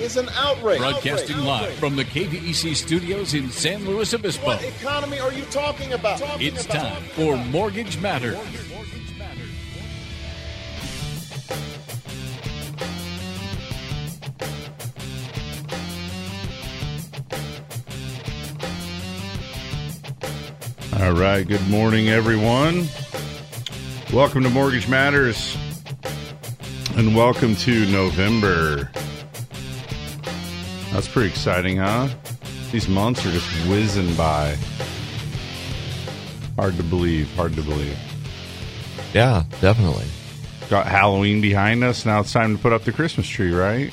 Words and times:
is 0.00 0.16
an 0.16 0.28
outrage. 0.36 0.78
Broadcasting 0.78 1.36
Outrage. 1.36 1.46
live 1.46 1.74
from 1.74 1.96
the 1.96 2.04
KVEC 2.04 2.74
studios 2.74 3.34
in 3.34 3.50
San 3.50 3.84
Luis 3.84 4.14
Obispo. 4.14 4.46
What 4.46 4.62
economy 4.62 5.20
are 5.20 5.32
you 5.32 5.44
talking 5.46 5.92
about? 5.92 6.18
Talking 6.18 6.46
It's 6.46 6.64
about- 6.64 6.94
time 6.94 7.02
for 7.14 7.36
Mortgage 7.36 7.98
Matters. 7.98 8.38
All 21.00 21.12
right. 21.12 21.46
Good 21.46 21.66
morning, 21.68 22.08
everyone. 22.08 22.86
Welcome 24.12 24.42
to 24.42 24.50
Mortgage 24.50 24.88
Matters, 24.88 25.56
and 26.96 27.14
welcome 27.14 27.54
to 27.56 27.86
November. 27.86 28.90
That's 30.92 31.08
pretty 31.08 31.28
exciting, 31.28 31.76
huh? 31.76 32.08
These 32.72 32.88
months 32.88 33.24
are 33.24 33.30
just 33.30 33.48
whizzing 33.68 34.14
by. 34.16 34.56
Hard 36.56 36.76
to 36.76 36.82
believe. 36.82 37.32
Hard 37.36 37.54
to 37.54 37.62
believe. 37.62 37.98
Yeah, 39.14 39.44
definitely. 39.60 40.06
Got 40.68 40.86
Halloween 40.86 41.40
behind 41.40 41.82
us. 41.82 42.04
Now 42.04 42.20
it's 42.20 42.32
time 42.32 42.56
to 42.56 42.62
put 42.62 42.72
up 42.72 42.84
the 42.84 42.92
Christmas 42.92 43.26
tree, 43.26 43.52
right? 43.52 43.92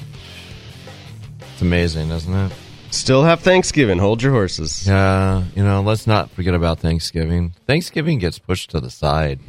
It's 1.54 1.62
amazing, 1.62 2.12
isn't 2.12 2.34
it? 2.34 2.52
Still 2.92 3.24
have 3.24 3.42
Thanksgiving. 3.42 3.98
Hold 4.00 4.22
your 4.22 4.32
horses. 4.32 4.88
Yeah, 4.88 5.44
you 5.56 5.64
know, 5.64 5.82
let's 5.82 6.08
not 6.08 6.30
forget 6.32 6.54
about 6.54 6.80
Thanksgiving. 6.80 7.54
Thanksgiving 7.66 8.20
gets 8.20 8.40
pushed 8.40 8.70
to 8.72 8.80
the 8.80 8.90
side. 8.90 9.40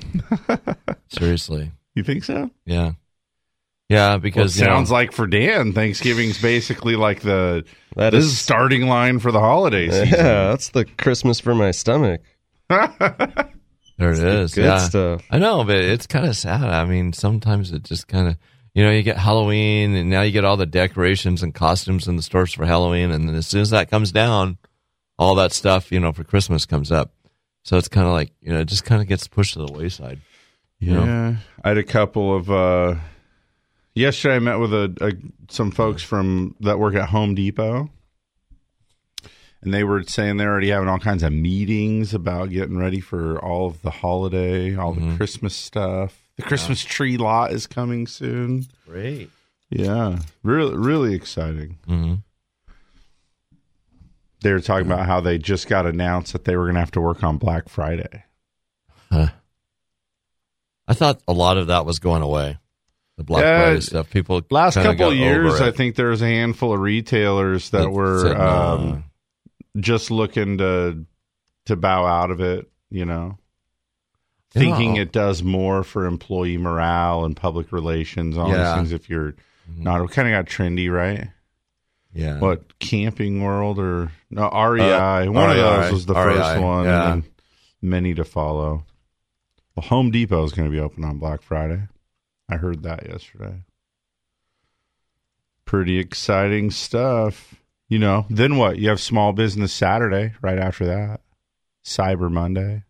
Seriously. 1.09 1.71
You 1.95 2.03
think 2.03 2.25
so? 2.25 2.51
Yeah. 2.65 2.93
Yeah, 3.89 4.09
Well, 4.09 4.17
it 4.17 4.23
because 4.23 4.61
know, 4.61 4.67
sounds 4.67 4.91
like 4.91 5.13
for 5.13 5.27
Dan, 5.27 5.73
Thanksgiving's 5.73 6.41
basically 6.43 6.95
like 6.97 7.21
the 7.21 7.65
That 7.97 8.11
this 8.11 8.25
is- 8.27 8.39
starting 8.39 8.87
line 8.87 9.19
for 9.19 9.33
the 9.33 9.41
holiday 9.41 9.89
season. 9.89 10.09
Yeah, 10.09 10.49
that's 10.51 10.69
the 10.71 10.85
Christmas 10.85 11.41
for 11.41 11.55
my 11.55 11.71
stomach. 11.71 12.21
there 12.69 14.13
it 14.13 14.19
is. 14.19 14.55
Good 14.55 14.65
yeah. 14.65 14.79
stuff. 14.79 15.23
I 15.31 15.39
know, 15.39 15.65
but 15.65 15.77
it's 15.77 16.07
kind 16.07 16.27
of 16.27 16.37
sad. 16.37 16.63
I 16.63 16.85
mean, 16.85 17.13
sometimes 17.13 17.73
it 17.73 17.83
just 17.83 18.09
kind 18.09 18.29
of, 18.29 18.37
you 18.75 18.85
know, 18.85 18.91
you 18.91 19.03
get 19.03 19.17
Halloween 19.17 19.95
and 19.95 20.11
now 20.11 20.21
you 20.23 20.33
get 20.33 20.45
all 20.45 20.57
the 20.57 20.67
decorations 20.67 21.43
and 21.43 21.55
costumes 21.55 22.07
in 22.07 22.17
the 22.17 22.23
stores 22.23 22.53
for 22.53 22.67
Halloween. 22.67 23.11
And 23.11 23.29
then 23.29 23.35
as 23.35 23.47
soon 23.47 23.63
as 23.63 23.71
that 23.71 23.91
comes 23.91 24.13
down, 24.13 24.59
all 25.19 25.35
that 25.37 25.53
stuff, 25.53 25.91
you 25.91 25.99
know, 25.99 26.13
for 26.13 26.25
Christmas 26.25 26.67
comes 26.67 26.93
up. 26.93 27.13
So 27.65 27.77
it's 27.77 27.89
kind 27.89 28.07
of 28.07 28.13
like, 28.13 28.33
you 28.41 28.53
know, 28.53 28.61
it 28.61 28.67
just 28.67 28.85
kind 28.85 29.01
of 29.03 29.09
gets 29.09 29.27
pushed 29.27 29.55
to 29.55 29.65
the 29.67 29.73
wayside. 29.73 30.21
You 30.79 30.93
know? 30.95 31.05
Yeah, 31.05 31.37
I 31.65 31.69
had 31.71 31.79
a 31.79 31.83
couple 31.85 32.37
of. 32.37 32.51
uh 32.51 32.95
Yesterday, 33.99 34.37
I 34.37 34.39
met 34.39 34.61
with 34.61 34.73
a, 34.73 34.95
a 35.01 35.13
some 35.53 35.71
folks 35.73 36.03
from 36.03 36.55
that 36.61 36.79
work 36.79 36.95
at 36.95 37.09
Home 37.09 37.35
Depot, 37.35 37.91
and 39.61 39.75
they 39.75 39.83
were 39.83 40.05
saying 40.05 40.37
they're 40.37 40.51
already 40.51 40.69
having 40.69 40.89
all 40.89 41.01
kinds 41.01 41.25
of 41.25 41.33
meetings 41.33 42.15
about 42.15 42.51
getting 42.51 42.79
ready 42.79 43.01
for 43.01 43.43
all 43.45 43.67
of 43.67 43.83
the 43.83 43.91
holiday, 43.91 44.77
all 44.77 44.93
the 44.93 45.17
Christmas 45.17 45.57
stuff. 45.57 46.29
The 46.37 46.45
Christmas 46.45 46.85
tree 46.85 47.17
lot 47.17 47.53
is 47.53 47.67
coming 47.67 48.07
soon. 48.07 48.67
Great. 48.87 49.31
Yeah, 49.69 50.21
really, 50.45 50.77
really 50.77 51.15
exciting. 51.15 51.79
hmm 51.85 52.15
They 54.43 54.53
were 54.53 54.61
talking 54.61 54.87
about 54.87 55.07
how 55.07 55.21
they 55.21 55.39
just 55.39 55.67
got 55.69 55.87
announced 55.87 56.33
that 56.35 56.45
they 56.45 56.57
were 56.57 56.67
going 56.67 56.75
to 56.75 56.81
have 56.81 56.93
to 56.93 57.01
work 57.01 57.25
on 57.25 57.37
Black 57.39 57.69
Friday. 57.69 58.23
Huh. 59.11 59.31
I 60.87 60.95
thought 60.95 61.21
a 61.27 61.33
lot 61.33 61.59
of 61.59 61.67
that 61.67 61.85
was 61.85 61.99
going 61.99 62.23
away. 62.23 62.59
The 63.19 63.25
Black 63.25 63.43
Yeah, 63.43 63.63
Friday 63.65 63.81
stuff. 63.81 64.11
People 64.11 64.41
Last 64.49 64.75
couple 64.77 65.11
of 65.11 65.17
years, 65.17 65.61
I 65.61 65.73
think 65.73 65.97
there 65.97 66.09
was 66.11 66.23
a 66.23 66.27
handful 66.27 66.73
of 66.73 66.79
retailers 66.81 67.71
that 67.71 67.81
That 67.81 67.91
were 67.91 68.21
said, 68.21 68.41
um, 68.41 69.05
just 69.77 70.13
looking 70.13 70.59
to 70.59 71.05
to 71.67 71.77
bow 71.77 72.07
out 72.07 72.31
of 72.31 72.41
it. 72.41 72.71
You 72.91 73.05
know, 73.05 73.37
thinking 74.53 74.97
it 74.97 75.11
does 75.11 75.43
more 75.43 75.83
for 75.83 76.07
employee 76.07 76.59
morale 76.59 77.25
and 77.25 77.37
public 77.37 77.73
relations. 77.73 78.39
All 78.39 78.49
Yeah. 78.51 78.59
these 78.69 78.75
things. 78.77 78.93
If 78.93 79.11
you're 79.11 79.35
not, 79.77 80.01
it 80.01 80.11
kind 80.13 80.29
of 80.29 80.33
got 80.33 80.47
trendy, 80.51 80.89
right? 80.91 81.29
yeah. 82.15 82.39
What 82.39 82.79
Camping 82.79 83.43
World 83.43 83.81
or 83.81 84.13
no 84.31 84.49
REI? 84.49 85.27
Uh, 85.27 85.31
one 85.33 85.51
of 85.51 85.57
those 85.57 85.93
was 85.93 86.07
the 86.07 86.15
REI, 86.15 86.35
first 86.37 86.61
one, 86.63 86.85
yeah. 86.85 87.13
and 87.15 87.25
many 87.83 88.15
to 88.15 88.25
follow. 88.25 88.85
Well, 89.75 89.87
Home 89.89 90.13
Depot 90.13 90.45
is 90.45 90.53
going 90.53 90.69
to 90.71 90.73
be 90.73 90.81
open 90.81 91.03
on 91.05 91.19
Black 91.19 91.43
Friday. 91.43 91.83
I 92.49 92.57
heard 92.57 92.83
that 92.85 93.07
yesterday. 93.09 93.63
Pretty 95.65 95.99
exciting 95.99 96.71
stuff. 96.71 97.55
You 97.89 97.99
know, 97.99 98.27
then 98.31 98.57
what? 98.57 98.79
You 98.79 98.89
have 98.91 99.01
Small 99.01 99.33
Business 99.33 99.73
Saturday 99.73 100.33
right 100.43 100.59
after 100.59 100.87
that. 100.87 101.21
Cyber 101.85 102.31
Monday, 102.31 102.85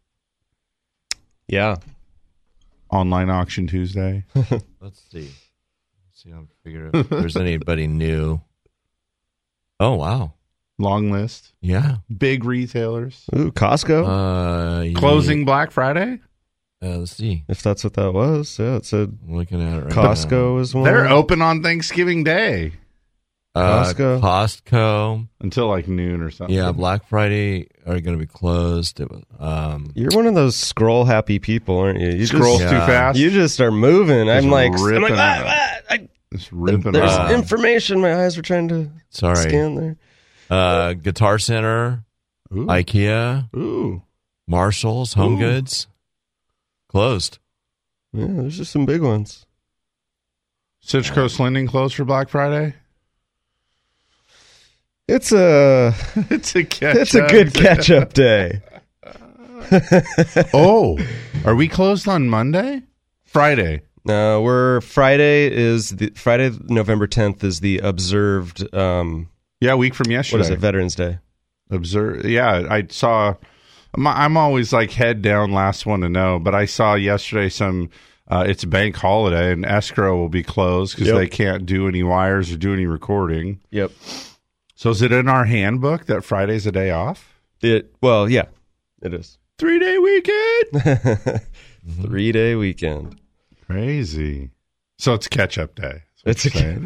Yeah. 1.47 1.77
Online 2.91 3.31
Auction 3.31 3.67
Tuesday. 3.67 4.25
Let's 4.81 5.03
see. 5.11 5.31
Let's 5.31 6.23
see. 6.23 6.31
I'm 6.31 6.49
figure 6.65 6.87
out 6.87 6.95
if 6.97 7.09
there's 7.11 7.37
anybody 7.37 7.87
new. 7.87 8.41
Oh 9.79 9.95
wow. 9.95 10.33
Long 10.79 11.11
list. 11.13 11.53
Yeah. 11.61 11.97
Big 12.17 12.45
retailers. 12.45 13.25
Ooh, 13.37 13.53
Costco. 13.53 14.07
Uh, 14.79 14.83
yeah. 14.83 14.99
Closing 14.99 15.45
Black 15.45 15.71
Friday? 15.71 16.21
Uh, 16.81 16.99
let's 16.99 17.17
see. 17.17 17.45
if 17.49 17.63
that's 17.63 17.83
what 17.83 17.95
that 17.95 18.13
was. 18.13 18.57
Yeah, 18.59 18.77
it 18.77 18.85
said 18.85 19.19
I'm 19.27 19.35
looking 19.37 19.61
at 19.61 19.79
it 19.79 19.85
right 19.85 19.93
Costco 19.93 20.61
is 20.61 20.75
one. 20.75 20.85
They're 20.85 21.09
open 21.09 21.43
on 21.43 21.63
Thanksgiving 21.63 22.23
Day 22.25 22.73
now. 23.55 23.61
Uh, 23.61 23.85
Costco. 23.93 24.21
Costco. 24.21 25.29
until 25.41 25.67
like 25.69 25.89
noon 25.89 26.23
or 26.23 26.31
something. 26.31 26.55
Yeah. 26.55 26.71
Black 26.73 27.09
Friday 27.09 27.69
are 27.87 27.99
going 28.01 28.17
to 28.17 28.25
be 28.25 28.27
closed. 28.27 29.01
It 29.01 29.11
was. 29.11 29.23
Um. 29.39 29.91
You're 29.95 30.11
one 30.13 30.27
of 30.27 30.35
those 30.35 30.57
scroll 30.57 31.05
happy 31.05 31.39
people, 31.39 31.79
aren't 31.79 32.01
you? 32.01 32.11
You 32.11 32.27
Scroll 32.27 32.59
just, 32.59 32.71
too 32.71 32.77
Yeah. 32.77 32.87
fast. 32.87 33.19
You 33.19 33.31
just 33.31 33.61
are 33.61 33.73
moving. 33.73 34.29
I'm 34.29 34.43
Just 34.45 34.47
like, 34.49 34.73
I'm 34.73 35.03
like, 35.03 35.13
it 35.13 35.19
ah, 35.19 35.45
ah, 35.47 35.79
I, 35.91 36.09
Just 36.33 36.53
ripping 36.53 36.93
there's 36.93 37.11
off. 37.11 37.31
Uh, 37.31 37.35
information. 37.35 38.01
My 38.01 38.25
eyes 38.25 38.37
were 38.37 38.43
trying 38.43 38.69
to 38.69 38.91
Sorry. 39.11 39.37
scan 39.37 39.75
there. 39.75 39.97
Uh. 40.51 40.93
Guitar 40.93 41.39
Center. 41.41 42.05
Ooh. 42.55 42.67
IKEA. 42.67 43.55
Ooh. 43.57 44.03
Marshalls. 44.47 45.15
Home 45.15 45.35
Ooh. 45.35 45.39
Goods. 45.39 45.89
Closed. 46.89 47.39
Yeah, 48.13 48.27
there's 48.29 48.57
just 48.59 48.73
some 48.73 48.87
big 48.87 49.03
ones. 49.03 49.45
Citrus 50.81 51.11
Coast 51.11 51.41
Lending 51.41 51.67
closed 51.67 51.95
for 51.95 52.05
Black 52.05 52.29
Friday. 52.29 52.75
It's 55.07 55.33
a 55.33 55.95
it's 56.31 56.55
a 56.55 56.65
catch. 56.65 56.97
it's 56.97 57.15
a 57.15 57.27
good 57.29 57.53
catch 57.55 57.91
up 57.91 58.13
day. 58.13 58.63
oh, 60.55 60.99
are 61.45 61.55
we 61.55 61.69
closed 61.69 62.09
on 62.09 62.29
Monday? 62.29 62.83
Friday. 63.25 63.83
No, 64.05 64.41
we're 64.41 64.81
Friday 64.81 65.53
is 65.53 65.91
the 65.91 66.11
Friday 66.15 66.51
November 66.65 67.07
10th 67.07 67.45
is 67.45 67.61
the 67.61 67.79
observed 67.79 68.75
um 68.75 69.29
Yeah, 69.61 69.75
week 69.75 69.95
from 69.95 70.11
yesterday. 70.11 70.39
What 70.39 70.47
is 70.47 70.51
it 70.51 70.59
Veterans 70.59 70.95
Day. 70.95 71.19
Observe. 71.71 72.25
Yeah, 72.25 72.67
I 72.71 72.87
saw. 72.89 73.35
I'm, 73.95 74.07
I'm 74.07 74.37
always 74.37 74.73
like 74.73 74.91
head 74.93 75.23
down, 75.23 75.53
last 75.53 75.87
one 75.87 76.01
to 76.01 76.09
know. 76.09 76.39
But 76.39 76.55
I 76.55 76.65
saw 76.67 76.95
yesterday 76.95 77.49
some. 77.49 77.91
Uh, 78.31 78.45
it's 78.47 78.63
bank 78.63 78.95
holiday 78.95 79.53
and 79.53 79.65
escrow 79.65 80.15
will 80.19 80.29
be 80.29 80.43
closed 80.43 80.95
because 80.95 81.09
Yep. 81.09 81.17
they 81.17 81.27
can't 81.29 81.65
do 81.65 81.89
any 81.89 82.03
wires 82.03 82.53
or 82.53 82.59
do 82.59 82.75
any 82.75 82.85
recording. 82.85 83.59
Yep. 83.71 83.91
So 84.75 84.91
is 84.91 85.01
it 85.01 85.13
in 85.13 85.29
our 85.29 85.47
handbook 85.47 86.05
that 86.07 86.23
Friday's 86.25 86.67
a 86.67 86.73
day 86.73 86.91
off? 86.91 87.41
It 87.63 87.95
well, 88.03 88.29
yeah. 88.29 88.45
It 89.01 89.15
is. 89.15 89.39
Three 89.57 89.79
day 89.79 89.97
weekend. 89.99 91.41
3-day 91.89 92.55
weekend. 92.55 93.19
Crazy. 93.67 94.51
So 94.99 95.15
it's 95.15 95.27
catch 95.27 95.57
up 95.57 95.75
day. 95.75 96.03
It's 96.27 96.45
yeah. 96.55 96.79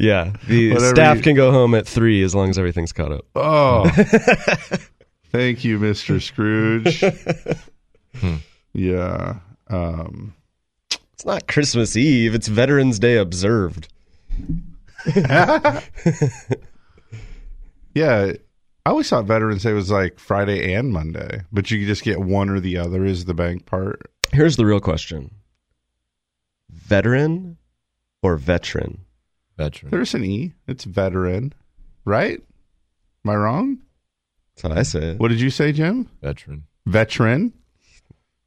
Yeah. 0.00 0.32
The 0.48 0.72
Whatever 0.72 0.94
staff 0.94 1.16
you- 1.18 1.22
can 1.22 1.36
go 1.36 1.50
home 1.52 1.74
at 1.74 1.86
3 1.86 2.22
as 2.22 2.34
long 2.34 2.48
as 2.48 2.58
everything's 2.58 2.92
caught 2.92 3.12
up. 3.12 3.26
Oh, 3.34 3.84
thank 5.36 5.64
you, 5.64 5.78
Mister 5.78 6.18
Scrooge. 6.28 7.02
yeah. 8.72 9.38
Um, 9.68 10.34
It's 11.14 11.24
not 11.26 11.46
Christmas 11.48 11.96
Eve, 11.96 12.34
it's 12.34 12.48
Veterans 12.48 12.98
Day 12.98 13.16
observed. 13.16 13.88
yeah. 15.14 15.82
I 17.94 18.90
always 18.90 19.08
thought 19.08 19.24
Veterans 19.24 19.62
Day 19.64 19.72
was 19.72 19.90
like 19.90 20.18
Friday 20.20 20.72
and 20.74 20.92
Monday, 20.92 21.42
but 21.50 21.70
you 21.70 21.78
could 21.80 21.88
just 21.88 22.04
get 22.04 22.20
one 22.20 22.48
or 22.48 22.60
the 22.60 22.76
other 22.78 23.04
is 23.04 23.24
the 23.24 23.34
bank 23.34 23.66
part. 23.66 24.10
Here's 24.32 24.56
the 24.56 24.64
real 24.66 24.78
question: 24.80 25.34
veteran 26.70 27.56
or 28.22 28.36
veteran? 28.36 29.00
Veteran. 29.56 29.90
There's 29.90 30.14
an 30.14 30.24
E. 30.24 30.52
It's 30.68 30.84
veteran, 30.84 31.52
right? 32.04 32.40
Am 33.24 33.30
I 33.30 33.34
wrong? 33.36 33.78
That's 34.56 34.74
how 34.74 34.80
I 34.80 34.82
say 34.82 35.10
it. 35.10 35.18
What 35.18 35.28
did 35.28 35.40
you 35.40 35.50
say, 35.50 35.72
Jim? 35.72 36.08
Veteran. 36.22 36.64
Veteran. 36.86 37.52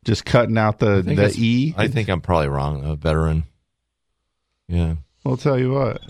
Just 0.06 0.26
cutting 0.26 0.58
out 0.58 0.80
the 0.80 1.02
the 1.02 1.34
E. 1.38 1.74
I 1.78 1.88
think 1.88 2.10
I'm 2.10 2.22
probably 2.22 2.48
wrong. 2.48 2.84
A 2.84 2.96
veteran. 2.96 3.44
Yeah. 4.68 4.96
I'll 5.26 5.38
tell 5.38 5.60
you 5.60 5.72
what. 5.72 6.02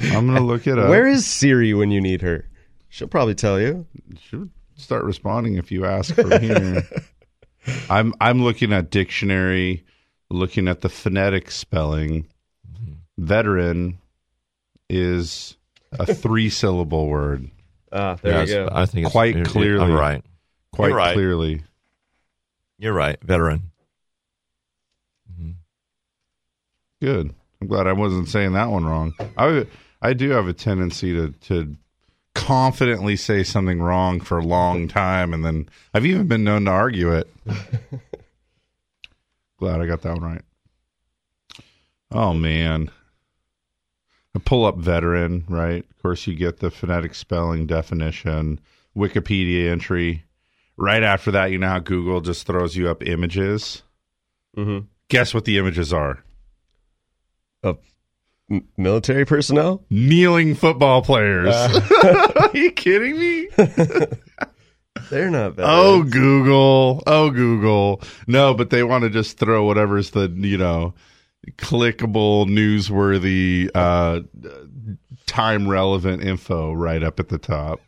I'm 0.00 0.26
gonna 0.26 0.40
look 0.40 0.66
it 0.66 0.78
up. 0.78 0.88
Where 0.88 1.06
is 1.06 1.26
Siri 1.26 1.74
when 1.74 1.90
you 1.90 2.00
need 2.00 2.22
her? 2.22 2.48
She'll 2.88 3.08
probably 3.08 3.34
tell 3.34 3.60
you. 3.60 3.86
She'll 4.20 4.48
start 4.76 5.04
responding 5.04 5.56
if 5.56 5.70
you 5.70 5.84
ask 5.84 6.14
from 6.14 6.30
here. 6.40 6.82
I'm 7.90 8.14
I'm 8.20 8.42
looking 8.42 8.72
at 8.72 8.90
dictionary, 8.90 9.84
looking 10.30 10.66
at 10.66 10.80
the 10.80 10.88
phonetic 10.88 11.50
spelling. 11.50 12.26
Mm-hmm. 12.72 12.92
Veteran 13.18 13.98
is 14.88 15.56
a 15.92 16.06
three 16.14 16.48
syllable 16.48 17.06
word. 17.08 17.50
Ah, 17.96 18.16
there 18.20 18.32
Yeah, 18.32 18.40
you 18.42 18.46
go. 18.46 18.68
I 18.72 18.86
think 18.86 19.06
it's, 19.06 19.12
Quite 19.12 19.34
you're- 19.34 19.48
clearly. 19.48 19.84
I'm 19.84 19.92
right. 19.92 20.24
Quite 20.72 20.88
You're 20.88 20.96
right. 20.96 21.14
clearly. 21.14 21.62
You're 22.78 22.92
right. 22.92 23.18
Veteran. 23.22 23.70
Good. 27.00 27.34
I'm 27.60 27.68
glad 27.68 27.86
I 27.86 27.92
wasn't 27.92 28.28
saying 28.28 28.52
that 28.52 28.70
one 28.70 28.84
wrong. 28.84 29.14
I 29.36 29.66
I 30.02 30.12
do 30.12 30.30
have 30.30 30.48
a 30.48 30.52
tendency 30.52 31.12
to 31.14 31.32
to 31.48 31.76
confidently 32.34 33.16
say 33.16 33.42
something 33.42 33.80
wrong 33.80 34.20
for 34.20 34.38
a 34.38 34.44
long 34.44 34.88
time, 34.88 35.32
and 35.34 35.44
then 35.44 35.68
I've 35.94 36.06
even 36.06 36.26
been 36.26 36.44
known 36.44 36.64
to 36.66 36.70
argue 36.70 37.12
it. 37.12 37.28
glad 39.58 39.80
I 39.80 39.86
got 39.86 40.02
that 40.02 40.18
one 40.18 40.32
right. 40.32 40.42
Oh 42.10 42.34
man. 42.34 42.90
I 44.36 44.38
pull 44.44 44.64
up 44.66 44.76
veteran, 44.78 45.44
right? 45.48 45.84
Of 45.90 46.02
course, 46.02 46.26
you 46.26 46.34
get 46.34 46.58
the 46.60 46.70
phonetic 46.70 47.14
spelling 47.14 47.66
definition, 47.66 48.60
Wikipedia 48.96 49.70
entry. 49.70 50.24
Right 50.76 51.02
after 51.02 51.30
that, 51.30 51.46
you 51.50 51.58
know 51.58 51.68
how 51.68 51.78
Google 51.78 52.20
just 52.20 52.46
throws 52.46 52.76
you 52.76 52.88
up 52.88 53.02
images. 53.06 53.82
hmm 54.54 54.80
Guess 55.08 55.32
what 55.34 55.44
the 55.44 55.56
images 55.58 55.92
are? 55.92 56.22
Of 57.62 57.78
m- 58.50 58.66
military 58.76 59.24
personnel? 59.24 59.84
kneeling 59.88 60.54
football 60.54 61.00
players. 61.02 61.54
Are 62.04 62.50
you 62.52 62.70
kidding 62.72 63.18
me? 63.18 63.48
They're 65.10 65.30
not 65.30 65.54
veterans. 65.54 65.58
Oh, 65.58 66.02
Google. 66.02 67.02
Oh, 67.06 67.30
Google. 67.30 68.02
No, 68.26 68.52
but 68.54 68.70
they 68.70 68.82
want 68.82 69.04
to 69.04 69.10
just 69.10 69.38
throw 69.38 69.64
whatever's 69.64 70.10
the, 70.10 70.28
you 70.34 70.58
know, 70.58 70.94
clickable, 71.52 72.46
newsworthy, 72.46 73.70
uh, 73.74 74.20
time 75.26 75.68
relevant 75.68 76.22
info 76.22 76.72
right 76.72 77.02
up 77.02 77.18
at 77.20 77.28
the 77.28 77.38
top. 77.38 77.80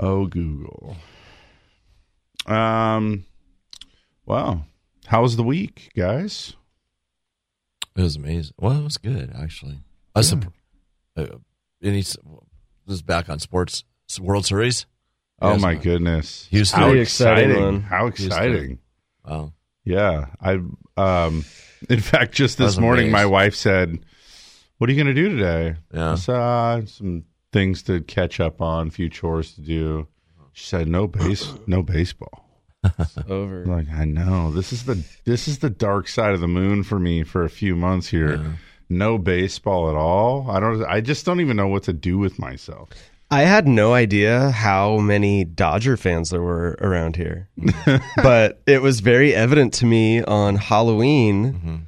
Oh, 0.00 0.26
Google. 0.26 0.96
Um, 2.46 3.24
wow. 4.26 4.64
How 5.06 5.22
was 5.22 5.36
the 5.36 5.42
week, 5.42 5.90
guys? 5.96 6.54
It 7.96 8.02
was 8.02 8.16
amazing. 8.16 8.54
Well, 8.58 8.78
it 8.78 8.84
was 8.84 8.96
good 8.96 9.32
actually. 9.36 9.80
I 10.14 10.20
was 10.20 10.32
surp- 10.32 10.52
uh, 11.16 11.26
any 11.82 11.98
s- 12.00 12.16
this 12.86 12.94
is 12.96 13.02
back 13.02 13.28
on 13.28 13.38
sports 13.40 13.84
World 14.20 14.46
Series. 14.46 14.86
Oh 15.42 15.52
Yes, 15.52 15.60
my 15.60 15.74
goodness. 15.74 16.46
Houston. 16.50 16.78
How 16.80 16.86
Pretty 16.86 17.00
exciting 17.02 17.50
exciting. 17.50 17.80
How 17.82 18.06
Houston. 18.06 18.26
exciting. 18.26 18.78
Wow. 19.24 19.52
Yeah, 19.88 20.26
I 20.40 20.60
um 20.98 21.44
in 21.88 22.00
fact 22.00 22.32
just 22.34 22.58
this 22.58 22.76
morning 22.76 23.06
amazed. 23.08 23.12
my 23.12 23.26
wife 23.26 23.54
said, 23.54 23.98
"What 24.76 24.90
are 24.90 24.92
you 24.92 25.02
going 25.02 25.14
to 25.14 25.22
do 25.22 25.30
today?" 25.30 25.76
Yeah. 25.94 26.12
I 26.12 26.14
said, 26.16 26.34
"Uh, 26.36 26.86
some 26.86 27.24
things 27.52 27.82
to 27.84 28.02
catch 28.02 28.38
up 28.38 28.60
on, 28.60 28.88
a 28.88 28.90
few 28.90 29.08
chores 29.08 29.54
to 29.54 29.62
do." 29.62 30.06
She 30.52 30.66
said, 30.66 30.88
"No 30.88 31.06
base, 31.06 31.54
no 31.66 31.82
baseball." 31.82 32.44
Over. 33.28 33.62
I'm 33.62 33.70
like, 33.70 33.88
I 33.90 34.04
know. 34.04 34.50
This 34.50 34.74
is 34.74 34.84
the 34.84 35.02
this 35.24 35.48
is 35.48 35.60
the 35.60 35.70
dark 35.70 36.06
side 36.06 36.34
of 36.34 36.40
the 36.40 36.48
moon 36.48 36.82
for 36.82 36.98
me 36.98 37.22
for 37.22 37.42
a 37.42 37.50
few 37.50 37.74
months 37.74 38.08
here. 38.08 38.58
No 38.90 39.16
baseball 39.18 39.88
at 39.88 39.96
all. 39.96 40.50
I 40.50 40.60
don't 40.60 40.84
I 40.84 41.00
just 41.00 41.24
don't 41.24 41.40
even 41.40 41.56
know 41.56 41.68
what 41.68 41.84
to 41.84 41.94
do 41.94 42.18
with 42.18 42.38
myself. 42.38 42.90
I 43.30 43.42
had 43.42 43.68
no 43.68 43.92
idea 43.92 44.50
how 44.50 44.98
many 44.98 45.44
Dodger 45.44 45.96
fans 45.98 46.30
there 46.30 46.40
were 46.40 46.78
around 46.80 47.16
here, 47.16 47.48
but 48.16 48.62
it 48.66 48.80
was 48.80 49.00
very 49.00 49.34
evident 49.34 49.74
to 49.74 49.86
me 49.86 50.22
on 50.22 50.56
Halloween. 50.56 51.86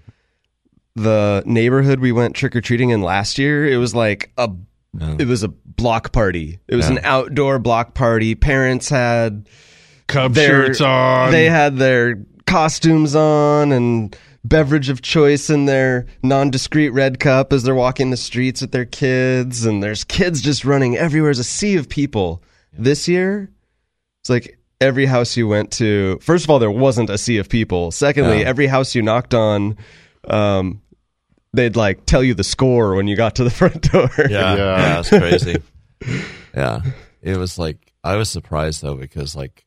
The 0.96 1.42
neighborhood 1.46 2.00
we 2.00 2.12
went 2.12 2.34
trick 2.36 2.54
or 2.54 2.60
treating 2.60 2.90
in 2.90 3.00
last 3.00 3.38
year, 3.38 3.66
it 3.66 3.76
was 3.78 3.94
like 3.94 4.32
a, 4.36 4.50
it 5.18 5.26
was 5.26 5.42
a 5.42 5.48
block 5.48 6.12
party. 6.12 6.58
It 6.68 6.74
was 6.76 6.90
Yeah. 6.90 6.96
an 6.96 7.00
outdoor 7.04 7.58
block 7.58 7.94
party. 7.94 8.34
Parents 8.34 8.88
had 8.90 9.48
Cub 10.08 10.34
their- 10.34 10.66
shirts 10.66 10.80
on. 10.82 11.30
They 11.30 11.46
had 11.48 11.76
their 11.78 12.16
costumes 12.46 13.14
on 13.14 13.72
and 13.72 14.14
beverage 14.44 14.88
of 14.88 15.02
choice 15.02 15.50
in 15.50 15.66
their 15.66 16.06
non-discreet 16.22 16.90
red 16.90 17.20
cup 17.20 17.52
as 17.52 17.62
they're 17.62 17.74
walking 17.74 18.10
the 18.10 18.16
streets 18.16 18.60
with 18.62 18.72
their 18.72 18.84
kids 18.86 19.66
and 19.66 19.82
there's 19.82 20.04
kids 20.04 20.40
just 20.40 20.64
running 20.64 20.96
everywhere. 20.96 21.28
There's 21.28 21.38
a 21.40 21.44
sea 21.44 21.76
of 21.76 21.88
people. 21.88 22.42
This 22.72 23.06
year, 23.08 23.50
it's 24.22 24.30
like 24.30 24.58
every 24.80 25.04
house 25.06 25.36
you 25.36 25.46
went 25.46 25.70
to. 25.72 26.18
First 26.22 26.44
of 26.44 26.50
all, 26.50 26.58
there 26.58 26.70
wasn't 26.70 27.10
a 27.10 27.18
sea 27.18 27.36
of 27.38 27.48
people. 27.48 27.90
Secondly, 27.90 28.40
Yeah. 28.40 28.46
every 28.46 28.66
house 28.66 28.94
you 28.94 29.02
knocked 29.02 29.34
on, 29.34 29.76
um, 30.28 30.80
they'd 31.52 31.76
like 31.76 32.06
tell 32.06 32.22
you 32.22 32.32
the 32.34 32.44
score 32.44 32.94
when 32.94 33.08
you 33.08 33.16
got 33.16 33.36
to 33.36 33.44
the 33.44 33.50
front 33.60 33.90
door. 33.92 34.08
Yeah, 34.18 34.26
Yeah. 34.28 34.56
yeah, 34.56 34.98
it's 35.00 35.08
crazy. 35.10 35.62
yeah, 36.54 36.80
it 37.22 37.36
was 37.36 37.58
like 37.58 37.92
I 38.02 38.16
was 38.16 38.30
surprised 38.30 38.80
though 38.82 38.94
because 38.94 39.36
like 39.36 39.66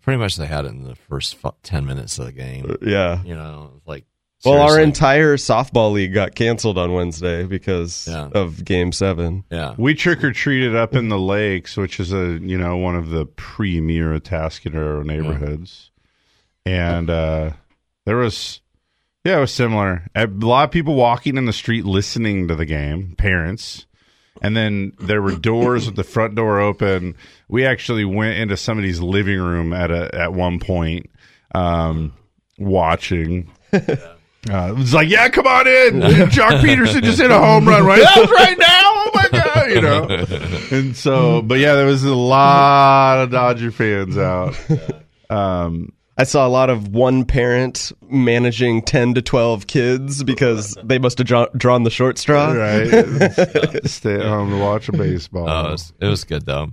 pretty 0.00 0.18
much 0.18 0.36
they 0.36 0.46
had 0.46 0.64
it 0.64 0.68
in 0.68 0.84
the 0.84 0.94
first 0.94 1.36
fu- 1.36 1.50
ten 1.62 1.84
minutes 1.84 2.18
of 2.18 2.24
the 2.26 2.32
game. 2.32 2.76
yeah. 2.80 3.22
You 3.22 3.34
know, 3.34 3.82
like 3.84 4.04
Well, 4.44 4.60
our 4.60 4.78
entire 4.80 5.36
softball 5.36 5.92
league 5.92 6.12
got 6.14 6.34
canceled 6.34 6.76
on 6.78 6.92
Wednesday 6.92 7.44
because 7.44 8.06
Yeah. 8.10 8.28
of 8.32 8.64
Game 8.64 8.92
Seven. 8.92 9.44
yeah, 9.50 9.74
We 9.78 9.94
trick 9.94 10.22
or 10.24 10.32
treated 10.32 10.74
up 10.76 10.94
in 10.94 11.08
the 11.08 11.18
lakes, 11.18 11.76
which 11.76 11.98
is 12.00 12.12
a 12.12 12.38
you 12.42 12.58
know 12.58 12.76
one 12.76 12.96
of 12.96 13.10
the 13.10 13.26
premier 13.26 14.18
Atascadero 14.18 15.04
neighborhoods, 15.04 15.90
and 16.66 17.08
uh, 17.10 17.50
there 18.06 18.16
was 18.16 18.60
yeah, 19.24 19.38
it 19.38 19.40
was 19.40 19.52
similar. 19.54 20.06
A 20.14 20.26
lot 20.26 20.64
of 20.64 20.70
people 20.70 20.94
walking 20.94 21.38
in 21.38 21.46
the 21.46 21.52
street 21.52 21.86
listening 21.86 22.46
to 22.48 22.54
the 22.54 22.66
game, 22.66 23.14
parents, 23.16 23.86
and 24.42 24.54
then 24.54 24.92
there 24.98 25.22
were 25.22 25.34
doors 25.36 25.86
with 25.86 25.96
the 25.96 26.04
front 26.04 26.34
door 26.34 26.60
open. 26.60 27.14
We 27.48 27.64
actually 27.64 28.04
went 28.04 28.36
into 28.38 28.58
somebody's 28.58 29.00
living 29.00 29.40
room 29.40 29.72
at 29.72 29.90
a 29.90 30.14
at 30.14 30.34
one 30.34 30.58
point, 30.60 31.08
um, 31.54 32.12
watching. 32.58 33.50
Uh, 34.50 34.68
it 34.70 34.76
was 34.76 34.92
like, 34.92 35.08
yeah, 35.08 35.28
come 35.28 35.46
on 35.46 35.66
in. 35.66 36.00
Joc 36.30 36.60
Pederson 36.60 37.02
just 37.02 37.18
hit 37.20 37.30
a 37.30 37.38
home 37.38 37.66
run. 37.66 37.84
Right, 37.84 38.02
that's 38.02 38.30
right 38.30 38.58
now. 38.58 38.66
Oh 38.68 39.10
my 39.14 39.28
god, 39.30 39.70
you 39.70 39.80
know. 39.80 40.78
And 40.78 40.94
so, 40.96 41.40
but 41.40 41.58
yeah, 41.60 41.74
there 41.74 41.86
was 41.86 42.04
a 42.04 42.14
lot 42.14 43.22
of 43.22 43.30
Dodger 43.30 43.70
fans 43.70 44.18
out. 44.18 44.54
Um, 45.30 45.92
I 46.16 46.24
saw 46.24 46.46
a 46.46 46.48
lot 46.48 46.70
of 46.70 46.88
one 46.88 47.24
parent 47.24 47.90
managing 48.08 48.82
10 48.82 49.14
to 49.14 49.22
12 49.22 49.66
kids 49.66 50.22
because 50.22 50.76
they 50.84 50.98
must 50.98 51.18
have 51.18 51.26
draw- 51.26 51.48
drawn 51.56 51.82
the 51.82 51.90
short 51.90 52.18
straw. 52.18 52.52
right, 52.52 52.88
stay 53.86 54.14
at 54.14 54.22
home 54.26 54.50
to 54.50 54.58
watch 54.58 54.88
a 54.88 54.92
baseball. 54.92 55.48
oh, 55.48 55.68
it, 55.68 55.70
was, 55.72 55.92
it 56.00 56.06
was 56.06 56.24
good 56.24 56.44
though. 56.46 56.72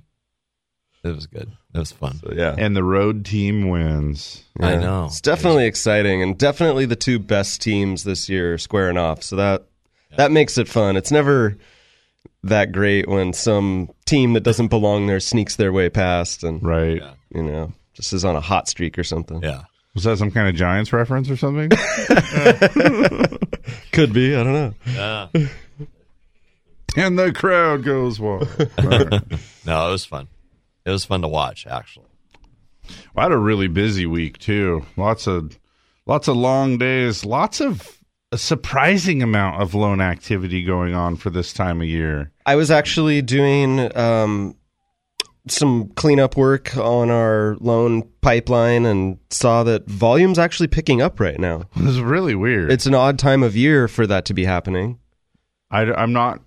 It 1.04 1.16
was 1.16 1.26
good. 1.26 1.50
It 1.74 1.80
was 1.80 1.92
fun. 1.92 2.20
Yeah. 2.34 2.54
and 2.58 2.76
the 2.76 2.84
road 2.84 3.24
team 3.26 3.70
wins. 3.70 4.44
I 4.60 4.76
know. 4.76 5.06
It's 5.06 5.22
definitely 5.22 5.66
exciting 5.68 6.22
and 6.22 6.38
definitely 6.38 6.86
the 6.86 6.98
two 6.98 7.18
best 7.20 7.62
teams 7.62 8.04
this 8.04 8.28
year 8.28 8.58
squaring 8.58 8.98
off. 8.98 9.24
So 9.24 9.38
that 9.38 9.64
that 10.18 10.32
makes 10.32 10.58
it 10.58 10.68
fun. 10.68 10.98
It's 10.98 11.12
never 11.12 11.58
that 12.44 12.72
great 12.74 13.08
when 13.08 13.32
some 13.34 13.90
team 14.06 14.34
that 14.34 14.42
doesn't 14.44 14.68
belong 14.68 15.08
there 15.08 15.22
sneaks 15.22 15.56
their 15.56 15.72
way 15.72 15.90
past 15.90 16.44
and 16.44 16.62
Right. 16.62 17.02
you 17.34 17.44
know, 17.44 17.72
just 17.94 18.12
is 18.12 18.26
on 18.26 18.36
a 18.36 18.42
hot 18.42 18.68
streak 18.68 19.00
or 19.00 19.04
something. 19.06 19.42
Yeah. 19.42 19.64
Was 19.94 20.04
that 20.06 20.18
some 20.18 20.32
kind 20.32 20.50
of 20.50 20.56
Giants 20.56 20.92
reference 20.92 21.30
or 21.30 21.38
something? 21.38 21.70
Could 23.92 24.14
be, 24.14 24.36
I 24.36 24.44
don't 24.44 24.54
know. 24.54 24.74
Yeah. 24.88 25.28
and 26.98 27.20
the 27.20 27.32
crowd 27.34 27.84
goes 27.84 28.20
wild. 28.20 28.48
All 28.78 28.86
right. 28.88 29.22
No, 29.66 29.88
it 29.88 29.92
was 29.92 30.06
fun. 30.06 30.28
It 30.86 30.92
was 30.92 31.06
fun 31.06 31.22
to 31.22 31.28
watch 31.28 31.68
actually. 31.68 32.08
I 33.16 33.24
had 33.24 33.32
a 33.32 33.38
really 33.38 33.68
busy 33.68 34.06
week 34.06 34.38
too. 34.38 34.86
Lots 34.98 35.28
of 35.28 35.60
lots 36.06 36.28
of 36.28 36.36
long 36.36 36.78
days, 36.78 37.26
lots 37.26 37.62
of 37.62 38.00
a 38.32 38.38
surprising 38.38 39.22
amount 39.22 39.62
of 39.62 39.76
loan 39.76 40.02
activity 40.02 40.64
going 40.64 40.94
on 40.94 41.16
for 41.18 41.30
this 41.30 41.54
time 41.54 41.82
of 41.82 41.88
year. 41.88 42.32
I 42.46 42.56
was 42.56 42.72
actually 42.72 43.22
doing 43.22 43.96
um, 43.98 44.56
some 45.48 45.90
cleanup 45.90 46.38
work 46.38 46.78
on 46.78 47.10
our 47.10 47.58
loan 47.60 48.04
pipeline 48.22 48.86
and 48.86 49.18
saw 49.30 49.64
that 49.64 49.88
volume's 49.88 50.40
actually 50.40 50.68
picking 50.68 51.02
up 51.02 51.20
right 51.20 51.40
now. 51.40 51.64
It 51.76 51.84
was 51.84 52.00
really 52.00 52.36
weird. 52.36 52.72
It's 52.72 52.86
an 52.86 52.96
odd 52.96 53.20
time 53.20 53.44
of 53.44 53.56
year 53.56 53.88
for 53.88 54.08
that 54.08 54.26
to 54.26 54.34
be 54.34 54.46
happening. 54.46 55.00
I, 55.70 56.04
am 56.04 56.14
not 56.14 56.42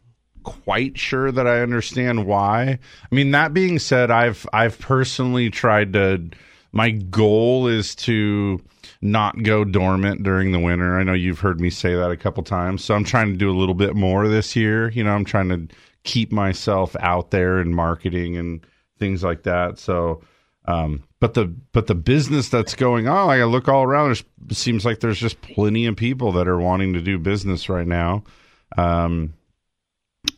quite 0.44 0.98
sure 0.98 1.32
that 1.32 1.46
I 1.46 1.60
understand 1.60 2.26
why. 2.26 2.78
I 3.10 3.14
mean, 3.14 3.32
that 3.32 3.52
being 3.52 3.78
said, 3.78 4.10
I've 4.10 4.46
I've 4.52 4.78
personally 4.78 5.50
tried 5.50 5.92
to. 5.94 6.30
My 6.72 6.90
goal 6.90 7.68
is 7.68 7.94
to 7.96 8.60
not 9.00 9.42
go 9.42 9.64
dormant 9.64 10.22
during 10.22 10.50
the 10.50 10.58
winter. 10.58 10.98
I 10.98 11.04
know 11.04 11.12
you've 11.12 11.38
heard 11.40 11.60
me 11.60 11.70
say 11.70 11.94
that 11.94 12.10
a 12.10 12.16
couple 12.16 12.42
times, 12.42 12.84
so 12.84 12.94
I'm 12.94 13.04
trying 13.04 13.30
to 13.30 13.36
do 13.36 13.50
a 13.50 13.58
little 13.58 13.74
bit 13.74 13.94
more 13.94 14.28
this 14.28 14.56
year. 14.56 14.90
You 14.90 15.04
know, 15.04 15.12
I'm 15.12 15.24
trying 15.24 15.48
to 15.50 15.68
keep 16.04 16.32
myself 16.32 16.94
out 17.00 17.30
there 17.30 17.60
in 17.60 17.74
marketing 17.74 18.36
and 18.36 18.64
things 18.98 19.22
like 19.24 19.42
that. 19.44 19.78
So, 19.78 20.22
um, 20.66 21.02
but 21.20 21.34
the 21.34 21.46
but 21.72 21.86
the 21.86 21.94
business 21.94 22.48
that's 22.48 22.74
going 22.74 23.08
on, 23.08 23.26
like 23.26 23.40
I 23.40 23.44
look 23.44 23.68
all 23.68 23.82
around, 23.82 24.12
it 24.12 24.56
seems 24.56 24.84
like 24.84 25.00
there's 25.00 25.18
just 25.18 25.40
plenty 25.42 25.86
of 25.86 25.96
people 25.96 26.32
that 26.32 26.48
are 26.48 26.58
wanting 26.58 26.92
to 26.94 27.00
do 27.00 27.18
business 27.18 27.68
right 27.68 27.86
now, 27.86 28.24
um, 28.76 29.34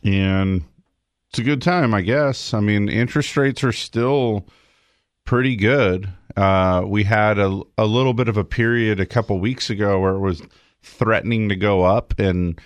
and 0.03 0.63
it's 1.29 1.39
a 1.39 1.43
good 1.43 1.61
time, 1.61 1.93
I 1.93 2.01
guess. 2.01 2.53
I 2.53 2.59
mean, 2.59 2.89
interest 2.89 3.35
rates 3.37 3.63
are 3.63 3.71
still 3.71 4.47
pretty 5.25 5.55
good. 5.55 6.09
Uh, 6.35 6.83
we 6.85 7.03
had 7.03 7.39
a, 7.39 7.61
a 7.77 7.85
little 7.85 8.13
bit 8.13 8.29
of 8.29 8.37
a 8.37 8.43
period 8.43 8.99
a 8.99 9.05
couple 9.05 9.39
weeks 9.39 9.69
ago 9.69 9.99
where 9.99 10.15
it 10.15 10.19
was 10.19 10.41
threatening 10.81 11.49
to 11.49 11.55
go 11.55 11.83
up, 11.83 12.17
and 12.19 12.59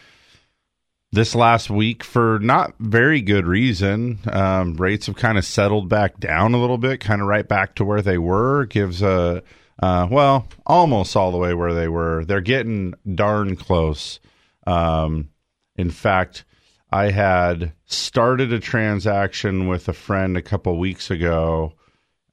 this 1.13 1.35
last 1.35 1.69
week, 1.69 2.03
for 2.03 2.39
not 2.39 2.73
very 2.79 3.21
good 3.21 3.45
reason, 3.45 4.19
um, 4.31 4.75
rates 4.75 5.07
have 5.07 5.15
kind 5.15 5.37
of 5.37 5.43
settled 5.43 5.89
back 5.89 6.19
down 6.19 6.53
a 6.53 6.59
little 6.59 6.77
bit, 6.77 7.01
kind 7.01 7.21
of 7.21 7.27
right 7.27 7.47
back 7.47 7.75
to 7.75 7.85
where 7.85 8.01
they 8.01 8.17
were. 8.17 8.65
Gives 8.65 9.01
a 9.01 9.43
uh, 9.81 10.07
well, 10.09 10.47
almost 10.65 11.15
all 11.15 11.31
the 11.31 11.37
way 11.37 11.53
where 11.53 11.73
they 11.73 11.87
were. 11.87 12.23
They're 12.23 12.39
getting 12.41 12.93
darn 13.15 13.55
close. 13.55 14.19
Um, 14.67 15.29
in 15.75 15.89
fact, 15.89 16.45
I 16.91 17.11
had 17.11 17.73
started 17.85 18.51
a 18.51 18.59
transaction 18.59 19.67
with 19.67 19.87
a 19.87 19.93
friend 19.93 20.35
a 20.35 20.41
couple 20.41 20.77
weeks 20.77 21.09
ago 21.09 21.73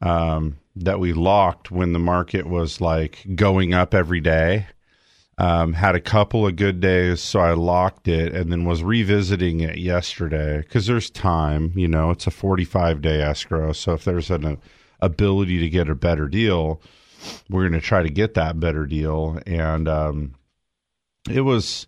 um, 0.01 0.59
that 0.75 0.99
we 0.99 1.13
locked 1.13 1.71
when 1.71 1.93
the 1.93 1.99
market 1.99 2.47
was 2.47 2.81
like 2.81 3.25
going 3.35 3.75
up 3.75 3.95
every 3.95 4.21
day. 4.21 4.67
Um, 5.41 5.73
had 5.73 5.95
a 5.95 6.01
couple 6.01 6.45
of 6.49 6.57
good 6.57 6.81
days, 6.81 7.23
so 7.23 7.39
I 7.39 7.53
locked 7.53 8.09
it 8.09 8.35
and 8.35 8.51
then 8.51 8.65
was 8.65 8.83
revisiting 8.83 9.61
it 9.61 9.79
yesterday 9.79 10.59
because 10.59 10.89
there's 10.89 11.11
time. 11.11 11.73
You 11.77 11.87
know, 11.87 12.11
it's 12.11 12.27
a 12.27 12.33
45 12.33 13.01
day 13.01 13.23
escrow. 13.23 13.73
So 13.73 13.93
if 13.93 14.05
there's 14.05 14.31
an 14.31 14.45
a, 14.45 14.59
ability 15.01 15.61
to 15.61 15.69
get 15.69 15.89
a 15.89 15.95
better 15.95 16.27
deal, 16.27 16.83
we're 17.49 17.69
going 17.69 17.81
to 17.81 17.87
try 17.87 18.03
to 18.03 18.11
get 18.11 18.35
that 18.35 18.59
better 18.59 18.85
deal. 18.85 19.39
And 19.47 19.89
um, 19.89 20.35
it 21.31 21.43
was 21.43 21.87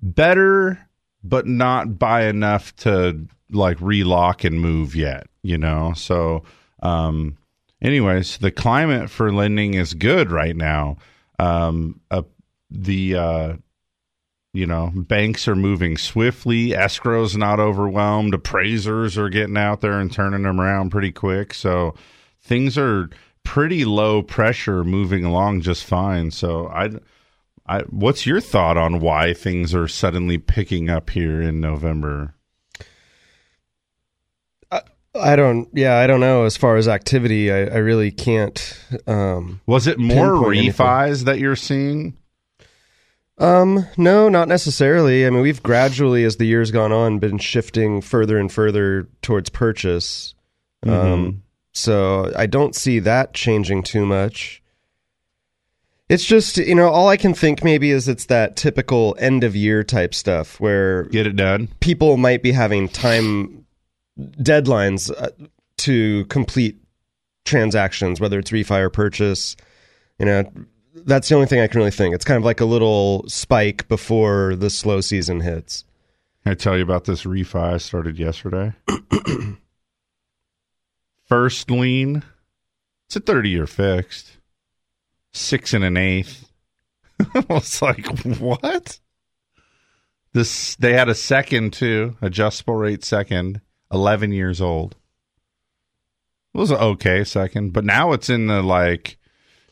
better, 0.00 0.88
but 1.24 1.46
not 1.46 1.98
by 1.98 2.24
enough 2.24 2.74
to 2.76 3.26
like 3.50 3.80
relock 3.80 4.44
and 4.44 4.60
move 4.60 4.94
yet, 4.94 5.26
you 5.42 5.58
know? 5.58 5.92
So, 5.94 6.42
um, 6.82 7.36
anyways, 7.80 8.38
the 8.38 8.50
climate 8.50 9.10
for 9.10 9.32
lending 9.32 9.74
is 9.74 9.94
good 9.94 10.30
right 10.30 10.56
now. 10.56 10.96
Um, 11.38 12.00
a, 12.10 12.24
the 12.70 13.16
uh, 13.16 13.52
you 14.52 14.66
know 14.66 14.90
banks 14.94 15.46
are 15.48 15.56
moving 15.56 15.96
swiftly. 15.96 16.70
Escrow's 16.70 17.36
not 17.36 17.60
overwhelmed. 17.60 18.34
Appraisers 18.34 19.16
are 19.18 19.28
getting 19.28 19.56
out 19.56 19.80
there 19.80 19.98
and 20.00 20.12
turning 20.12 20.42
them 20.42 20.60
around 20.60 20.90
pretty 20.90 21.12
quick. 21.12 21.54
So 21.54 21.94
things 22.42 22.76
are 22.78 23.10
pretty 23.44 23.84
low 23.84 24.22
pressure, 24.22 24.84
moving 24.84 25.24
along 25.24 25.62
just 25.62 25.84
fine. 25.84 26.30
So 26.30 26.68
I. 26.68 26.90
I, 27.66 27.80
what's 27.82 28.26
your 28.26 28.40
thought 28.40 28.76
on 28.76 29.00
why 29.00 29.34
things 29.34 29.74
are 29.74 29.88
suddenly 29.88 30.38
picking 30.38 30.90
up 30.90 31.10
here 31.10 31.40
in 31.40 31.60
November? 31.60 32.34
I 35.14 35.36
don't. 35.36 35.68
Yeah, 35.74 35.98
I 35.98 36.06
don't 36.06 36.20
know. 36.20 36.44
As 36.44 36.56
far 36.56 36.76
as 36.76 36.88
activity, 36.88 37.52
I, 37.52 37.64
I 37.64 37.76
really 37.78 38.10
can't. 38.10 38.78
Um, 39.06 39.60
Was 39.66 39.86
it 39.86 39.98
more 39.98 40.30
refis 40.30 41.08
anything. 41.08 41.24
that 41.26 41.38
you're 41.38 41.56
seeing? 41.56 42.16
Um, 43.38 43.86
no, 43.96 44.28
not 44.28 44.48
necessarily. 44.48 45.26
I 45.26 45.30
mean, 45.30 45.42
we've 45.42 45.62
gradually, 45.62 46.24
as 46.24 46.36
the 46.36 46.46
years 46.46 46.70
gone 46.70 46.92
on, 46.92 47.18
been 47.18 47.38
shifting 47.38 48.00
further 48.00 48.38
and 48.38 48.50
further 48.50 49.08
towards 49.20 49.50
purchase. 49.50 50.34
Um, 50.86 51.42
so 51.72 52.32
I 52.36 52.46
don't 52.46 52.74
see 52.74 52.98
that 53.00 53.34
changing 53.34 53.82
too 53.82 54.06
much. 54.06 54.61
It's 56.08 56.24
just, 56.24 56.58
you 56.58 56.74
know, 56.74 56.88
all 56.88 57.08
I 57.08 57.16
can 57.16 57.32
think 57.32 57.64
maybe 57.64 57.90
is 57.90 58.06
it's 58.08 58.26
that 58.26 58.56
typical 58.56 59.16
end 59.18 59.44
of 59.44 59.56
year 59.56 59.82
type 59.82 60.14
stuff 60.14 60.60
where 60.60 61.04
Get 61.04 61.26
it 61.26 61.36
done. 61.36 61.68
people 61.80 62.16
might 62.18 62.42
be 62.42 62.52
having 62.52 62.88
time 62.88 63.64
deadlines 64.18 65.10
uh, 65.16 65.30
to 65.78 66.26
complete 66.26 66.76
transactions, 67.44 68.20
whether 68.20 68.38
it's 68.38 68.50
refi 68.50 68.80
or 68.80 68.90
purchase. 68.90 69.56
You 70.18 70.26
know, 70.26 70.44
that's 70.94 71.28
the 71.30 71.34
only 71.34 71.46
thing 71.46 71.60
I 71.60 71.66
can 71.66 71.78
really 71.78 71.90
think. 71.90 72.14
It's 72.14 72.24
kind 72.26 72.36
of 72.36 72.44
like 72.44 72.60
a 72.60 72.66
little 72.66 73.24
spike 73.28 73.88
before 73.88 74.54
the 74.54 74.68
slow 74.68 75.00
season 75.00 75.40
hits. 75.40 75.84
Can 76.42 76.52
I 76.52 76.54
tell 76.56 76.76
you 76.76 76.82
about 76.82 77.04
this 77.04 77.24
refi 77.24 77.74
I 77.74 77.78
started 77.78 78.18
yesterday? 78.18 78.74
First 81.26 81.70
lien, 81.70 82.22
it's 83.06 83.16
a 83.16 83.20
30 83.20 83.48
year 83.48 83.66
fixed, 83.66 84.36
six 85.32 85.72
and 85.72 85.84
an 85.84 85.96
eighth. 85.96 86.48
I 87.34 87.44
was 87.48 87.82
like, 87.82 88.06
what? 88.38 88.98
This 90.32 90.76
they 90.76 90.94
had 90.94 91.08
a 91.08 91.14
second 91.14 91.72
too, 91.72 92.16
adjustable 92.22 92.74
rate 92.74 93.04
second, 93.04 93.60
11 93.92 94.32
years 94.32 94.60
old. 94.60 94.96
It 96.54 96.58
was 96.58 96.70
an 96.70 96.78
okay 96.78 97.24
second, 97.24 97.72
but 97.72 97.84
now 97.84 98.12
it's 98.12 98.30
in 98.30 98.46
the 98.46 98.62
like, 98.62 99.18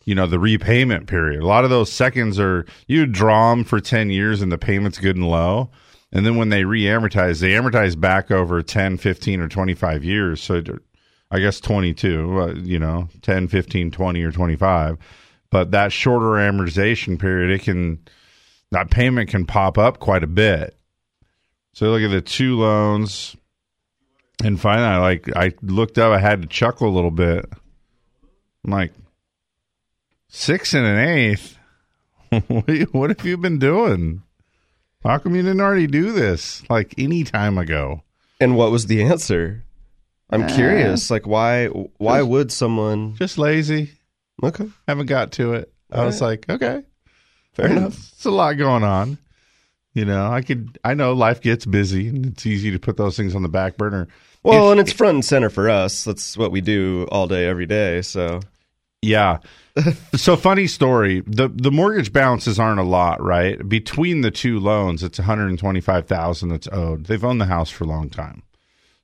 you 0.05 0.15
know, 0.15 0.27
the 0.27 0.39
repayment 0.39 1.07
period. 1.07 1.43
A 1.43 1.47
lot 1.47 1.65
of 1.65 1.71
those 1.71 1.93
seconds 1.93 2.39
are 2.39 2.67
you 2.87 3.07
draw 3.07 3.51
them 3.51 3.65
for 3.65 3.81
10 3.81 4.11
years 4.11 4.41
and 4.43 4.51
the 4.51 4.59
payment's 4.59 4.99
good 4.99 5.17
and 5.17 5.29
low. 5.29 5.71
And 6.13 6.27
then 6.27 6.37
when 6.37 6.49
they 6.49 6.65
re-amortize, 6.65 7.41
they 7.41 7.51
amortize 7.51 7.99
back 7.99 8.31
over 8.31 8.63
10, 8.63 8.97
15 8.97 9.41
or 9.41 9.49
25 9.49 10.05
years. 10.05 10.43
So 10.43 10.63
I 11.31 11.39
guess 11.39 11.61
22, 11.61 12.41
uh, 12.41 12.55
you 12.55 12.79
know, 12.79 13.09
10, 13.23 13.49
15, 13.49 13.91
20 13.91 14.23
or 14.23 14.33
25. 14.33 14.99
But 15.51 15.73
that 15.73 15.93
shorter 15.93 16.27
amortization 16.27 17.19
period, 17.19 17.51
it 17.51 17.65
can 17.65 17.99
that 18.71 18.91
payment 18.91 19.31
can 19.31 19.47
pop 19.47 19.79
up 19.79 19.99
quite 19.99 20.23
a 20.23 20.29
bit. 20.29 20.77
So 21.73 21.87
look 21.87 22.03
at 22.03 22.11
the 22.11 22.21
two 22.21 22.59
loans 22.59 23.37
and 24.43 24.61
finally, 24.61 24.87
I 24.87 24.99
like 24.99 25.37
I 25.37 25.53
looked 25.63 25.99
up. 25.99 26.13
I 26.13 26.19
had 26.19 26.43
to 26.43 26.49
chuckle 26.49 26.89
a 26.89 26.95
little 26.95 27.11
bit. 27.11 27.47
I'm 28.65 28.71
like, 28.71 28.93
six 30.29 30.75
and 30.75 30.87
an 30.87 30.99
eighth. 30.99 31.59
what, 32.49 32.71
what 32.93 33.11
have 33.11 33.27
you 33.27 33.37
been 33.37 33.59
doing? 33.59 34.23
How 35.03 35.19
come 35.19 35.35
you 35.35 35.43
didn't 35.43 35.61
already 35.61 35.87
do 35.87 36.13
this 36.13 36.63
like 36.71 36.95
any 36.99 37.25
time 37.25 37.59
ago? 37.59 38.03
And 38.41 38.57
what 38.57 38.71
was 38.71 38.87
the 38.87 39.03
answer? 39.03 39.65
I'm 40.31 40.47
curious. 40.47 41.11
Like, 41.11 41.27
why? 41.27 41.67
Why 41.67 42.23
would 42.23 42.53
someone? 42.53 43.17
Just 43.17 43.37
lazy. 43.37 43.93
Okay, 44.43 44.67
Haven't 44.87 45.07
got 45.07 45.33
to 45.33 45.55
it. 45.55 45.73
I 45.93 46.05
was 46.05 46.21
like, 46.21 46.49
okay, 46.49 46.83
fair 47.53 47.69
hmm. 47.69 47.77
enough. 47.77 48.13
It's 48.13 48.25
a 48.25 48.31
lot 48.31 48.53
going 48.55 48.85
on. 48.85 49.19
You 49.93 50.05
know, 50.05 50.31
I 50.31 50.43
could. 50.43 50.79
I 50.85 50.95
know 50.95 51.13
life 51.15 51.41
gets 51.41 51.67
busy, 51.67 52.09
and 52.09 52.27
it's 52.27 52.47
easy 52.47 52.71
to 52.71 52.79
put 52.79 52.97
those 52.97 53.17
things 53.17 53.35
on 53.35 53.43
the 53.43 53.49
back 53.49 53.77
burner. 53.77 54.07
Well, 54.43 54.69
If- 54.69 54.73
and 54.73 54.81
it's 54.81 54.93
front 54.93 55.15
and 55.17 55.25
center 55.25 55.51
for 55.51 55.69
us. 55.69 56.05
That's 56.05 56.37
what 56.37 56.53
we 56.53 56.61
do 56.61 57.07
all 57.11 57.27
day, 57.27 57.47
every 57.47 57.67
day. 57.67 58.03
So 58.03 58.41
Yeah. 59.03 59.39
so 60.15 60.37
funny 60.37 60.67
story. 60.67 61.23
The 61.27 61.49
the 61.49 61.71
mortgage 61.73 62.13
balances 62.13 62.59
aren't 62.59 62.81
a 62.81 62.85
lot, 62.85 63.23
right? 63.23 63.69
Between 63.69 64.21
the 64.21 64.31
two 64.31 64.61
loans, 64.61 65.03
it's 65.03 65.19
125,000 65.19 66.49
that's 66.49 66.69
owed. 66.69 67.07
They've 67.07 67.25
owned 67.25 67.41
the 67.41 67.47
house 67.47 67.71
for 67.71 67.85
a 67.85 67.89
long 67.89 68.11
time. 68.11 68.43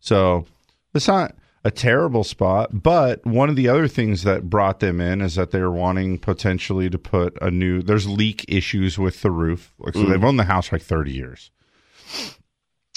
So, 0.01 0.47
it's 0.95 1.09
not 1.09 1.35
a 1.67 1.71
terrible 1.73 2.23
spot, 2.23 2.81
but 2.81 3.27
one 3.27 3.49
of 3.49 3.57
the 3.57 3.69
other 3.69 3.89
things 3.89 4.23
that 4.23 4.49
brought 4.49 4.79
them 4.79 5.01
in 5.01 5.21
is 5.21 5.35
that 5.35 5.51
they're 5.51 5.69
wanting 5.69 6.17
potentially 6.17 6.89
to 6.89 6.97
put 6.97 7.37
a 7.43 7.51
new 7.51 7.83
there's 7.83 8.07
leak 8.07 8.45
issues 8.47 9.01
with 9.01 9.21
the 9.23 9.33
roof. 9.33 9.73
Like 9.81 9.95
so 9.95 10.05
they've 10.05 10.23
owned 10.23 10.39
the 10.39 10.45
house 10.45 10.69
for 10.69 10.77
like 10.77 10.83
30 10.83 11.11
years. 11.11 11.51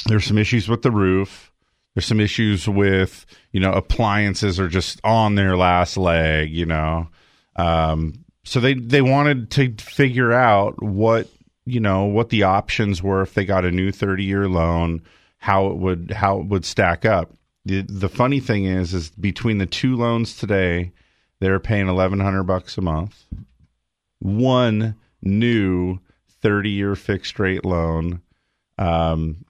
There's 0.05 0.25
some 0.25 0.37
issues 0.37 0.69
with 0.69 0.83
the 0.83 0.91
roof. 0.91 1.51
There's 1.95 2.05
some 2.05 2.19
issues 2.19 2.69
with, 2.69 3.25
you 3.51 3.59
know, 3.59 3.73
appliances 3.73 4.59
are 4.59 4.67
just 4.67 5.01
on 5.03 5.33
their 5.33 5.57
last 5.57 5.97
leg, 5.97 6.51
you 6.51 6.67
know. 6.67 7.09
Um, 7.55 8.23
so 8.43 8.59
they 8.59 8.75
they 8.75 9.01
wanted 9.01 9.49
to 9.51 9.73
figure 9.79 10.31
out 10.31 10.81
what 10.83 11.27
you 11.65 11.79
know, 11.79 12.05
what 12.05 12.29
the 12.29 12.43
options 12.43 13.01
were 13.01 13.23
if 13.23 13.33
they 13.33 13.45
got 13.45 13.65
a 13.65 13.71
new 13.71 13.91
30 13.91 14.23
year 14.23 14.47
loan, 14.47 15.01
how 15.39 15.67
it 15.67 15.77
would 15.77 16.11
how 16.11 16.39
it 16.39 16.45
would 16.45 16.65
stack 16.65 17.03
up. 17.03 17.33
The 17.65 17.81
the 17.81 18.09
funny 18.09 18.39
thing 18.39 18.65
is 18.65 18.93
is 18.93 19.09
between 19.11 19.57
the 19.57 19.65
two 19.65 19.95
loans 19.95 20.35
today, 20.37 20.91
they're 21.39 21.59
paying 21.59 21.87
1100 21.87 22.43
bucks 22.43 22.77
a 22.77 22.81
month. 22.81 23.25
One 24.19 24.95
new 25.21 25.99
30 26.41 26.69
year 26.69 26.95
fixed 26.95 27.37
rate 27.39 27.65
loan 27.65 28.21
um 28.77 29.43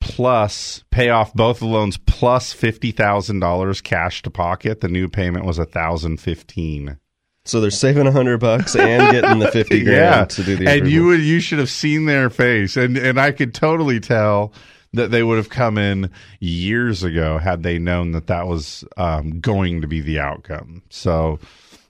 plus 0.00 0.84
pay 0.90 1.10
off 1.10 1.34
both 1.34 1.58
the 1.58 1.66
loans 1.66 1.98
plus 1.98 2.54
$50,000 2.54 3.82
cash 3.82 4.22
to 4.22 4.30
pocket. 4.30 4.80
The 4.80 4.88
new 4.88 5.08
payment 5.08 5.44
was 5.44 5.58
1015. 5.58 6.98
So 7.44 7.60
they're 7.60 7.70
saving 7.70 8.06
a 8.06 8.12
hundred 8.12 8.38
bucks 8.38 8.74
and 8.74 9.12
getting 9.12 9.38
the 9.38 9.50
fifty 9.52 9.84
grand 9.84 10.30
to 10.30 10.42
do 10.42 10.56
the. 10.56 10.68
and 10.68 10.88
you 10.88 11.06
would 11.06 11.20
you 11.20 11.38
should 11.38 11.60
have 11.60 11.70
seen 11.70 12.06
their 12.06 12.28
face, 12.28 12.76
and 12.76 12.96
and 12.96 13.20
I 13.20 13.30
could 13.30 13.54
totally 13.54 14.00
tell 14.00 14.52
that 14.92 15.10
they 15.10 15.22
would 15.22 15.36
have 15.36 15.48
come 15.48 15.78
in 15.78 16.10
years 16.40 17.02
ago 17.02 17.38
had 17.38 17.62
they 17.62 17.78
known 17.78 18.12
that 18.12 18.28
that 18.28 18.46
was 18.46 18.84
um, 18.96 19.40
going 19.40 19.80
to 19.80 19.86
be 19.86 20.00
the 20.00 20.18
outcome. 20.18 20.82
So 20.90 21.38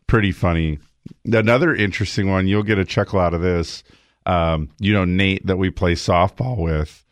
pretty 0.06 0.32
funny. 0.32 0.78
Another 1.24 1.74
interesting 1.74 2.30
one. 2.30 2.48
You'll 2.48 2.62
get 2.62 2.78
a 2.78 2.84
chuckle 2.84 3.20
out 3.20 3.34
of 3.34 3.42
this. 3.42 3.82
Um, 4.24 4.70
you 4.80 4.92
know 4.92 5.04
Nate 5.04 5.46
that 5.46 5.56
we 5.56 5.70
play 5.70 5.94
softball 5.94 6.56
with. 6.56 7.04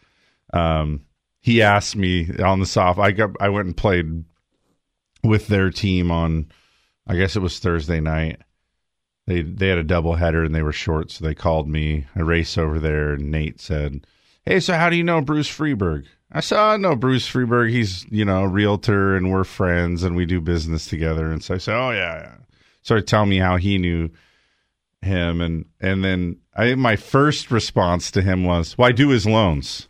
Um, 0.52 1.04
he 1.40 1.62
asked 1.62 1.94
me 1.94 2.28
on 2.38 2.58
the 2.58 2.66
soft. 2.66 2.98
I 2.98 3.12
got 3.12 3.30
I 3.40 3.50
went 3.50 3.66
and 3.66 3.76
played 3.76 4.24
with 5.22 5.46
their 5.46 5.70
team 5.70 6.10
on. 6.10 6.50
I 7.06 7.16
guess 7.16 7.36
it 7.36 7.40
was 7.40 7.58
Thursday 7.58 8.00
night 8.00 8.40
they 9.26 9.42
they 9.42 9.68
had 9.68 9.78
a 9.78 9.84
double 9.84 10.14
header 10.14 10.44
and 10.44 10.54
they 10.54 10.62
were 10.62 10.72
short, 10.72 11.10
so 11.10 11.24
they 11.24 11.34
called 11.34 11.68
me. 11.68 12.06
I 12.14 12.20
race 12.20 12.58
over 12.58 12.78
there, 12.78 13.14
and 13.14 13.30
Nate 13.30 13.60
said, 13.60 14.06
"Hey, 14.46 14.60
so 14.60 14.74
how 14.74 14.90
do 14.90 14.96
you 14.96 15.04
know 15.04 15.20
Bruce 15.20 15.48
Freeberg?" 15.48 16.06
I 16.30 16.40
said, 16.40 16.58
"I 16.58 16.76
know 16.76 16.96
Bruce 16.96 17.28
Freeberg. 17.28 17.70
He's 17.70 18.06
you 18.10 18.24
know 18.24 18.44
a 18.44 18.48
realtor, 18.48 19.16
and 19.16 19.30
we're 19.30 19.44
friends, 19.44 20.02
and 20.02 20.16
we 20.16 20.26
do 20.26 20.40
business 20.40 20.86
together." 20.86 21.30
And 21.30 21.42
so 21.42 21.54
I 21.54 21.58
said, 21.58 21.76
"Oh 21.76 21.90
yeah." 21.90 22.20
yeah. 22.20 22.34
Started 22.82 23.06
telling 23.06 23.30
me 23.30 23.38
how 23.38 23.56
he 23.56 23.78
knew 23.78 24.10
him, 25.00 25.40
and 25.40 25.66
and 25.80 26.04
then 26.04 26.36
I 26.56 26.74
my 26.74 26.96
first 26.96 27.50
response 27.50 28.10
to 28.10 28.22
him 28.22 28.44
was, 28.44 28.76
"Well, 28.76 28.88
I 28.88 28.92
do 28.92 29.08
his 29.08 29.26
loans. 29.26 29.88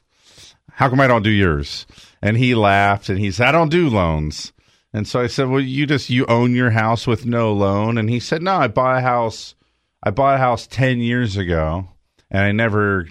How 0.73 0.89
come 0.89 1.01
I 1.01 1.07
don't 1.07 1.23
do 1.23 1.31
yours?" 1.31 1.87
And 2.23 2.37
he 2.37 2.55
laughed, 2.55 3.09
and 3.09 3.19
he 3.19 3.31
said, 3.31 3.49
"I 3.49 3.53
don't 3.53 3.71
do 3.71 3.89
loans." 3.89 4.53
And 4.93 5.09
so 5.09 5.21
I 5.21 5.27
said, 5.27 5.49
"Well, 5.49 5.61
you 5.61 5.87
just 5.87 6.11
you 6.11 6.25
own 6.27 6.55
your 6.55 6.71
house 6.71 7.07
with 7.07 7.27
no 7.27 7.53
loan." 7.53 7.99
And 7.99 8.09
he 8.09 8.21
said, 8.21 8.43
"No, 8.43 8.55
I 8.55 8.69
bought 8.69 8.99
a 8.99 9.01
house. 9.01 9.55
I 10.03 10.11
bought 10.11 10.37
a 10.37 10.39
house 10.39 10.67
ten 10.67 10.99
years 11.01 11.37
ago, 11.37 11.89
and 12.31 12.43
I 12.43 12.53
never, 12.53 13.09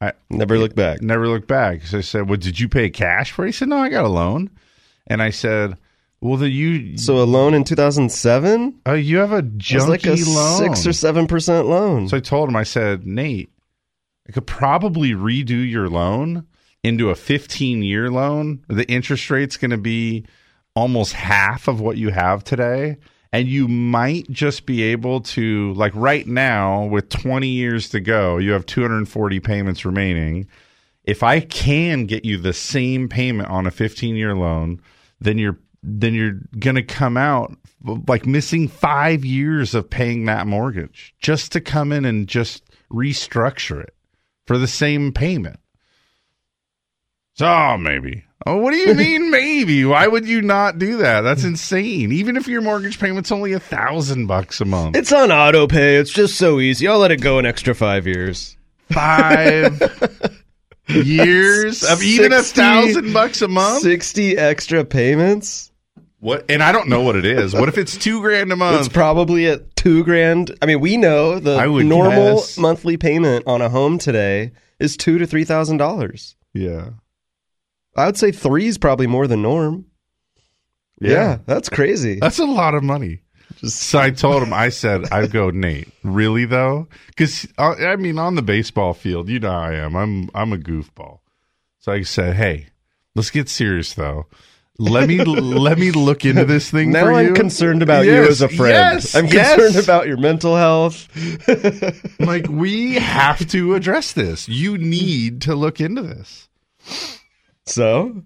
I 0.00 0.12
never 0.30 0.58
look 0.58 0.74
back. 0.74 1.02
never 1.02 1.28
looked 1.28 1.48
back." 1.48 1.82
So 1.82 1.98
I 1.98 2.00
said, 2.02 2.28
"Well, 2.28 2.36
did 2.36 2.60
you 2.60 2.68
pay 2.68 2.90
cash 2.90 3.32
for?" 3.32 3.44
it? 3.44 3.48
He 3.48 3.52
said, 3.52 3.68
"No, 3.68 3.78
I 3.78 3.88
got 3.88 4.04
a 4.04 4.08
loan." 4.08 4.50
And 5.06 5.22
I 5.22 5.30
said, 5.30 5.76
"Well, 6.20 6.36
the 6.36 6.50
you, 6.50 6.98
So 6.98 7.22
a 7.22 7.24
loan 7.24 7.54
in 7.54 7.64
two 7.64 7.76
thousand 7.76 8.10
seven 8.10 8.80
uh, 8.86 8.92
you 8.92 9.18
have 9.18 9.32
a 9.32 9.42
junky 9.42 9.88
like 9.88 10.06
a 10.06 10.14
loan." 10.14 10.58
six 10.58 10.86
or 10.86 10.92
seven 10.92 11.26
percent 11.26 11.66
loan. 11.66 12.08
So 12.08 12.16
I 12.16 12.20
told 12.20 12.48
him, 12.48 12.56
I 12.56 12.64
said, 12.64 13.06
Nate, 13.06 13.50
I 14.28 14.32
could 14.32 14.46
probably 14.46 15.12
redo 15.12 15.68
your 15.68 15.88
loan 15.88 16.46
into 16.82 17.10
a 17.10 17.14
15 17.14 17.82
year 17.82 18.10
loan. 18.10 18.64
The 18.68 18.88
interest 18.88 19.30
rate's 19.30 19.56
going 19.56 19.72
to 19.72 19.76
be 19.76 20.24
almost 20.74 21.14
half 21.14 21.68
of 21.68 21.80
what 21.80 21.96
you 21.96 22.10
have 22.10 22.44
today. 22.44 22.98
And 23.32 23.48
you 23.48 23.68
might 23.68 24.30
just 24.30 24.66
be 24.66 24.82
able 24.82 25.20
to, 25.20 25.72
like 25.74 25.92
right 25.94 26.26
now, 26.26 26.84
with 26.84 27.08
20 27.08 27.48
years 27.48 27.88
to 27.90 28.00
go, 28.00 28.38
you 28.38 28.52
have 28.52 28.66
240 28.66 29.40
payments 29.40 29.84
remaining. 29.84 30.46
If 31.04 31.22
I 31.22 31.40
can 31.40 32.06
get 32.06 32.24
you 32.24 32.38
the 32.38 32.52
same 32.52 33.08
payment 33.08 33.48
on 33.48 33.66
a 33.66 33.70
15 33.70 34.16
year 34.16 34.34
loan, 34.34 34.80
then 35.20 35.38
you're 35.38 35.58
then 35.82 36.14
you're 36.14 36.40
going 36.58 36.74
to 36.74 36.82
come 36.82 37.16
out 37.16 37.56
like 38.08 38.26
missing 38.26 38.66
5 38.66 39.24
years 39.24 39.72
of 39.72 39.88
paying 39.88 40.24
that 40.24 40.46
mortgage 40.46 41.14
just 41.20 41.52
to 41.52 41.60
come 41.60 41.92
in 41.92 42.04
and 42.04 42.26
just 42.26 42.64
restructure 42.90 43.82
it 43.82 43.94
for 44.46 44.58
the 44.58 44.66
same 44.66 45.12
payment. 45.12 45.60
So 47.36 47.46
oh, 47.46 47.76
maybe. 47.76 48.24
Oh, 48.46 48.58
what 48.58 48.70
do 48.70 48.76
you 48.78 48.94
mean 48.94 49.30
maybe? 49.30 49.84
Why 49.84 50.06
would 50.06 50.26
you 50.26 50.40
not 50.40 50.78
do 50.78 50.98
that? 50.98 51.22
That's 51.22 51.44
insane. 51.44 52.12
Even 52.12 52.36
if 52.36 52.46
your 52.48 52.62
mortgage 52.62 52.98
payment's 52.98 53.30
only 53.32 53.52
a 53.52 53.60
thousand 53.60 54.26
bucks 54.26 54.60
a 54.60 54.64
month. 54.64 54.96
it's 54.96 55.12
on 55.12 55.30
auto 55.32 55.66
pay. 55.66 55.96
It's 55.96 56.12
just 56.12 56.36
so 56.36 56.60
easy. 56.60 56.88
I'll 56.88 56.98
let 56.98 57.10
it 57.10 57.20
go 57.20 57.38
an 57.38 57.46
extra 57.46 57.74
five 57.74 58.06
years. 58.06 58.56
Five 58.90 59.80
years 60.88 61.82
of 61.82 62.02
even 62.02 62.32
a 62.32 62.42
thousand 62.42 63.12
bucks 63.12 63.42
a 63.42 63.48
month. 63.48 63.82
Sixty 63.82 64.36
extra 64.38 64.84
payments. 64.84 65.72
What? 66.20 66.44
And 66.48 66.62
I 66.62 66.72
don't 66.72 66.88
know 66.88 67.02
what 67.02 67.16
it 67.16 67.26
is. 67.26 67.52
What 67.52 67.68
if 67.68 67.76
it's 67.78 67.96
two 67.96 68.20
grand 68.20 68.50
a 68.52 68.56
month? 68.56 68.78
It's 68.78 68.88
probably 68.88 69.46
at 69.46 69.76
two 69.76 70.04
grand. 70.04 70.56
I 70.62 70.66
mean, 70.66 70.80
we 70.80 70.96
know 70.96 71.38
the 71.38 71.56
I 71.56 71.66
would 71.66 71.84
normal 71.86 72.36
guess. 72.36 72.56
monthly 72.58 72.96
payment 72.96 73.46
on 73.46 73.60
a 73.60 73.68
home 73.68 73.98
today 73.98 74.52
is 74.78 74.96
two 74.96 75.18
to 75.18 75.26
three 75.26 75.44
thousand 75.44 75.76
dollars. 75.78 76.36
yeah. 76.54 76.90
I 77.96 78.06
would 78.06 78.16
say 78.16 78.32
three 78.32 78.66
is 78.66 78.78
probably 78.78 79.06
more 79.06 79.26
than 79.26 79.42
norm. 79.42 79.86
Yeah, 81.00 81.38
that's 81.46 81.68
crazy. 81.68 82.18
That's 82.20 82.38
a 82.38 82.46
lot 82.46 82.74
of 82.74 82.82
money. 82.82 83.20
so 83.66 83.98
I 83.98 84.10
told 84.10 84.42
him, 84.42 84.52
I 84.52 84.70
said, 84.70 85.12
I'd 85.12 85.30
go, 85.30 85.50
Nate, 85.50 85.88
really 86.02 86.46
though? 86.46 86.88
Because 87.08 87.46
uh, 87.58 87.74
I 87.78 87.96
mean, 87.96 88.18
on 88.18 88.34
the 88.34 88.42
baseball 88.42 88.94
field, 88.94 89.28
you 89.28 89.38
know 89.38 89.50
how 89.50 89.60
I 89.60 89.74
am. 89.74 89.96
I'm 89.96 90.30
I'm 90.34 90.52
a 90.52 90.58
goofball. 90.58 91.20
So 91.78 91.92
I 91.92 92.02
said, 92.02 92.36
hey, 92.36 92.68
let's 93.14 93.30
get 93.30 93.48
serious 93.48 93.94
though. 93.94 94.26
Let 94.78 95.08
me 95.08 95.24
let 95.24 95.78
me 95.78 95.90
look 95.90 96.24
into 96.24 96.44
this 96.44 96.70
thing 96.70 96.92
now 96.92 97.14
I'm 97.14 97.28
you. 97.28 97.32
concerned 97.34 97.82
about 97.82 98.04
you 98.04 98.24
as 98.24 98.42
a 98.42 98.48
friend. 98.48 98.74
yes, 98.74 99.14
I'm 99.14 99.26
yes. 99.26 99.54
concerned 99.54 99.84
about 99.84 100.06
your 100.06 100.18
mental 100.18 100.56
health. 100.56 101.08
like 102.20 102.48
we 102.48 102.94
have 102.94 103.46
to 103.50 103.74
address 103.74 104.12
this. 104.12 104.48
You 104.48 104.76
need 104.78 105.42
to 105.42 105.54
look 105.54 105.80
into 105.80 106.02
this. 106.02 106.48
So 107.66 108.22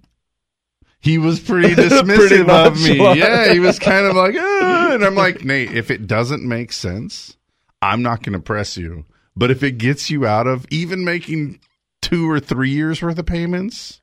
He 1.01 1.19
was 1.19 1.41
pretty 1.41 1.75
dismissive 1.75 2.15
Pretty 2.17 2.51
of 2.51 2.81
me. 2.83 3.19
Yeah, 3.19 3.53
he 3.53 3.61
was 3.61 3.79
kind 3.79 4.07
of 4.07 4.15
like, 4.15 4.37
"Ah," 4.39 4.91
and 4.93 5.05
I'm 5.05 5.15
like, 5.15 5.45
Nate, 5.45 5.73
if 5.73 5.91
it 5.91 6.07
doesn't 6.07 6.47
make 6.47 6.73
sense, 6.73 7.37
I'm 7.83 8.03
not 8.03 8.23
going 8.23 8.35
to 8.35 8.41
press 8.41 8.77
you. 8.77 9.05
But 9.35 9.51
if 9.51 9.63
it 9.63 9.79
gets 9.79 10.11
you 10.11 10.27
out 10.27 10.47
of 10.47 10.67
even 10.71 11.05
making 11.05 11.61
two 12.03 12.29
or 12.31 12.41
three 12.41 12.71
years 12.71 13.01
worth 13.01 13.19
of 13.19 13.27
payments, 13.27 14.01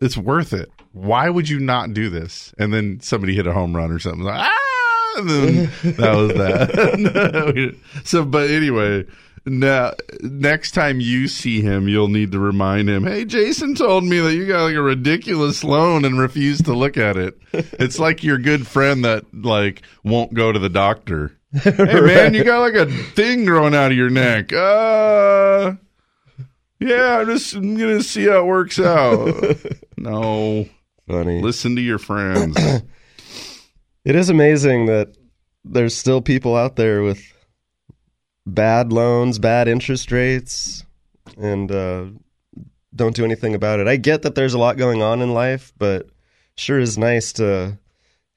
it's 0.00 0.16
worth 0.16 0.52
it. 0.52 0.70
Why 0.92 1.30
would 1.30 1.48
you 1.48 1.60
not 1.60 1.92
do 1.94 2.08
this? 2.10 2.52
And 2.58 2.72
then 2.74 3.00
somebody 3.00 3.34
hit 3.36 3.46
a 3.46 3.52
home 3.52 3.76
run 3.76 3.92
or 3.92 3.98
something. 4.00 4.22
Like, 4.24 4.40
ah, 4.40 5.20
that 5.22 6.14
was 6.16 6.32
that. 6.34 7.76
so, 8.04 8.24
but 8.24 8.50
anyway, 8.50 9.04
now 9.46 9.92
next 10.20 10.72
time 10.72 11.00
you 11.00 11.28
see 11.28 11.60
him, 11.60 11.88
you'll 11.88 12.08
need 12.08 12.32
to 12.32 12.38
remind 12.38 12.88
him, 12.88 13.04
"Hey, 13.04 13.24
Jason 13.24 13.74
told 13.74 14.04
me 14.04 14.18
that 14.20 14.34
you 14.34 14.46
got 14.46 14.64
like 14.64 14.74
a 14.74 14.82
ridiculous 14.82 15.64
loan 15.64 16.04
and 16.04 16.18
refused 16.18 16.64
to 16.66 16.74
look 16.74 16.96
at 16.96 17.16
it." 17.16 17.36
It's 17.52 17.98
like 17.98 18.22
your 18.22 18.38
good 18.38 18.66
friend 18.66 19.04
that 19.04 19.24
like 19.34 19.82
won't 20.04 20.34
go 20.34 20.52
to 20.52 20.58
the 20.58 20.68
doctor. 20.68 21.36
Hey 21.62 22.00
man, 22.00 22.32
you 22.34 22.44
got 22.44 22.60
like 22.60 22.74
a 22.74 22.86
thing 22.86 23.44
growing 23.44 23.74
out 23.74 23.90
of 23.90 23.96
your 23.96 24.10
neck. 24.10 24.52
Uh 24.52 25.74
yeah, 26.78 27.18
I'm 27.18 27.26
just 27.26 27.54
I'm 27.54 27.76
gonna 27.76 28.02
see 28.02 28.26
how 28.26 28.40
it 28.40 28.46
works 28.46 28.78
out. 28.78 29.34
no, 29.96 30.66
funny. 31.08 31.42
listen 31.42 31.74
to 31.76 31.82
your 31.82 31.98
friends. 31.98 32.56
It 34.02 34.16
is 34.16 34.30
amazing 34.30 34.86
that 34.86 35.14
there's 35.62 35.94
still 35.94 36.22
people 36.22 36.56
out 36.56 36.76
there 36.76 37.02
with 37.02 37.20
bad 38.54 38.92
loans, 38.92 39.38
bad 39.38 39.68
interest 39.68 40.12
rates, 40.12 40.84
and 41.36 41.70
uh, 41.70 42.06
don't 42.94 43.14
do 43.14 43.24
anything 43.24 43.54
about 43.54 43.80
it. 43.80 43.88
I 43.88 43.96
get 43.96 44.22
that 44.22 44.34
there's 44.34 44.54
a 44.54 44.58
lot 44.58 44.76
going 44.76 45.02
on 45.02 45.22
in 45.22 45.32
life, 45.32 45.72
but 45.78 46.08
sure 46.56 46.78
is 46.78 46.98
nice 46.98 47.32
to 47.34 47.78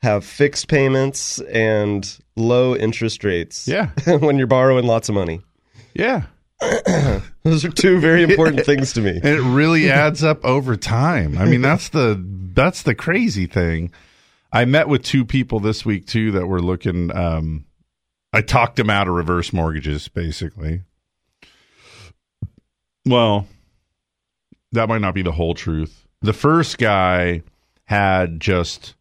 have 0.02 0.26
fixed 0.26 0.68
payments 0.68 1.40
and 1.42 2.20
low 2.36 2.76
interest 2.76 3.24
rates. 3.24 3.68
Yeah. 3.68 3.90
when 4.20 4.38
you're 4.38 4.48
borrowing 4.48 4.86
lots 4.86 5.10
of 5.10 5.16
money. 5.16 5.42
Yeah. 5.94 6.24
Those 7.44 7.66
are 7.66 7.72
two 7.72 8.00
very 8.00 8.24
important 8.24 8.66
things 8.66 8.94
to 8.94 9.02
me. 9.02 9.12
and 9.12 9.26
it 9.26 9.42
really 9.42 9.90
adds 9.90 10.24
up 10.24 10.44
over 10.46 10.76
time. 10.76 11.38
I 11.38 11.46
mean, 11.46 11.62
that's 11.62 11.90
the 11.90 12.22
that's 12.54 12.84
the 12.84 12.96
crazy 12.96 13.48
thing. 13.48 13.92
I 14.52 14.66
met 14.66 14.88
with 14.88 15.04
two 15.04 15.26
people 15.26 15.60
this 15.60 15.86
week 15.86 16.06
too 16.06 16.32
that 16.32 16.48
were 16.48 16.62
looking. 16.62 17.16
Um, 17.16 17.66
I 18.34 18.42
talked 18.42 18.78
them 18.78 18.90
out 18.90 19.08
of 19.08 19.14
reverse 19.14 19.54
mortgages, 19.54 20.08
basically. 20.08 20.82
Well, 23.06 23.48
that 24.72 24.90
might 24.90 25.02
not 25.02 25.14
be 25.14 25.22
the 25.22 25.32
whole 25.32 25.54
truth. 25.54 26.08
The 26.22 26.34
first 26.34 26.80
guy 26.80 27.44
had 27.86 28.40
just 28.40 28.96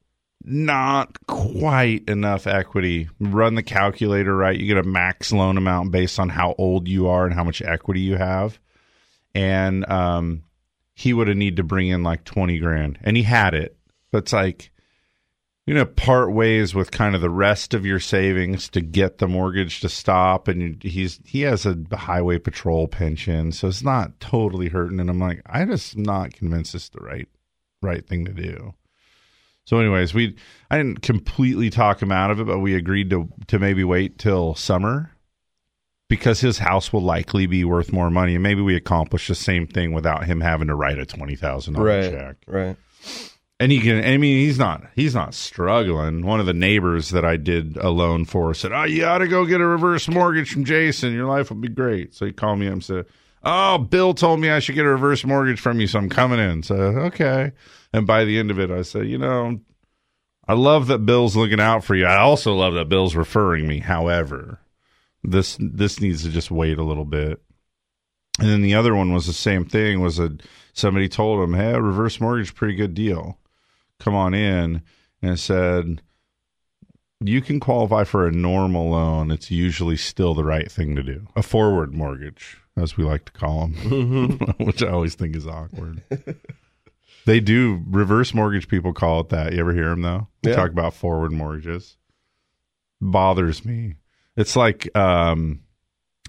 not 0.45 1.27
quite 1.27 2.09
enough 2.09 2.47
equity. 2.47 3.09
Run 3.21 3.55
the 3.55 3.63
calculator 3.63 4.37
right. 4.37 4.59
You 4.59 4.67
get 4.67 4.77
a 4.77 4.83
max 4.83 5.33
loan 5.33 5.57
amount 5.57 5.93
based 5.93 6.19
on 6.19 6.29
how 6.29 6.55
old 6.59 6.89
you 6.89 7.09
are 7.09 7.25
and 7.25 7.35
how 7.35 7.45
much 7.45 7.63
equity 7.63 8.01
you 8.01 8.17
have. 8.17 8.59
And 9.35 9.89
um, 9.89 10.43
he 10.95 11.15
would 11.15 11.29
have 11.29 11.37
need 11.37 11.57
to 11.57 11.63
bring 11.63 11.89
in 11.89 12.03
like 12.03 12.25
20 12.25 12.59
grand. 12.59 12.99
And 13.03 13.17
he 13.17 13.23
had 13.23 13.55
it. 13.55 13.77
But 14.11 14.25
it's 14.25 14.33
like, 14.33 14.72
you 15.73 15.79
know, 15.79 15.87
part 15.87 16.31
ways 16.35 16.75
with 16.75 16.91
kind 16.91 17.15
of 17.15 17.23
the 17.23 17.31
rest 17.31 17.73
of 17.73 17.87
your 17.87 17.99
savings 17.99 18.69
to 18.69 18.83
get 18.83 19.17
the 19.17 19.27
mortgage 19.27 19.81
to 19.81 19.89
stop. 19.89 20.47
And 20.47 20.83
he's 20.83 21.19
he 21.25 21.41
has 21.43 21.65
a 21.65 21.79
highway 21.97 22.39
patrol 22.39 22.89
pension, 22.89 23.53
so 23.53 23.69
it's 23.69 23.83
not 23.83 24.21
totally 24.21 24.69
hurting. 24.69 25.01
And 25.01 25.09
I'm 25.09 25.19
like, 25.19 25.41
I 25.47 25.65
just 25.65 25.97
not 25.97 26.35
convinced 26.35 26.75
it's 26.75 26.91
the 26.91 27.01
right 27.01 27.27
right 27.81 28.07
thing 28.07 28.27
to 28.27 28.35
do. 28.35 28.75
So, 29.65 29.79
anyways, 29.79 30.13
we 30.13 30.37
I 30.71 30.77
didn't 30.77 31.01
completely 31.01 31.71
talk 31.71 32.03
him 32.03 32.13
out 32.13 32.31
of 32.31 32.39
it, 32.39 32.47
but 32.47 32.59
we 32.59 32.75
agreed 32.75 33.09
to 33.09 33.31
to 33.47 33.59
maybe 33.59 33.83
wait 33.83 34.19
till 34.19 34.55
summer 34.55 35.11
because 36.11 36.41
his 36.41 36.59
house 36.59 36.93
will 36.93 37.01
likely 37.01 37.47
be 37.47 37.65
worth 37.65 37.95
more 37.95 38.11
money, 38.11 38.35
and 38.35 38.43
maybe 38.43 38.61
we 38.61 38.77
accomplish 38.77 39.27
the 39.27 39.35
same 39.35 39.67
thing 39.67 39.95
without 39.95 40.27
him 40.27 40.43
having 40.43 40.69
to 40.69 40.75
write 40.75 40.99
a 40.99 41.07
twenty 41.07 41.35
thousand 41.35 41.73
dollar 41.73 41.87
Right. 41.87 42.11
check. 42.11 42.37
Right. 42.47 42.77
And 43.63 43.71
he 43.71 43.79
can. 43.79 44.05
I 44.05 44.17
mean, 44.17 44.45
he's 44.45 44.59
not. 44.59 44.83
He's 44.97 45.15
not 45.15 45.35
struggling. 45.35 46.27
One 46.27 46.41
of 46.41 46.47
the 46.47 46.53
neighbors 46.53 47.11
that 47.11 47.25
I 47.25 47.37
did 47.37 47.77
a 47.77 47.91
loan 47.91 48.25
for 48.25 48.55
said, 48.55 48.73
"Oh, 48.73 48.83
you 48.83 49.05
ought 49.05 49.19
to 49.19 49.29
go 49.29 49.47
get 49.47 49.61
a 49.61 49.67
reverse 49.67 50.09
mortgage 50.09 50.51
from 50.51 50.65
Jason. 50.65 51.13
Your 51.13 51.29
life 51.29 51.49
will 51.49 51.59
be 51.59 51.69
great." 51.69 52.13
So 52.13 52.27
he 52.27 52.33
called 52.33 52.59
me 52.59 52.67
and 52.67 52.83
said, 52.83 53.07
"Oh, 53.45 53.79
Bill 53.79 54.15
told 54.15 54.41
me 54.41 54.51
I 54.51 54.59
should 54.59 54.75
get 54.75 54.85
a 54.85 54.89
reverse 54.89 55.25
mortgage 55.25 55.61
from 55.61 55.79
you, 55.79 55.87
so 55.87 56.01
I'm 56.01 56.09
coming 56.09 56.41
in." 56.41 56.65
So 56.65 56.75
okay. 56.75 57.53
And 57.93 58.05
by 58.05 58.25
the 58.25 58.37
end 58.37 58.51
of 58.51 58.59
it, 58.59 58.73
I 58.73 58.83
said, 58.83 59.07
"You 59.07 59.19
know, 59.19 59.61
I 60.49 60.55
love 60.55 60.89
that 60.89 61.07
Bill's 61.07 61.37
looking 61.37 61.61
out 61.61 61.85
for 61.85 61.95
you. 61.95 62.05
I 62.05 62.17
also 62.17 62.53
love 62.57 62.75
that 62.75 62.89
Bill's 62.89 63.15
referring 63.15 63.69
me. 63.69 63.79
However, 63.79 64.59
this 65.23 65.57
this 65.61 66.01
needs 66.01 66.25
to 66.25 66.31
just 66.31 66.51
wait 66.51 66.79
a 66.79 66.85
little 66.85 67.05
bit." 67.05 67.41
And 68.41 68.49
then 68.49 68.63
the 68.63 68.75
other 68.75 68.97
one 68.97 69.13
was 69.13 69.29
the 69.29 69.33
same 69.33 69.65
thing. 69.65 70.01
Was 70.01 70.19
a 70.19 70.33
somebody 70.73 71.09
told 71.09 71.45
him, 71.45 71.55
"Hey, 71.55 71.79
reverse 71.79 72.21
mortgage, 72.21 72.57
pretty 72.57 72.75
good 72.75 72.95
deal." 72.95 73.39
Come 74.03 74.15
on 74.15 74.35
in, 74.35 74.83
and 75.23 75.39
said, 75.39 76.03
"You 77.21 77.41
can 77.41 77.61
qualify 77.61 78.03
for 78.05 78.27
a 78.27 78.33
normal 78.33 78.91
loan. 78.91 79.31
It's 79.31 79.51
usually 79.51 79.97
still 79.97 80.35
the 80.35 80.45
right 80.45 80.71
thing 80.71 80.97
to 80.97 81.03
do. 81.05 81.29
A 81.37 81.43
forward 81.43 81.95
mortgage, 81.95 82.59
as 82.77 82.97
we 82.97 83.05
like 83.05 83.27
to 83.27 83.33
call 83.33 83.69
them, 83.69 84.39
which 84.59 84.83
I 84.83 84.89
always 84.89 85.15
think 85.15 85.37
is 85.37 85.47
awkward." 85.47 86.03
they 87.25 87.39
do 87.39 87.85
reverse 87.87 88.35
mortgage. 88.35 88.67
People 88.67 88.93
call 88.93 89.21
it 89.21 89.29
that. 89.29 89.53
You 89.53 89.61
ever 89.61 89.73
hear 89.73 89.91
them 89.91 90.03
though? 90.03 90.27
They 90.43 90.51
Yeah. 90.51 90.57
talk 90.57 90.71
about 90.71 90.95
forward 90.95 91.31
mortgages. 91.31 91.97
Bothers 93.01 93.65
me. 93.65 93.95
It's 94.37 94.57
like 94.57 94.89
um, 94.97 95.61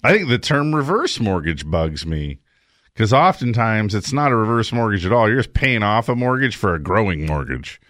I 0.04 0.14
think 0.14 0.30
the 0.30 0.38
term 0.38 0.76
reverse 0.76 1.20
mortgage 1.20 1.68
bugs 1.70 2.06
me 2.06 2.40
because 2.94 3.14
oftentimes 3.14 3.96
it's 3.96 4.14
not 4.14 4.32
a 4.32 4.36
reverse 4.36 4.72
mortgage 4.72 5.06
at 5.06 5.12
all. 5.12 5.28
You're 5.28 5.38
just 5.38 5.54
paying 5.54 5.84
off 5.84 6.10
a 6.10 6.16
mortgage 6.16 6.56
for 6.56 6.74
a 6.76 6.80
growing 6.80 7.26
mortgage. 7.26 7.82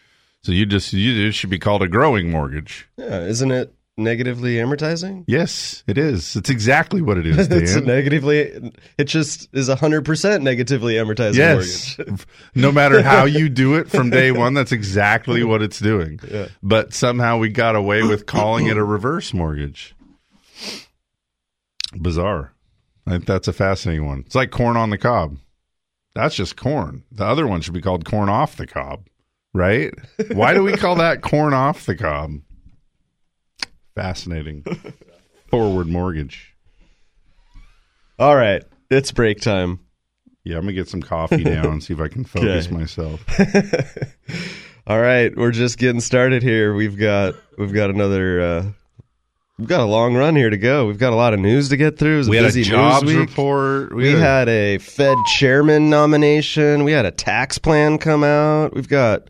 So 0.44 0.52
you 0.52 0.66
just 0.66 0.94
you 0.94 1.28
it 1.28 1.34
should 1.34 1.50
be 1.50 1.60
called 1.60 1.82
a 1.82 1.88
growing 1.88 2.30
mortgage. 2.30 2.88
Yeah. 2.98 3.22
Isn't 3.22 3.52
it 3.52 3.74
negatively 3.98 4.56
amortizing? 4.56 5.24
Yes, 5.28 5.84
it 5.88 5.98
is. 5.98 6.36
It's 6.36 6.50
exactly 6.50 7.02
what 7.02 7.18
it 7.18 7.26
is, 7.26 7.48
it's 7.52 7.76
negatively. 7.76 8.72
It 8.98 9.06
just 9.06 9.50
is 9.54 9.70
hundred 9.70 10.06
percent 10.06 10.44
negatively 10.44 10.96
amortizing 10.96 11.36
yes. 11.36 11.98
mortgage. 11.98 12.26
no 12.56 12.72
matter 12.72 13.02
how 13.02 13.26
you 13.26 13.50
do 13.50 13.76
it 13.76 13.90
from 13.90 14.10
day 14.10 14.32
one, 14.34 14.54
that's 14.54 14.72
exactly 14.72 15.44
what 15.44 15.62
it's 15.62 15.80
doing. 15.80 16.20
Yeah. 16.30 16.48
But 16.62 16.94
somehow 16.94 17.38
we 17.38 17.50
got 17.50 17.76
away 17.76 18.04
with 18.04 18.26
calling 18.26 18.68
it 18.68 18.78
a 18.78 18.84
reverse 18.84 19.34
mortgage. 19.34 19.96
Bizarre. 21.96 22.53
I 23.06 23.12
think 23.12 23.26
that's 23.26 23.48
a 23.48 23.54
fascinating 23.54 24.06
one. 24.06 24.24
It's 24.26 24.36
like 24.36 24.52
corn 24.52 24.78
on 24.78 24.90
the 24.90 24.98
cob. 24.98 25.38
That's 26.16 26.36
just 26.36 26.56
corn. 26.56 27.04
The 27.12 27.26
other 27.26 27.46
one 27.48 27.62
should 27.62 27.74
be 27.74 27.82
called 27.82 28.06
corn 28.06 28.30
off 28.30 28.56
the 28.56 28.68
cob, 28.68 29.08
right? 29.54 29.94
Why 30.32 30.54
do 30.54 30.64
we 30.64 30.74
call 30.74 30.96
that 30.96 31.22
corn 31.22 31.54
off 31.54 31.86
the 31.86 31.96
cob? 31.96 32.36
Fascinating. 33.96 34.64
Forward 35.50 35.88
mortgage. 35.88 36.54
All 38.20 38.36
right, 38.36 38.64
it's 38.90 39.12
break 39.12 39.42
time. 39.42 39.80
Yeah, 40.44 40.58
I'm 40.58 40.64
gonna 40.64 40.74
get 40.74 40.88
some 40.90 41.02
coffee 41.02 41.44
down 41.44 41.66
and 41.68 41.84
see 41.84 41.94
if 41.94 42.00
I 42.00 42.08
can 42.08 42.24
focus 42.26 42.68
Okay. 42.68 42.76
myself. 42.76 43.24
All 44.88 45.00
right, 45.00 45.36
we're 45.36 45.52
just 45.52 45.78
getting 45.78 46.02
started 46.02 46.44
here. 46.44 46.74
We've 46.74 46.98
got 46.98 47.36
we've 47.58 47.74
got 47.74 47.90
another 47.90 48.42
uh, 48.42 48.66
we've 49.58 49.68
got 49.68 49.82
a 49.82 49.86
long 49.86 50.16
run 50.16 50.36
here 50.36 50.50
to 50.50 50.58
go. 50.58 50.88
We've 50.88 50.98
got 50.98 51.14
a 51.14 51.16
lot 51.16 51.34
of 51.34 51.40
news 51.40 51.70
to 51.70 51.78
get 51.78 51.98
through. 51.98 52.16
It 52.16 52.18
was 52.18 52.30
We 52.30 52.38
a 52.38 52.42
had 52.42 52.46
a 52.46 52.50
busy 52.50 52.64
jobs 52.64 53.14
report. 53.14 53.94
We 53.94 54.12
had 54.12 54.50
a 54.50 54.78
Fed 54.78 55.18
chairman 55.36 55.90
nomination. 55.90 56.84
We 56.84 56.92
had 56.92 57.06
a 57.06 57.12
tax 57.12 57.58
plan 57.58 57.98
come 57.98 58.24
out. 58.24 58.74
We've 58.74 58.88
got 58.90 59.30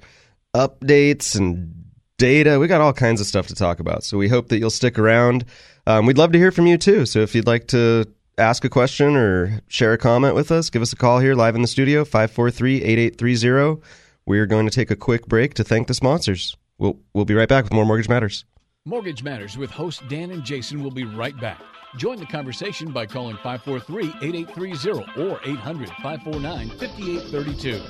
updates 0.56 1.36
and 1.38 1.74
data. 2.18 2.60
We 2.60 2.68
got 2.68 2.82
all 2.82 2.94
kinds 2.94 3.22
of 3.22 3.28
stuff 3.28 3.48
to 3.48 3.56
talk 3.56 3.80
about. 3.80 4.04
So 4.04 4.18
we 4.18 4.28
hope 4.28 4.50
that 4.50 4.60
you'll 4.60 4.70
stick 4.70 4.98
around. 5.00 5.46
Um, 5.86 6.06
we'd 6.06 6.18
love 6.18 6.32
to 6.32 6.38
hear 6.40 6.52
from 6.52 6.68
you 6.68 6.78
too. 6.78 7.06
So 7.06 7.20
if 7.20 7.36
you'd 7.36 7.48
like 7.48 7.68
to 7.70 8.06
ask 8.38 8.64
a 8.64 8.70
question 8.70 9.16
or 9.16 9.62
share 9.68 9.94
a 9.94 9.98
comment 9.98 10.36
with 10.36 10.52
us, 10.52 10.70
give 10.70 10.82
us 10.82 10.94
a 10.94 10.96
call 10.96 11.20
here 11.20 11.36
live 11.36 11.56
in 11.56 11.62
the 11.62 11.68
studio 11.68 12.04
543-8830. 12.06 13.82
We're 14.26 14.46
going 14.46 14.66
to 14.66 14.72
take 14.72 14.90
a 14.90 14.96
quick 14.96 15.28
break 15.28 15.54
to 15.56 15.64
thank 15.64 15.88
the 15.88 15.94
sponsors. 15.94 16.56
We'll 16.78 16.98
we'll 17.14 17.26
be 17.26 17.34
right 17.34 17.50
back 17.50 17.66
with 17.66 17.74
more 17.74 17.86
Mortgage 17.86 18.10
Matters. 18.10 18.46
Mortgage 18.86 19.24
Matters 19.24 19.58
with 19.58 19.72
hosts 19.72 20.04
Dan 20.10 20.30
and 20.32 20.44
Jason 20.44 20.84
will 20.84 20.92
be 20.92 21.06
right 21.06 21.40
back. 21.40 21.62
Join 21.96 22.20
the 22.20 22.26
conversation 22.26 22.92
by 22.92 23.06
calling 23.06 23.38
543 23.38 24.28
8830 24.28 25.22
or 25.22 25.40
800 25.46 25.88
549 25.88 26.70
5832. 26.70 27.82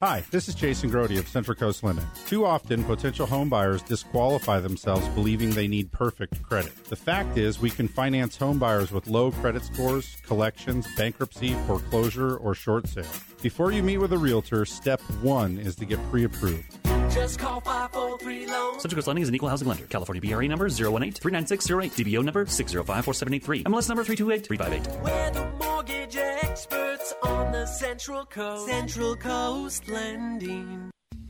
Hi, 0.00 0.22
this 0.30 0.46
is 0.46 0.54
Jason 0.54 0.92
Grody 0.92 1.18
of 1.18 1.26
Central 1.26 1.56
Coast 1.56 1.82
Lending. 1.82 2.06
Too 2.28 2.44
often, 2.44 2.84
potential 2.84 3.26
home 3.26 3.48
buyers 3.48 3.82
disqualify 3.82 4.60
themselves 4.60 5.08
believing 5.08 5.50
they 5.50 5.66
need 5.66 5.90
perfect 5.90 6.40
credit. 6.44 6.84
The 6.84 6.94
fact 6.94 7.36
is, 7.36 7.58
we 7.58 7.70
can 7.70 7.88
finance 7.88 8.36
home 8.36 8.60
buyers 8.60 8.92
with 8.92 9.08
low 9.08 9.32
credit 9.32 9.64
scores, 9.64 10.18
collections, 10.24 10.86
bankruptcy, 10.96 11.54
foreclosure, 11.66 12.36
or 12.36 12.54
short 12.54 12.86
sale. 12.86 13.06
Before 13.42 13.72
you 13.72 13.82
meet 13.82 13.98
with 13.98 14.12
a 14.12 14.18
realtor, 14.18 14.64
step 14.66 15.00
one 15.20 15.58
is 15.58 15.74
to 15.76 15.84
get 15.84 15.98
pre 16.10 16.22
approved. 16.22 16.78
Just 17.16 17.38
call 17.38 17.60
543 17.62 18.46
Loan. 18.46 18.78
Central 18.78 18.96
Coast 18.96 19.06
Lending 19.06 19.22
is 19.22 19.30
an 19.30 19.34
equal 19.34 19.48
housing 19.48 19.66
lender. 19.66 19.86
California 19.86 20.20
BRE 20.20 20.46
number 20.48 20.66
018 20.66 21.12
39608. 21.12 21.92
DBO 21.92 22.22
number 22.22 22.44
605 22.44 23.04
4783. 23.06 23.64
MLS 23.64 23.88
number 23.88 24.04
328 24.04 24.46
358. 24.46 25.02
We're 25.02 25.30
the 25.30 25.64
mortgage 25.64 26.16
experts 26.16 27.14
on 27.22 27.52
the 27.52 27.64
Central 27.64 28.26
Coast. 28.26 28.66
Central 28.66 29.16
Coast 29.16 29.88
Lending. 29.88 30.90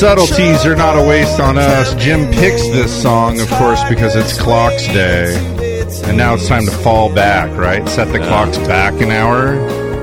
Subtleties 0.00 0.64
are 0.64 0.74
not 0.74 0.96
a 0.96 1.06
waste 1.06 1.38
on 1.40 1.58
us. 1.58 1.94
Jim 1.96 2.24
picks 2.32 2.62
this 2.68 3.02
song, 3.02 3.38
of 3.38 3.50
course, 3.50 3.84
because 3.86 4.16
it's 4.16 4.40
Clocks 4.40 4.86
Day. 4.86 5.36
And 6.04 6.16
now 6.16 6.32
it's 6.32 6.48
time 6.48 6.64
to 6.64 6.70
fall 6.70 7.14
back, 7.14 7.54
right? 7.54 7.86
Set 7.86 8.10
the 8.10 8.18
clocks 8.18 8.56
back 8.56 8.98
an 9.02 9.10
hour. 9.10 9.56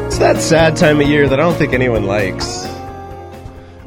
It's 0.05 0.19
that 0.19 0.39
sad 0.39 0.77
time 0.77 1.01
of 1.01 1.07
year 1.07 1.27
that 1.27 1.39
I 1.39 1.41
don't 1.41 1.55
think 1.55 1.73
anyone 1.73 2.03
likes. 2.05 2.67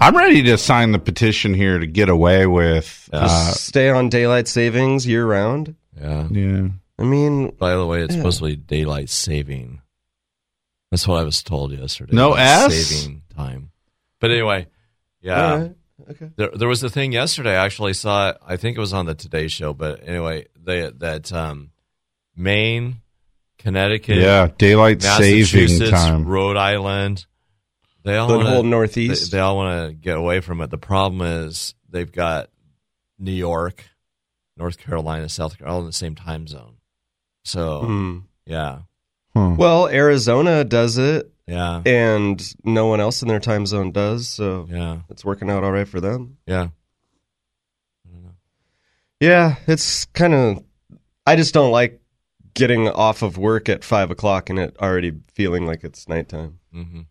I'm 0.00 0.16
ready 0.16 0.42
to 0.42 0.58
sign 0.58 0.90
the 0.90 0.98
petition 0.98 1.54
here 1.54 1.78
to 1.78 1.86
get 1.86 2.08
away 2.08 2.44
with. 2.44 3.08
Uh, 3.12 3.28
stay 3.52 3.88
on 3.88 4.08
daylight 4.08 4.48
savings 4.48 5.06
year 5.06 5.24
round. 5.24 5.76
Yeah. 5.96 6.26
yeah. 6.28 6.68
I 6.98 7.02
mean, 7.04 7.50
By 7.50 7.76
the 7.76 7.86
way, 7.86 8.02
it's 8.02 8.14
Yeah. 8.14 8.22
supposed 8.22 8.40
to 8.40 8.46
be 8.46 8.56
daylight 8.56 9.10
saving. 9.10 9.80
That's 10.90 11.06
what 11.06 11.20
I 11.20 11.22
was 11.22 11.40
told 11.44 11.70
yesterday. 11.70 12.16
No 12.16 12.32
S? 12.32 12.74
saving 12.74 13.22
time. 13.36 13.70
But 14.18 14.32
anyway, 14.32 14.66
yeah. 15.22 15.52
All 15.52 15.58
right. 15.60 15.72
Okay. 16.10 16.30
There, 16.36 16.50
there 16.50 16.68
was 16.68 16.82
a 16.82 16.90
thing 16.90 17.12
yesterday. 17.12 17.56
I 17.56 17.64
actually 17.64 17.92
saw 17.94 18.30
it. 18.30 18.36
I 18.46 18.56
think 18.56 18.76
it 18.76 18.80
was 18.80 18.92
on 18.92 19.06
the 19.06 19.14
Today 19.14 19.48
Show. 19.48 19.72
But 19.74 20.06
anyway, 20.06 20.46
they 20.60 20.90
that 20.98 21.32
um, 21.32 21.70
Maine, 22.36 22.96
Connecticut, 23.58 24.16
Yeah, 24.18 24.48
daylight 24.58 25.02
saving 25.02 25.88
time. 25.90 26.24
Rhode 26.26 26.56
Island. 26.56 27.26
They 28.02 28.16
all 28.16 28.28
The 28.28 28.38
wanna, 28.38 28.50
whole 28.50 28.62
Northeast. 28.62 29.30
They, 29.30 29.36
they 29.36 29.40
all 29.40 29.56
want 29.56 29.88
to 29.90 29.94
get 29.94 30.16
away 30.16 30.40
from 30.40 30.60
it. 30.62 30.70
The 30.70 30.78
problem 30.78 31.20
is 31.20 31.74
they've 31.88 32.10
got 32.10 32.48
New 33.18 33.30
York, 33.32 33.84
North 34.56 34.78
Carolina, 34.78 35.28
South 35.28 35.58
Carolina, 35.58 35.74
all 35.74 35.80
in 35.82 35.86
the 35.86 35.92
same 35.92 36.14
time 36.14 36.46
zone. 36.46 36.76
So 37.44 37.80
Hmm. 37.82 38.18
yeah, 38.46 38.78
Well, 39.34 39.86
Arizona 39.88 40.64
does 40.64 40.96
it, 40.98 41.30
yeah, 41.50 41.82
and 41.84 42.54
no 42.64 42.86
one 42.86 43.00
else 43.00 43.22
in 43.22 43.28
their 43.28 43.40
time 43.40 43.66
zone 43.66 43.90
does. 43.92 44.28
So 44.28 44.66
yeah, 44.70 45.00
it's 45.10 45.24
working 45.24 45.50
out 45.50 45.64
all 45.64 45.72
right 45.72 45.88
for 45.88 46.00
them. 46.00 46.38
yeah. 46.46 46.68
Yeah, 49.20 49.56
it's 49.66 50.06
kind 50.06 50.34
of. 50.34 50.64
I 51.26 51.36
just 51.36 51.52
don't 51.52 51.72
like 51.72 52.00
getting 52.54 52.88
off 52.88 53.22
of 53.22 53.36
work 53.36 53.68
at 53.68 53.84
five 53.84 54.10
o'clock 54.10 54.48
and 54.48 54.58
it 54.58 54.76
already 54.80 55.12
feeling 55.34 55.66
like 55.66 55.84
it's 55.84 56.08
nighttime. 56.08 56.58
Mm-hmm. 56.74 57.02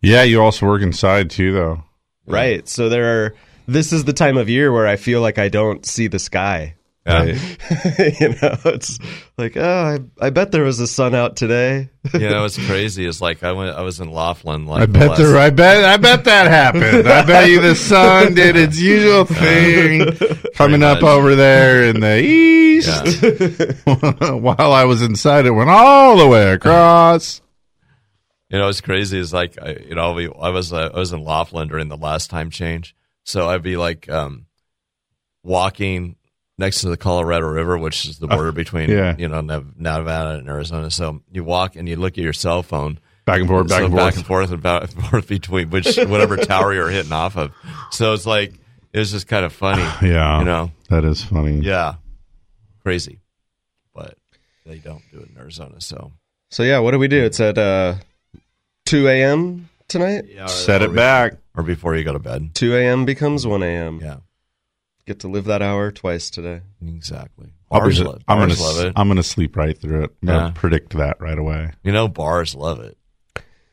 Yeah, 0.00 0.22
you 0.22 0.40
also 0.42 0.66
work 0.66 0.80
inside 0.82 1.28
too, 1.30 1.52
though. 1.52 1.84
Right. 2.26 2.66
So 2.68 2.88
there 2.88 3.24
are. 3.24 3.34
This 3.66 3.92
is 3.92 4.04
the 4.04 4.14
time 4.14 4.38
of 4.38 4.48
year 4.48 4.72
where 4.72 4.86
I 4.86 4.96
feel 4.96 5.20
like 5.20 5.36
I 5.38 5.50
don't 5.50 5.84
see 5.84 6.06
the 6.06 6.18
sky. 6.18 6.76
Yeah. 7.08 7.24
you 8.20 8.28
know, 8.28 8.56
it's 8.66 8.98
like, 9.38 9.56
oh, 9.56 9.62
I, 10.20 10.26
I 10.26 10.30
bet 10.30 10.52
there 10.52 10.62
was 10.62 10.78
a 10.78 10.86
sun 10.86 11.14
out 11.14 11.36
today. 11.36 11.88
you 12.12 12.28
know, 12.28 12.44
it's 12.44 12.58
crazy. 12.66 13.06
It's 13.06 13.22
like 13.22 13.42
I 13.42 13.52
went. 13.52 13.74
I 13.76 13.80
was 13.80 13.98
in 13.98 14.10
Laughlin. 14.12 14.66
Like 14.66 14.82
I 14.82 14.86
bet 14.86 15.16
there. 15.16 15.38
I 15.38 15.48
bet. 15.48 15.84
I 15.84 15.96
bet 15.96 16.24
that 16.24 16.48
happened. 16.48 17.08
I 17.08 17.24
bet 17.24 17.48
you 17.48 17.62
the 17.62 17.74
sun 17.74 18.34
did 18.34 18.56
its 18.56 18.78
usual 18.78 19.24
thing, 19.24 20.18
coming 20.54 20.82
up 20.82 21.02
over 21.02 21.34
there 21.34 21.84
in 21.84 22.00
the 22.00 22.22
east. 22.22 23.22
While 24.42 24.72
I 24.72 24.84
was 24.84 25.00
inside, 25.00 25.46
it 25.46 25.52
went 25.52 25.70
all 25.70 26.18
the 26.18 26.26
way 26.26 26.52
across. 26.52 27.40
You 28.50 28.58
know, 28.58 28.68
it's 28.68 28.82
crazy. 28.82 29.18
It's 29.18 29.32
like 29.32 29.60
I, 29.60 29.78
you 29.88 29.94
know, 29.94 30.12
we, 30.12 30.28
I 30.28 30.50
was 30.50 30.74
uh, 30.74 30.90
I 30.94 30.98
was 30.98 31.12
in 31.12 31.24
Laughlin 31.24 31.68
during 31.68 31.88
the 31.88 31.96
last 31.96 32.28
time 32.28 32.50
change, 32.50 32.94
so 33.24 33.48
I'd 33.48 33.62
be 33.62 33.78
like 33.78 34.10
um, 34.10 34.46
walking 35.42 36.16
next 36.58 36.80
to 36.82 36.88
the 36.88 36.96
Colorado 36.96 37.46
River, 37.46 37.78
which 37.78 38.04
is 38.06 38.18
the 38.18 38.26
border 38.26 38.52
between 38.52 38.90
yeah. 38.90 39.14
you 39.16 39.28
know 39.28 39.40
Nev- 39.40 39.78
Nevada 39.78 40.38
and 40.38 40.48
Arizona. 40.48 40.90
So 40.90 41.22
you 41.32 41.44
walk 41.44 41.76
and 41.76 41.88
you 41.88 41.96
look 41.96 42.12
at 42.18 42.24
your 42.24 42.32
cell 42.34 42.62
phone, 42.62 42.98
Back 43.24 43.40
and 43.40 43.48
forth, 43.48 43.68
back 43.68 43.78
so 43.80 43.84
and 43.86 43.94
back 43.94 44.02
forth. 44.14 44.16
and 44.16 44.26
forth, 44.26 44.50
and 44.52 44.62
back 44.62 44.82
and 44.94 45.04
forth 45.06 45.28
between 45.28 45.70
which 45.70 45.96
whatever 45.96 46.36
tower 46.36 46.74
you're 46.74 46.90
hitting 46.90 47.12
off 47.12 47.36
of. 47.36 47.52
So 47.90 48.12
it's 48.12 48.26
like 48.26 48.52
it 48.92 48.98
was 48.98 49.10
just 49.12 49.26
kind 49.28 49.44
of 49.44 49.52
funny. 49.52 49.82
Yeah, 50.08 50.38
you 50.40 50.44
know, 50.44 50.72
that 50.90 51.04
is 51.04 51.22
funny. 51.22 51.58
yeah, 51.60 51.94
crazy, 52.82 53.20
but 53.94 54.16
they 54.66 54.78
don't 54.78 55.02
do 55.12 55.20
it 55.20 55.28
in 55.30 55.38
Arizona. 55.38 55.80
So 55.80 56.12
So 56.50 56.62
yeah, 56.62 56.78
what 56.80 56.92
do 56.92 56.98
we 56.98 57.08
do? 57.08 57.22
It's 57.24 57.38
at 57.40 57.58
uh, 57.58 57.96
two 58.86 59.06
a.m. 59.08 59.68
tonight. 59.88 60.24
yeah, 60.28 60.46
Set 60.46 60.80
or 60.82 60.86
it 60.86 60.88
be- 60.88 60.94
back. 60.96 61.34
or 61.54 61.62
before 61.62 61.94
you 61.96 62.04
go 62.04 62.12
to 62.14 62.18
bed. 62.18 62.54
Two 62.54 62.74
a.m. 62.76 63.04
becomes 63.04 63.46
one 63.46 63.62
a.m. 63.62 64.00
Yeah, 64.02 64.16
Get 65.08 65.20
to 65.20 65.28
live 65.28 65.46
that 65.46 65.62
hour 65.62 65.90
twice 65.90 66.28
today. 66.28 66.60
exactly. 66.86 67.48
I'll 67.70 67.80
Bars, 67.80 67.98
be- 67.98 68.04
lo- 68.04 68.18
I'm 68.28 68.38
gonna. 68.40 68.60
love 68.60 68.84
it. 68.84 68.92
I'm 68.94 69.08
gonna 69.08 69.22
sleep 69.22 69.56
right 69.56 69.76
through 69.76 70.04
it. 70.04 70.10
I'm 70.22 70.26
gonna 70.28 70.52
predict 70.52 70.94
that 70.98 71.18
right 71.18 71.38
away. 71.38 71.72
You 71.82 71.92
know, 71.92 72.08
bars 72.08 72.54
love 72.54 72.80
it 72.80 72.98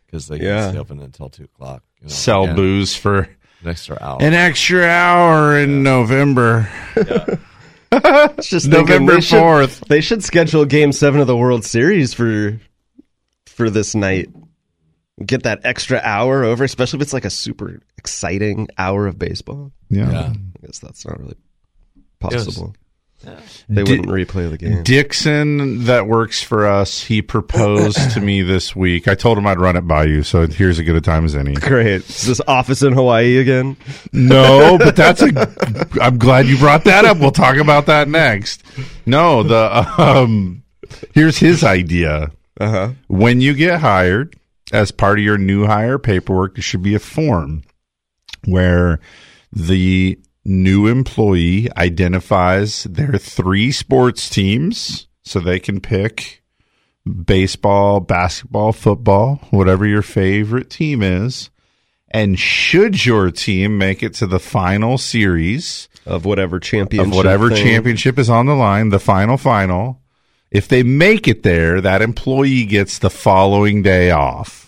because 0.06 0.28
they 0.30 0.38
Yeah. 0.38 0.62
can 0.62 0.69
stay 0.71 0.80
open 0.80 1.00
until 1.02 1.28
two 1.30 1.43
o'clock. 1.43 1.84
You 2.00 2.08
know, 2.08 2.13
Sell 2.13 2.43
again, 2.45 2.56
booze 2.56 2.95
for 2.95 3.19
an 3.19 3.28
extra 3.67 3.98
hour. 4.02 4.17
an 4.21 4.34
extra 4.34 4.86
hour 4.86 5.60
in 5.60 5.84
November. 5.84 6.69
It's 7.91 8.48
just 8.50 8.67
thinking 8.71 9.06
November 9.06 9.15
they 9.15 9.21
fourth. 9.21 9.82
They 9.89 10.00
should 10.02 10.24
schedule 10.24 10.63
Game 10.65 10.91
Seven 10.93 11.19
of 11.19 11.28
the 11.28 11.36
World 11.38 11.65
Series 11.65 12.13
for 12.13 12.60
for 13.45 13.69
this 13.69 13.93
night. 13.93 14.30
Get 15.23 15.43
that 15.43 15.62
extra 15.63 16.01
hour 16.04 16.43
over, 16.43 16.63
especially 16.63 16.97
if 16.97 17.04
it's 17.04 17.13
like 17.13 17.25
a 17.25 17.30
super 17.30 17.80
exciting 17.97 18.67
hour 18.78 19.08
of 19.08 19.17
baseball. 19.17 19.71
Yeah. 19.89 20.12
Yeah. 20.12 20.34
I 20.34 20.65
guess 20.65 20.80
that's 20.80 21.06
not 21.06 21.19
really 21.19 21.38
possible. 22.19 22.75
Yeah. 23.23 23.39
They 23.69 23.84
Di- 23.84 23.91
wouldn't 23.91 24.10
replay 24.10 24.49
the 24.49 24.58
game. 24.58 24.84
Dixon, 24.84 25.86
that 25.86 26.06
works 26.08 26.43
for 26.43 26.67
us. 26.67 27.01
He 27.01 27.21
proposed 27.21 28.12
to 28.12 28.21
me 28.21 28.41
this 28.41 28.75
week. 28.75 29.08
I 29.08 29.15
told 29.15 29.38
him 29.38 29.47
I'd 29.47 29.60
run 29.60 29.75
it 29.75 29.88
by 29.88 30.04
you, 30.04 30.21
so 30.21 30.45
here's 30.47 30.80
as 30.80 30.86
good 30.86 30.95
a 30.95 31.01
time 31.01 31.25
as 31.25 31.36
any. 31.36 31.54
Great. 31.54 32.08
Is 32.08 32.28
this 32.28 32.41
office 32.47 32.84
in 32.84 32.93
Hawaii 32.93 33.38
again? 33.38 33.78
No, 34.12 34.78
but 34.78 34.95
that's 34.95 35.21
a. 35.21 35.97
I'm 36.01 36.17
glad 36.19 36.45
you 36.47 36.58
brought 36.58 36.84
that 36.84 37.06
up. 37.06 37.17
We'll 37.17 37.32
talk 37.32 37.56
about 37.58 37.88
that 37.88 38.08
next. 38.08 38.63
No, 39.06 39.43
the 39.43 39.93
um. 39.97 40.63
Here's 41.13 41.38
his 41.38 41.63
idea. 41.63 42.32
Uh 42.60 42.69
huh. 42.69 42.89
When 43.08 43.41
you 43.41 43.54
get 43.54 43.80
hired, 43.80 44.36
as 44.76 44.92
part 44.92 45.18
of 45.20 45.26
your 45.26 45.38
new 45.38 45.66
hire 45.66 45.98
paperwork, 45.98 46.56
there 46.56 46.62
should 46.62 46.84
be 46.84 46.96
a 46.96 47.00
form 47.00 47.64
where 48.46 49.00
the 49.52 50.20
new 50.44 50.88
employee 50.88 51.70
identifies 51.78 52.84
their 52.84 53.18
three 53.18 53.72
sports 53.72 54.30
teams 54.30 55.08
so 55.24 55.40
they 55.40 55.60
can 55.60 55.80
pick 55.80 56.44
baseball, 57.26 58.00
basketball, 58.00 58.72
football, 58.72 59.40
whatever 59.50 59.86
your 59.86 60.02
favorite 60.02 60.70
team 60.70 61.02
is. 61.02 61.50
And 62.12 62.40
should 62.40 63.06
your 63.06 63.32
team 63.32 63.78
make 63.78 64.02
it 64.04 64.14
to 64.16 64.28
the 64.28 64.40
final 64.40 64.98
series 64.98 65.90
Of 66.06 66.26
whatever 66.26 66.60
championship. 66.60 67.12
of 67.12 67.16
whatever 67.16 67.50
thing. 67.50 67.64
championship 67.64 68.18
is 68.20 68.30
on 68.30 68.46
the 68.46 68.56
line, 68.56 68.90
the 68.90 69.00
final 69.00 69.38
final, 69.38 70.02
if 70.52 70.68
they 70.68 70.84
make 70.84 71.28
it 71.28 71.44
there, 71.44 71.82
that 71.82 72.02
employee 72.02 72.66
gets 72.66 73.00
the 73.00 73.10
following 73.10 73.82
day 73.82 74.12
off. 74.12 74.64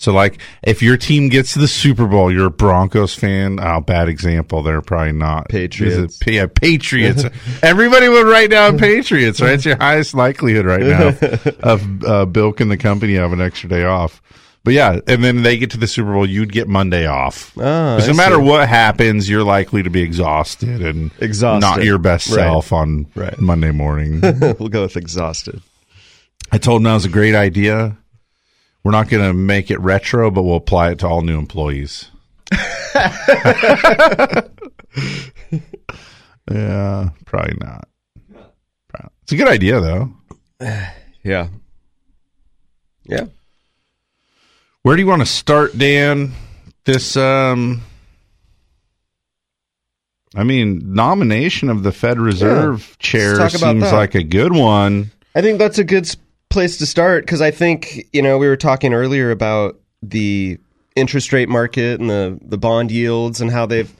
So, 0.00 0.14
like, 0.14 0.38
if 0.62 0.80
your 0.82 0.96
team 0.96 1.28
gets 1.28 1.52
to 1.52 1.58
the 1.58 1.68
Super 1.68 2.06
Bowl, 2.06 2.32
you're 2.32 2.46
a 2.46 2.50
Broncos 2.50 3.14
fan. 3.14 3.58
Oh, 3.60 3.80
bad 3.80 4.08
example. 4.08 4.62
They're 4.62 4.80
probably 4.80 5.12
not. 5.12 5.50
Patriots. 5.50 5.96
Is 6.14 6.20
it- 6.26 6.32
yeah, 6.32 6.46
Patriots. 6.46 7.22
Everybody 7.62 8.08
would 8.08 8.26
write 8.26 8.48
down 8.50 8.78
Patriots, 8.78 9.42
right? 9.42 9.52
It's 9.52 9.66
your 9.66 9.76
highest 9.76 10.14
likelihood 10.14 10.64
right 10.64 10.80
now 10.80 11.08
of 11.62 12.04
uh, 12.06 12.24
bilking 12.24 12.70
the 12.70 12.78
company 12.78 13.16
of 13.16 13.34
an 13.34 13.42
extra 13.42 13.68
day 13.68 13.84
off. 13.84 14.22
But 14.64 14.72
yeah, 14.72 15.00
and 15.06 15.22
then 15.22 15.42
they 15.42 15.58
get 15.58 15.70
to 15.72 15.78
the 15.78 15.86
Super 15.86 16.12
Bowl, 16.14 16.24
you'd 16.26 16.50
get 16.52 16.66
Monday 16.66 17.06
off. 17.06 17.52
Ah, 17.58 17.96
Because 17.96 18.08
I 18.08 18.12
no 18.12 18.16
matter 18.16 18.40
what 18.40 18.68
happens, 18.70 19.28
you're 19.28 19.44
likely 19.44 19.82
to 19.82 19.90
be 19.90 20.00
exhausted 20.00 20.80
and 20.82 21.10
Exhausted. 21.18 21.60
not 21.60 21.84
your 21.84 21.98
best 21.98 22.28
Right. 22.28 22.36
self 22.44 22.72
on 22.72 23.06
Right. 23.14 23.38
Monday 23.38 23.70
morning. 23.70 24.20
we'll 24.22 24.68
go 24.70 24.80
with 24.82 24.96
exhausted. 24.96 25.60
I 26.52 26.56
told 26.58 26.80
him 26.80 26.84
that 26.84 26.94
was 26.94 27.04
a 27.04 27.10
great 27.10 27.34
idea. 27.34 27.98
We're 28.82 28.92
not 28.92 29.08
going 29.08 29.26
to 29.26 29.34
make 29.34 29.70
it 29.70 29.78
retro, 29.80 30.30
but 30.30 30.42
we'll 30.42 30.56
apply 30.56 30.90
it 30.90 31.00
to 31.00 31.08
all 31.08 31.22
new 31.22 31.38
employees. 31.38 32.08
yeah, 36.50 37.10
probably 37.24 37.56
not. 37.60 37.88
It's 39.22 39.32
a 39.32 39.36
good 39.36 39.48
idea, 39.48 39.80
though. 39.80 40.12
Yeah. 41.22 41.48
Yeah. 43.04 43.26
Where 44.82 44.96
do 44.96 45.02
you 45.02 45.06
want 45.06 45.20
to 45.20 45.26
start, 45.26 45.76
Dan? 45.76 46.32
This, 46.86 47.14
um, 47.14 47.82
I 50.34 50.44
mean, 50.44 50.94
nomination 50.94 51.68
of 51.68 51.82
the 51.82 51.92
Fed 51.92 52.18
Reserve 52.18 52.96
chair 52.98 53.50
seems 53.50 53.82
that. 53.82 53.92
like 53.92 54.14
a 54.14 54.22
good 54.22 54.52
one. 54.54 55.10
I 55.34 55.42
think 55.42 55.58
that's 55.58 55.78
a 55.78 55.84
good 55.84 56.06
place 56.50 56.76
to 56.78 56.86
start 56.86 57.24
because 57.24 57.40
I 57.40 57.50
think 57.50 58.08
you 58.12 58.20
know 58.20 58.36
we 58.36 58.48
were 58.48 58.56
talking 58.56 58.92
earlier 58.92 59.30
about 59.30 59.80
the 60.02 60.58
interest 60.96 61.32
rate 61.32 61.48
market 61.48 62.00
and 62.00 62.10
the 62.10 62.38
the 62.42 62.58
bond 62.58 62.90
yields 62.90 63.40
and 63.40 63.50
how 63.50 63.66
they've 63.66 63.92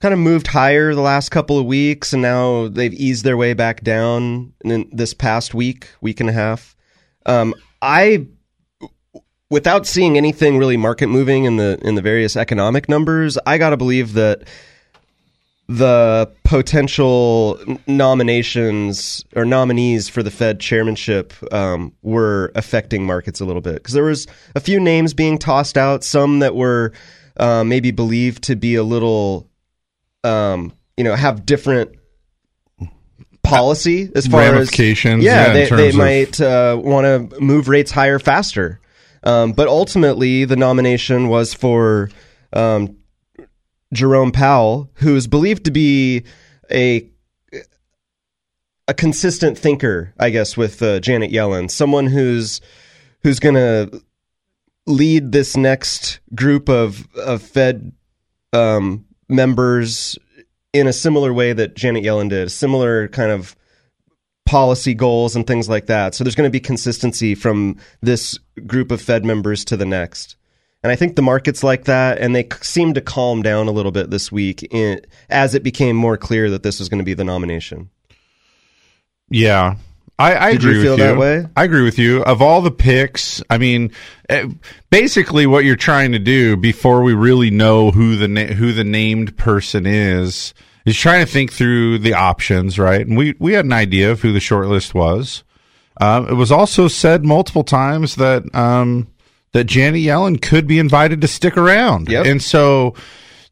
kind 0.00 0.14
of 0.14 0.20
moved 0.20 0.46
higher 0.46 0.94
the 0.94 1.00
last 1.00 1.30
couple 1.30 1.58
of 1.58 1.66
weeks 1.66 2.12
and 2.12 2.22
now 2.22 2.68
they've 2.68 2.94
eased 2.94 3.24
their 3.24 3.36
way 3.36 3.52
back 3.52 3.82
down 3.82 4.52
in 4.64 4.88
this 4.92 5.12
past 5.12 5.52
week 5.52 5.88
week 6.00 6.20
and 6.20 6.30
a 6.30 6.32
half. 6.32 6.74
Um, 7.26 7.54
I 7.82 8.26
without 9.50 9.86
seeing 9.86 10.16
anything 10.16 10.56
really 10.56 10.76
market 10.76 11.08
moving 11.08 11.44
in 11.44 11.56
the 11.56 11.78
in 11.82 11.96
the 11.96 12.02
various 12.02 12.36
economic 12.36 12.88
numbers, 12.88 13.36
I 13.44 13.58
got 13.58 13.70
to 13.70 13.76
believe 13.76 14.14
that 14.14 14.48
the 15.70 16.28
potential 16.42 17.60
nominations 17.86 19.24
or 19.36 19.44
nominees 19.44 20.08
for 20.08 20.20
the 20.20 20.30
Fed 20.30 20.58
chairmanship 20.58 21.32
um, 21.52 21.92
were 22.02 22.50
affecting 22.56 23.06
markets 23.06 23.38
a 23.38 23.44
little 23.44 23.62
bit 23.62 23.74
because 23.74 23.94
there 23.94 24.02
was 24.02 24.26
a 24.56 24.60
few 24.60 24.80
names 24.80 25.14
being 25.14 25.38
tossed 25.38 25.78
out, 25.78 26.02
some 26.02 26.40
that 26.40 26.56
were 26.56 26.92
uh, 27.36 27.62
maybe 27.62 27.92
believed 27.92 28.42
to 28.42 28.56
be 28.56 28.74
a 28.74 28.82
little, 28.82 29.48
um, 30.24 30.72
you 30.96 31.04
know, 31.04 31.14
have 31.14 31.46
different 31.46 31.94
policy 33.44 34.10
as 34.16 34.26
far 34.26 34.40
Ramifications, 34.40 35.20
as 35.20 35.24
yeah, 35.24 35.46
yeah, 35.46 35.52
they, 35.52 35.90
they 35.90 35.96
might 35.96 36.40
uh, 36.40 36.80
want 36.82 37.30
to 37.30 37.40
move 37.40 37.68
rates 37.68 37.92
higher 37.92 38.18
faster. 38.18 38.80
Um, 39.22 39.52
but 39.52 39.68
ultimately, 39.68 40.46
the 40.46 40.56
nomination 40.56 41.28
was 41.28 41.54
for 41.54 42.10
um, 42.52 42.96
Jerome 43.92 44.32
Powell, 44.32 44.90
who 44.94 45.16
is 45.16 45.26
believed 45.26 45.64
to 45.64 45.70
be 45.70 46.24
a 46.70 47.08
a 48.88 48.94
consistent 48.94 49.56
thinker, 49.56 50.12
I 50.18 50.30
guess, 50.30 50.56
with 50.56 50.82
uh, 50.82 50.98
Janet 50.98 51.30
Yellen, 51.30 51.70
someone 51.70 52.06
who's 52.06 52.60
who's 53.22 53.38
going 53.38 53.54
to 53.54 54.02
lead 54.86 55.30
this 55.30 55.56
next 55.56 56.20
group 56.34 56.68
of 56.68 57.06
of 57.16 57.42
Fed 57.42 57.92
um, 58.52 59.04
members 59.28 60.18
in 60.72 60.86
a 60.86 60.92
similar 60.92 61.32
way 61.32 61.52
that 61.52 61.74
Janet 61.76 62.04
Yellen 62.04 62.30
did, 62.30 62.50
similar 62.50 63.08
kind 63.08 63.30
of 63.30 63.56
policy 64.44 64.94
goals 64.94 65.36
and 65.36 65.46
things 65.46 65.68
like 65.68 65.86
that. 65.86 66.14
So 66.14 66.24
there's 66.24 66.34
going 66.34 66.48
to 66.48 66.52
be 66.52 66.60
consistency 66.60 67.36
from 67.36 67.76
this 68.00 68.38
group 68.66 68.90
of 68.90 69.00
Fed 69.00 69.24
members 69.24 69.64
to 69.66 69.76
the 69.76 69.86
next. 69.86 70.36
And 70.82 70.90
I 70.90 70.96
think 70.96 71.16
the 71.16 71.22
markets 71.22 71.62
like 71.62 71.84
that, 71.84 72.18
and 72.18 72.34
they 72.34 72.48
seemed 72.62 72.94
to 72.94 73.00
calm 73.02 73.42
down 73.42 73.68
a 73.68 73.70
little 73.70 73.92
bit 73.92 74.10
this 74.10 74.32
week 74.32 74.62
in, 74.72 75.00
as 75.28 75.54
it 75.54 75.62
became 75.62 75.94
more 75.94 76.16
clear 76.16 76.48
that 76.50 76.62
this 76.62 76.78
was 76.78 76.88
going 76.88 76.98
to 76.98 77.04
be 77.04 77.12
the 77.14 77.24
nomination. 77.24 77.90
Yeah. 79.28 79.76
I, 80.18 80.36
I 80.48 80.52
Did 80.52 80.64
you 80.64 80.70
agree 80.70 80.82
feel 80.82 80.92
with 80.92 81.00
you. 81.00 81.06
that 81.06 81.18
way? 81.18 81.46
I 81.56 81.64
agree 81.64 81.82
with 81.82 81.98
you. 81.98 82.22
Of 82.24 82.42
all 82.42 82.60
the 82.60 82.70
picks, 82.70 83.42
I 83.48 83.56
mean, 83.58 83.90
eh, 84.28 84.46
basically, 84.90 85.46
what 85.46 85.64
you're 85.64 85.76
trying 85.76 86.12
to 86.12 86.18
do 86.18 86.56
before 86.56 87.02
we 87.02 87.14
really 87.14 87.50
know 87.50 87.90
who 87.90 88.16
the 88.16 88.28
na- 88.28 88.52
who 88.54 88.72
the 88.72 88.84
named 88.84 89.38
person 89.38 89.86
is 89.86 90.52
is 90.84 90.98
trying 90.98 91.24
to 91.24 91.30
think 91.30 91.52
through 91.52 91.98
the 92.00 92.12
options, 92.12 92.78
right? 92.78 93.06
And 93.06 93.16
we 93.16 93.34
we 93.38 93.54
had 93.54 93.64
an 93.64 93.72
idea 93.72 94.10
of 94.10 94.20
who 94.20 94.32
the 94.34 94.40
short 94.40 94.66
list 94.66 94.94
was. 94.94 95.42
Um, 96.02 96.28
it 96.28 96.34
was 96.34 96.52
also 96.52 96.86
said 96.86 97.24
multiple 97.24 97.64
times 97.64 98.16
that 98.16 98.42
um, 98.54 99.08
that 99.52 99.64
Janet 99.64 100.00
Yellen 100.00 100.40
could 100.40 100.66
be 100.66 100.78
invited 100.78 101.20
to 101.20 101.28
stick 101.28 101.56
around, 101.56 102.08
and 102.22 102.42
so 102.42 102.94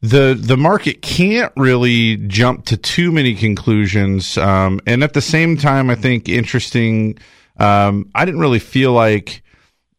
the 0.01 0.37
the 0.39 0.57
market 0.57 1.01
can't 1.01 1.51
really 1.57 2.17
jump 2.17 2.65
to 2.65 2.77
too 2.77 3.11
many 3.11 3.35
conclusions. 3.35 4.37
Um, 4.37 4.79
and 4.85 5.03
at 5.03 5.13
the 5.13 5.21
same 5.21 5.57
time, 5.57 5.89
I 5.89 5.95
think 5.95 6.29
interesting. 6.29 7.17
Um, 7.57 8.09
I 8.15 8.23
didn't 8.23 8.39
really 8.39 8.59
feel 8.59 8.93
like 8.93 9.43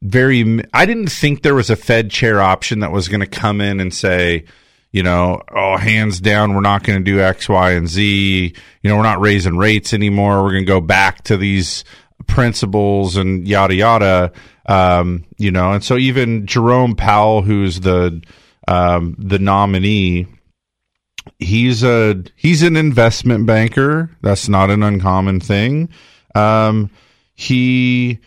very. 0.03 0.63
I 0.73 0.87
didn't 0.87 1.09
think 1.09 1.43
there 1.43 1.55
was 1.55 1.69
a 1.71 1.77
Fed 1.77 2.11
chair 2.11 2.41
option 2.41 2.81
that 2.81 2.93
was 2.93 3.09
going 3.09 3.21
to 3.21 3.27
come 3.27 3.61
in 3.61 3.81
and 3.81 3.93
say, 3.93 4.45
you 4.93 5.03
know, 5.03 5.43
oh, 5.55 5.77
hands 5.77 6.21
down, 6.21 6.55
we're 6.55 6.63
not 6.63 6.83
going 6.83 6.99
to 6.99 7.05
do 7.05 7.21
X, 7.21 7.49
Y, 7.49 7.73
and 7.73 7.87
Z. 7.87 8.55
You 8.83 8.91
know, 8.91 8.97
we're 8.97 9.03
not 9.03 9.21
raising 9.21 9.57
rates 9.57 9.93
anymore. 9.93 10.43
We're 10.43 10.53
going 10.53 10.65
to 10.65 10.73
go 10.73 10.81
back 10.81 11.25
to 11.25 11.37
these 11.37 11.85
principles 12.27 13.17
and 13.17 13.47
yada 13.47 13.75
yada. 13.75 14.33
Um, 14.67 15.25
you 15.39 15.51
know, 15.51 15.73
and 15.73 15.83
so 15.83 15.97
even 15.97 16.47
Jerome 16.47 16.95
Powell, 16.95 17.43
who's 17.43 17.81
the 17.81 18.23
um, 18.69 19.17
the 19.19 19.39
nominee, 19.39 20.27
he's 21.39 21.83
a 21.83 22.23
he's 22.37 22.63
an 22.63 22.77
investment 22.77 23.47
banker. 23.47 24.11
That's 24.21 24.49
not 24.49 24.71
an 24.71 24.83
uncommon 24.83 25.41
thing. 25.41 25.89
Um, 26.35 26.91
he 27.35 28.21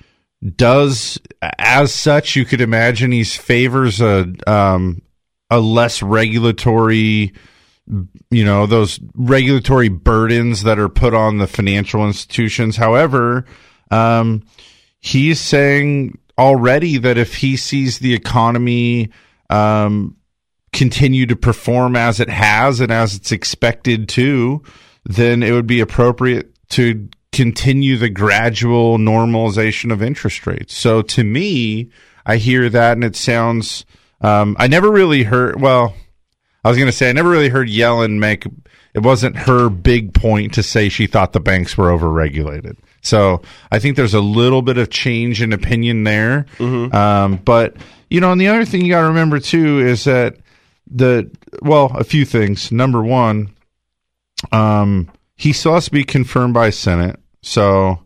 does 0.56 1.20
as 1.60 1.94
such. 1.94 2.36
You 2.36 2.46
could 2.46 2.62
imagine 2.62 3.12
he 3.12 3.24
favors 3.24 4.02
a 4.02 4.34
um, 4.48 5.02
a 5.50 5.60
less 5.60 6.02
regulatory 6.02 7.34
you 8.32 8.46
know 8.46 8.66
those 8.66 9.00
regulatory 9.14 9.90
burdens 9.90 10.64
that 10.64 10.80
are 10.80 10.90
put 10.90 11.14
on 11.14 11.38
the 11.38 11.48
financial 11.48 12.08
institutions 12.08 12.78
however 12.78 13.46
um, 13.94 14.44
he's 15.00 15.40
saying 15.40 16.18
already 16.38 16.98
that 16.98 17.18
if 17.18 17.36
he 17.36 17.56
sees 17.58 18.00
the 18.00 18.14
economy 18.14 19.10
um, 19.50 20.18
continue 20.72 21.26
to 21.28 21.36
perform 21.36 21.96
as 21.96 22.20
it 22.20 22.30
has 22.30 22.80
and 22.80 22.92
as 22.92 23.16
it's 23.16 23.32
expected 23.32 24.10
to 24.10 24.62
then 25.06 25.44
it 25.44 25.52
would 25.52 25.68
be 25.68 25.80
appropriate 25.80 26.52
to 26.70 27.08
continue 27.32 27.98
the 27.98 28.10
gradual 28.10 28.98
normalization 28.98 29.92
of 29.92 30.02
interest 30.02 30.48
rates 30.48 30.74
so 30.74 31.02
to 31.02 31.24
me 31.24 31.90
i 32.26 32.38
hear 32.38 32.70
that 32.70 32.94
and 32.94 33.04
it 33.04 33.16
sounds 33.16 33.86
um, 34.22 34.56
i 34.58 34.66
never 34.66 34.90
really 34.92 35.24
heard 35.24 35.60
well 35.62 35.94
I 36.64 36.70
was 36.70 36.78
going 36.78 36.88
to 36.88 36.96
say 36.96 37.10
I 37.10 37.14
never 37.14 37.30
really 37.30 37.50
heard 37.50 37.68
Yellen 37.68 38.20
make 38.20 38.46
it 38.94 39.02
wasn't 39.02 39.36
her 39.36 39.70
big 39.70 40.14
point 40.14 40.54
to 40.54 40.64
say 40.64 40.90
she 40.90 41.08
thought 41.08 41.34
the 41.34 41.40
banks 41.40 41.78
were 41.78 41.90
overregulated. 41.90 42.78
So 43.04 43.42
I 43.72 43.80
think 43.80 43.96
there's 43.98 44.14
a 44.16 44.22
little 44.22 44.62
bit 44.62 44.78
of 44.78 44.90
change 44.90 45.42
in 45.42 45.54
opinion 45.54 46.04
there. 46.06 46.46
Um, 46.94 47.36
but 47.44 47.76
you 48.10 48.20
know, 48.22 48.32
and 48.32 48.40
the 48.42 48.48
other 48.48 48.66
thing 48.66 48.82
you 48.86 48.92
got 48.92 49.02
to 49.02 49.08
remember 49.08 49.40
too 49.40 49.80
is 49.80 50.06
that 50.06 50.38
the 50.90 51.30
well, 51.62 51.92
a 51.96 52.04
few 52.04 52.26
things. 52.26 52.72
Number 52.72 53.02
one, 53.04 53.54
um, 54.52 55.10
he 55.36 55.54
still 55.54 55.74
has 55.74 55.86
to 55.86 55.92
be 55.92 56.04
confirmed 56.04 56.54
by 56.54 56.70
Senate, 56.70 57.20
so 57.42 58.00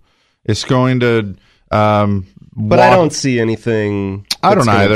it's 0.45 0.63
going 0.63 0.99
to. 1.01 1.35
Um, 1.71 2.25
But 2.55 2.79
I 2.79 2.89
don't 2.95 3.13
see 3.13 3.39
anything. 3.39 4.25
I 4.41 4.55
don't 4.55 4.65
either. 4.69 4.95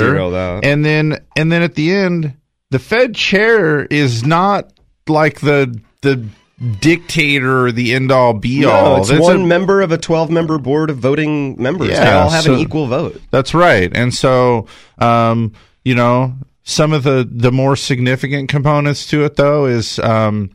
And 0.64 0.84
then 0.86 1.20
and 1.36 1.52
then 1.52 1.62
at 1.62 1.76
the 1.76 1.92
end, 1.94 2.34
the 2.70 2.80
Fed 2.80 3.14
chair 3.14 3.86
is 3.86 4.24
not 4.26 4.72
like 5.08 5.42
the 5.42 5.80
the 6.02 6.26
dictator 6.80 7.71
the 7.71 7.93
end 7.93 8.12
all 8.12 8.34
be 8.34 8.60
No, 8.62 8.69
all. 8.71 8.97
it's 9.00 9.10
That's 9.10 9.21
one 9.21 9.41
a- 9.41 9.45
member 9.47 9.82
of 9.82 9.91
a 9.91 9.97
12 9.97 10.30
member 10.30 10.58
board 10.58 10.89
of 10.89 10.97
voting 10.97 11.62
members. 11.62 11.89
Yeah, 11.89 12.06
they 12.06 12.12
all 12.12 12.30
have 12.30 12.43
so- 12.43 12.53
an 12.53 12.59
equal 12.59 12.88
vote. 12.88 13.20
That's 13.32 13.53
right. 13.53 13.91
And 13.95 14.14
so, 14.14 14.68
um, 14.99 15.53
you 15.84 15.95
know, 15.95 16.34
some 16.64 16.93
of 16.93 17.03
the 17.03 17.28
the 17.30 17.51
more 17.51 17.76
significant 17.76 18.49
components 18.49 19.07
to 19.07 19.24
it 19.26 19.36
though 19.36 19.66
is 19.66 19.97
um, 19.99 20.51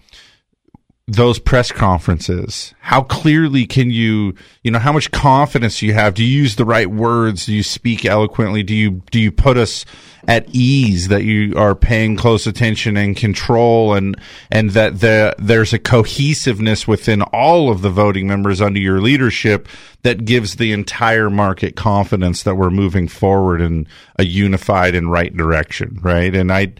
those 1.08 1.38
press 1.38 1.70
conferences. 1.70 2.74
How 2.80 3.02
clearly 3.02 3.64
can 3.64 3.90
you, 3.90 4.34
you 4.64 4.72
know, 4.72 4.80
how 4.80 4.92
much 4.92 5.12
confidence 5.12 5.78
do 5.78 5.86
you 5.86 5.94
have? 5.94 6.14
Do 6.14 6.24
you 6.24 6.40
use 6.42 6.56
the 6.56 6.64
right 6.64 6.90
words? 6.90 7.46
Do 7.46 7.54
you 7.54 7.62
speak 7.62 8.04
eloquently? 8.04 8.64
Do 8.64 8.74
you 8.74 9.02
do 9.12 9.20
you 9.20 9.30
put 9.30 9.56
us 9.56 9.84
at 10.26 10.48
ease 10.52 11.06
that 11.06 11.22
you 11.22 11.54
are 11.56 11.76
paying 11.76 12.16
close 12.16 12.48
attention 12.48 12.96
and 12.96 13.16
control 13.16 13.94
and 13.94 14.20
and 14.50 14.70
that 14.70 14.98
the 14.98 15.32
there's 15.38 15.72
a 15.72 15.78
cohesiveness 15.78 16.88
within 16.88 17.22
all 17.22 17.70
of 17.70 17.82
the 17.82 17.90
voting 17.90 18.26
members 18.26 18.60
under 18.60 18.80
your 18.80 19.00
leadership 19.00 19.68
that 20.02 20.24
gives 20.24 20.56
the 20.56 20.72
entire 20.72 21.30
market 21.30 21.76
confidence 21.76 22.42
that 22.42 22.56
we're 22.56 22.68
moving 22.68 23.06
forward 23.06 23.60
in 23.60 23.86
a 24.16 24.24
unified 24.24 24.96
and 24.96 25.12
right 25.12 25.36
direction, 25.36 26.00
right? 26.02 26.34
And 26.34 26.52
I 26.52 26.72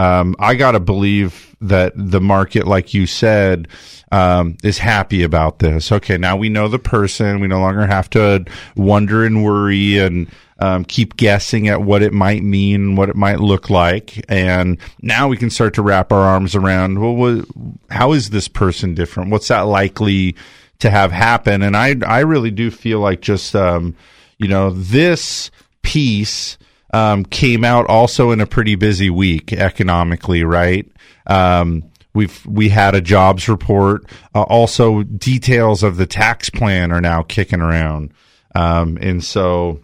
um, 0.00 0.34
I 0.38 0.54
got 0.54 0.72
to 0.72 0.80
believe 0.80 1.54
that 1.60 1.92
the 1.94 2.22
market, 2.22 2.66
like 2.66 2.94
you 2.94 3.06
said, 3.06 3.68
um, 4.10 4.56
is 4.64 4.78
happy 4.78 5.22
about 5.22 5.58
this. 5.58 5.92
Okay, 5.92 6.16
now 6.16 6.38
we 6.38 6.48
know 6.48 6.68
the 6.68 6.78
person. 6.78 7.38
We 7.38 7.48
no 7.48 7.60
longer 7.60 7.86
have 7.86 8.08
to 8.10 8.46
wonder 8.76 9.26
and 9.26 9.44
worry 9.44 9.98
and 9.98 10.30
um, 10.58 10.86
keep 10.86 11.16
guessing 11.16 11.68
at 11.68 11.82
what 11.82 12.02
it 12.02 12.14
might 12.14 12.42
mean, 12.42 12.96
what 12.96 13.10
it 13.10 13.16
might 13.16 13.40
look 13.40 13.68
like. 13.68 14.24
And 14.30 14.78
now 15.02 15.28
we 15.28 15.36
can 15.36 15.50
start 15.50 15.74
to 15.74 15.82
wrap 15.82 16.12
our 16.12 16.20
arms 16.20 16.54
around, 16.54 16.98
well, 16.98 17.14
what, 17.14 17.44
how 17.90 18.12
is 18.12 18.30
this 18.30 18.48
person 18.48 18.94
different? 18.94 19.30
What's 19.30 19.48
that 19.48 19.62
likely 19.62 20.34
to 20.78 20.88
have 20.88 21.12
happen? 21.12 21.60
And 21.60 21.76
I, 21.76 21.96
I 22.06 22.20
really 22.20 22.50
do 22.50 22.70
feel 22.70 23.00
like 23.00 23.20
just, 23.20 23.54
um, 23.54 23.94
you 24.38 24.48
know, 24.48 24.70
this 24.70 25.50
piece 25.82 26.56
um, 26.92 27.24
came 27.24 27.64
out 27.64 27.86
also 27.86 28.30
in 28.30 28.40
a 28.40 28.46
pretty 28.46 28.74
busy 28.74 29.10
week 29.10 29.52
economically, 29.52 30.44
right? 30.44 30.90
Um, 31.26 31.84
we've 32.14 32.44
we 32.46 32.68
had 32.68 32.94
a 32.94 33.00
jobs 33.00 33.48
report. 33.48 34.04
Uh, 34.34 34.42
also, 34.42 35.02
details 35.02 35.82
of 35.82 35.96
the 35.96 36.06
tax 36.06 36.50
plan 36.50 36.92
are 36.92 37.00
now 37.00 37.22
kicking 37.22 37.60
around, 37.60 38.12
um, 38.54 38.98
and 39.00 39.22
so 39.22 39.80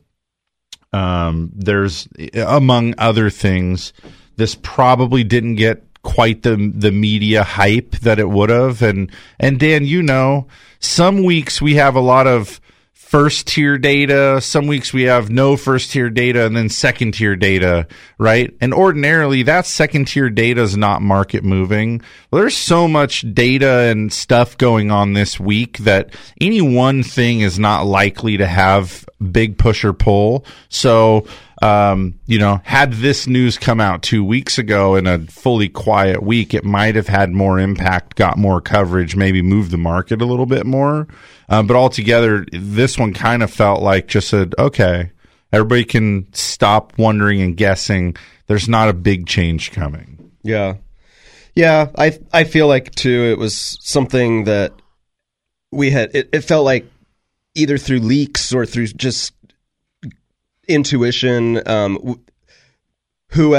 um, 0.92 1.52
there's 1.54 2.08
among 2.34 2.94
other 2.98 3.30
things. 3.30 3.92
This 4.36 4.54
probably 4.54 5.24
didn't 5.24 5.56
get 5.56 5.82
quite 6.02 6.42
the 6.42 6.72
the 6.74 6.92
media 6.92 7.42
hype 7.42 7.92
that 7.96 8.18
it 8.18 8.28
would 8.28 8.50
have, 8.50 8.82
and 8.82 9.10
and 9.38 9.60
Dan, 9.60 9.84
you 9.84 10.02
know, 10.02 10.48
some 10.80 11.22
weeks 11.22 11.62
we 11.62 11.74
have 11.74 11.94
a 11.94 12.00
lot 12.00 12.26
of 12.26 12.60
first 13.06 13.46
tier 13.46 13.78
data. 13.78 14.40
Some 14.40 14.66
weeks 14.66 14.92
we 14.92 15.04
have 15.04 15.30
no 15.30 15.56
first 15.56 15.92
tier 15.92 16.10
data 16.10 16.44
and 16.44 16.56
then 16.56 16.68
second 16.68 17.14
tier 17.14 17.36
data, 17.36 17.86
right? 18.18 18.52
And 18.60 18.74
ordinarily 18.74 19.44
that 19.44 19.64
second 19.64 20.08
tier 20.08 20.28
data 20.28 20.62
is 20.62 20.76
not 20.76 21.02
market 21.02 21.44
moving. 21.44 22.02
Well, 22.30 22.40
there's 22.40 22.56
so 22.56 22.88
much 22.88 23.24
data 23.32 23.70
and 23.90 24.12
stuff 24.12 24.58
going 24.58 24.90
on 24.90 25.12
this 25.12 25.38
week 25.38 25.78
that 25.78 26.14
any 26.40 26.60
one 26.60 27.04
thing 27.04 27.40
is 27.40 27.60
not 27.60 27.86
likely 27.86 28.38
to 28.38 28.46
have 28.46 29.08
big 29.30 29.56
push 29.56 29.84
or 29.84 29.92
pull. 29.92 30.44
So, 30.68 31.28
um, 31.62 32.18
you 32.26 32.38
know, 32.38 32.60
had 32.64 32.92
this 32.94 33.26
news 33.26 33.56
come 33.56 33.80
out 33.80 34.02
two 34.02 34.24
weeks 34.24 34.58
ago 34.58 34.94
in 34.96 35.06
a 35.06 35.18
fully 35.20 35.68
quiet 35.68 36.22
week, 36.22 36.52
it 36.52 36.64
might 36.64 36.96
have 36.96 37.08
had 37.08 37.30
more 37.30 37.58
impact, 37.58 38.16
got 38.16 38.36
more 38.36 38.60
coverage, 38.60 39.16
maybe 39.16 39.40
moved 39.42 39.70
the 39.70 39.78
market 39.78 40.20
a 40.20 40.26
little 40.26 40.46
bit 40.46 40.66
more. 40.66 41.08
Um, 41.48 41.66
but 41.66 41.76
altogether, 41.76 42.44
this 42.52 42.98
one 42.98 43.14
kind 43.14 43.42
of 43.42 43.50
felt 43.50 43.80
like 43.80 44.06
just 44.08 44.28
said, 44.28 44.54
okay, 44.58 45.12
everybody 45.52 45.84
can 45.84 46.32
stop 46.34 46.98
wondering 46.98 47.40
and 47.40 47.56
guessing. 47.56 48.16
There's 48.48 48.68
not 48.68 48.88
a 48.88 48.94
big 48.94 49.26
change 49.26 49.72
coming. 49.72 50.32
Yeah. 50.42 50.76
Yeah, 51.54 51.88
I 51.96 52.18
I 52.34 52.44
feel 52.44 52.68
like 52.68 52.94
too 52.94 53.30
it 53.32 53.38
was 53.38 53.78
something 53.80 54.44
that 54.44 54.74
we 55.72 55.90
had 55.90 56.14
it, 56.14 56.28
it 56.30 56.42
felt 56.42 56.66
like 56.66 56.84
either 57.54 57.78
through 57.78 58.00
leaks 58.00 58.52
or 58.52 58.66
through 58.66 58.88
just 58.88 59.32
intuition 60.68 61.66
um 61.68 62.20
who 63.30 63.54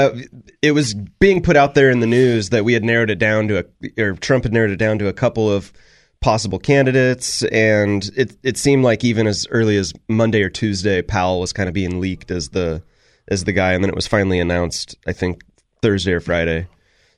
it 0.62 0.72
was 0.72 0.94
being 0.94 1.42
put 1.42 1.56
out 1.56 1.74
there 1.74 1.90
in 1.90 2.00
the 2.00 2.06
news 2.06 2.50
that 2.50 2.64
we 2.64 2.72
had 2.72 2.84
narrowed 2.84 3.10
it 3.10 3.18
down 3.18 3.48
to 3.48 3.58
a 3.58 4.02
or 4.02 4.14
Trump 4.14 4.44
had 4.44 4.52
narrowed 4.52 4.70
it 4.70 4.76
down 4.76 4.98
to 4.98 5.08
a 5.08 5.12
couple 5.12 5.50
of 5.50 5.72
possible 6.20 6.58
candidates 6.58 7.44
and 7.44 8.10
it 8.16 8.36
it 8.42 8.56
seemed 8.56 8.82
like 8.82 9.04
even 9.04 9.26
as 9.26 9.46
early 9.50 9.76
as 9.76 9.92
Monday 10.08 10.42
or 10.42 10.50
Tuesday 10.50 11.02
Powell 11.02 11.40
was 11.40 11.52
kind 11.52 11.68
of 11.68 11.74
being 11.74 12.00
leaked 12.00 12.30
as 12.30 12.48
the 12.50 12.82
as 13.28 13.44
the 13.44 13.52
guy 13.52 13.72
and 13.72 13.84
then 13.84 13.90
it 13.90 13.94
was 13.94 14.06
finally 14.06 14.40
announced 14.40 14.96
I 15.06 15.12
think 15.12 15.42
Thursday 15.82 16.12
or 16.12 16.20
Friday. 16.20 16.66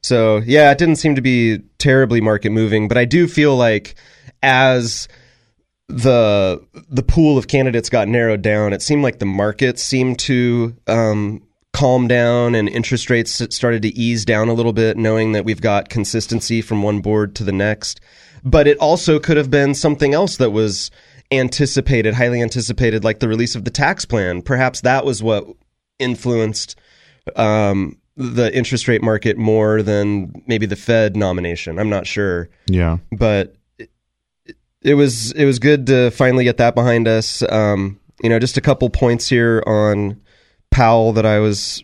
So, 0.02 0.38
yeah, 0.38 0.70
it 0.70 0.78
didn't 0.78 0.96
seem 0.96 1.14
to 1.14 1.20
be 1.20 1.58
terribly 1.78 2.20
market 2.20 2.50
moving, 2.50 2.88
but 2.88 2.96
I 2.96 3.04
do 3.04 3.28
feel 3.28 3.56
like 3.56 3.94
as 4.42 5.08
the 5.90 6.64
the 6.88 7.02
pool 7.02 7.36
of 7.36 7.48
candidates 7.48 7.88
got 7.88 8.08
narrowed 8.08 8.42
down, 8.42 8.72
it 8.72 8.82
seemed 8.82 9.02
like 9.02 9.18
the 9.18 9.26
market 9.26 9.78
seemed 9.78 10.18
to 10.20 10.74
um, 10.86 11.42
calm 11.72 12.08
down 12.08 12.54
and 12.54 12.68
interest 12.68 13.10
rates 13.10 13.42
started 13.54 13.82
to 13.82 13.88
ease 13.88 14.24
down 14.24 14.48
a 14.48 14.54
little 14.54 14.72
bit, 14.72 14.96
knowing 14.96 15.32
that 15.32 15.44
we've 15.44 15.60
got 15.60 15.88
consistency 15.88 16.62
from 16.62 16.82
one 16.82 17.00
board 17.00 17.34
to 17.36 17.44
the 17.44 17.52
next. 17.52 18.00
But 18.44 18.66
it 18.66 18.78
also 18.78 19.18
could 19.18 19.36
have 19.36 19.50
been 19.50 19.74
something 19.74 20.14
else 20.14 20.36
that 20.38 20.50
was 20.50 20.90
anticipated, 21.30 22.14
highly 22.14 22.42
anticipated, 22.42 23.04
like 23.04 23.20
the 23.20 23.28
release 23.28 23.54
of 23.54 23.64
the 23.64 23.70
tax 23.70 24.04
plan. 24.04 24.42
Perhaps 24.42 24.80
that 24.82 25.04
was 25.04 25.22
what 25.22 25.46
influenced 25.98 26.76
um, 27.36 27.98
the 28.16 28.54
interest 28.54 28.88
rate 28.88 29.02
market 29.02 29.36
more 29.36 29.82
than 29.82 30.42
maybe 30.46 30.66
the 30.66 30.76
Fed 30.76 31.16
nomination. 31.16 31.78
I'm 31.78 31.90
not 31.90 32.06
sure. 32.06 32.48
Yeah. 32.66 32.98
But 33.12 33.54
it, 34.82 34.94
was 34.94 35.32
it 35.32 35.44
was 35.44 35.58
good 35.58 35.86
to 35.86 36.10
finally 36.10 36.44
get 36.44 36.56
that 36.58 36.74
behind 36.74 37.08
us. 37.08 37.42
Um, 37.50 38.00
you 38.22 38.28
know, 38.28 38.38
just 38.38 38.56
a 38.56 38.60
couple 38.60 38.90
points 38.90 39.28
here 39.28 39.62
on 39.66 40.20
Powell 40.70 41.12
that 41.12 41.26
I 41.26 41.38
was 41.38 41.82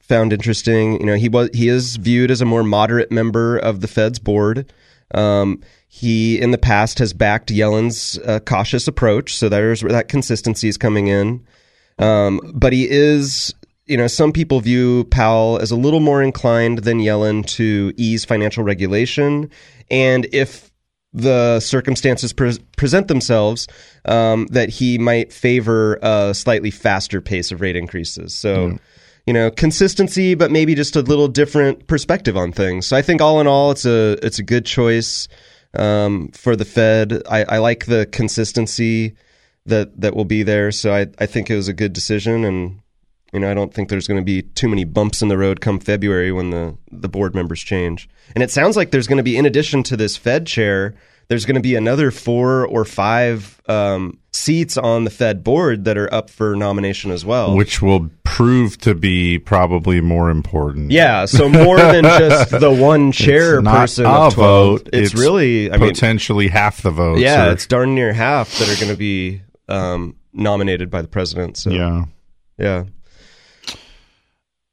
found 0.00 0.32
interesting. 0.32 1.00
You 1.00 1.06
know, 1.06 1.16
he 1.16 1.28
was 1.28 1.50
he 1.54 1.68
is 1.68 1.96
viewed 1.96 2.30
as 2.30 2.40
a 2.40 2.46
more 2.46 2.62
moderate 2.62 3.10
member 3.10 3.56
of 3.56 3.80
the 3.80 3.88
Fed's 3.88 4.18
board. 4.18 4.72
Um, 5.14 5.62
he 5.88 6.40
in 6.40 6.50
the 6.50 6.58
past 6.58 6.98
has 6.98 7.12
backed 7.12 7.50
Yellen's 7.50 8.18
uh, 8.18 8.40
cautious 8.40 8.86
approach, 8.86 9.34
so 9.34 9.48
there's 9.48 9.80
that 9.82 10.08
consistency 10.08 10.68
is 10.68 10.76
coming 10.76 11.06
in. 11.06 11.46
Um, 11.98 12.40
but 12.54 12.72
he 12.72 12.88
is 12.88 13.54
you 13.88 13.96
know, 13.96 14.06
some 14.06 14.32
people 14.32 14.60
view 14.60 15.04
Powell 15.04 15.58
as 15.60 15.70
a 15.70 15.76
little 15.76 16.00
more 16.00 16.22
inclined 16.22 16.80
than 16.80 16.98
Yellen 16.98 17.44
to 17.46 17.92
ease 17.96 18.22
financial 18.22 18.62
regulation. 18.62 19.50
And 19.90 20.26
if 20.30 20.67
the 21.12 21.60
circumstances 21.60 22.32
pre- 22.32 22.58
present 22.76 23.08
themselves, 23.08 23.66
um, 24.04 24.46
that 24.50 24.68
he 24.68 24.98
might 24.98 25.32
favor 25.32 25.98
a 26.02 26.34
slightly 26.34 26.70
faster 26.70 27.20
pace 27.20 27.50
of 27.50 27.60
rate 27.60 27.76
increases. 27.76 28.34
So, 28.34 28.70
mm. 28.72 28.78
you 29.26 29.32
know, 29.32 29.50
consistency, 29.50 30.34
but 30.34 30.50
maybe 30.50 30.74
just 30.74 30.96
a 30.96 31.00
little 31.00 31.28
different 31.28 31.86
perspective 31.86 32.36
on 32.36 32.52
things. 32.52 32.86
So 32.86 32.96
I 32.96 33.02
think 33.02 33.20
all 33.20 33.40
in 33.40 33.46
all, 33.46 33.70
it's 33.70 33.86
a 33.86 34.18
it's 34.22 34.38
a 34.38 34.42
good 34.42 34.66
choice 34.66 35.28
um, 35.74 36.28
for 36.32 36.56
the 36.56 36.64
Fed. 36.64 37.22
I, 37.30 37.44
I 37.44 37.58
like 37.58 37.86
the 37.86 38.06
consistency 38.06 39.14
that 39.66 40.00
that 40.00 40.14
will 40.14 40.24
be 40.24 40.42
there. 40.42 40.70
So 40.72 40.94
I 40.94 41.06
I 41.18 41.26
think 41.26 41.50
it 41.50 41.56
was 41.56 41.68
a 41.68 41.74
good 41.74 41.92
decision 41.92 42.44
and 42.44 42.80
you 43.32 43.40
know, 43.40 43.50
I 43.50 43.54
don't 43.54 43.72
think 43.72 43.88
there's 43.88 44.06
going 44.06 44.20
to 44.20 44.24
be 44.24 44.42
too 44.42 44.68
many 44.68 44.84
bumps 44.84 45.20
in 45.20 45.28
the 45.28 45.36
road 45.36 45.60
come 45.60 45.78
February 45.78 46.32
when 46.32 46.50
the, 46.50 46.76
the 46.90 47.08
board 47.08 47.34
members 47.34 47.60
change. 47.60 48.08
And 48.34 48.42
it 48.42 48.50
sounds 48.50 48.76
like 48.76 48.90
there's 48.90 49.06
going 49.06 49.18
to 49.18 49.22
be, 49.22 49.36
in 49.36 49.44
addition 49.44 49.82
to 49.84 49.96
this 49.96 50.16
Fed 50.16 50.46
chair, 50.46 50.94
there's 51.28 51.44
going 51.44 51.56
to 51.56 51.60
be 51.60 51.74
another 51.74 52.10
four 52.10 52.66
or 52.66 52.86
five 52.86 53.60
um, 53.68 54.18
seats 54.32 54.78
on 54.78 55.04
the 55.04 55.10
Fed 55.10 55.44
board 55.44 55.84
that 55.84 55.98
are 55.98 56.12
up 56.12 56.30
for 56.30 56.56
nomination 56.56 57.10
as 57.10 57.22
well. 57.24 57.54
Which 57.54 57.82
will 57.82 58.08
prove 58.24 58.78
to 58.78 58.94
be 58.94 59.38
probably 59.38 60.00
more 60.00 60.30
important. 60.30 60.90
Yeah, 60.90 61.26
so 61.26 61.50
more 61.50 61.76
than 61.76 62.04
just 62.04 62.50
the 62.60 62.72
one 62.72 63.12
chair 63.12 63.60
person 63.62 64.06
of 64.06 64.32
12. 64.32 64.34
Vote, 64.34 64.88
it's, 64.92 65.12
it's, 65.12 65.20
really, 65.20 65.70
I 65.70 65.76
potentially 65.76 66.46
mean, 66.46 66.52
half 66.52 66.80
the 66.80 66.90
vote. 66.90 67.18
Yeah, 67.18 67.48
or, 67.48 67.52
it's 67.52 67.66
darn 67.66 67.94
near 67.94 68.14
half 68.14 68.58
that 68.58 68.70
are 68.70 68.80
going 68.80 68.92
to 68.92 68.98
be 68.98 69.42
um, 69.68 70.16
nominated 70.32 70.88
by 70.88 71.02
the 71.02 71.08
president. 71.08 71.58
So, 71.58 71.70
yeah. 71.70 72.06
Yeah. 72.56 72.84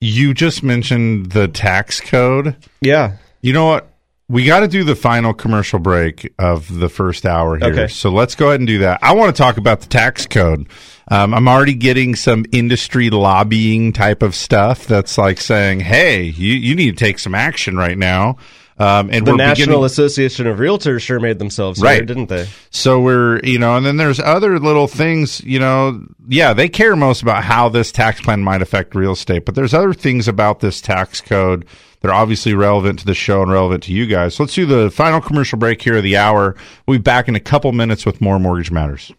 You 0.06 0.34
just 0.34 0.62
mentioned 0.62 1.32
the 1.32 1.48
tax 1.48 2.00
code. 2.00 2.56
Yeah. 2.80 3.18
You 3.42 3.54
know 3.54 3.66
what? 3.66 3.90
We 4.28 4.46
got 4.46 4.62
to 4.62 4.68
do 4.68 4.84
the 4.84 4.96
final 4.96 5.34
commercial 5.34 5.80
break 5.80 6.34
of 6.40 6.74
the 6.80 6.90
first 6.90 7.26
hour 7.26 7.58
here. 7.58 7.72
Okay. 7.72 7.88
So 7.88 8.10
let's 8.10 8.34
go 8.36 8.48
ahead 8.48 8.60
and 8.60 8.68
do 8.68 8.80
that. 8.80 9.00
I 9.04 9.14
want 9.14 9.36
to 9.36 9.40
talk 9.40 9.58
about 9.58 9.82
the 9.82 9.88
tax 9.88 10.26
code. 10.26 10.68
Um, 11.10 11.34
I'm 11.34 11.48
already 11.48 11.76
getting 11.76 12.16
some 12.16 12.46
industry 12.52 13.12
lobbying 13.12 13.94
type 13.94 14.24
of 14.24 14.34
stuff 14.34 14.88
that's 14.88 15.18
like 15.18 15.40
saying, 15.40 15.82
hey, 15.82 16.24
you, 16.24 16.54
you 16.54 16.76
need 16.76 16.98
to 16.98 17.04
take 17.06 17.20
some 17.20 17.36
action 17.36 17.78
right 17.78 17.98
now. 17.98 18.38
Um, 18.78 19.10
and 19.10 19.26
the 19.26 19.36
National 19.38 19.68
beginning- 19.68 19.86
Association 19.86 20.48
of 20.48 20.58
Realtors 20.60 21.02
sure 21.02 21.20
made 21.20 21.40
themselves 21.40 21.82
Right. 21.82 22.00
heard, 22.00 22.08
didn't 22.08 22.28
they? 22.28 22.46
So 22.72 23.00
we're, 23.00 23.40
you 23.40 23.58
know, 23.58 23.78
and 23.78 23.86
then 23.86 23.96
there's 23.96 24.20
other 24.20 24.60
little 24.60 24.88
things, 24.88 25.42
you 25.46 25.60
know, 25.60 26.02
yeah, 26.28 26.52
they 26.54 26.68
care 26.68 26.96
most 26.98 27.22
about 27.22 27.46
how 27.46 27.70
this 27.70 27.94
tax 27.94 28.20
plan 28.20 28.42
might 28.44 28.62
affect 28.62 28.94
real 28.94 29.14
estate, 29.14 29.46
but 29.46 29.56
there's 29.56 29.74
other 29.74 29.94
things 29.94 30.28
about 30.28 30.60
this 30.60 30.82
tax 30.82 31.22
code 31.22 31.64
that 32.02 32.10
are 32.10 32.14
obviously 32.14 32.54
relevant 32.54 33.00
to 33.00 33.06
the 33.06 33.14
show 33.14 33.42
and 33.42 33.50
relevant 33.52 33.82
to 33.84 33.94
you 33.94 34.06
guys. 34.06 34.36
So 34.36 34.44
let's 34.44 34.54
do 34.54 34.66
the 34.66 34.92
final 34.92 35.22
commercial 35.22 35.58
break 35.58 35.82
here 35.82 35.96
of 35.98 36.04
the 36.04 36.18
hour. 36.18 36.56
We'll 36.86 36.98
be 36.98 37.02
back 37.02 37.30
in 37.30 37.36
a 37.36 37.40
couple 37.40 37.72
minutes 37.72 38.06
with 38.06 38.20
more 38.20 38.40
Mortgage 38.40 38.72
Matters. 38.72 39.12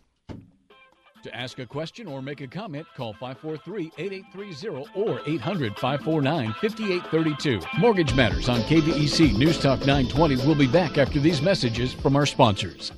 To 1.27 1.35
ask 1.35 1.59
a 1.59 1.67
question 1.67 2.07
or 2.07 2.23
make 2.23 2.41
a 2.41 2.47
comment, 2.47 2.87
call 2.97 3.13
543 3.15 3.91
8830 3.99 4.93
or 4.95 5.21
800 5.27 5.77
549 5.77 6.53
5832. 6.53 7.61
Mortgage 7.81 8.15
Matters 8.15 8.49
on 8.49 8.61
KVEC 8.61 9.37
News 9.37 9.59
Talk 9.59 9.81
920 9.81 10.37
We'll 10.47 10.55
be 10.55 10.69
back 10.69 10.99
after 10.99 11.19
these 11.19 11.43
messages 11.43 11.93
from 11.93 12.15
our 12.15 12.27
sponsors. 12.27 12.93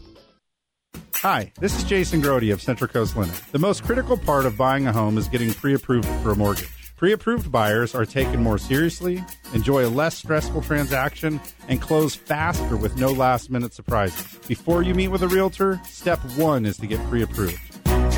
Hi, 1.14 1.50
this 1.58 1.74
is 1.78 1.84
Jason 1.84 2.20
Grody 2.20 2.52
of 2.52 2.60
Central 2.60 2.88
Coast 2.88 3.16
Lending. 3.16 3.34
The 3.50 3.58
most 3.58 3.82
critical 3.82 4.18
part 4.18 4.44
of 4.44 4.58
buying 4.58 4.86
a 4.86 4.92
home 4.92 5.16
is 5.16 5.26
getting 5.26 5.54
pre 5.54 5.72
approved 5.72 6.06
for 6.22 6.32
a 6.32 6.36
mortgage. 6.36 6.68
Pre 6.98 7.12
approved 7.12 7.50
buyers 7.50 7.94
are 7.94 8.04
taken 8.04 8.42
more 8.42 8.58
seriously, 8.58 9.24
enjoy 9.54 9.86
a 9.86 9.88
less 9.88 10.18
stressful 10.18 10.60
transaction, 10.60 11.40
and 11.68 11.80
close 11.80 12.14
faster 12.14 12.76
with 12.76 12.98
no 12.98 13.10
last 13.10 13.48
minute 13.50 13.72
surprises. 13.72 14.38
Before 14.46 14.82
you 14.82 14.94
meet 14.94 15.08
with 15.08 15.22
a 15.22 15.28
realtor, 15.28 15.80
step 15.84 16.18
one 16.36 16.66
is 16.66 16.76
to 16.76 16.86
get 16.86 17.02
pre 17.08 17.22
approved. 17.22 17.67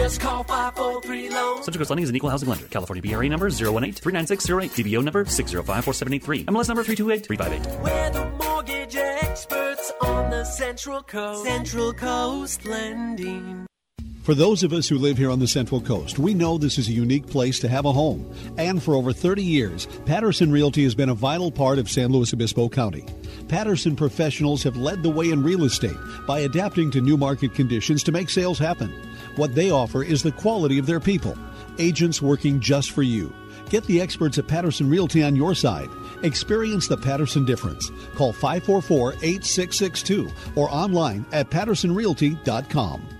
Just 0.00 0.18
call 0.18 0.44
543 0.44 1.28
Loan. 1.28 1.62
Central 1.62 1.78
Coast 1.78 1.90
Lending 1.90 2.04
is 2.04 2.08
an 2.08 2.16
equal 2.16 2.30
housing 2.30 2.48
lender. 2.48 2.64
California 2.68 3.02
BRA 3.02 3.28
number 3.28 3.50
018-39608. 3.50 4.70
DBO 4.70 5.04
number 5.04 5.26
6054783. 5.26 6.46
MLS 6.46 6.68
number 6.68 6.82
328358. 6.82 7.82
We're 7.82 8.10
the 8.10 8.30
mortgage 8.42 8.96
experts 8.96 9.92
on 10.00 10.30
the 10.30 10.44
Central 10.44 11.02
Coast. 11.02 11.44
Central 11.44 11.92
Coast 11.92 12.64
Lending. 12.64 13.66
For 14.22 14.34
those 14.34 14.62
of 14.62 14.72
us 14.72 14.88
who 14.88 14.96
live 14.96 15.18
here 15.18 15.30
on 15.30 15.38
the 15.38 15.46
Central 15.46 15.82
Coast, 15.82 16.18
we 16.18 16.32
know 16.32 16.56
this 16.56 16.78
is 16.78 16.88
a 16.88 16.92
unique 16.92 17.26
place 17.26 17.58
to 17.58 17.68
have 17.68 17.84
a 17.84 17.92
home. 17.92 18.24
And 18.56 18.82
for 18.82 18.94
over 18.94 19.12
30 19.12 19.42
years, 19.42 19.86
Patterson 20.06 20.50
Realty 20.50 20.82
has 20.84 20.94
been 20.94 21.08
a 21.10 21.14
vital 21.14 21.50
part 21.50 21.78
of 21.78 21.90
San 21.90 22.10
Luis 22.10 22.32
Obispo 22.32 22.70
County. 22.70 23.04
Patterson 23.48 23.96
professionals 23.96 24.62
have 24.62 24.76
led 24.76 25.02
the 25.02 25.10
way 25.10 25.30
in 25.30 25.42
real 25.42 25.64
estate 25.64 25.96
by 26.26 26.40
adapting 26.40 26.90
to 26.92 27.00
new 27.02 27.18
market 27.18 27.54
conditions 27.54 28.02
to 28.04 28.12
make 28.12 28.30
sales 28.30 28.58
happen. 28.58 28.92
What 29.36 29.54
they 29.54 29.70
offer 29.70 30.02
is 30.02 30.22
the 30.22 30.32
quality 30.32 30.78
of 30.78 30.86
their 30.86 31.00
people, 31.00 31.36
agents 31.78 32.20
working 32.20 32.60
just 32.60 32.90
for 32.92 33.02
you. 33.02 33.32
Get 33.68 33.84
the 33.84 34.00
experts 34.00 34.38
at 34.38 34.48
Patterson 34.48 34.90
Realty 34.90 35.22
on 35.22 35.36
your 35.36 35.54
side. 35.54 35.88
Experience 36.22 36.88
the 36.88 36.96
Patterson 36.96 37.44
difference. 37.44 37.90
Call 38.16 38.32
544 38.32 39.14
8662 39.22 40.28
or 40.56 40.68
online 40.70 41.24
at 41.32 41.50
pattersonrealty.com. 41.50 43.19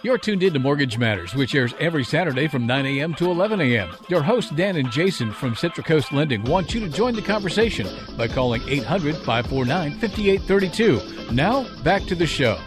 You're 0.00 0.18
tuned 0.18 0.44
in 0.44 0.52
to 0.52 0.60
Mortgage 0.60 0.96
Matters, 0.96 1.34
which 1.34 1.56
airs 1.56 1.74
every 1.80 2.04
Saturday 2.04 2.46
from 2.46 2.68
9 2.68 2.86
a.m. 2.86 3.14
to 3.14 3.32
11 3.32 3.60
a.m. 3.60 3.90
Your 4.08 4.22
hosts, 4.22 4.52
Dan 4.52 4.76
and 4.76 4.92
Jason 4.92 5.32
from 5.32 5.56
Central 5.56 5.84
Coast 5.84 6.12
Lending, 6.12 6.44
want 6.44 6.72
you 6.72 6.78
to 6.78 6.88
join 6.88 7.14
the 7.14 7.22
conversation 7.22 7.88
by 8.16 8.28
calling 8.28 8.62
800 8.68 9.16
549 9.16 9.98
5832. 9.98 11.32
Now, 11.32 11.66
back 11.82 12.04
to 12.04 12.14
the 12.14 12.26
show. 12.28 12.60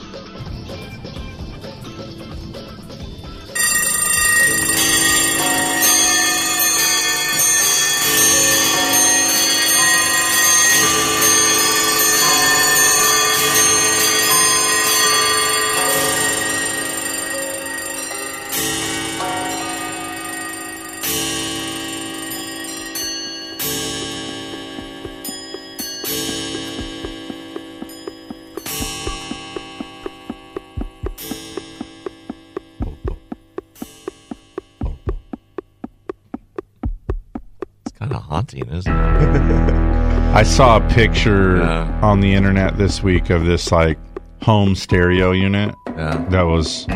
I 40.42 40.44
saw 40.44 40.78
a 40.78 40.90
picture 40.90 41.62
on 42.02 42.20
the 42.22 42.34
internet 42.34 42.76
this 42.76 43.04
week 43.04 43.30
of 43.30 43.46
this 43.46 43.72
like 43.72 44.00
home 44.42 44.74
stereo 44.74 45.30
unit 45.34 45.76
that 45.86 46.42
was 46.48 46.88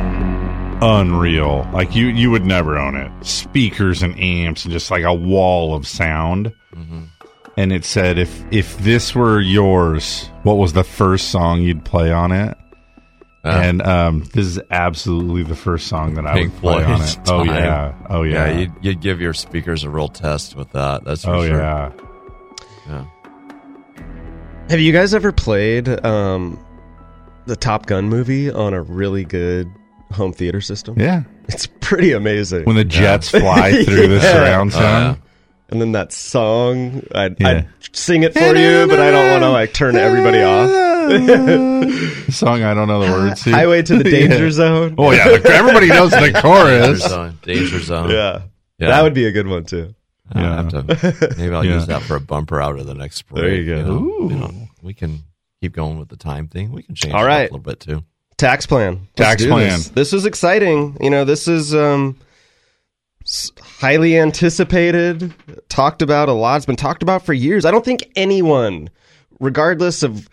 unreal. 0.82 1.70
Like 1.72 1.96
you 1.96 2.08
you 2.08 2.32
would 2.32 2.44
never 2.44 2.76
own 2.76 2.96
it. 2.96 3.12
Speakers 3.24 4.02
and 4.02 4.20
amps 4.20 4.66
and 4.66 4.72
just 4.74 4.90
like 4.90 5.04
a 5.04 5.14
wall 5.14 5.76
of 5.76 5.88
sound. 5.88 6.52
And 7.56 7.72
it 7.72 7.86
said 7.86 8.18
if 8.18 8.44
if 8.52 8.80
this 8.80 9.14
were 9.14 9.40
yours, 9.40 10.28
what 10.42 10.56
was 10.56 10.74
the 10.74 10.84
first 10.84 11.30
song 11.30 11.62
you'd 11.62 11.86
play 11.86 12.12
on 12.12 12.32
it? 12.32 12.58
And 13.44 13.84
um, 13.84 14.24
this 14.34 14.48
is 14.48 14.60
absolutely 14.72 15.44
the 15.44 15.56
first 15.56 15.86
song 15.86 16.16
that 16.16 16.26
I 16.26 16.34
Pink 16.34 16.54
would 16.54 16.62
play 16.62 16.84
on 16.84 17.00
it. 17.00 17.18
Oh 17.28 17.44
yeah, 17.44 17.94
oh 18.10 18.24
yeah. 18.24 18.58
you'd, 18.58 18.72
you'd 18.82 19.02
give 19.02 19.22
your 19.22 19.36
speakers 19.36 19.84
a 19.84 19.90
real 19.92 20.08
test 20.10 20.56
with 20.56 20.72
that. 20.72 21.04
That's 21.04 21.24
for 21.26 21.30
Oh, 21.36 21.46
sure. 21.46 21.58
yeah. 21.60 21.92
Yeah. 22.88 23.06
Have 24.70 24.80
you 24.80 24.92
guys 24.92 25.14
ever 25.14 25.32
played 25.32 25.88
um, 26.06 26.60
the 27.46 27.56
Top 27.56 27.86
Gun 27.86 28.10
movie 28.10 28.50
on 28.52 28.74
a 28.74 28.82
really 28.82 29.24
good 29.24 29.72
home 30.12 30.34
theater 30.34 30.60
system? 30.60 31.00
Yeah. 31.00 31.24
It's 31.50 31.68
pretty 31.82 32.14
amazing. 32.14 32.66
When 32.66 32.76
the 32.76 32.84
jets 32.84 33.30
fly 33.32 33.84
through 33.84 34.08
the 34.08 34.20
surround 34.20 34.72
Oh, 34.74 34.80
sound. 34.80 35.22
And 35.70 35.80
then 35.82 35.92
that 35.94 36.12
song, 36.12 37.04
I'd, 37.14 37.40
Yeah. 37.40 37.48
I'd 37.50 37.68
sing 37.96 38.24
it 38.24 38.34
for 38.34 38.56
you, 38.56 38.88
but 38.88 39.00
I 39.00 39.12
don't 39.12 39.30
want 39.32 39.44
to 39.44 39.50
like 39.52 39.74
turn 39.74 39.96
everybody 39.96 40.42
off. 40.42 40.70
song 42.34 42.64
I 42.64 42.74
don't 42.74 42.88
know 42.88 43.06
the 43.06 43.12
words 43.12 43.44
to. 43.44 43.52
Highway 43.52 43.84
to 43.84 43.98
the 43.98 44.04
Danger 44.10 44.46
Yeah. 44.46 44.52
Zone. 44.52 44.96
Oh 44.98 45.12
yeah, 45.12 45.28
everybody 45.46 45.88
knows 45.90 46.10
the 46.10 46.38
chorus. 46.42 47.02
Danger 47.02 47.08
zone. 47.10 47.40
Danger 47.44 47.80
zone. 47.80 48.10
Yeah. 48.10 48.42
Yeah. 48.80 48.88
That 48.90 49.04
would 49.04 49.14
be 49.14 49.26
a 49.28 49.32
good 49.32 49.48
one 49.48 49.66
too. 49.66 49.94
I'll 50.34 50.64
have 50.64 50.70
to- 50.70 51.36
maybe 51.38 51.54
I'll 51.54 51.64
Yeah. 51.66 51.76
use 51.76 51.88
that 51.88 52.02
for 52.02 52.16
a 52.16 52.20
bumper 52.22 52.62
out 52.62 52.80
of 52.80 52.86
the 52.88 52.96
next 52.96 53.24
break. 53.24 53.42
There 53.44 53.56
you 53.56 53.76
go. 53.76 53.84
know? 53.84 54.30
You 54.30 54.36
know, 54.38 54.68
we 54.82 54.94
can 54.94 55.24
keep 55.62 55.74
going 55.74 56.00
with 56.00 56.10
the 56.10 56.18
time 56.18 56.48
thing. 56.48 56.72
We 56.72 56.84
can 56.84 56.96
change 56.96 57.14
All 57.14 57.26
it 57.26 57.30
a 57.32 57.42
little 57.44 57.60
bit 57.60 57.80
too. 57.80 58.04
Tax 58.38 58.66
plan. 58.66 59.08
Tax 59.16 59.46
plan. 59.46 59.70
This. 59.80 59.90
This 59.90 60.14
is 60.14 60.26
exciting. 60.26 60.98
You 61.00 61.10
know, 61.10 61.24
this 61.26 61.48
is 61.48 61.74
um, 61.74 62.18
highly 63.62 64.18
anticipated, 64.18 65.34
talked 65.70 66.02
about 66.02 66.30
a 66.30 66.34
lot. 66.34 66.58
It's 66.58 66.66
been 66.66 66.76
talked 66.76 67.02
about 67.04 67.26
for 67.26 67.34
years. 67.34 67.66
I 67.66 67.72
don't 67.72 67.86
think 67.86 68.12
anyone, 68.16 68.90
regardless 69.40 70.04
of 70.04 70.30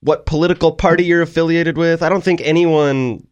what 0.00 0.26
political 0.26 0.72
party 0.72 1.04
you're 1.04 1.22
affiliated 1.22 1.76
with, 1.76 2.02
I 2.02 2.08
don't 2.08 2.24
think 2.24 2.40
anyone 2.42 3.26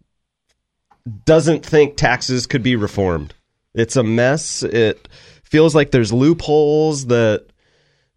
doesn't 1.25 1.65
think 1.65 1.97
taxes 1.97 2.47
could 2.47 2.63
be 2.63 2.77
reformed. 2.77 3.35
It's 3.75 3.97
a 3.97 4.03
mess. 4.03 4.63
It 4.63 5.09
feels 5.51 5.75
like 5.75 5.91
there's 5.91 6.13
loopholes 6.13 7.07
that, 7.07 7.47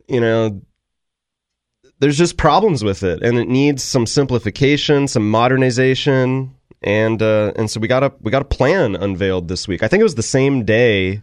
you 0.08 0.20
know, 0.20 0.62
there's 2.00 2.18
just 2.18 2.38
problems 2.38 2.84
with 2.84 3.04
it 3.04 3.22
and 3.22 3.38
it 3.38 3.48
needs 3.48 3.84
some 3.84 4.08
simplification 4.08 5.08
some 5.08 5.30
modernization 5.30 6.52
and 6.84 7.22
uh, 7.22 7.54
and 7.56 7.70
so 7.70 7.80
we 7.80 7.88
got 7.88 8.04
a 8.04 8.12
we 8.22 8.32
got 8.32 8.42
a 8.42 8.46
plan 8.46 8.96
unveiled 8.96 9.48
this 9.48 9.68
week. 9.68 9.84
I 9.84 9.88
think 9.88 10.02
it 10.02 10.04
was 10.04 10.16
the 10.16 10.24
same 10.24 10.66
day 10.66 11.22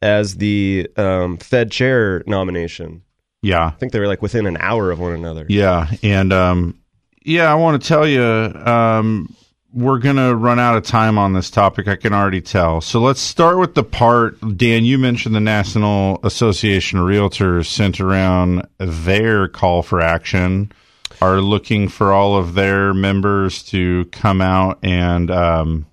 as 0.00 0.36
the 0.36 0.88
um, 0.96 1.36
fed 1.36 1.70
chair 1.70 2.22
nomination. 2.26 3.02
Yeah. 3.40 3.66
i 3.66 3.70
think 3.70 3.92
they 3.92 4.00
were 4.00 4.08
like 4.08 4.20
within 4.20 4.46
an 4.46 4.56
hour 4.56 4.90
of 4.90 4.98
one 4.98 5.12
another. 5.12 5.46
Yeah, 5.48 5.88
and 6.02 6.32
um, 6.32 6.80
yeah, 7.22 7.52
I 7.52 7.54
want 7.54 7.80
to 7.80 7.86
tell 7.86 8.06
you, 8.06 8.22
um, 8.22 9.34
we're 9.72 9.98
gonna 9.98 10.34
run 10.34 10.58
out 10.58 10.76
of 10.76 10.84
time 10.84 11.18
on 11.18 11.32
this 11.32 11.50
topic. 11.50 11.88
I 11.88 11.96
can 11.96 12.12
already 12.12 12.40
tell. 12.40 12.80
So 12.80 13.00
let's 13.00 13.20
start 13.20 13.58
with 13.58 13.74
the 13.74 13.84
part. 13.84 14.38
Dan, 14.56 14.84
you 14.84 14.98
mentioned 14.98 15.34
the 15.34 15.40
National 15.40 16.20
Association 16.24 16.98
of 16.98 17.06
Realtors 17.06 17.66
sent 17.66 18.00
around 18.00 18.66
their 18.78 19.48
call 19.48 19.82
for 19.82 20.00
action. 20.00 20.72
Are 21.20 21.40
looking 21.40 21.88
for 21.88 22.12
all 22.12 22.36
of 22.36 22.54
their 22.54 22.94
members 22.94 23.64
to 23.64 24.04
come 24.06 24.40
out 24.40 24.78
and 24.82 25.30
um, 25.30 25.86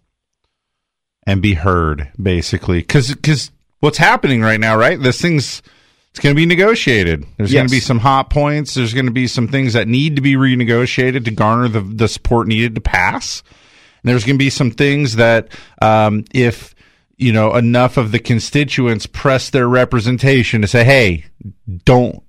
and 1.26 1.42
be 1.42 1.56
heard, 1.56 2.12
basically, 2.22 2.80
because 2.80 3.16
cause 3.16 3.50
what's 3.80 3.98
happening 3.98 4.42
right 4.42 4.60
now, 4.60 4.78
right? 4.78 5.02
This 5.02 5.20
thing's 5.20 5.64
it's 6.16 6.22
going 6.22 6.34
to 6.34 6.40
be 6.40 6.46
negotiated. 6.46 7.26
There's 7.36 7.52
going 7.52 7.68
to 7.68 7.72
be 7.72 7.82
some 7.82 8.00
hot 8.00 8.30
points. 8.30 8.74
There's 8.74 8.94
going 8.94 9.08
to 9.08 9.12
be 9.12 9.28
some 9.28 9.50
things 9.50 9.74
that 9.74 9.90
need 9.90 10.16
to 10.16 10.22
be 10.22 10.36
renegotiated 10.36 11.26
to 11.26 11.32
garner 11.32 11.68
the, 11.68 11.82
the 11.82 12.08
support 12.08 12.48
needed 12.48 12.76
to 12.76 12.82
pass. 12.82 13.44
There's 14.06 14.24
going 14.24 14.36
to 14.36 14.44
be 14.44 14.50
some 14.50 14.72
things 14.72 15.16
that, 15.16 15.50
um, 15.82 16.26
if 16.34 16.76
you 17.18 17.32
know 17.32 17.56
enough 17.56 17.98
of 17.98 18.12
the 18.12 18.20
constituents 18.20 19.06
press 19.06 19.50
their 19.50 19.68
representation 19.68 20.62
to 20.62 20.68
say, 20.68 20.84
"Hey, 20.84 21.26
don't 21.86 22.22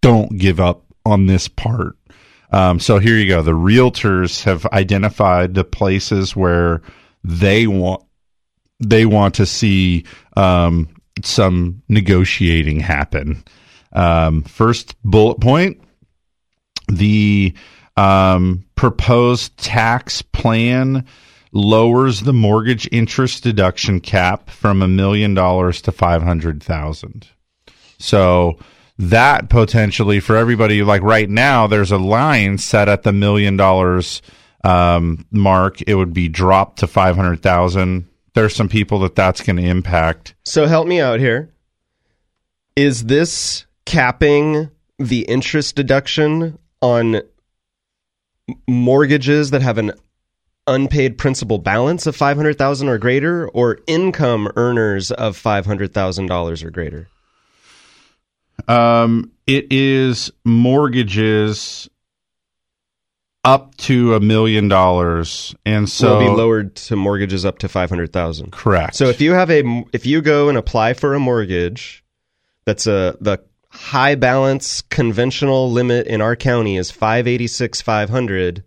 don't 0.00 0.38
give 0.38 0.60
up 0.60 0.84
on 1.04 1.26
this 1.26 1.48
part." 1.48 1.96
Um, 2.50 2.78
so 2.78 2.98
here 2.98 3.16
you 3.16 3.28
go. 3.28 3.42
The 3.42 3.52
realtors 3.52 4.44
have 4.44 4.64
identified 4.66 5.54
the 5.54 5.64
places 5.64 6.36
where 6.36 6.82
they 7.24 7.66
want 7.66 8.04
they 8.80 9.06
want 9.06 9.34
to 9.36 9.46
see 9.46 10.04
um, 10.36 10.88
some 11.22 11.82
negotiating 11.88 12.80
happen. 12.80 13.42
Um, 13.92 14.42
first 14.42 14.94
bullet 15.02 15.40
point: 15.40 15.80
the 16.88 17.54
um, 17.96 18.64
proposed 18.76 19.56
tax 19.56 20.22
plan 20.22 21.06
lowers 21.54 22.20
the 22.20 22.32
mortgage 22.32 22.88
interest 22.92 23.44
deduction 23.44 24.00
cap 24.00 24.50
from 24.50 24.82
a 24.82 24.88
million 24.88 25.32
dollars 25.32 25.80
to 25.82 25.92
five 25.92 26.22
hundred 26.22 26.62
thousand. 26.62 27.28
So 27.98 28.58
that 28.98 29.48
potentially 29.48 30.20
for 30.20 30.36
everybody, 30.36 30.82
like 30.82 31.02
right 31.02 31.30
now, 31.30 31.66
there's 31.66 31.92
a 31.92 31.98
line 31.98 32.58
set 32.58 32.88
at 32.88 33.04
the 33.04 33.12
million 33.12 33.56
dollars 33.56 34.20
um, 34.64 35.24
mark. 35.30 35.80
It 35.86 35.94
would 35.94 36.12
be 36.12 36.28
dropped 36.28 36.80
to 36.80 36.86
five 36.86 37.16
hundred 37.16 37.40
thousand. 37.42 38.08
There's 38.34 38.54
some 38.54 38.68
people 38.68 38.98
that 39.00 39.14
that's 39.14 39.40
going 39.40 39.56
to 39.56 39.62
impact. 39.62 40.34
so 40.44 40.66
help 40.66 40.88
me 40.88 41.00
out 41.00 41.20
here 41.20 41.54
is 42.74 43.04
this 43.04 43.64
capping 43.86 44.68
the 44.98 45.20
interest 45.22 45.76
deduction 45.76 46.58
on 46.82 47.20
mortgages 48.66 49.52
that 49.52 49.62
have 49.62 49.78
an 49.78 49.92
unpaid 50.66 51.18
principal 51.18 51.58
balance 51.58 52.06
of 52.06 52.16
500,000 52.16 52.88
or 52.88 52.98
greater 52.98 53.48
or 53.48 53.78
income 53.86 54.50
earners 54.56 55.10
of 55.10 55.36
$500,000 55.36 56.64
or 56.64 56.70
greater? 56.70 57.08
Um, 58.68 59.32
it 59.46 59.66
is 59.70 60.30
mortgages 60.44 61.88
up 63.44 63.76
to 63.76 64.14
a 64.14 64.20
million 64.20 64.68
dollars, 64.68 65.54
and 65.66 65.88
so 65.88 66.18
will 66.18 66.30
be 66.30 66.36
lowered 66.36 66.74
to 66.76 66.96
mortgages 66.96 67.44
up 67.44 67.58
to 67.58 67.68
500,000. 67.68 68.52
Correct. 68.52 68.94
So 68.94 69.06
if 69.06 69.20
you 69.20 69.32
have 69.32 69.50
a 69.50 69.84
if 69.92 70.06
you 70.06 70.22
go 70.22 70.48
and 70.48 70.56
apply 70.56 70.94
for 70.94 71.14
a 71.14 71.20
mortgage 71.20 72.02
that's 72.64 72.86
a 72.86 73.16
the 73.20 73.38
high 73.68 74.14
balance 74.14 74.80
conventional 74.82 75.70
limit 75.70 76.06
in 76.06 76.20
our 76.22 76.36
county 76.36 76.76
is 76.76 76.90
586 76.90 77.82
500, 77.82 78.64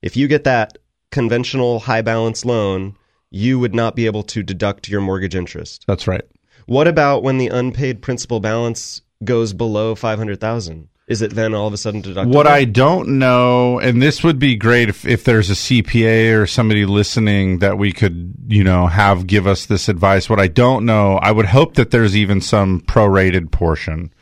if 0.00 0.16
you 0.16 0.26
get 0.26 0.44
that 0.44 0.78
conventional 1.14 1.78
high 1.78 2.02
balance 2.02 2.44
loan, 2.44 2.96
you 3.30 3.60
would 3.60 3.72
not 3.72 3.94
be 3.94 4.06
able 4.06 4.24
to 4.24 4.42
deduct 4.42 4.88
your 4.88 5.00
mortgage 5.00 5.36
interest. 5.36 5.84
That's 5.86 6.08
right. 6.08 6.24
What 6.66 6.88
about 6.88 7.22
when 7.22 7.38
the 7.38 7.46
unpaid 7.46 8.02
principal 8.02 8.40
balance 8.40 9.00
goes 9.22 9.52
below 9.52 9.94
500,000? 9.94 10.88
Is 11.06 11.22
it 11.22 11.32
then 11.32 11.54
all 11.54 11.68
of 11.68 11.72
a 11.72 11.76
sudden 11.76 12.02
deductible? 12.02 12.34
What 12.34 12.48
I 12.48 12.64
don't 12.64 13.20
know, 13.20 13.78
and 13.78 14.02
this 14.02 14.24
would 14.24 14.40
be 14.40 14.56
great 14.56 14.88
if, 14.88 15.06
if 15.06 15.22
there's 15.22 15.50
a 15.50 15.54
CPA 15.54 16.36
or 16.36 16.48
somebody 16.48 16.84
listening 16.84 17.60
that 17.60 17.78
we 17.78 17.92
could, 17.92 18.34
you 18.48 18.64
know, 18.64 18.88
have 18.88 19.28
give 19.28 19.46
us 19.46 19.66
this 19.66 19.88
advice. 19.88 20.28
What 20.28 20.40
I 20.40 20.48
don't 20.48 20.84
know, 20.84 21.18
I 21.18 21.30
would 21.30 21.46
hope 21.46 21.74
that 21.74 21.92
there's 21.92 22.16
even 22.16 22.40
some 22.40 22.80
prorated 22.80 23.52
portion. 23.52 24.12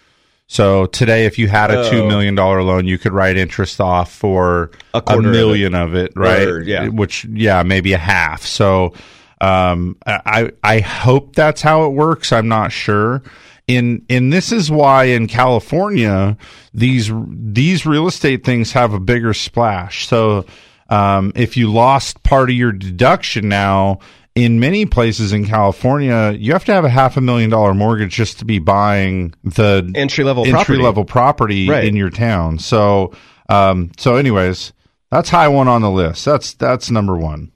So 0.52 0.84
today, 0.84 1.24
if 1.24 1.38
you 1.38 1.48
had 1.48 1.70
a 1.70 1.88
two 1.88 2.06
million 2.06 2.34
dollar 2.34 2.62
loan, 2.62 2.86
you 2.86 2.98
could 2.98 3.14
write 3.14 3.38
interest 3.38 3.80
off 3.80 4.12
for 4.12 4.70
A 4.92 4.98
a, 4.98 5.00
quarter 5.00 5.28
of 5.28 5.32
million 5.32 5.74
of 5.74 5.94
it, 5.94 6.12
right? 6.14 6.46
Or, 6.46 6.60
yeah. 6.60 6.88
Which, 6.88 7.24
yeah, 7.24 7.62
maybe 7.62 7.94
a 7.94 7.98
half. 7.98 8.42
So, 8.44 8.92
um, 9.40 9.96
I 10.04 10.50
I 10.62 10.80
hope 10.80 11.34
that's 11.34 11.62
how 11.62 11.86
it 11.86 11.94
works. 11.94 12.32
I'm 12.32 12.48
not 12.48 12.70
sure. 12.70 13.22
In 13.66 14.04
and 14.10 14.30
this 14.30 14.52
is 14.52 14.70
why 14.70 15.04
in 15.04 15.26
California 15.26 16.36
these 16.74 17.10
these 17.30 17.86
real 17.86 18.06
estate 18.06 18.44
things 18.44 18.72
have 18.72 18.92
a 18.92 19.00
bigger 19.00 19.32
splash. 19.32 20.06
So, 20.06 20.44
um, 20.90 21.32
if 21.34 21.56
you 21.56 21.72
lost 21.72 22.22
part 22.24 22.50
of 22.50 22.56
your 22.56 22.72
deduction 22.72 23.48
now. 23.48 24.00
In 24.34 24.60
many 24.60 24.86
places 24.86 25.32
in 25.34 25.44
California, 25.46 26.34
you 26.38 26.52
have 26.52 26.64
to 26.64 26.72
have 26.72 26.86
a 26.86 26.88
half 26.88 27.18
a 27.18 27.20
million 27.20 27.50
dollar 27.50 27.74
mortgage 27.74 28.14
just 28.14 28.38
to 28.38 28.46
be 28.46 28.58
buying 28.58 29.34
the 29.44 29.90
Entry 29.94 30.24
level 30.24 30.44
entry 30.44 30.54
property. 30.54 30.82
level 30.82 31.04
property 31.04 31.68
Right. 31.68 31.84
in 31.84 31.96
your 31.96 32.08
town. 32.08 32.58
So, 32.58 33.12
um, 33.50 33.90
so 33.98 34.16
anyways, 34.16 34.72
that's 35.10 35.28
high 35.28 35.48
one 35.48 35.68
on 35.68 35.82
the 35.82 35.90
list. 35.90 36.24
That's 36.24 36.54
that's 36.54 36.90
number 36.90 37.14
one. 37.18 37.52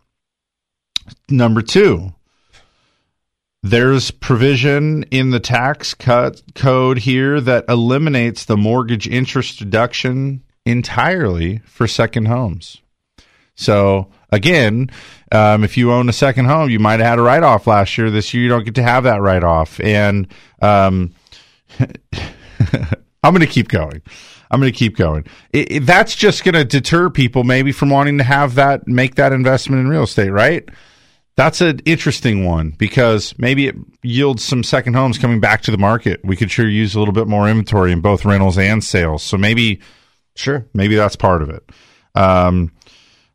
Number 1.31 1.63
two, 1.63 2.13
there's 3.63 4.11
provision 4.11 5.05
in 5.05 5.31
the 5.31 5.41
tax 5.41 5.95
cut 5.95 6.43
code 6.55 6.99
here 6.99 7.41
that 7.41 7.65
eliminates 7.71 8.45
the 8.45 8.57
mortgage 8.59 9.09
interest 9.09 9.59
deduction 9.59 10.43
entirely 10.67 11.59
for 11.65 11.87
second 11.87 12.27
homes. 12.27 12.83
So 13.55 14.09
again, 14.31 14.91
um, 15.33 15.65
if 15.65 15.77
you 15.77 15.93
own 15.93 16.09
a 16.09 16.13
second 16.13 16.47
home, 16.47 16.71
you 16.71 16.79
might 16.79 17.01
have 17.01 17.09
had 17.09 17.19
a 17.19 17.23
write 17.23 17.43
off 17.43 17.67
last 17.67 17.97
year. 17.99 18.11
This 18.11 18.33
year, 18.35 18.43
you 18.43 18.49
don't 18.49 18.65
get 18.65 18.75
to 18.77 18.83
have 18.83 19.05
that 19.05 19.21
write 19.21 19.45
off, 19.45 19.81
and 19.81 20.27
um, 20.63 21.13
I'm 23.23 23.33
going 23.33 23.41
to 23.41 23.47
keep 23.47 23.69
going. 23.69 24.03
I'm 24.51 24.61
going 24.61 24.73
to 24.73 24.79
keep 24.79 24.97
going. 24.97 25.27
It, 25.53 25.73
it- 25.73 25.87
that's 25.87 26.15
just 26.15 26.45
going 26.45 26.55
to 26.55 26.65
deter 26.65 27.11
people 27.11 27.45
maybe 27.45 27.73
from 27.73 27.91
wanting 27.91 28.19
to 28.19 28.25
have 28.25 28.55
that, 28.55 28.87
make 28.87 29.17
that 29.17 29.33
investment 29.33 29.81
in 29.81 29.89
real 29.89 30.05
estate, 30.05 30.31
right? 30.31 30.69
That's 31.37 31.61
an 31.61 31.81
interesting 31.85 32.45
one 32.47 32.71
because 32.71 33.35
maybe 33.39 33.67
it 33.67 33.75
yields 34.03 34.43
some 34.43 34.63
second 34.63 34.95
homes 34.95 35.19
coming 35.19 35.39
back 35.41 35.61
to 35.63 35.71
the 35.71 35.77
market. 35.77 36.21
We 36.25 36.35
could 36.37 36.51
sure 36.51 36.67
use 36.67 36.95
a 36.95 36.99
little 36.99 37.13
bit 37.13 37.27
more 37.29 37.47
inventory 37.49 37.93
in 37.93 38.01
both 38.01 38.25
rentals 38.25 38.57
and 38.57 38.83
sales. 38.83 39.23
So 39.23 39.37
maybe, 39.37 39.81
sure, 40.35 40.67
maybe 40.73 40.95
that's 40.95 41.17
part 41.17 41.43
of 41.43 41.51
it. 41.51 41.69
Um, 42.15 42.73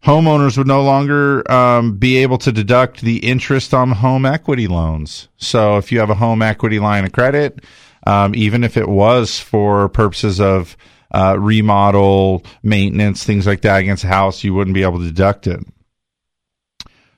homeowners 0.03 0.57
would 0.57 0.67
no 0.67 0.83
longer 0.83 1.49
um, 1.51 1.97
be 1.97 2.17
able 2.17 2.37
to 2.39 2.51
deduct 2.51 3.01
the 3.01 3.17
interest 3.17 3.73
on 3.73 3.91
home 3.91 4.25
equity 4.25 4.67
loans. 4.67 5.29
So 5.37 5.77
if 5.77 5.91
you 5.91 5.99
have 5.99 6.09
a 6.09 6.15
home 6.15 6.41
equity 6.41 6.79
line 6.79 7.05
of 7.05 7.11
credit, 7.11 7.63
um, 8.07 8.33
even 8.35 8.63
if 8.63 8.77
it 8.77 8.89
was 8.89 9.39
for 9.39 9.89
purposes 9.89 10.39
of 10.39 10.75
uh, 11.13 11.37
remodel, 11.39 12.43
maintenance, 12.63 13.23
things 13.23 13.45
like 13.45 13.61
that 13.61 13.79
against 13.79 14.03
a 14.03 14.07
house, 14.07 14.43
you 14.43 14.53
wouldn't 14.53 14.73
be 14.73 14.83
able 14.83 14.99
to 14.99 15.05
deduct 15.05 15.45
it. 15.47 15.59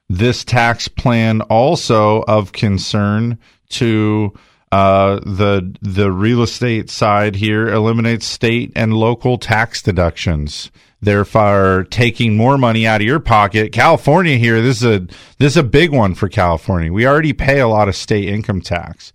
This 0.09 0.43
tax 0.43 0.87
plan 0.87 1.41
also 1.41 2.23
of 2.23 2.51
concern 2.51 3.39
to 3.69 4.33
uh, 4.71 5.19
the 5.19 5.75
the 5.81 6.11
real 6.11 6.41
estate 6.41 6.89
side 6.89 7.35
here 7.35 7.69
eliminates 7.69 8.25
state 8.25 8.71
and 8.75 8.93
local 8.93 9.37
tax 9.37 9.81
deductions, 9.81 10.71
therefore 11.03 11.85
taking 11.89 12.37
more 12.37 12.57
money 12.57 12.87
out 12.87 13.01
of 13.01 13.07
your 13.07 13.19
pocket. 13.19 13.71
California 13.71 14.37
here, 14.37 14.61
this 14.61 14.81
is 14.81 14.85
a 14.85 14.99
this 15.37 15.53
is 15.53 15.57
a 15.57 15.63
big 15.63 15.91
one 15.91 16.15
for 16.15 16.29
California. 16.29 16.91
We 16.91 17.05
already 17.05 17.33
pay 17.33 17.59
a 17.59 17.67
lot 17.67 17.89
of 17.89 17.95
state 17.95 18.27
income 18.27 18.61
tax. 18.61 19.13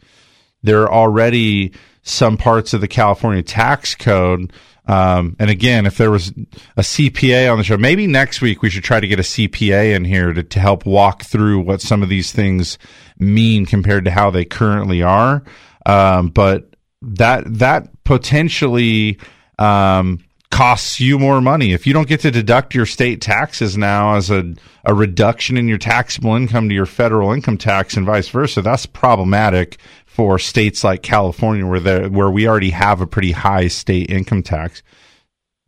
There 0.62 0.82
are 0.82 0.93
already 0.93 1.72
some 2.03 2.36
parts 2.36 2.74
of 2.74 2.80
the 2.80 2.89
California 2.89 3.43
tax 3.43 3.95
code. 3.95 4.53
Um, 4.86 5.36
and 5.39 5.51
again, 5.51 5.84
if 5.84 5.99
there 5.99 6.11
was 6.11 6.28
a 6.76 6.80
CPA 6.80 7.51
on 7.53 7.59
the 7.59 7.64
show, 7.64 7.76
maybe 7.76 8.07
next 8.07 8.41
week 8.41 8.62
we 8.62 8.70
should 8.70 8.84
try 8.84 9.01
to 9.01 9.07
get 9.07 9.18
a 9.18 9.22
CPA 9.22 9.95
in 9.95 10.05
here 10.05 10.32
to, 10.32 10.43
to 10.43 10.61
help 10.61 10.86
walk 10.86 11.24
through 11.24 11.61
what 11.61 11.82
some 11.82 12.03
of 12.03 12.09
these 12.09 12.32
things 12.32 12.78
mean 13.18 13.66
compared 13.66 14.07
to 14.07 14.11
how 14.11 14.30
they 14.30 14.47
currently 14.47 15.03
are. 15.03 15.43
Um, 15.84 16.28
but 16.28 16.74
that 17.03 17.45
that 17.59 17.89
potentially 18.05 19.18
um, 19.59 20.24
costs 20.51 20.99
you 20.99 21.18
more 21.18 21.40
money 21.40 21.72
if 21.72 21.86
you 21.86 21.92
don't 21.92 22.09
get 22.09 22.20
to 22.20 22.30
deduct 22.30 22.74
your 22.74 22.86
state 22.86 23.20
taxes 23.20 23.76
now 23.76 24.14
as 24.14 24.30
a, 24.30 24.55
a 24.84 24.94
reduction 24.94 25.57
in 25.57 25.68
your 25.68 25.78
taxable 25.78 26.34
income 26.34 26.68
to 26.68 26.74
your 26.74 26.86
federal 26.86 27.32
income 27.32 27.59
tax 27.59 27.96
and 27.96 28.07
vice 28.07 28.28
versa. 28.28 28.62
That's 28.62 28.86
problematic 28.86 29.78
for 30.07 30.38
states 30.38 30.82
like 30.82 31.03
California 31.03 31.66
where 31.66 31.80
there 31.80 32.09
where 32.09 32.30
we 32.30 32.49
already 32.49 32.70
have 32.70 33.01
a 33.01 33.07
pretty 33.07 33.32
high 33.32 33.68
state 33.68 34.11
income 34.11 34.42
tax. 34.42 34.82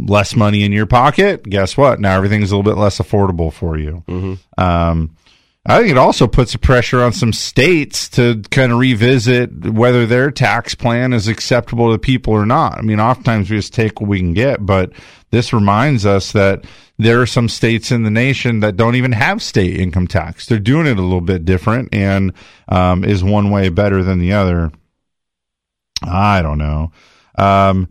Less 0.00 0.34
money 0.34 0.64
in 0.64 0.72
your 0.72 0.86
pocket. 0.86 1.42
Guess 1.44 1.76
what? 1.76 2.00
Now 2.00 2.16
everything's 2.16 2.50
a 2.50 2.56
little 2.56 2.68
bit 2.70 2.80
less 2.80 2.98
affordable 2.98 3.52
for 3.52 3.78
you. 3.78 4.02
Um, 4.56 5.14
I 5.66 5.78
think 5.78 5.90
it 5.90 5.98
also 5.98 6.26
puts 6.26 6.54
a 6.54 6.58
pressure 6.58 7.02
on 7.02 7.12
some 7.12 7.34
states 7.34 8.08
to 8.10 8.42
kind 8.50 8.72
of 8.72 8.78
revisit 8.78 9.68
whether 9.68 10.06
their 10.06 10.30
tax 10.30 10.74
plan 10.74 11.12
is 11.12 11.28
acceptable 11.28 11.92
to 11.92 11.98
people 11.98 12.32
or 12.32 12.46
not. 12.46 12.78
I 12.78 12.80
mean, 12.80 12.98
oftentimes 12.98 13.50
we 13.50 13.58
just 13.58 13.74
take 13.74 14.00
what 14.00 14.08
we 14.08 14.20
can 14.20 14.32
get, 14.32 14.64
but 14.64 14.90
this 15.30 15.52
reminds 15.52 16.06
us 16.06 16.32
that 16.32 16.64
there 16.96 17.20
are 17.20 17.26
some 17.26 17.48
states 17.48 17.92
in 17.92 18.04
the 18.04 18.10
nation 18.10 18.60
that 18.60 18.76
don't 18.76 18.94
even 18.96 19.12
have 19.12 19.42
state 19.42 19.78
income 19.78 20.06
tax. 20.06 20.46
They're 20.46 20.58
doing 20.58 20.86
it 20.86 20.98
a 20.98 21.02
little 21.02 21.20
bit 21.20 21.44
different 21.44 21.94
and 21.94 22.32
um, 22.68 23.04
is 23.04 23.22
one 23.22 23.50
way 23.50 23.68
better 23.68 24.02
than 24.02 24.18
the 24.18 24.32
other. 24.32 24.72
I 26.02 26.40
don't 26.40 26.58
know. 26.58 26.92
Um, 27.36 27.88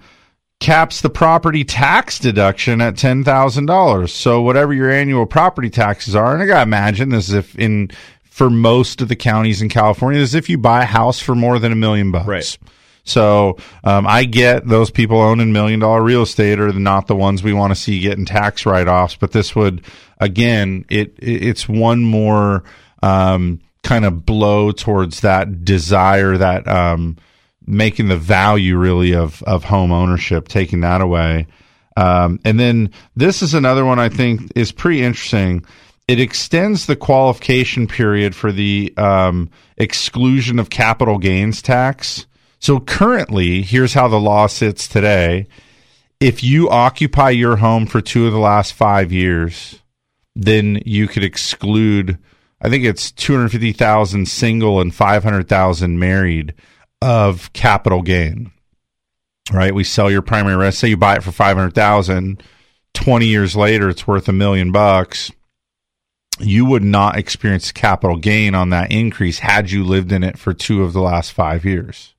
caps 0.60 1.02
the 1.02 1.10
property 1.10 1.64
tax 1.64 2.20
deduction 2.20 2.82
at 2.82 2.98
ten 2.98 3.24
thousand 3.24 3.66
dollars. 3.66 4.14
So 4.14 4.42
whatever 4.42 4.74
your 4.74 4.92
annual 4.92 5.26
property 5.26 5.70
taxes 5.70 6.16
are, 6.16 6.34
and 6.34 6.44
I 6.44 6.46
gotta 6.46 6.64
imagine 6.64 7.10
this 7.10 7.30
is 7.30 7.36
if 7.36 7.56
in 7.58 7.92
for 8.24 8.50
most 8.50 9.02
of 9.02 9.08
the 9.08 9.16
counties 9.16 9.62
in 9.62 9.70
California, 9.70 10.20
is 10.22 10.36
if 10.36 10.50
you 10.50 10.58
buy 10.58 10.84
a 10.84 10.86
house 10.86 11.20
for 11.20 11.36
more 11.36 11.60
than 11.60 11.72
a 11.72 11.76
million 11.76 12.12
bucks. 12.12 12.28
Right. 12.28 12.58
So 13.04 13.58
um, 13.84 14.06
I 14.06 14.26
get 14.26 14.68
those 14.68 14.92
people 14.92 15.20
owning 15.20 15.52
million 15.52 15.80
dollar 15.80 16.04
real 16.04 16.22
estate 16.22 16.60
are 16.60 16.72
not 16.72 17.08
the 17.08 17.16
ones 17.16 17.42
we 17.42 17.54
want 17.54 17.72
to 17.72 17.80
see 17.80 18.00
getting 18.00 18.26
tax 18.26 18.66
write 18.66 18.88
offs. 18.88 19.16
But 19.16 19.32
this 19.32 19.56
would 19.56 19.84
again, 20.20 20.86
it, 20.90 21.18
it 21.18 21.44
it's 21.44 21.68
one 21.68 22.02
more 22.02 22.64
um, 23.02 23.62
kind 23.84 24.06
of 24.06 24.26
blow 24.26 24.72
towards 24.72 25.22
that 25.22 25.66
desire 25.66 26.38
that 26.38 26.68
um, 26.68 27.18
making 27.70 28.08
the 28.08 28.18
value 28.18 28.76
really 28.78 29.14
of 29.14 29.44
of 29.44 29.64
home 29.64 29.92
ownership, 29.92 30.48
taking 30.48 30.82
that 30.82 31.02
away. 31.02 31.48
Um, 31.96 32.40
and 32.44 32.60
then 32.60 32.92
this 33.16 33.42
is 33.42 33.54
another 33.54 33.86
one 33.86 34.00
I 34.00 34.10
think 34.10 34.52
is 34.56 34.72
pretty 34.72 35.02
interesting. 35.04 35.64
It 36.08 36.20
extends 36.20 36.86
the 36.86 36.96
qualification 36.96 37.88
period 37.88 38.36
for 38.36 38.52
the 38.52 38.94
um, 38.98 39.50
exclusion 39.78 40.58
of 40.58 40.70
capital 40.72 41.20
gains 41.20 41.62
tax. 41.62 42.26
So 42.60 42.80
currently, 42.80 43.62
here's 43.62 43.94
how 43.94 44.08
the 44.08 44.20
law 44.20 44.48
sits 44.48 44.88
today. 44.88 45.48
If 46.20 46.44
you 46.44 46.70
occupy 46.70 47.30
your 47.30 47.58
home 47.58 47.86
for 47.86 48.02
two 48.02 48.26
of 48.26 48.34
the 48.34 48.40
last 48.40 48.74
five 48.74 49.12
years, 49.12 49.80
then 50.36 50.82
you 50.86 51.08
could 51.08 51.24
exclude, 51.24 52.18
I 52.60 52.70
think 52.70 52.86
it's 52.86 53.12
250,000 53.12 54.28
single 54.28 54.82
and 54.82 54.94
500,000 54.94 56.00
married 56.00 56.54
of 57.02 57.52
capital 57.54 58.02
gain. 58.02 58.52
Right? 59.52 59.74
We 59.74 59.84
sell 59.84 60.12
your 60.12 60.22
primary 60.22 60.56
residence. 60.56 60.78
Say 60.78 60.88
you 60.90 60.98
buy 60.98 61.16
it 61.16 61.24
for 61.24 61.32
500,000. 61.32 62.44
20 62.94 63.26
years 63.26 63.56
later, 63.56 63.90
it's 63.90 64.06
worth 64.06 64.28
a 64.28 64.34
million 64.34 64.72
bucks. 64.72 65.32
You 66.40 66.66
would 66.66 66.84
not 66.84 67.18
experience 67.18 67.72
capital 67.72 68.18
gain 68.18 68.56
on 68.56 68.70
that 68.70 68.92
increase 68.92 69.40
had 69.40 69.72
you 69.72 69.84
lived 69.84 70.12
in 70.12 70.24
it 70.24 70.38
for 70.38 70.54
two 70.54 70.84
of 70.84 70.94
the 70.94 71.02
last 71.02 71.34
five 71.34 71.66
years 71.66 72.14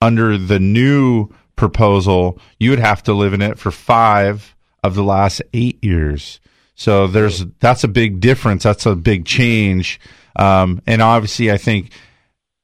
under 0.00 0.38
the 0.38 0.58
new 0.58 1.28
proposal, 1.56 2.38
you 2.58 2.70
would 2.70 2.78
have 2.78 3.02
to 3.04 3.12
live 3.12 3.32
in 3.32 3.42
it 3.42 3.58
for 3.58 3.70
five 3.70 4.54
of 4.82 4.94
the 4.94 5.04
last 5.04 5.42
eight 5.52 5.82
years. 5.84 6.40
So 6.74 7.06
there's 7.06 7.44
that's 7.58 7.84
a 7.84 7.88
big 7.88 8.20
difference. 8.20 8.62
That's 8.62 8.86
a 8.86 8.96
big 8.96 9.26
change. 9.26 10.00
Um, 10.36 10.80
and 10.86 11.02
obviously, 11.02 11.52
I 11.52 11.58
think 11.58 11.92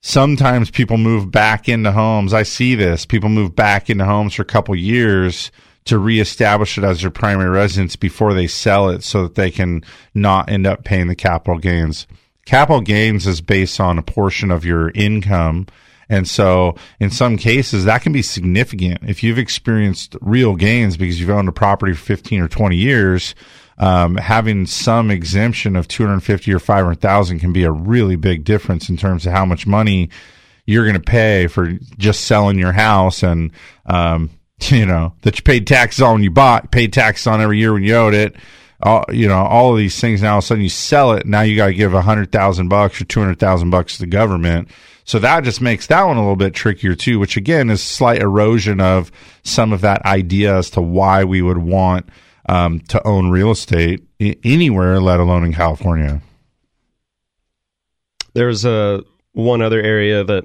sometimes 0.06 0.70
people 0.70 0.98
move 0.98 1.32
back 1.32 1.68
into 1.68 1.90
homes. 1.90 2.32
I 2.32 2.44
see 2.44 2.76
this. 2.76 3.04
People 3.04 3.28
move 3.28 3.56
back 3.56 3.90
into 3.90 4.04
homes 4.04 4.34
for 4.34 4.42
a 4.42 4.44
couple 4.44 4.76
years 4.76 5.50
to 5.84 5.98
reestablish 5.98 6.78
it 6.78 6.84
as 6.84 7.00
their 7.00 7.10
primary 7.10 7.50
residence 7.50 7.96
before 7.96 8.32
they 8.32 8.46
sell 8.46 8.88
it 8.88 9.02
so 9.02 9.24
that 9.24 9.34
they 9.34 9.50
can 9.50 9.82
not 10.14 10.48
end 10.48 10.64
up 10.64 10.84
paying 10.84 11.08
the 11.08 11.16
capital 11.16 11.58
gains. 11.58 12.06
Capital 12.44 12.80
gains 12.80 13.26
is 13.26 13.40
based 13.40 13.80
on 13.80 13.98
a 13.98 14.02
portion 14.02 14.52
of 14.52 14.64
your 14.64 14.90
income. 14.90 15.66
And 16.08 16.28
so 16.28 16.76
in 17.00 17.10
some 17.10 17.36
cases 17.36 17.84
that 17.84 18.02
can 18.02 18.12
be 18.12 18.22
significant. 18.22 19.00
If 19.02 19.24
you've 19.24 19.38
experienced 19.38 20.16
real 20.20 20.54
gains 20.54 20.96
because 20.96 21.18
you've 21.18 21.30
owned 21.30 21.48
a 21.48 21.52
property 21.52 21.94
for 21.94 22.04
15 22.04 22.42
or 22.42 22.48
20 22.48 22.76
years, 22.76 23.34
um, 23.78 24.16
having 24.16 24.66
some 24.66 25.10
exemption 25.10 25.76
of 25.76 25.88
250 25.88 26.52
or 26.52 26.58
500,000 26.58 27.38
can 27.38 27.52
be 27.52 27.64
a 27.64 27.70
really 27.70 28.16
big 28.16 28.44
difference 28.44 28.88
in 28.88 28.96
terms 28.96 29.26
of 29.26 29.32
how 29.32 29.44
much 29.44 29.66
money 29.66 30.08
you're 30.64 30.84
going 30.84 30.94
to 30.94 31.00
pay 31.00 31.46
for 31.46 31.72
just 31.98 32.24
selling 32.24 32.58
your 32.58 32.72
house 32.72 33.22
and, 33.22 33.52
um, 33.86 34.30
you 34.68 34.86
know, 34.86 35.12
that 35.22 35.36
you 35.36 35.42
paid 35.42 35.66
taxes 35.66 36.02
on 36.02 36.14
when 36.14 36.22
you 36.22 36.30
bought, 36.30 36.70
paid 36.70 36.92
taxes 36.92 37.26
on 37.26 37.40
every 37.40 37.58
year 37.58 37.72
when 37.72 37.82
you 37.82 37.94
owed 37.94 38.14
it. 38.14 38.34
All, 38.82 39.04
you 39.10 39.26
know, 39.26 39.38
all 39.38 39.72
of 39.72 39.78
these 39.78 39.98
things 39.98 40.20
now, 40.20 40.32
all 40.32 40.38
of 40.38 40.44
a 40.44 40.46
sudden 40.46 40.62
you 40.62 40.68
sell 40.68 41.12
it. 41.12 41.26
Now 41.26 41.40
you 41.40 41.56
got 41.56 41.68
to 41.68 41.74
give 41.74 41.94
a 41.94 42.02
hundred 42.02 42.30
thousand 42.30 42.68
bucks 42.68 43.00
or 43.00 43.04
200,000 43.06 43.70
bucks 43.70 43.94
to 43.94 44.00
the 44.00 44.06
government. 44.06 44.68
So 45.04 45.18
that 45.20 45.44
just 45.44 45.60
makes 45.60 45.86
that 45.86 46.02
one 46.02 46.16
a 46.16 46.20
little 46.20 46.36
bit 46.36 46.52
trickier 46.52 46.94
too, 46.94 47.18
which 47.18 47.36
again 47.36 47.70
is 47.70 47.82
slight 47.82 48.20
erosion 48.20 48.80
of 48.80 49.12
some 49.44 49.72
of 49.72 49.82
that 49.82 50.04
idea 50.04 50.56
as 50.58 50.68
to 50.70 50.82
why 50.82 51.24
we 51.24 51.40
would 51.40 51.58
want 51.58 52.06
um, 52.48 52.80
to 52.80 53.04
own 53.06 53.30
real 53.30 53.50
estate 53.50 54.04
I- 54.20 54.36
anywhere, 54.44 55.00
let 55.00 55.20
alone 55.20 55.44
in 55.44 55.52
California. 55.52 56.20
There's 58.34 58.64
a 58.64 59.02
one 59.32 59.62
other 59.62 59.80
area 59.80 60.24
that 60.24 60.44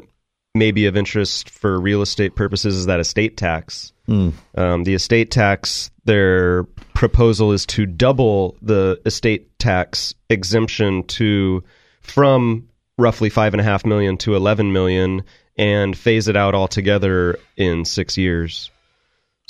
may 0.54 0.72
be 0.72 0.86
of 0.86 0.98
interest 0.98 1.50
for 1.50 1.80
real 1.80 2.02
estate 2.02 2.36
purposes 2.36 2.76
is 2.76 2.86
that 2.88 3.00
estate 3.00 3.38
tax. 3.38 3.94
Mm. 4.08 4.34
Um, 4.56 4.84
the 4.84 4.94
estate 4.94 5.32
tax, 5.32 5.92
their 6.04 6.64
proposal 6.94 7.54
is 7.54 7.66
to 7.68 7.86
double 7.86 8.58
the 8.62 9.00
estate 9.06 9.58
tax 9.60 10.14
exemption 10.30 11.04
to 11.04 11.64
from 12.02 12.68
roughly 12.98 13.30
five 13.30 13.54
and 13.54 13.62
a 13.62 13.64
half 13.64 13.86
million 13.86 14.18
to 14.18 14.36
eleven 14.36 14.74
million, 14.74 15.24
and 15.58 15.98
phase 15.98 16.28
it 16.28 16.36
out 16.36 16.56
altogether 16.56 17.38
in 17.56 17.86
six 17.86 18.18
years. 18.18 18.72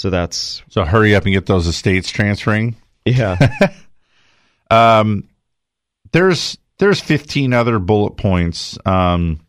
So 0.02 0.10
that's 0.10 0.64
So 0.70 0.84
hurry 0.84 1.14
up 1.14 1.26
and 1.26 1.34
get 1.34 1.46
those 1.46 1.68
estates 1.68 2.10
transferring. 2.10 2.76
yeah. 3.06 3.38
Um, 4.72 5.28
there's 6.14 6.58
there's 6.80 7.02
15 7.02 7.54
other 7.54 7.78
bullet 7.78 8.12
points. 8.16 8.78
Um, 8.86 9.42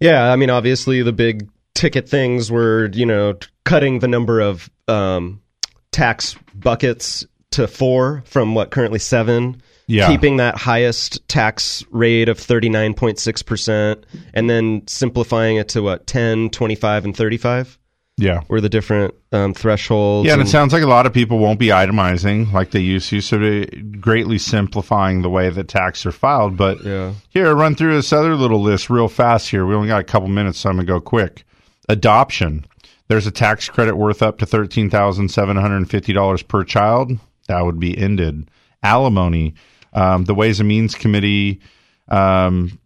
Yeah, 0.00 0.32
I 0.32 0.34
mean, 0.34 0.50
obviously 0.50 1.02
the 1.02 1.12
big 1.12 1.48
ticket 1.74 2.08
things 2.08 2.50
were, 2.50 2.90
you 2.92 3.06
know, 3.06 3.34
cutting 3.64 4.00
the 4.00 4.08
number 4.08 4.40
of 4.40 4.68
um, 4.88 5.40
tax 5.92 6.34
buckets 6.52 7.24
to 7.52 7.68
four 7.68 8.24
from 8.26 8.56
what 8.56 8.72
currently 8.72 8.98
seven. 8.98 9.62
Yeah. 9.86 10.08
Keeping 10.08 10.38
that 10.38 10.56
highest 10.56 11.26
tax 11.28 11.84
rate 11.92 12.28
of 12.28 12.38
39.6% 12.38 14.02
and 14.34 14.50
then 14.50 14.82
simplifying 14.88 15.58
it 15.58 15.68
to 15.70 15.82
what, 15.82 16.08
10, 16.08 16.50
25, 16.50 17.04
and 17.04 17.16
35 17.16 17.78
yeah. 18.20 18.42
were 18.48 18.60
the 18.60 18.68
different 18.68 19.14
um, 19.32 19.54
thresholds. 19.54 20.26
Yeah, 20.26 20.34
and 20.34 20.42
it 20.42 20.48
sounds 20.48 20.72
like 20.72 20.82
a 20.82 20.86
lot 20.86 21.06
of 21.06 21.12
people 21.12 21.38
won't 21.38 21.58
be 21.58 21.68
itemizing 21.68 22.52
like 22.52 22.70
they 22.70 22.80
used 22.80 23.08
to, 23.10 23.20
so 23.20 23.38
they 23.38 23.66
greatly 24.00 24.38
simplifying 24.38 25.22
the 25.22 25.30
way 25.30 25.50
that 25.50 25.68
taxes 25.68 26.06
are 26.06 26.12
filed. 26.12 26.56
But 26.56 26.82
Yeah. 26.84 27.12
here, 27.30 27.48
I 27.48 27.52
run 27.52 27.74
through 27.74 27.94
this 27.94 28.12
other 28.12 28.34
little 28.36 28.60
list 28.60 28.90
real 28.90 29.08
fast 29.08 29.48
here. 29.50 29.66
We 29.66 29.74
only 29.74 29.88
got 29.88 30.00
a 30.00 30.04
couple 30.04 30.28
minutes, 30.28 30.58
so 30.58 30.70
I'm 30.70 30.76
going 30.76 30.86
to 30.86 30.92
go 30.92 31.00
quick. 31.00 31.44
Adoption. 31.88 32.64
There's 33.08 33.26
a 33.26 33.30
tax 33.32 33.68
credit 33.68 33.96
worth 33.96 34.22
up 34.22 34.38
to 34.38 34.46
$13,750 34.46 36.48
per 36.48 36.64
child. 36.64 37.12
That 37.48 37.64
would 37.64 37.80
be 37.80 37.96
ended. 37.98 38.48
Alimony. 38.82 39.54
Um, 39.92 40.24
the 40.24 40.34
Ways 40.34 40.60
and 40.60 40.68
Means 40.68 40.94
Committee 40.94 41.60
um, 42.08 42.78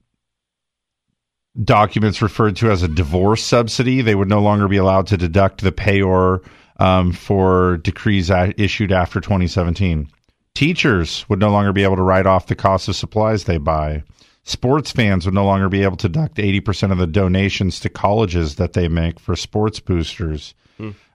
documents 1.63 2.23
referred 2.23 2.57
to 2.57 2.71
as 2.71 2.83
a 2.83 2.89
divorce 2.89 3.43
subsidy. 3.45 4.01
They 4.01 4.15
would 4.15 4.29
no 4.29 4.41
longer 4.41 4.69
be 4.69 4.77
allowed 4.77 5.07
to 5.09 5.17
deduct 5.17 5.63
the 5.63 5.73
payor 5.73 6.45
um, 6.79 7.13
for 7.13 7.79
decrees 7.79 8.31
issued 8.31 8.93
after 8.93 9.21
2017. 9.21 10.09
Teachers 10.55 11.29
would 11.29 11.41
no 11.41 11.51
longer 11.51 11.73
be 11.73 11.83
able 11.83 11.97
to 11.97 12.03
write 12.03 12.27
off 12.27 12.47
the 12.47 12.55
cost 12.55 12.89
of 12.89 12.97
supplies 12.97 13.45
they 13.45 13.59
buy. 13.59 14.03
Sports 14.45 14.93
fans 14.93 15.25
would 15.25 15.35
no 15.35 15.45
longer 15.45 15.69
be 15.69 15.83
able 15.83 15.97
to 15.97 16.09
deduct 16.09 16.37
80% 16.37 16.93
of 16.93 16.99
the 16.99 17.07
donations 17.07 17.81
to 17.81 17.89
colleges 17.89 18.57
that 18.57 18.75
they 18.75 18.89
make 18.89 19.19
for 19.19 19.37
sports 19.37 19.81
boosters. 19.81 20.55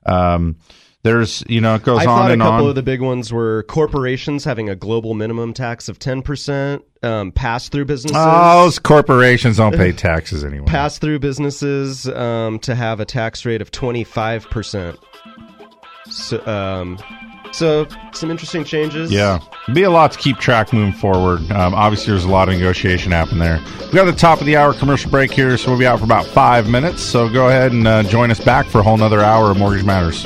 Um, 0.06 0.56
there's, 1.04 1.44
you 1.48 1.62
know, 1.62 1.76
it 1.76 1.84
goes 1.84 2.00
I 2.00 2.02
on 2.02 2.06
thought 2.06 2.32
a 2.32 2.38
couple 2.38 2.64
on. 2.66 2.70
of 2.70 2.76
the 2.76 2.84
big 2.84 3.02
ones 3.02 3.32
were 3.32 3.64
corporations 3.64 4.44
having 4.44 4.70
a 4.70 4.76
global 4.76 5.14
minimum 5.14 5.54
tax 5.54 5.88
of 5.88 5.98
10%, 5.98 6.82
um, 7.04 7.32
pass 7.32 7.70
through 7.70 7.86
businesses. 7.86 8.18
Oh, 8.20 8.64
those 8.66 8.80
corporations 8.80 9.58
don't 9.58 9.76
pay 9.76 9.92
taxes 9.94 10.44
anymore. 10.44 10.68
pass 10.68 10.98
through 10.98 11.20
businesses 11.20 12.08
um, 12.10 12.60
to 12.60 12.76
have 12.76 13.00
a 13.00 13.06
tax 13.06 13.46
rate 13.46 13.62
of 13.62 13.72
25%. 13.72 14.98
So, 16.10 16.46
um, 16.46 16.98
so 17.52 17.88
some 18.14 18.30
interesting 18.32 18.64
changes. 18.64 19.12
Yeah, 19.12 19.40
be 19.74 19.84
a 19.84 19.90
lot 19.90 20.12
to 20.12 20.18
keep 20.20 20.38
track 20.38 20.74
moving 20.74 20.94
forward. 20.94 21.40
Um, 21.52 21.74
obviously, 21.76 22.12
there's 22.12 22.26
a 22.26 22.30
lot 22.30 22.50
of 22.50 22.56
negotiation 22.56 23.12
happening 23.12 23.40
there. 23.40 23.60
We 23.88 23.94
got 23.94 24.06
the 24.06 24.12
top 24.12 24.40
of 24.40 24.46
the 24.48 24.58
hour 24.58 24.74
commercial 24.74 25.10
break 25.12 25.32
here, 25.32 25.56
so 25.58 25.70
we'll 25.70 25.80
be 25.80 25.86
out 25.88 26.00
for 26.00 26.06
about 26.06 26.26
five 26.26 26.68
minutes. 26.70 27.02
So 27.04 27.30
go 27.30 27.48
ahead 27.48 27.72
and 27.72 27.88
uh, 27.88 28.04
join 28.04 28.32
us 28.32 28.40
back 28.40 28.66
for 28.66 28.80
a 28.80 28.84
whole 28.84 28.98
nother 28.98 29.22
hour 29.22 29.52
of 29.52 29.58
Mortgage 29.58 29.86
Matters. 29.86 30.26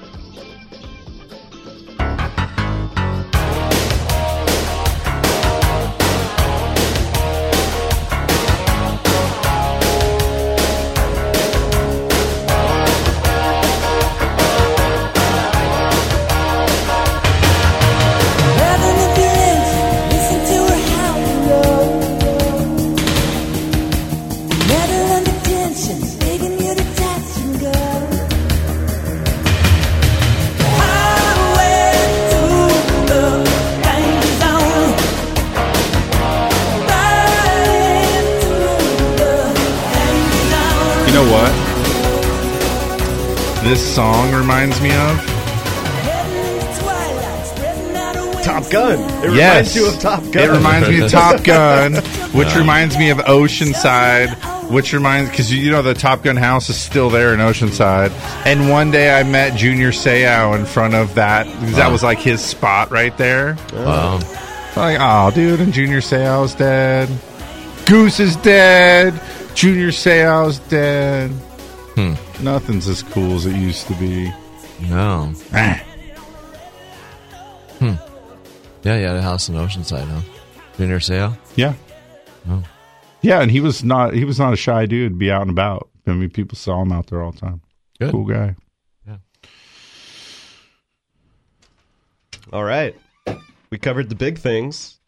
Reminds 49.61 49.75
you 49.75 49.87
of 49.87 49.99
Top 49.99 50.21
Gun. 50.31 50.43
It 50.43 50.51
reminds 50.51 50.89
me 50.89 51.01
of 51.01 51.11
Top 51.11 51.43
Gun, 51.43 51.95
which 52.33 52.55
reminds 52.55 52.97
me 52.97 53.09
of 53.09 53.17
Oceanside, 53.19 54.69
which 54.71 54.93
reminds 54.93 55.29
because 55.29 55.53
you 55.53 55.71
know 55.71 55.81
the 55.81 55.93
Top 55.93 56.23
Gun 56.23 56.35
house 56.37 56.69
is 56.69 56.77
still 56.77 57.09
there 57.09 57.33
in 57.33 57.39
Oceanside. 57.39 58.11
And 58.45 58.69
one 58.69 58.91
day 58.91 59.17
I 59.17 59.23
met 59.23 59.55
Junior 59.57 59.91
Seau 59.91 60.57
in 60.57 60.65
front 60.65 60.93
of 60.95 61.15
that. 61.15 61.45
'cause 61.45 61.55
That 61.55 61.71
Wow. 61.71 61.77
That 61.77 61.91
was 61.91 62.03
like 62.03 62.19
his 62.19 62.41
spot 62.41 62.91
right 62.91 63.15
there. 63.17 63.57
Wow. 63.73 64.19
Like, 64.75 64.97
oh, 65.01 65.31
dude, 65.31 65.59
and 65.59 65.73
Junior 65.73 65.99
Seau's 66.01 66.53
dead. 66.55 67.09
Goose 67.85 68.19
is 68.21 68.35
dead. 68.37 69.19
Junior 69.53 69.89
Seau's 69.91 70.59
dead. 70.59 71.29
Hmm. 71.95 72.13
Nothing's 72.41 72.87
as 72.87 73.03
cool 73.03 73.35
as 73.35 73.45
it 73.45 73.55
used 73.55 73.87
to 73.87 73.93
be. 73.95 74.31
No. 74.89 75.33
Ah. 75.53 75.81
Yeah, 78.83 78.97
you 78.97 79.05
had 79.05 79.15
a 79.15 79.21
house 79.21 79.47
in 79.49 79.55
Oceanside, 79.55 80.07
huh? 80.07 80.21
Junior 80.77 80.99
Seau? 80.99 81.37
Yeah. 81.55 81.73
Oh. 82.49 82.63
Yeah, 83.21 83.41
and 83.41 83.51
he 83.51 83.59
was 83.59 83.83
not 83.83 84.13
he 84.13 84.25
was 84.25 84.39
not 84.39 84.53
a 84.53 84.57
shy 84.57 84.85
dude. 84.87 85.19
Be 85.19 85.31
out 85.31 85.41
and 85.41 85.51
about. 85.51 85.89
I 86.07 86.13
mean, 86.13 86.29
people 86.31 86.57
saw 86.57 86.81
him 86.81 86.91
out 86.91 87.07
there 87.07 87.21
all 87.21 87.31
the 87.31 87.39
time. 87.39 87.61
Good. 87.99 88.11
Cool 88.11 88.25
guy. 88.25 88.55
Yeah. 89.07 89.17
All 92.51 92.63
right. 92.63 92.95
We 93.69 93.77
covered 93.77 94.09
the 94.09 94.15
big 94.15 94.39
things. 94.39 94.99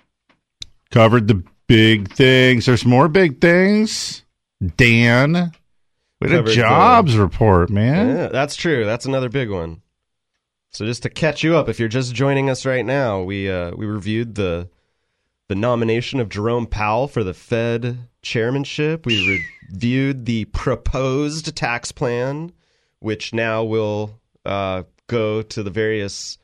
Covered 0.91 1.27
the 1.27 1.43
big 1.67 2.11
things. 2.13 2.65
There's 2.67 2.85
more 2.85 3.07
big 3.07 3.41
things. 3.41 4.23
Dan, 4.77 5.51
we 6.21 6.29
had 6.29 6.35
a 6.35 6.37
Covered 6.37 6.49
the- 6.49 6.53
jobs 6.55 7.17
report, 7.17 7.69
man. 7.69 8.15
Yeah, 8.15 8.27
that's 8.27 8.55
true. 8.55 8.85
That's 8.85 9.05
another 9.05 9.27
big 9.29 9.49
one. 9.49 9.81
So 10.73 10.87
just 10.87 11.03
to 11.03 11.09
catch 11.09 11.43
you 11.43 11.55
up, 11.55 11.69
if 11.69 11.79
you're 11.79 11.87
just 11.87 12.15
joining 12.15 12.49
us 12.49 12.65
right 12.65 12.85
now, 12.85 13.21
we 13.21 13.49
uh, 13.49 13.71
we 13.75 13.85
reviewed 13.85 14.33
the 14.33 14.69
the 15.47 15.55
nomination 15.55 16.19
of 16.19 16.29
Jerome 16.29 16.65
Powell 16.65 17.07
for 17.07 17.23
the 17.23 17.33
Fed 17.33 18.07
chairmanship. 18.23 19.05
We 19.05 19.45
reviewed 19.69 20.25
the 20.25 20.45
proposed 20.45 21.55
tax 21.55 21.91
plan, 21.91 22.53
which 22.99 23.33
now 23.33 23.63
will 23.63 24.19
uh, 24.45 24.83
go 25.05 25.43
to 25.43 25.61
the 25.61 25.69
various 25.69 26.39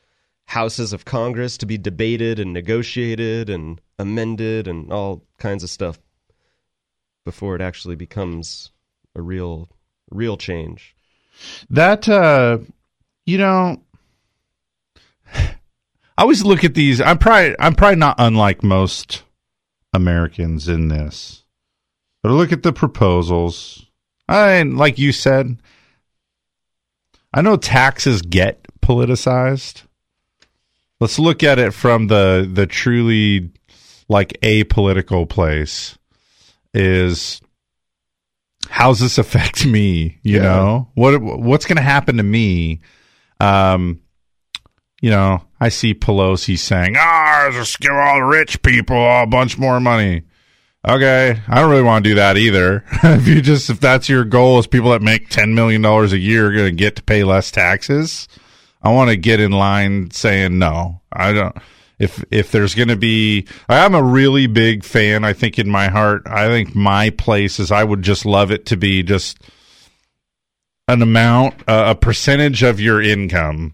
houses 0.46 0.94
of 0.94 1.06
Congress 1.06 1.58
to 1.58 1.66
be 1.66 1.80
debated 1.80 2.38
and 2.40 2.54
negotiated 2.54 3.50
and 3.50 3.82
amended 3.98 4.68
and 4.68 4.94
all 4.94 5.24
kinds 5.40 5.64
of 5.64 5.72
stuff 5.72 6.00
before 7.26 7.56
it 7.56 7.62
actually 7.62 7.96
becomes 7.96 8.72
a 9.16 9.22
real 9.24 9.70
real 10.12 10.38
change. 10.38 10.96
That 11.70 12.08
uh 12.08 12.60
you 13.26 13.38
know 13.38 13.82
I 16.20 16.24
always 16.24 16.43
look 16.43 16.65
at 16.65 16.74
these 16.74 16.99
I'm 16.99 17.17
probably 17.17 17.55
I'm 17.59 17.76
probably 17.76 17.95
not 17.95 18.15
unlike 18.20 18.61
most 18.61 19.24
Americans 19.93 20.67
in 20.67 20.89
this. 20.89 21.45
But 22.22 22.30
I 22.30 22.34
look 22.34 22.51
at 22.51 22.61
the 22.61 22.74
proposals. 22.74 23.86
And 24.28 24.78
like 24.78 24.99
you 24.99 25.13
said, 25.13 25.61
I 27.34 27.41
know 27.41 27.55
taxes 27.55 28.22
get 28.22 28.67
politicized. 28.82 29.84
Let's 30.99 31.20
look 31.20 31.41
at 31.41 31.57
it 31.57 31.74
from 31.74 32.07
the 32.07 32.49
the 32.51 32.67
truly 32.67 33.51
like 34.09 34.38
apolitical 34.41 35.28
place 35.30 35.97
is 36.74 37.39
how's 38.67 38.99
this 38.99 39.17
affect 39.17 39.65
me 39.78 40.20
you 40.22 40.36
Yeah. 40.38 40.43
know 40.43 40.89
what 40.95 41.22
what's 41.22 41.65
going 41.65 41.78
to 41.78 41.82
happen 41.82 42.17
to 42.17 42.24
me 42.24 42.82
um 43.39 44.01
you 45.02 45.10
know 45.10 45.41
i 45.60 45.70
see 45.70 45.93
pelosi 45.93 46.58
saying 46.58 46.95
ah 46.97 47.50
just 47.52 47.80
give 47.80 47.91
all 47.91 48.20
the 48.20 48.26
rich 48.26 48.62
people 48.62 48.97
a 48.97 49.26
bunch 49.26 49.58
more 49.58 49.80
money. 49.80 50.24
Okay 50.88 51.41
i 51.47 51.56
don't 51.56 51.70
really 51.70 51.84
want 51.84 52.04
to 52.04 52.10
do 52.10 52.16
that 52.16 52.38
either. 52.38 52.84
If 53.04 53.28
you 53.28 53.41
just 53.41 53.70
if 53.70 53.80
that's 53.80 54.08
your 54.10 54.24
goal 54.24 54.60
is 54.60 54.68
people 54.68 54.91
that 54.91 55.02
make 55.02 55.30
10 55.30 55.54
million 55.54 55.82
dollars 55.82 56.14
a 56.14 56.18
year 56.18 56.47
are 56.47 56.54
going 56.54 56.66
to 56.66 56.72
get 56.72 56.95
to 56.95 57.04
pay 57.04 57.24
less 57.24 57.52
taxes 57.52 58.28
i 58.82 58.91
want 58.93 59.10
to 59.10 59.18
get 59.18 59.39
in 59.39 59.52
line 59.52 60.12
saying 60.12 60.58
no. 60.58 61.02
I 61.12 61.34
don't 61.34 61.56
if 61.97 62.24
if 62.32 62.52
there's 62.52 62.76
going 62.76 62.88
to 62.88 62.95
be 62.95 63.45
i'm 63.68 63.93
a 63.93 64.02
really 64.02 64.47
big 64.47 64.86
fan 64.86 65.26
i 65.26 65.34
think 65.34 65.60
in 65.60 65.70
my 65.70 65.89
heart. 65.89 66.24
I 66.26 66.47
think 66.47 66.74
my 66.76 67.10
place 67.10 67.60
is 67.60 67.72
i 67.72 67.84
would 67.84 68.02
just 68.02 68.26
love 68.26 68.52
it 68.52 68.66
to 68.68 68.78
be 68.78 69.04
just 69.04 69.38
an 70.88 71.02
amount 71.02 71.56
uh, 71.68 71.86
a 71.88 71.95
percentage 71.95 72.64
of 72.64 72.80
your 72.80 73.02
income 73.02 73.74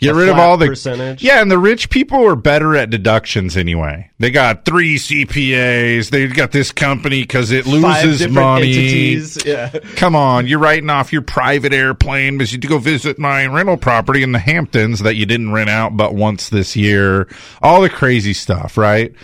get 0.00 0.14
rid 0.14 0.28
of 0.28 0.38
all 0.38 0.56
the 0.56 0.66
percentage? 0.66 1.22
yeah 1.22 1.40
and 1.40 1.50
the 1.50 1.58
rich 1.58 1.90
people 1.90 2.26
are 2.26 2.36
better 2.36 2.76
at 2.76 2.90
deductions 2.90 3.56
anyway. 3.56 4.10
They 4.18 4.30
got 4.30 4.64
three 4.64 4.96
cpas 4.96 6.10
they 6.10 6.26
got 6.26 6.52
this 6.52 6.72
company 6.72 7.22
because 7.22 7.50
it 7.50 7.66
loses 7.66 8.26
money. 8.28 8.68
entities, 8.68 9.38
yeah. 9.44 9.70
come 9.96 10.16
on 10.16 10.46
you're 10.46 10.58
writing 10.58 10.90
off 10.90 11.12
your 11.12 11.22
private 11.22 11.72
airplane 11.72 12.38
because 12.38 12.52
you 12.52 12.58
go 12.58 12.78
visit 12.78 13.18
my 13.18 13.46
rental 13.46 13.76
property 13.76 14.22
in 14.22 14.32
the 14.32 14.38
hamptons 14.38 15.00
that 15.00 15.14
you 15.14 15.26
didn't 15.26 15.52
rent 15.52 15.70
out 15.70 15.96
but 15.96 16.14
once 16.14 16.48
this 16.48 16.76
year. 16.76 17.28
All 17.62 17.80
the 17.80 17.90
crazy 17.90 18.34
stuff 18.34 18.76
right 18.76 19.14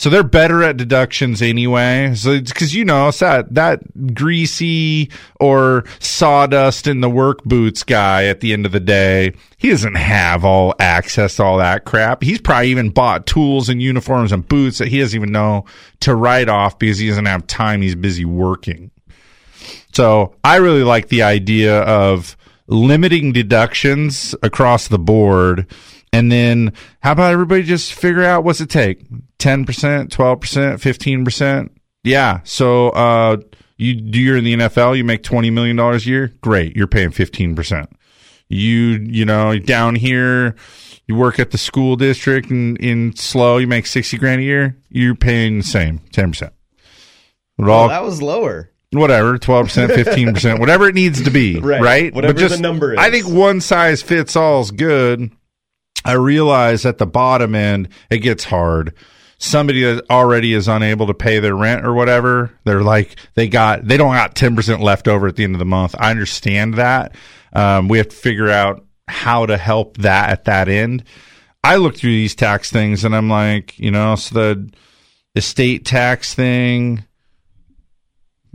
so 0.00 0.08
they're 0.08 0.22
better 0.22 0.62
at 0.62 0.78
deductions 0.78 1.42
anyway. 1.42 2.14
So 2.14 2.30
it's 2.30 2.50
because 2.50 2.74
you 2.74 2.86
know 2.86 3.10
that 3.10 3.52
that 3.52 4.14
greasy 4.14 5.10
or 5.38 5.84
sawdust 5.98 6.86
in 6.86 7.02
the 7.02 7.10
work 7.10 7.44
boots 7.44 7.82
guy 7.82 8.24
at 8.24 8.40
the 8.40 8.54
end 8.54 8.64
of 8.64 8.72
the 8.72 8.80
day, 8.80 9.34
he 9.58 9.68
doesn't 9.68 9.96
have 9.96 10.42
all 10.42 10.74
access 10.80 11.36
to 11.36 11.42
all 11.42 11.58
that 11.58 11.84
crap. 11.84 12.22
He's 12.22 12.40
probably 12.40 12.70
even 12.70 12.88
bought 12.88 13.26
tools 13.26 13.68
and 13.68 13.82
uniforms 13.82 14.32
and 14.32 14.48
boots 14.48 14.78
that 14.78 14.88
he 14.88 15.00
doesn't 15.00 15.14
even 15.14 15.32
know 15.32 15.66
to 16.00 16.14
write 16.14 16.48
off 16.48 16.78
because 16.78 16.96
he 16.96 17.06
doesn't 17.06 17.26
have 17.26 17.46
time. 17.46 17.82
He's 17.82 17.94
busy 17.94 18.24
working. 18.24 18.90
So 19.92 20.34
I 20.42 20.56
really 20.56 20.82
like 20.82 21.08
the 21.08 21.24
idea 21.24 21.78
of 21.82 22.38
limiting 22.68 23.32
deductions 23.32 24.34
across 24.42 24.88
the 24.88 24.98
board. 24.98 25.66
And 26.12 26.30
then 26.30 26.72
how 27.00 27.12
about 27.12 27.32
everybody 27.32 27.62
just 27.62 27.92
figure 27.94 28.24
out 28.24 28.42
what's 28.44 28.60
it 28.60 28.68
take? 28.70 29.08
10%, 29.38 29.64
12%, 30.08 30.08
15%? 30.08 31.70
Yeah. 32.02 32.40
So, 32.44 32.88
uh, 32.90 33.36
you 33.76 33.94
do 33.94 34.18
you're 34.18 34.36
in 34.36 34.44
the 34.44 34.54
NFL, 34.54 34.96
you 34.96 35.04
make 35.04 35.22
$20 35.22 35.52
million 35.52 35.78
a 35.78 35.96
year. 35.98 36.32
Great. 36.42 36.76
You're 36.76 36.86
paying 36.86 37.10
15%. 37.10 37.86
You, 38.48 38.68
you 38.68 39.24
know, 39.24 39.58
down 39.58 39.94
here, 39.94 40.56
you 41.06 41.14
work 41.14 41.38
at 41.38 41.52
the 41.52 41.58
school 41.58 41.96
district 41.96 42.50
in, 42.50 42.76
in 42.76 43.14
SLO, 43.16 43.58
you 43.58 43.66
make 43.66 43.86
60 43.86 44.18
grand 44.18 44.40
a 44.40 44.44
year. 44.44 44.76
You're 44.90 45.14
paying 45.14 45.58
the 45.58 45.64
same, 45.64 46.00
10%. 46.12 46.42
It 46.42 46.52
Oh, 47.58 47.88
that 47.88 48.02
was 48.02 48.20
lower. 48.20 48.70
whatever, 48.92 49.38
12%, 49.38 49.88
15%, 49.88 50.58
whatever 50.58 50.88
it 50.88 50.94
needs 50.94 51.22
to 51.22 51.30
be. 51.30 51.60
Right. 51.60 51.80
Right. 51.80 52.14
Whatever 52.14 52.48
the 52.48 52.58
number 52.58 52.92
is. 52.94 52.98
I 52.98 53.10
think 53.10 53.28
one 53.28 53.60
size 53.60 54.02
fits 54.02 54.34
all 54.34 54.60
is 54.62 54.70
good. 54.70 55.30
I 56.04 56.12
realize 56.12 56.86
at 56.86 56.98
the 56.98 57.06
bottom 57.06 57.54
end, 57.54 57.88
it 58.10 58.18
gets 58.18 58.44
hard. 58.44 58.94
Somebody 59.38 59.82
that 59.82 60.10
already 60.10 60.52
is 60.52 60.68
unable 60.68 61.06
to 61.06 61.14
pay 61.14 61.40
their 61.40 61.54
rent 61.54 61.84
or 61.84 61.94
whatever, 61.94 62.52
they're 62.64 62.82
like, 62.82 63.16
they 63.34 63.48
got, 63.48 63.86
they 63.86 63.96
don't 63.96 64.14
got 64.14 64.34
10% 64.34 64.80
left 64.80 65.08
over 65.08 65.26
at 65.26 65.36
the 65.36 65.44
end 65.44 65.54
of 65.54 65.58
the 65.58 65.64
month. 65.64 65.94
I 65.98 66.10
understand 66.10 66.74
that. 66.74 67.14
Um, 67.52 67.88
we 67.88 67.98
have 67.98 68.08
to 68.08 68.16
figure 68.16 68.50
out 68.50 68.84
how 69.08 69.46
to 69.46 69.56
help 69.56 69.96
that 69.98 70.30
at 70.30 70.44
that 70.44 70.68
end. 70.68 71.04
I 71.64 71.76
look 71.76 71.96
through 71.96 72.10
these 72.10 72.34
tax 72.34 72.70
things 72.70 73.04
and 73.04 73.14
I'm 73.14 73.28
like, 73.28 73.78
you 73.78 73.90
know, 73.90 74.14
so 74.16 74.34
the 74.34 74.70
estate 75.34 75.84
tax 75.84 76.34
thing, 76.34 77.04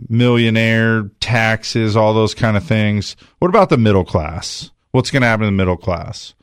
millionaire 0.10 1.10
taxes, 1.20 1.96
all 1.96 2.14
those 2.14 2.34
kind 2.34 2.58
of 2.58 2.64
things. 2.64 3.16
What 3.40 3.50
about 3.50 3.70
the 3.70 3.78
middle 3.78 4.06
class? 4.06 4.72
What's 4.92 5.12
going 5.12 5.22
to 5.22 5.28
happen 5.28 5.42
to 5.42 5.48
the 5.48 5.52
middle 5.52 5.78
class? 5.78 6.34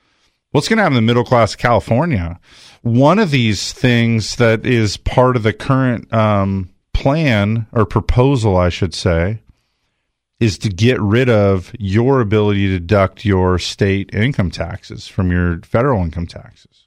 What's 0.53 0.69
going 0.69 0.77
to 0.77 0.83
happen 0.83 0.95
to 0.95 1.01
the 1.01 1.07
middle 1.07 1.25
class 1.25 1.55
of 1.55 1.59
California? 1.59 2.39
One 2.83 3.19
of 3.19 3.31
these 3.31 3.73
things 3.73 4.37
that 4.37 4.67
is 4.67 4.99
part 4.99 5.35
of 5.37 5.45
the 5.45 5.55
current 5.55 6.13
um, 6.13 6.69
plan 6.93 7.67
or 7.73 7.87
proposal, 7.87 8.59
I 8.59 8.69
should 8.69 8.93
say, 8.93 9.41
is 10.41 10.59
to 10.59 10.69
get 10.69 11.01
rid 11.01 11.31
of 11.31 11.73
your 11.79 12.21
ability 12.21 12.67
to 12.67 12.81
deduct 12.81 13.25
your 13.25 13.59
state 13.59 14.15
income 14.15 14.51
taxes 14.51 15.09
from 15.09 15.31
your 15.31 15.61
federal 15.61 16.03
income 16.03 16.27
taxes. 16.27 16.82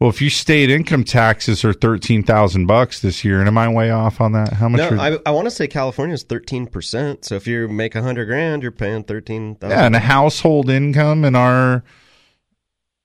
Well, 0.00 0.08
if 0.08 0.22
your 0.22 0.30
state 0.30 0.70
income 0.70 1.04
taxes 1.04 1.62
are 1.62 1.74
thirteen 1.74 2.22
thousand 2.22 2.64
bucks 2.66 3.00
this 3.00 3.22
year, 3.22 3.38
and 3.38 3.46
am 3.46 3.58
I 3.58 3.68
way 3.68 3.90
off 3.90 4.20
on 4.20 4.32
that? 4.32 4.54
How 4.54 4.68
much? 4.68 4.78
No, 4.78 4.96
are- 4.96 4.98
I, 4.98 5.18
I 5.26 5.30
want 5.30 5.44
to 5.46 5.50
say 5.50 5.66
California 5.68 6.14
is 6.14 6.22
thirteen 6.22 6.66
percent. 6.66 7.26
So 7.26 7.34
if 7.34 7.46
you 7.46 7.68
make 7.68 7.94
a 7.94 8.02
hundred 8.02 8.24
grand, 8.26 8.62
you're 8.62 8.72
paying 8.72 9.04
thirteen 9.04 9.56
thousand. 9.56 9.78
yeah, 9.78 9.84
and 9.84 9.94
a 9.94 10.00
household 10.00 10.70
income 10.70 11.24
in 11.26 11.36
our 11.36 11.84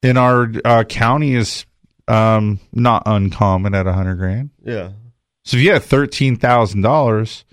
in 0.02 0.16
our 0.16 0.50
uh, 0.64 0.84
county 0.86 1.36
is 1.36 1.66
um, 2.08 2.60
not 2.72 3.04
uncommon 3.06 3.76
at 3.76 3.88
a 3.88 3.94
hundred 3.94 4.16
grand. 4.16 4.52
yeah. 4.64 4.92
So 5.44 5.58
if 5.58 5.64
you 5.64 5.74
have 5.74 5.84
thirteen 5.84 6.38
thousand 6.38 6.82
dollars 6.82 7.44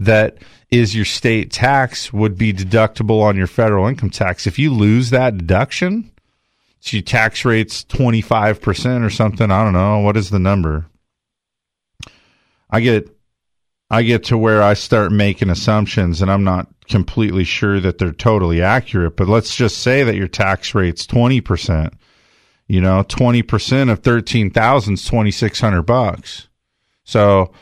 that 0.00 0.38
is 0.70 0.94
your 0.94 1.04
state 1.04 1.50
tax 1.50 2.12
would 2.12 2.36
be 2.36 2.52
deductible 2.52 3.22
on 3.22 3.36
your 3.36 3.46
federal 3.46 3.86
income 3.86 4.10
tax. 4.10 4.46
If 4.46 4.58
you 4.58 4.72
lose 4.72 5.10
that 5.10 5.36
deduction, 5.38 6.10
your 6.84 7.02
tax 7.02 7.44
rate's 7.44 7.84
twenty 7.84 8.20
five 8.20 8.60
percent 8.60 9.04
or 9.04 9.10
something. 9.10 9.50
I 9.50 9.64
don't 9.64 9.72
know 9.72 10.00
what 10.00 10.16
is 10.16 10.30
the 10.30 10.38
number. 10.38 10.86
I 12.70 12.80
get 12.80 13.14
I 13.90 14.02
get 14.02 14.24
to 14.24 14.38
where 14.38 14.62
I 14.62 14.74
start 14.74 15.12
making 15.12 15.50
assumptions, 15.50 16.20
and 16.22 16.30
I'm 16.30 16.44
not 16.44 16.68
completely 16.88 17.44
sure 17.44 17.80
that 17.80 17.98
they're 17.98 18.12
totally 18.12 18.62
accurate. 18.62 19.16
But 19.16 19.28
let's 19.28 19.54
just 19.54 19.78
say 19.78 20.02
that 20.02 20.16
your 20.16 20.28
tax 20.28 20.74
rate's 20.74 21.06
twenty 21.06 21.40
percent. 21.40 21.94
You 22.66 22.80
know, 22.80 23.02
twenty 23.02 23.42
percent 23.42 23.90
of 23.90 24.00
thirteen 24.00 24.50
thousand 24.50 24.94
is 24.94 25.04
twenty 25.04 25.30
six 25.30 25.60
hundred 25.60 25.82
bucks. 25.82 26.48
So 27.04 27.52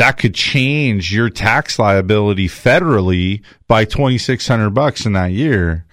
that 0.00 0.16
could 0.16 0.34
change 0.34 1.12
your 1.12 1.28
tax 1.28 1.78
liability 1.78 2.48
federally 2.48 3.42
by 3.68 3.84
2600 3.84 4.70
bucks 4.70 5.04
in 5.04 5.12
that 5.12 5.32
year. 5.32 5.84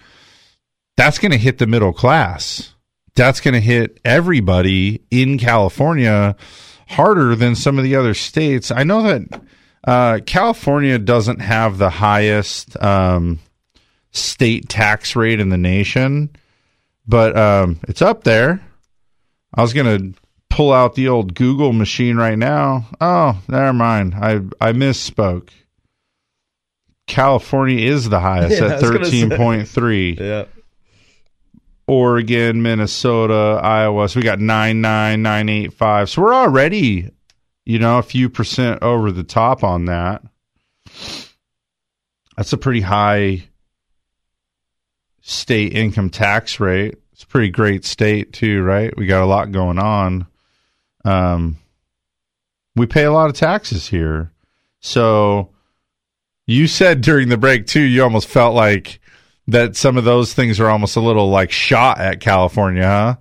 That's 0.97 1.19
going 1.19 1.31
to 1.31 1.37
hit 1.37 1.57
the 1.59 1.67
middle 1.67 1.93
class. 1.93 2.73
That's 3.15 3.39
going 3.39 3.53
to 3.53 3.61
hit 3.61 3.99
everybody 4.03 5.01
in 5.09 5.37
California 5.37 6.35
harder 6.87 7.35
than 7.35 7.55
some 7.55 7.77
of 7.77 7.83
the 7.83 7.95
other 7.95 8.13
states. 8.13 8.71
I 8.71 8.83
know 8.83 9.03
that 9.03 9.41
uh, 9.85 10.19
California 10.25 10.97
doesn't 10.99 11.39
have 11.39 11.77
the 11.77 11.89
highest 11.89 12.81
um, 12.83 13.39
state 14.11 14.69
tax 14.69 15.15
rate 15.15 15.39
in 15.39 15.49
the 15.49 15.57
nation, 15.57 16.29
but 17.07 17.37
um, 17.37 17.79
it's 17.87 18.01
up 18.01 18.23
there. 18.23 18.61
I 19.53 19.61
was 19.61 19.73
gonna 19.73 20.11
pull 20.49 20.71
out 20.73 20.95
the 20.95 21.07
old 21.07 21.33
Google 21.33 21.73
machine 21.73 22.17
right 22.17 22.37
now. 22.37 22.85
Oh, 23.01 23.41
never 23.47 23.73
mind. 23.73 24.13
I 24.15 24.35
I 24.59 24.73
misspoke. 24.73 25.49
California 27.07 27.79
is 27.89 28.09
the 28.09 28.19
highest 28.19 28.51
Yeah, 28.61 28.67
at 28.73 28.81
was 28.81 28.91
gonna 28.91 29.05
say. 29.05 29.11
thirteen 29.21 29.37
point 29.37 29.67
three. 29.67 30.17
Yeah. 30.19 30.45
Oregon, 31.87 32.61
Minnesota, 32.61 33.59
Iowa. 33.63 34.09
So 34.09 34.19
we 34.19 34.23
got 34.23 34.39
nine 34.39 34.81
nine 34.81 35.21
nine 35.21 35.49
eight 35.49 35.73
five. 35.73 36.09
So 36.09 36.21
we're 36.21 36.33
already, 36.33 37.09
you 37.65 37.79
know, 37.79 37.97
a 37.97 38.03
few 38.03 38.29
percent 38.29 38.83
over 38.83 39.11
the 39.11 39.23
top 39.23 39.63
on 39.63 39.85
that. 39.85 40.21
That's 42.35 42.53
a 42.53 42.57
pretty 42.57 42.81
high 42.81 43.47
state 45.21 45.73
income 45.73 46.09
tax 46.09 46.59
rate. 46.59 46.97
It's 47.13 47.23
a 47.23 47.27
pretty 47.27 47.49
great 47.49 47.83
state 47.83 48.33
too, 48.33 48.61
right? 48.61 48.95
We 48.95 49.07
got 49.07 49.23
a 49.23 49.25
lot 49.25 49.51
going 49.51 49.79
on. 49.79 50.27
Um, 51.03 51.57
we 52.75 52.85
pay 52.85 53.05
a 53.05 53.11
lot 53.11 53.29
of 53.29 53.35
taxes 53.35 53.87
here. 53.87 54.31
So 54.81 55.49
you 56.45 56.67
said 56.67 57.01
during 57.01 57.29
the 57.29 57.37
break 57.37 57.65
too, 57.65 57.81
you 57.81 58.03
almost 58.03 58.27
felt 58.27 58.53
like 58.53 58.99
that 59.47 59.75
some 59.75 59.97
of 59.97 60.03
those 60.03 60.33
things 60.33 60.59
are 60.59 60.69
almost 60.69 60.95
a 60.95 61.01
little 61.01 61.29
like 61.29 61.51
shot 61.51 61.99
at 61.99 62.19
California, 62.19 62.83
huh? 62.83 63.15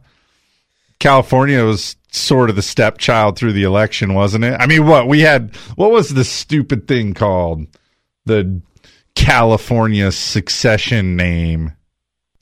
California 0.99 1.62
was 1.64 1.97
sort 2.11 2.51
of 2.51 2.57
the 2.57 2.62
stepchild 2.62 3.39
through 3.39 3.53
the 3.53 3.64
election, 3.64 4.14
wasn't 4.14 4.45
it? 4.45 4.57
I 4.59 4.66
mean, 4.66 4.87
what 4.87 5.07
we 5.07 5.20
had, 5.20 5.55
what 5.77 5.91
was 5.91 6.09
the 6.09 6.24
stupid 6.24 6.89
thing 6.89 7.14
called? 7.14 7.66
The 8.24 8.61
California 9.14 10.11
succession 10.11 11.16
name. 11.16 11.72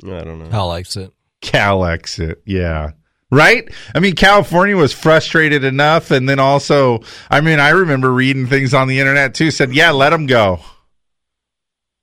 I 0.05 0.23
don't 0.23 0.39
know. 0.39 0.47
Calexit. 0.47 1.13
Calexit, 1.43 2.37
yeah. 2.45 2.93
Right? 3.31 3.69
I 3.95 4.01
mean, 4.01 4.15
California 4.15 4.77
was 4.77 4.93
frustrated 4.93 5.65
enough. 5.65 6.11
And 6.11 6.29
then 6.29 6.39
also, 6.39 7.01
I 7.31 7.41
mean, 7.41 7.59
I 7.59 7.71
remember 7.71 8.13
reading 8.13 8.47
things 8.47 8.73
on 8.73 8.87
the 8.87 9.01
internet 9.01 9.35
too, 9.35 9.51
said, 9.51 9.75
yeah, 9.75 9.91
let 9.91 10.11
them 10.11 10.27
go. 10.27 10.61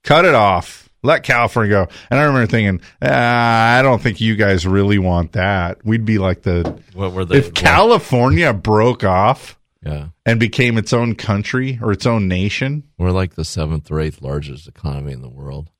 Cut 0.04 0.26
it 0.26 0.36
off. 0.36 0.81
Let 1.04 1.24
California 1.24 1.72
go. 1.72 1.88
And 2.10 2.20
I 2.20 2.24
remember 2.24 2.48
thinking, 2.48 2.82
ah, 3.02 3.78
I 3.78 3.82
don't 3.82 4.02
think 4.02 4.22
you 4.22 4.36
guys 4.36 4.68
really 4.68 5.00
want 5.00 5.32
that. 5.32 5.84
We'd 5.86 6.06
be 6.06 6.18
like 6.20 6.44
the, 6.44 6.80
What 6.94 7.14
were 7.14 7.26
they? 7.26 7.38
if 7.38 7.54
California 7.54 8.54
broke 8.54 9.04
off 9.04 9.58
yeah, 9.84 10.10
and 10.28 10.40
became 10.40 10.78
its 10.78 10.94
own 10.94 11.16
country 11.16 11.80
or 11.82 11.92
its 11.92 12.06
own 12.06 12.28
nation, 12.28 12.84
we're 13.00 13.10
like 13.12 13.34
the 13.34 13.44
seventh 13.46 13.90
or 13.90 14.00
eighth 14.00 14.22
largest 14.22 14.68
economy 14.68 15.12
in 15.12 15.22
the 15.22 15.30
world. 15.30 15.72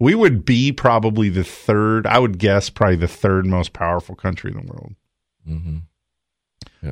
we 0.00 0.14
would 0.16 0.44
be 0.44 0.72
probably 0.72 1.28
the 1.28 1.44
third, 1.44 2.04
I 2.08 2.18
would 2.18 2.38
guess, 2.38 2.68
probably 2.68 2.96
the 2.96 3.06
third 3.06 3.46
most 3.46 3.72
powerful 3.72 4.16
country 4.16 4.50
in 4.50 4.66
the 4.66 4.72
world. 4.72 4.94
Mm-hmm. 5.48 5.76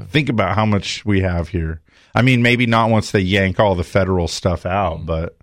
Think 0.08 0.28
about 0.28 0.54
how 0.56 0.66
much 0.66 1.04
we 1.04 1.20
have 1.20 1.48
here. 1.48 1.80
I 2.14 2.22
mean, 2.22 2.42
maybe 2.42 2.66
not 2.66 2.90
once 2.90 3.10
they 3.10 3.20
yank 3.20 3.58
all 3.60 3.74
the 3.74 3.84
federal 3.84 4.26
stuff 4.28 4.64
out, 4.66 5.06
but 5.06 5.36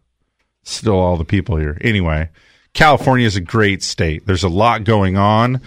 still 0.63 0.99
all 0.99 1.17
the 1.17 1.25
people 1.25 1.57
here. 1.57 1.77
Anyway, 1.81 2.29
California 2.73 3.25
is 3.25 3.35
a 3.35 3.41
great 3.41 3.83
state. 3.83 4.25
There's 4.25 4.43
a 4.43 4.49
lot 4.49 4.83
going 4.83 5.17
on. 5.17 5.61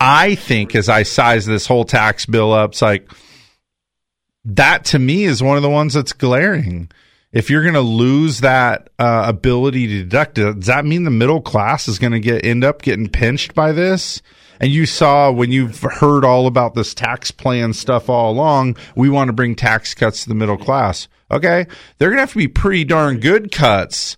I 0.00 0.34
think 0.34 0.74
as 0.74 0.88
I 0.88 1.02
size 1.02 1.46
this 1.46 1.66
whole 1.66 1.84
tax 1.84 2.26
bill 2.26 2.52
up, 2.52 2.70
it's 2.70 2.82
like 2.82 3.10
that 4.44 4.86
to 4.86 4.98
me 4.98 5.24
is 5.24 5.42
one 5.42 5.56
of 5.56 5.62
the 5.62 5.70
ones 5.70 5.94
that's 5.94 6.12
glaring. 6.12 6.90
If 7.32 7.48
you're 7.48 7.62
going 7.62 7.74
to 7.74 7.80
lose 7.80 8.40
that 8.40 8.88
uh, 8.98 9.24
ability 9.26 9.86
to 9.86 10.02
deduct 10.02 10.38
it, 10.38 10.56
does 10.56 10.66
that 10.66 10.84
mean 10.84 11.04
the 11.04 11.10
middle 11.10 11.40
class 11.40 11.86
is 11.86 11.98
going 11.98 12.12
to 12.12 12.20
get 12.20 12.44
end 12.44 12.64
up 12.64 12.82
getting 12.82 13.08
pinched 13.08 13.54
by 13.54 13.72
this? 13.72 14.20
And 14.58 14.72
you 14.72 14.84
saw 14.84 15.30
when 15.30 15.52
you've 15.52 15.80
heard 15.80 16.24
all 16.24 16.46
about 16.46 16.74
this 16.74 16.92
tax 16.92 17.30
plan 17.30 17.72
stuff 17.72 18.10
all 18.10 18.32
along, 18.32 18.76
we 18.94 19.08
want 19.08 19.28
to 19.28 19.32
bring 19.32 19.54
tax 19.54 19.94
cuts 19.94 20.24
to 20.24 20.28
the 20.28 20.34
middle 20.34 20.58
class. 20.58 21.08
Okay, 21.30 21.66
they're 21.98 22.08
going 22.08 22.16
to 22.16 22.22
have 22.22 22.32
to 22.32 22.38
be 22.38 22.48
pretty 22.48 22.84
darn 22.84 23.20
good 23.20 23.52
cuts 23.52 24.16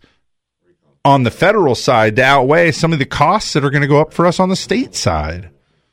on 1.05 1.25
the 1.25 1.31
federal 1.31 1.75
side 1.75 2.17
to 2.17 2.23
outweigh 2.23 2.71
some 2.71 2.93
of 2.93 2.99
the 2.99 3.05
costs 3.05 3.53
that 3.53 3.65
are 3.65 3.71
going 3.71 3.83
to 3.83 3.89
go 3.89 4.01
up 4.01 4.13
for 4.13 4.27
us 4.27 4.39
on 4.39 4.49
the 4.49 4.57
state 4.57 4.95
side. 4.95 5.51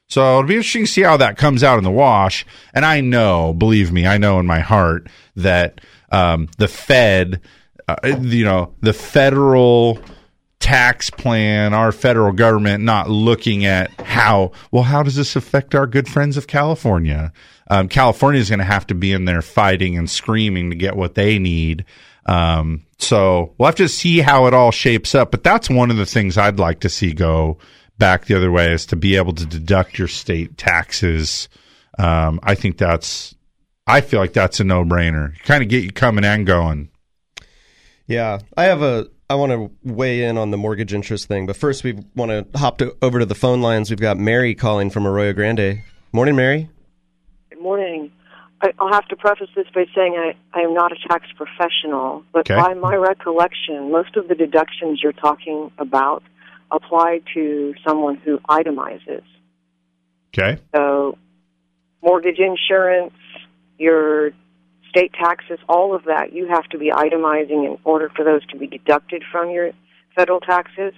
So 0.08 0.40
it'll 0.40 0.48
be 0.48 0.56
interesting 0.56 0.86
to 0.86 0.92
see 0.92 1.02
how 1.02 1.18
that 1.18 1.38
comes 1.38 1.64
out 1.64 1.78
in 1.78 1.84
the 1.84 1.92
wash. 1.92 2.46
And 2.74 2.84
I 2.84 3.02
know, 3.02 3.54
believe 3.54 3.92
me, 3.92 4.08
I 4.08 4.18
know 4.18 4.40
in 4.40 4.48
my 4.48 4.60
heart 4.60 5.08
that 5.36 5.82
um, 6.12 6.48
the 6.58 6.68
Fed, 6.68 7.42
uh, 7.88 7.96
you 8.20 8.44
know, 8.44 8.74
the 8.82 8.94
federal 8.94 10.00
tax 10.60 11.10
plan, 11.10 11.74
our 11.74 11.92
federal 11.92 12.34
government 12.34 12.84
not 12.84 13.10
looking 13.10 13.66
at 13.66 13.92
how, 14.02 14.52
well, 14.72 14.84
how 14.84 15.04
does 15.04 15.16
this 15.16 15.36
affect 15.36 15.76
our 15.76 15.88
good 15.88 16.08
friends 16.08 16.38
of 16.38 16.48
California? 16.48 17.32
Um, 17.70 17.88
California 17.88 18.42
is 18.42 18.50
going 18.50 18.60
to 18.60 18.66
have 18.66 18.88
to 18.88 18.96
be 18.96 19.14
in 19.14 19.26
there 19.26 19.44
fighting 19.44 19.98
and 19.98 20.10
screaming 20.10 20.72
to 20.72 20.76
get 20.76 20.96
what 20.96 21.14
they 21.14 21.38
need. 21.38 21.86
Um, 22.30 22.86
so 23.00 23.56
we'll 23.58 23.66
have 23.66 23.76
to 23.76 23.90
see 23.90 24.20
how 24.20 24.46
it 24.46 24.54
all 24.54 24.72
shapes 24.72 25.16
up. 25.16 25.32
But 25.32 25.44
that's 25.44 25.70
one 25.70 25.90
of 25.90 25.98
the 25.98 26.06
things 26.06 26.38
I'd 26.38 26.60
like 26.60 26.82
to 26.82 26.90
see 26.90 27.14
go 27.14 27.58
back 27.98 28.26
the 28.26 28.36
other 28.36 28.52
way 28.52 28.72
is 28.72 28.86
to 28.88 28.96
be 28.96 29.16
able 29.16 29.34
to 29.34 29.46
deduct 29.46 29.98
your 29.98 30.08
state 30.08 30.56
taxes. 30.58 31.50
Um, 31.98 32.40
I 32.44 32.54
think 32.54 32.78
that's, 32.78 33.34
I 33.88 34.02
feel 34.02 34.20
like 34.20 34.34
that's 34.34 34.60
a 34.60 34.64
no 34.64 34.84
brainer. 34.84 35.38
Kind 35.40 35.64
of 35.64 35.70
get 35.70 35.84
you 35.84 35.92
coming 35.92 36.24
and 36.24 36.46
going. 36.46 36.90
Yeah, 38.06 38.40
I 38.56 38.66
have 38.66 38.82
a. 38.82 39.08
I 39.32 39.36
want 39.36 39.52
to 39.52 39.72
weigh 39.84 40.24
in 40.24 40.40
on 40.40 40.50
the 40.50 40.58
mortgage 40.58 40.92
interest 40.92 41.28
thing, 41.28 41.46
but 41.46 41.56
first 41.56 41.84
we 41.84 42.00
want 42.16 42.32
to 42.32 42.58
hop 42.58 42.80
to, 42.80 42.98
over 43.04 43.20
to 43.20 43.26
the 43.28 43.36
phone 43.36 43.62
lines. 43.62 43.92
We've 43.92 44.00
got 44.00 44.18
Mary 44.18 44.56
calling 44.56 44.90
from 44.90 45.06
Arroyo 45.06 45.34
Grande. 45.34 45.84
Morning, 46.12 46.36
Mary. 46.36 46.68
Good 47.52 47.62
morning. 47.62 48.12
I'll 48.80 48.92
have 48.92 49.08
to 49.08 49.16
preface 49.16 49.50
this 49.56 49.68
by 49.74 49.86
saying 49.96 50.16
I, 50.18 50.36
I 50.58 50.64
am 50.64 50.74
not 50.74 50.92
a 50.92 50.96
tax 51.08 51.28
professional, 51.36 52.24
but 52.34 52.50
Okay. 52.50 52.56
by 52.56 52.74
my 52.74 52.96
recollection, 52.96 53.92
most 53.92 54.18
of 54.18 54.28
the 54.28 54.36
deductions 54.36 55.02
you're 55.02 55.14
talking 55.14 55.72
about 55.78 56.24
apply 56.72 57.22
to 57.34 57.74
someone 57.88 58.16
who 58.18 58.40
itemizes. 58.50 59.24
Okay. 60.34 60.62
So, 60.76 61.18
mortgage 62.04 62.40
insurance, 62.40 63.14
your 63.78 64.32
state 64.90 65.14
taxes, 65.14 65.60
all 65.68 65.96
of 65.96 66.04
that, 66.06 66.34
you 66.34 66.48
have 66.48 66.66
to 66.66 66.78
be 66.78 66.92
itemizing 66.92 67.66
in 67.66 67.78
order 67.84 68.10
for 68.16 68.26
those 68.26 68.46
to 68.48 68.58
be 68.58 68.68
deducted 68.68 69.24
from 69.32 69.50
your 69.52 69.72
federal 70.16 70.40
taxes. 70.40 70.94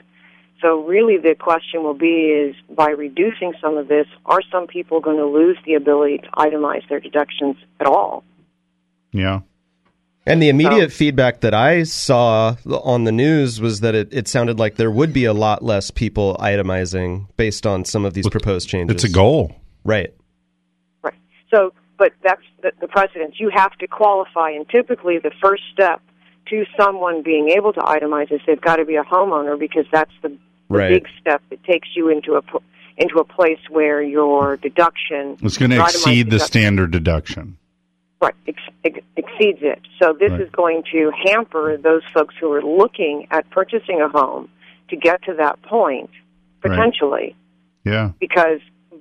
So, 0.62 0.84
really, 0.84 1.18
the 1.18 1.36
question 1.36 1.84
will 1.84 1.95
be 1.95 2.28
is 2.28 2.55
by 2.70 2.89
reducing 2.89 3.53
some 3.59 3.78
of 3.78 3.88
this, 3.88 4.05
are 4.26 4.41
some 4.51 4.68
people 4.68 4.99
going 4.99 5.18
to 5.18 5.26
lose 5.26 5.57
the 5.66 5.74
ability 5.74 6.20
to 6.20 6.30
itemize 6.38 6.88
their 6.88 6.99
deductions 6.99 7.55
at 7.80 7.88
all? 7.88 8.24
Yeah. 9.12 9.41
And 10.26 10.41
the 10.41 10.49
immediate 10.49 10.91
feedback 10.91 11.41
that 11.41 11.55
I 11.55 11.82
saw 11.82 12.55
on 12.68 13.05
the 13.05 13.12
news 13.12 13.59
was 13.59 13.80
that 13.80 13.95
it, 13.95 14.09
it 14.12 14.28
sounded 14.28 14.59
like 14.59 14.76
there 14.76 14.91
would 14.91 15.14
be 15.14 15.26
a 15.26 15.34
lot 15.34 15.64
less 15.64 15.89
people 15.89 16.38
itemizing 16.39 17.26
based 17.38 17.66
on 17.66 17.86
some 17.86 18.05
of 18.05 18.14
these 18.14 18.30
proposed 18.30 18.70
changes. 18.70 18.93
It's 18.93 19.03
a 19.03 19.09
goal. 19.09 19.55
Right. 19.84 20.14
Right. 21.01 21.16
So, 21.51 21.74
but 21.97 22.14
that's 22.24 22.43
the, 22.62 22.72
the 22.80 22.88
precedence. 22.88 23.39
You 23.39 23.49
have 23.49 23.76
to 23.80 23.88
qualify, 23.88 24.51
and 24.51 24.70
typically 24.70 25.18
the 25.18 25.32
first 25.41 25.64
step 25.74 26.01
to 26.49 26.66
someone 26.80 27.24
being 27.24 27.49
able 27.49 27.74
to 27.74 27.80
itemize 27.80 28.32
is 28.32 28.41
they've 28.45 28.62
got 28.62 28.76
to 28.76 28.86
be 28.86 28.97
a 28.97 29.03
homeowner 29.03 29.57
because 29.57 29.86
that's 29.91 30.12
the, 30.22 30.38
the 30.72 30.78
Right. 30.78 30.89
big 31.03 31.07
step 31.19 31.41
that 31.49 31.63
takes 31.63 31.89
you 31.95 32.09
into 32.09 32.36
a 32.36 32.41
into 32.97 33.19
a 33.19 33.24
place 33.24 33.57
where 33.69 34.01
your 34.01 34.57
deduction 34.57 35.38
It's 35.41 35.57
going 35.57 35.72
to 35.72 35.82
exceed 35.82 36.30
the 36.30 36.39
standard 36.39 36.91
deduction. 36.91 37.57
Right, 38.22 38.36
ex- 38.47 38.61
ex- 38.84 38.99
exceeds 39.15 39.59
it. 39.61 39.80
So 39.99 40.13
this 40.13 40.30
Right. 40.30 40.41
is 40.41 40.49
going 40.51 40.84
to 40.91 41.11
hamper 41.26 41.78
those 41.78 42.03
folks 42.13 42.36
who 42.39 42.51
are 42.51 42.61
looking 42.61 43.28
at 43.32 43.49
purchasing 43.49 44.01
a 44.01 44.09
home 44.09 44.49
to 44.89 44.95
get 44.97 45.24
to 45.24 45.34
that 45.36 45.59
point 45.63 46.09
Right. 46.63 46.72
potentially 46.76 47.36
Yeah. 47.86 48.11
because 48.19 48.59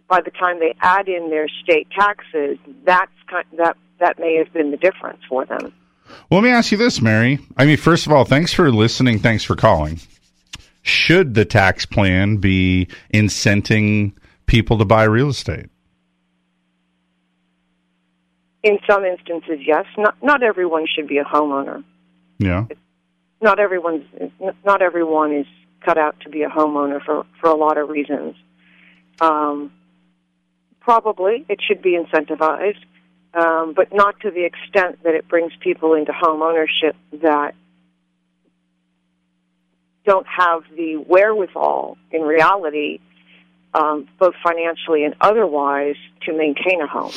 by 0.08 0.20
the 0.22 0.30
time 0.30 0.60
they 0.60 0.74
add 0.80 1.08
in 1.08 1.28
their 1.28 1.48
state 1.62 1.88
taxes, 1.90 2.58
that's 2.84 3.12
kind 3.28 3.44
that 3.58 3.76
that 3.98 4.18
may 4.18 4.36
have 4.36 4.50
been 4.54 4.70
the 4.70 4.78
difference 4.78 5.20
for 5.28 5.44
them. 5.44 5.72
Well, 6.30 6.40
let 6.40 6.44
me 6.44 6.50
ask 6.50 6.72
you 6.72 6.78
this, 6.78 7.02
Mary. 7.02 7.38
I 7.58 7.66
mean, 7.66 7.76
first 7.76 8.06
of 8.06 8.12
all, 8.12 8.24
thanks 8.24 8.52
for 8.54 8.70
listening. 8.72 9.18
Thanks 9.18 9.44
for 9.44 9.56
calling. 9.56 9.98
Should 10.82 11.34
the 11.34 11.44
tax 11.44 11.84
plan 11.84 12.38
be 12.38 12.88
incenting 13.12 14.12
people 14.46 14.78
to 14.78 14.84
buy 14.84 15.04
real 15.04 15.28
estate? 15.28 15.66
In 18.62 18.78
some 18.88 19.04
instances, 19.04 19.60
yes. 19.66 19.86
Not 19.96 20.16
not 20.22 20.42
everyone 20.42 20.86
should 20.94 21.08
be 21.08 21.18
a 21.18 21.24
homeowner. 21.24 21.82
Yeah. 22.38 22.66
Not 23.40 23.58
everyone's 23.58 24.04
not 24.64 24.82
everyone 24.82 25.32
is 25.34 25.46
cut 25.84 25.96
out 25.96 26.20
to 26.20 26.28
be 26.28 26.42
a 26.42 26.48
homeowner 26.48 27.02
for 27.04 27.24
for 27.40 27.48
a 27.48 27.56
lot 27.56 27.78
of 27.78 27.88
reasons. 27.88 28.34
Um, 29.20 29.72
probably 30.80 31.44
it 31.48 31.60
should 31.66 31.82
be 31.82 31.98
incentivized, 31.98 32.82
um, 33.34 33.74
but 33.74 33.92
not 33.92 34.20
to 34.20 34.30
the 34.30 34.44
extent 34.44 35.02
that 35.04 35.14
it 35.14 35.28
brings 35.28 35.52
people 35.60 35.94
into 35.94 36.12
home 36.12 36.42
ownership 36.42 36.96
that 37.22 37.54
don't 40.04 40.26
have 40.26 40.62
the 40.76 40.96
wherewithal 40.96 41.96
in 42.10 42.22
reality 42.22 42.98
um, 43.74 44.08
both 44.18 44.34
financially 44.44 45.04
and 45.04 45.14
otherwise, 45.20 45.96
to 46.22 46.36
maintain 46.36 46.80
a 46.80 46.86
home. 46.86 47.12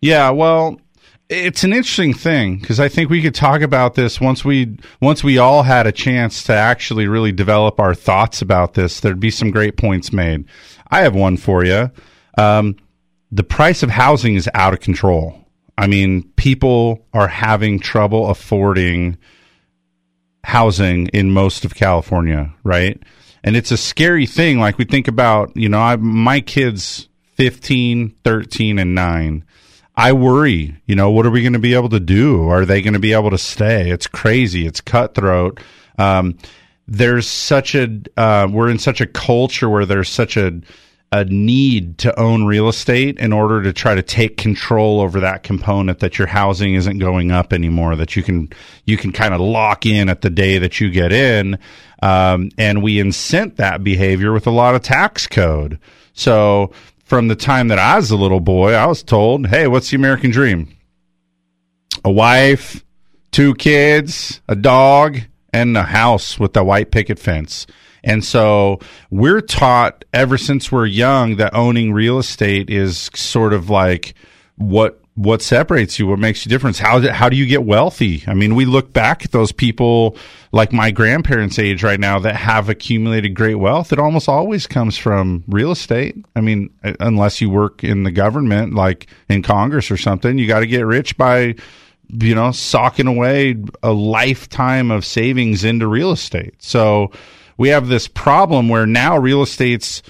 Yeah, 0.00 0.30
well, 0.30 0.80
it's 1.28 1.64
an 1.64 1.72
interesting 1.72 2.14
thing 2.14 2.58
because 2.58 2.80
I 2.80 2.88
think 2.88 3.10
we 3.10 3.20
could 3.20 3.34
talk 3.34 3.60
about 3.60 3.94
this 3.94 4.20
once 4.20 4.44
we 4.44 4.78
once 5.00 5.22
we 5.22 5.38
all 5.38 5.62
had 5.62 5.86
a 5.86 5.92
chance 5.92 6.42
to 6.44 6.54
actually 6.54 7.06
really 7.06 7.32
develop 7.32 7.78
our 7.80 7.94
thoughts 7.94 8.40
about 8.40 8.74
this. 8.74 9.00
There'd 9.00 9.20
be 9.20 9.30
some 9.30 9.50
great 9.50 9.76
points 9.76 10.12
made. 10.12 10.46
I 10.90 11.02
have 11.02 11.14
one 11.14 11.36
for 11.36 11.64
you. 11.64 11.90
Um, 12.38 12.76
the 13.30 13.44
price 13.44 13.82
of 13.82 13.90
housing 13.90 14.36
is 14.36 14.48
out 14.54 14.72
of 14.72 14.80
control. 14.80 15.44
I 15.76 15.86
mean, 15.86 16.24
people 16.36 17.06
are 17.12 17.28
having 17.28 17.78
trouble 17.78 18.30
affording 18.30 19.18
housing 20.44 21.08
in 21.08 21.30
most 21.30 21.64
of 21.64 21.74
California, 21.74 22.52
right? 22.64 23.02
And 23.44 23.56
it's 23.56 23.70
a 23.70 23.76
scary 23.76 24.26
thing. 24.26 24.58
Like 24.58 24.78
we 24.78 24.84
think 24.84 25.08
about, 25.08 25.56
you 25.56 25.68
know, 25.68 25.80
I, 25.80 25.96
my 25.96 26.40
kids 26.40 27.08
15, 27.34 28.10
13, 28.24 28.78
and 28.78 28.94
9. 28.94 29.44
I 29.96 30.12
worry, 30.12 30.80
you 30.86 30.94
know, 30.94 31.10
what 31.10 31.26
are 31.26 31.30
we 31.30 31.42
going 31.42 31.52
to 31.54 31.58
be 31.58 31.74
able 31.74 31.88
to 31.88 32.00
do? 32.00 32.48
Are 32.48 32.64
they 32.64 32.82
going 32.82 32.94
to 32.94 33.00
be 33.00 33.12
able 33.12 33.30
to 33.30 33.38
stay? 33.38 33.90
It's 33.90 34.06
crazy. 34.06 34.66
It's 34.66 34.80
cutthroat. 34.80 35.60
Um, 35.98 36.38
there's 36.86 37.26
such 37.26 37.74
a, 37.74 38.00
uh, 38.16 38.48
we're 38.50 38.70
in 38.70 38.78
such 38.78 39.00
a 39.00 39.06
culture 39.06 39.68
where 39.68 39.86
there's 39.86 40.08
such 40.08 40.36
a, 40.36 40.60
a 41.10 41.24
need 41.24 41.96
to 41.98 42.18
own 42.20 42.44
real 42.44 42.68
estate 42.68 43.18
in 43.18 43.32
order 43.32 43.62
to 43.62 43.72
try 43.72 43.94
to 43.94 44.02
take 44.02 44.36
control 44.36 45.00
over 45.00 45.20
that 45.20 45.42
component 45.42 46.00
that 46.00 46.18
your 46.18 46.26
housing 46.28 46.74
isn't 46.74 46.98
going 46.98 47.30
up 47.30 47.52
anymore 47.52 47.96
that 47.96 48.14
you 48.14 48.22
can 48.22 48.50
you 48.84 48.98
can 48.98 49.10
kind 49.10 49.32
of 49.32 49.40
lock 49.40 49.86
in 49.86 50.10
at 50.10 50.20
the 50.20 50.28
day 50.28 50.58
that 50.58 50.80
you 50.80 50.90
get 50.90 51.12
in. 51.12 51.58
Um, 52.02 52.50
and 52.58 52.82
we 52.82 52.98
incent 52.98 53.56
that 53.56 53.82
behavior 53.82 54.32
with 54.32 54.46
a 54.46 54.50
lot 54.50 54.74
of 54.74 54.82
tax 54.82 55.26
code. 55.26 55.80
So 56.12 56.72
from 57.04 57.28
the 57.28 57.36
time 57.36 57.68
that 57.68 57.78
I 57.78 57.96
was 57.96 58.10
a 58.10 58.16
little 58.16 58.40
boy 58.40 58.74
I 58.74 58.86
was 58.86 59.02
told 59.02 59.46
hey 59.46 59.66
what's 59.66 59.90
the 59.90 59.96
American 59.96 60.30
dream? 60.30 60.76
A 62.04 62.10
wife 62.10 62.84
two 63.30 63.54
kids 63.54 64.42
a 64.46 64.54
dog 64.54 65.20
and 65.54 65.74
a 65.74 65.84
house 65.84 66.38
with 66.38 66.54
a 66.54 66.64
white 66.64 66.90
picket 66.90 67.18
fence 67.18 67.66
and 68.08 68.24
so 68.24 68.80
we're 69.10 69.42
taught 69.42 70.04
ever 70.14 70.38
since 70.38 70.72
we're 70.72 70.86
young 70.86 71.36
that 71.36 71.54
owning 71.54 71.92
real 71.92 72.18
estate 72.18 72.70
is 72.70 73.10
sort 73.14 73.52
of 73.52 73.68
like 73.68 74.14
what 74.56 75.00
what 75.14 75.42
separates 75.42 75.98
you, 75.98 76.06
what 76.06 76.20
makes 76.20 76.46
you 76.46 76.48
different. 76.48 76.78
How 76.78 77.00
how 77.12 77.28
do 77.28 77.36
you 77.36 77.44
get 77.44 77.64
wealthy? 77.64 78.22
I 78.26 78.34
mean, 78.34 78.54
we 78.54 78.64
look 78.64 78.92
back 78.92 79.24
at 79.24 79.32
those 79.32 79.50
people 79.50 80.16
like 80.52 80.72
my 80.72 80.90
grandparents' 80.90 81.58
age 81.58 81.82
right 81.82 81.98
now 81.98 82.20
that 82.20 82.36
have 82.36 82.68
accumulated 82.68 83.34
great 83.34 83.56
wealth. 83.56 83.92
It 83.92 83.98
almost 83.98 84.28
always 84.28 84.66
comes 84.66 84.96
from 84.96 85.42
real 85.48 85.72
estate. 85.72 86.16
I 86.36 86.40
mean, 86.40 86.70
uh, 86.84 86.94
unless 87.00 87.40
you 87.40 87.50
work 87.50 87.82
in 87.82 88.04
the 88.04 88.12
government, 88.12 88.74
like 88.74 89.08
in 89.28 89.42
Congress 89.42 89.90
or 89.90 89.96
something, 89.96 90.38
you 90.38 90.46
got 90.46 90.60
to 90.60 90.66
get 90.66 90.86
rich 90.86 91.16
by 91.18 91.56
you 92.08 92.34
know 92.34 92.52
socking 92.52 93.08
away 93.08 93.56
a 93.82 93.92
lifetime 93.92 94.90
of 94.90 95.04
savings 95.04 95.64
into 95.64 95.88
real 95.88 96.12
estate. 96.12 96.54
So 96.62 97.10
we 97.58 97.68
have 97.68 97.88
this 97.88 98.08
problem 98.08 98.68
where 98.68 98.86
now 98.86 99.18
real 99.18 99.42
estate's 99.42 100.02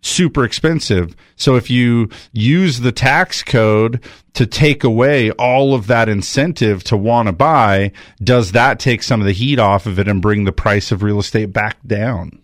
super 0.00 0.44
expensive. 0.44 1.16
So 1.36 1.56
if 1.56 1.70
you 1.70 2.10
use 2.32 2.80
the 2.80 2.92
tax 2.92 3.42
code 3.42 4.00
to 4.34 4.46
take 4.46 4.84
away 4.84 5.30
all 5.32 5.74
of 5.74 5.86
that 5.86 6.08
incentive 6.08 6.84
to 6.84 6.96
want 6.96 7.26
to 7.26 7.32
buy, 7.32 7.92
does 8.22 8.52
that 8.52 8.78
take 8.78 9.02
some 9.02 9.20
of 9.20 9.26
the 9.26 9.32
heat 9.32 9.58
off 9.58 9.86
of 9.86 9.98
it 9.98 10.08
and 10.08 10.22
bring 10.22 10.44
the 10.44 10.52
price 10.52 10.92
of 10.92 11.02
real 11.02 11.18
estate 11.18 11.52
back 11.52 11.78
down? 11.86 12.38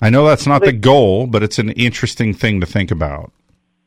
I 0.00 0.08
know 0.08 0.26
that's 0.26 0.46
not 0.46 0.62
the 0.62 0.72
goal, 0.72 1.26
but 1.26 1.42
it's 1.42 1.58
an 1.58 1.70
interesting 1.70 2.32
thing 2.32 2.60
to 2.60 2.66
think 2.66 2.90
about. 2.90 3.32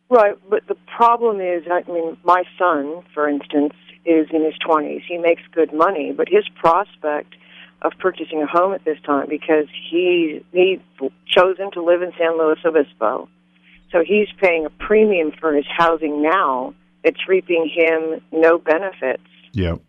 Right, 0.10 0.38
but 0.47 0.68
the 0.68 0.78
problem 0.95 1.41
is, 1.41 1.64
I 1.72 1.82
mean, 1.91 2.18
my 2.24 2.43
son, 2.58 3.01
for 3.16 3.28
instance, 3.28 3.74
is 4.06 4.28
in 4.32 4.45
his 4.45 4.54
20s. 4.68 5.01
He 5.08 5.18
makes 5.18 5.41
good 5.51 5.74
money, 5.74 6.14
but 6.16 6.30
his 6.30 6.47
prospect 6.49 7.34
of 7.84 7.92
purchasing 8.00 8.42
a 8.42 8.48
home 8.48 8.74
at 8.74 8.84
this 8.86 8.98
time 9.06 9.28
because 9.30 9.66
he 9.90 10.44
he 10.52 10.82
chosen 11.28 11.72
to 11.72 11.84
live 11.84 12.02
in 12.02 12.12
San 12.18 12.38
Luis 12.38 12.60
Obispo. 12.66 13.28
So 13.92 14.04
he's 14.04 14.28
paying 14.42 14.66
a 14.66 14.70
premium 14.70 15.32
for 15.40 15.54
his 15.54 15.66
housing 15.68 16.22
now. 16.22 16.74
It's 17.04 17.28
reaping 17.28 17.70
him 17.70 18.22
no 18.32 18.58
benefits. 18.58 19.24
Yep. 19.52 19.82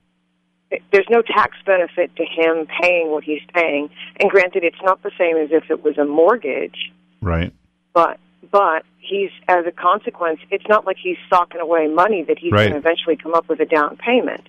There's 0.92 1.07
no 1.09 1.22
tax 1.22 1.57
benefit 1.64 2.14
to 2.16 2.24
him 2.24 2.66
paying 2.82 3.11
what 3.12 3.22
he's 3.22 3.42
paying. 3.55 3.90
And 4.18 4.28
granted, 4.28 4.64
it's 4.64 4.82
not 4.82 5.03
the 5.03 5.12
same 5.16 5.36
as 5.36 5.51
if 5.53 5.70
it 5.70 5.84
was 5.84 5.97
a 5.99 6.05
mortgage. 6.05 6.92
Right. 7.22 7.53
But 7.92 8.18
but 8.51 8.84
he's 8.99 9.30
as 9.49 9.64
a 9.66 9.72
consequence, 9.72 10.40
it's 10.51 10.66
not 10.68 10.84
like 10.84 10.97
he's 11.03 11.16
socking 11.30 11.61
away 11.61 11.86
money 11.88 12.24
that 12.24 12.38
he's 12.38 12.53
Right. 12.53 12.68
going 12.70 12.72
to 12.72 12.78
eventually 12.78 13.16
come 13.16 13.34
up 13.34 13.49
with 13.49 13.61
a 13.61 13.64
down 13.66 13.97
payment. 13.97 14.49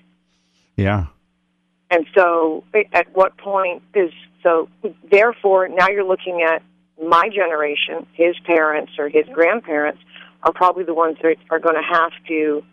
Yeah. 0.76 1.06
And 1.92 2.06
so, 2.16 2.64
at 2.94 3.14
what 3.14 3.38
point 3.38 3.84
is 3.94 4.12
so? 4.42 4.70
Therefore, 5.10 5.68
now 5.68 5.90
you're 5.90 6.08
looking 6.08 6.42
at 6.42 6.64
my 7.02 7.30
generation, 7.30 8.08
his 8.14 8.36
parents 8.46 8.94
or 8.98 9.10
his 9.10 9.26
grandparents 9.34 10.00
are 10.44 10.54
probably 10.54 10.84
the 10.84 10.94
ones 10.94 11.18
that 11.22 11.36
are 11.50 11.60
going 11.60 11.76
to 11.76 11.82
have 11.82 12.12
to 12.28 12.64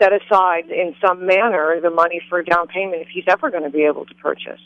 set 0.00 0.12
aside 0.12 0.70
in 0.70 0.94
some 1.04 1.26
manner 1.26 1.80
the 1.80 1.90
money 1.90 2.20
for 2.28 2.38
a 2.38 2.44
down 2.44 2.68
payment 2.68 3.02
if 3.02 3.08
he's 3.08 3.24
ever 3.28 3.50
going 3.50 3.64
to 3.64 3.70
be 3.70 3.82
able 3.82 4.06
to 4.06 4.14
purchase. 4.16 4.60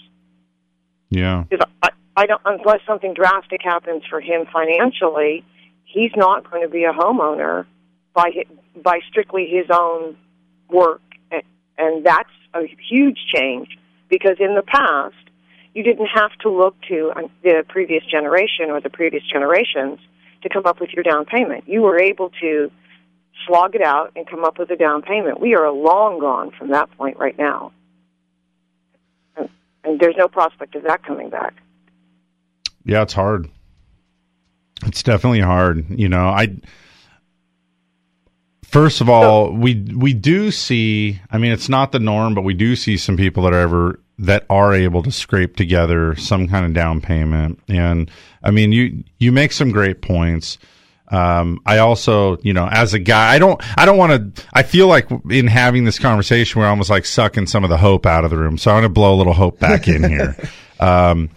Yeah. 1.11 1.45
Because 1.49 1.67
I, 1.83 1.91
I 2.17 2.27
don't, 2.27 2.43
unless 2.45 2.81
something 2.87 3.15
drastic 3.15 3.63
happens 3.63 4.03
for 4.09 4.21
him 4.21 4.47
financially, 4.53 5.45
he's 5.85 6.11
not 6.17 6.51
going 6.51 6.63
to 6.63 6.69
be 6.69 6.85
a 6.85 6.93
homeowner 6.93 7.67
by 8.15 8.31
by 8.83 9.01
strictly 9.09 9.47
his 9.47 9.67
own 9.71 10.17
work, 10.69 11.03
and, 11.31 11.43
and 11.79 12.05
that's 12.05 12.31
a 12.55 12.67
huge 12.89 13.19
change 13.35 13.79
because 14.09 14.37
in 14.39 14.55
the 14.55 14.63
past 14.63 15.15
you 15.75 15.83
didn't 15.83 16.07
have 16.07 16.33
to 16.43 16.51
look 16.51 16.77
to 16.89 17.13
uh, 17.17 17.23
the 17.43 17.65
previous 17.69 18.05
generation 18.05 18.71
or 18.71 18.81
the 18.81 18.91
previous 18.91 19.23
generations 19.31 19.99
to 20.43 20.49
come 20.49 20.67
up 20.67 20.81
with 20.81 20.91
your 20.91 21.03
down 21.03 21.25
payment. 21.25 21.65
You 21.67 21.83
were 21.83 21.99
able 21.99 22.31
to 22.41 22.71
slog 23.47 23.75
it 23.75 23.83
out 23.83 24.13
and 24.15 24.29
come 24.29 24.45
up 24.45 24.59
with 24.59 24.71
a 24.71 24.77
down 24.77 25.03
payment. 25.03 25.41
We 25.41 25.55
are 25.55 25.71
long 25.71 26.21
gone 26.21 26.51
from 26.59 26.71
that 26.71 26.91
point 26.97 27.17
right 27.19 27.37
now. 27.39 27.73
And, 29.37 29.49
and 29.85 30.01
there's 30.01 30.17
no 30.19 30.29
prospect 30.29 30.75
of 30.75 30.83
that 30.85 31.05
coming 31.05 31.31
back. 31.31 31.55
Yeah, 32.85 33.03
it's 33.03 33.13
hard. 33.13 33.49
It's 34.85 35.03
definitely 35.03 35.41
hard. 35.41 35.87
You 35.89 36.09
know, 36.09 36.29
I 36.29 36.57
first 38.73 39.01
of 39.01 39.09
all, 39.09 39.53
we 39.53 39.75
we 39.95 40.15
do 40.15 40.51
see. 40.51 41.21
I 41.31 41.39
mean, 41.39 41.53
it's 41.53 41.69
not 41.69 41.93
the 41.93 42.01
norm, 42.01 42.35
but 42.35 42.43
we 42.43 42.55
do 42.55 42.75
see 42.75 42.97
some 42.97 43.17
people 43.17 43.45
that 43.45 43.53
are 43.53 43.61
ever 43.61 44.01
that 44.19 44.45
are 44.51 44.75
able 44.75 45.03
to 45.03 45.13
scrape 45.13 45.57
together 45.57 46.17
some 46.17 46.49
kind 46.49 46.67
of 46.67 46.73
down 46.73 47.01
payment. 47.01 47.61
And 47.69 48.11
I 48.43 48.51
mean, 48.51 48.73
you 48.73 49.05
you 49.19 49.31
make 49.31 49.53
some 49.53 49.71
great 49.71 50.03
points. 50.03 50.59
Um, 51.09 51.61
I 51.67 51.79
also, 51.79 52.39
you 52.39 52.55
know, 52.55 52.67
as 52.67 52.95
a 52.95 52.99
guy, 52.99 53.35
I 53.35 53.39
don't, 53.39 53.61
I 53.79 53.85
don't 53.85 53.99
want 53.99 54.35
to. 54.35 54.45
I 54.55 54.63
feel 54.63 54.87
like 54.87 55.09
in 55.31 55.47
having 55.47 55.85
this 55.85 55.99
conversation, 55.99 56.59
we're 56.59 56.67
almost 56.67 56.89
like 56.89 57.05
sucking 57.05 57.49
some 57.49 57.65
of 57.65 57.71
the 57.71 57.77
hope 57.77 58.07
out 58.07 58.25
of 58.25 58.31
the 58.31 58.39
room. 58.39 58.57
So 58.57 58.71
I'm 58.71 58.77
going 58.77 58.85
to 58.85 58.89
blow 58.89 59.15
a 59.15 59.17
little 59.17 59.35
hope 59.35 59.59
back 59.59 59.87
in 59.89 60.09
here. 60.09 60.37
Um, 60.81 61.31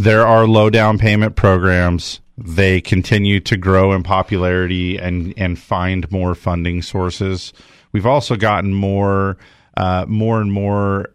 there 0.00 0.26
are 0.26 0.48
low 0.48 0.68
down 0.68 0.98
payment 0.98 1.36
programs. 1.36 2.18
They 2.42 2.80
continue 2.80 3.38
to 3.40 3.56
grow 3.56 3.92
in 3.92 4.02
popularity 4.02 4.96
and 4.96 5.34
and 5.36 5.58
find 5.58 6.10
more 6.10 6.34
funding 6.34 6.80
sources. 6.80 7.52
We've 7.92 8.06
also 8.06 8.36
gotten 8.36 8.72
more, 8.72 9.36
uh, 9.76 10.06
more 10.08 10.40
and 10.40 10.50
more 10.50 11.10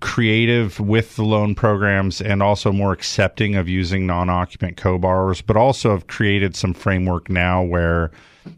creative 0.00 0.78
with 0.78 1.16
the 1.16 1.24
loan 1.24 1.54
programs 1.54 2.20
and 2.20 2.42
also 2.42 2.70
more 2.70 2.92
accepting 2.92 3.56
of 3.56 3.68
using 3.68 4.06
non-occupant 4.06 4.76
co-borrowers 4.76 5.40
but 5.40 5.56
also 5.56 5.90
have 5.90 6.06
created 6.06 6.54
some 6.54 6.74
framework 6.74 7.30
now 7.30 7.62
where 7.62 8.10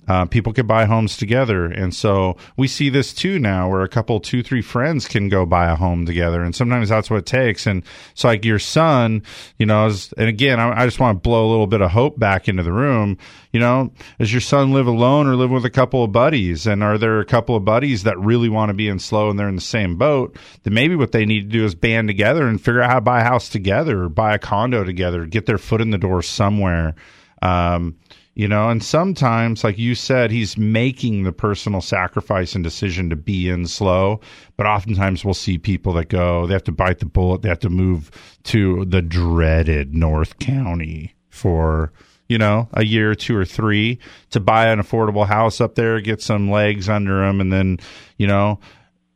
uh, 0.09 0.24
people 0.27 0.52
could 0.52 0.66
buy 0.66 0.85
homes 0.85 1.16
together. 1.16 1.66
And 1.66 1.94
so 1.94 2.36
we 2.56 2.66
see 2.69 2.89
this 2.89 3.12
too 3.12 3.39
now 3.39 3.69
where 3.69 3.82
a 3.82 3.89
couple 3.89 4.19
two 4.20 4.43
three 4.43 4.62
friends 4.62 5.06
can 5.06 5.28
go 5.28 5.47
buy 5.47 5.70
a 5.70 5.77
home 5.77 6.06
together. 6.06 6.43
And 6.43 6.55
sometimes 6.55 6.89
that's 6.89 7.10
what 7.10 7.19
it 7.19 7.27
takes. 7.27 7.66
And 7.66 7.85
it's 8.12 8.24
like 8.24 8.44
your 8.44 8.59
son 8.59 9.23
you 9.59 9.66
know 9.66 9.86
is, 9.86 10.12
and 10.15 10.28
again 10.28 10.59
I, 10.60 10.82
I 10.82 10.85
just 10.85 11.01
want 11.01 11.16
to 11.16 11.20
blow 11.20 11.47
a 11.47 11.51
little 11.51 11.66
bit 11.66 11.81
of 11.81 11.90
hope 11.90 12.19
back 12.19 12.48
into 12.48 12.62
the 12.62 12.73
room. 12.73 13.19
You 13.52 13.60
know 13.60 13.93
does 14.19 14.32
your 14.32 14.40
son 14.40 14.73
live 14.73 14.86
alone 14.86 15.27
or 15.27 15.36
live 15.36 15.51
with 15.51 15.65
a 15.65 15.70
couple 15.70 16.02
of 16.05 16.12
buddies? 16.12 16.66
And 16.66 16.82
are 16.82 16.98
there 16.98 17.20
a 17.20 17.24
couple 17.24 17.56
of 17.56 17.65
buddies 17.65 18.02
that 18.02 18.19
really 18.19 18.48
want 18.48 18.70
to 18.70 18.74
be 18.74 18.89
in 18.89 18.98
SLO 18.98 19.31
and 19.31 19.39
they're 19.39 19.48
in 19.48 19.56
the 19.56 19.60
same 19.60 19.97
boat? 19.97 20.36
Then 20.65 20.74
maybe 20.74 20.97
what 20.97 21.12
they 21.12 21.24
need 21.24 21.51
to 21.51 21.59
do 21.59 21.65
is 21.65 21.74
band 21.74 22.09
together 22.09 22.47
and 22.47 22.60
figure 22.60 22.82
out 22.82 22.90
how 22.90 22.97
to 22.97 23.01
buy 23.01 23.20
a 23.20 23.24
house 23.24 23.48
together 23.48 24.05
or 24.05 24.09
buy 24.09 24.35
a 24.35 24.39
condo 24.39 24.85
together 24.85 25.27
get 25.27 25.47
their 25.47 25.59
foot 25.59 25.81
in 25.81 25.90
the 25.90 25.98
door 25.98 26.23
somewhere. 26.23 26.94
Um, 27.40 27.97
you 28.39 28.48
know 28.48 28.70
and 28.70 28.82
sometimes 28.82 29.65
like 29.65 29.77
you 29.77 29.94
said 29.94 30.31
he's 30.31 30.56
making 30.56 31.24
the 31.24 31.32
personal 31.32 31.82
sacrifice 31.82 32.55
and 32.55 32.65
decision 32.65 33.10
to 33.10 33.16
be 33.16 33.51
in 33.51 33.66
SLO 33.66 34.20
but 34.56 34.65
oftentimes 34.65 35.24
we'll 35.24 35.35
see 35.35 35.59
people 35.59 35.93
that 35.93 36.09
go 36.09 36.47
they 36.47 36.55
have 36.55 36.65
to 36.65 36.73
bite 36.73 37.01
the 37.01 37.06
bullet 37.06 37.43
they 37.43 37.48
have 37.48 37.59
to 37.59 37.69
move 37.69 38.10
to 38.44 38.86
the 38.86 39.02
dreaded 39.02 39.93
north 39.93 40.39
county 40.39 41.15
for 41.28 41.93
you 42.28 42.36
know, 42.36 42.69
a 42.74 42.85
year 42.85 43.10
or 43.10 43.15
two 43.15 43.35
or 43.35 43.44
three 43.44 43.98
to 44.31 44.39
buy 44.39 44.66
an 44.66 44.78
affordable 44.78 45.27
house 45.27 45.60
up 45.62 45.74
there, 45.77 45.98
get 46.01 46.20
some 46.20 46.51
legs 46.51 46.86
under 46.89 47.20
them, 47.20 47.40
and 47.40 47.51
then, 47.51 47.78
you 48.19 48.27
know, 48.27 48.60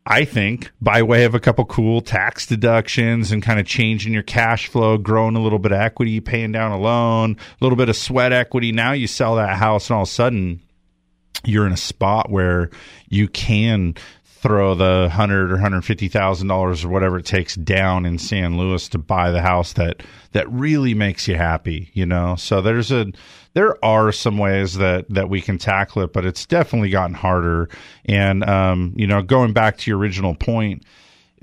I 0.04 0.24
think 0.24 0.72
by 0.80 1.02
way 1.02 1.24
of 1.24 1.34
a 1.34 1.40
couple 1.40 1.64
cool 1.64 2.00
tax 2.00 2.46
deductions 2.46 3.30
and 3.30 3.42
kind 3.42 3.60
of 3.60 3.66
changing 3.66 4.12
your 4.12 4.24
cash 4.24 4.66
flow, 4.66 4.98
growing 4.98 5.36
a 5.36 5.40
little 5.40 5.60
bit 5.60 5.72
of 5.72 5.78
equity, 5.78 6.20
paying 6.20 6.50
down 6.50 6.72
a 6.72 6.78
loan, 6.78 7.36
a 7.38 7.64
little 7.64 7.76
bit 7.76 7.88
of 7.88 7.96
sweat 7.96 8.32
equity. 8.32 8.72
Now 8.72 8.92
you 8.92 9.06
sell 9.06 9.36
that 9.36 9.56
house 9.58 9.88
and 9.88 9.96
all 9.96 10.02
of 10.02 10.08
a 10.08 10.10
sudden 10.10 10.60
you're 11.44 11.66
in 11.66 11.72
a 11.72 11.76
spot 11.76 12.30
where 12.30 12.70
you 13.08 13.28
can 13.28 13.94
throw 14.24 14.74
the 14.74 15.08
hundred 15.08 15.52
or 15.52 15.58
hundred 15.58 15.82
fifty 15.82 16.08
thousand 16.08 16.48
dollars 16.48 16.84
or 16.84 16.88
whatever 16.88 17.18
it 17.18 17.26
takes 17.26 17.54
down 17.54 18.04
in 18.04 18.18
San 18.18 18.58
Luis 18.58 18.88
to 18.88 18.98
buy 18.98 19.30
the 19.30 19.40
house 19.40 19.74
that 19.74 20.02
that 20.32 20.50
really 20.50 20.94
makes 20.94 21.28
you 21.28 21.36
happy, 21.36 21.90
you 21.92 22.04
know. 22.04 22.34
So 22.34 22.60
there's 22.60 22.90
a 22.90 23.06
there 23.54 23.82
are 23.84 24.12
some 24.12 24.38
ways 24.38 24.74
that 24.74 25.08
that 25.10 25.28
we 25.28 25.40
can 25.40 25.58
tackle 25.58 26.02
it, 26.02 26.12
but 26.12 26.24
it's 26.24 26.46
definitely 26.46 26.90
gotten 26.90 27.14
harder. 27.14 27.68
And 28.04 28.44
um, 28.44 28.94
you 28.96 29.06
know, 29.06 29.22
going 29.22 29.52
back 29.52 29.78
to 29.78 29.90
your 29.90 29.98
original 29.98 30.34
point, 30.34 30.84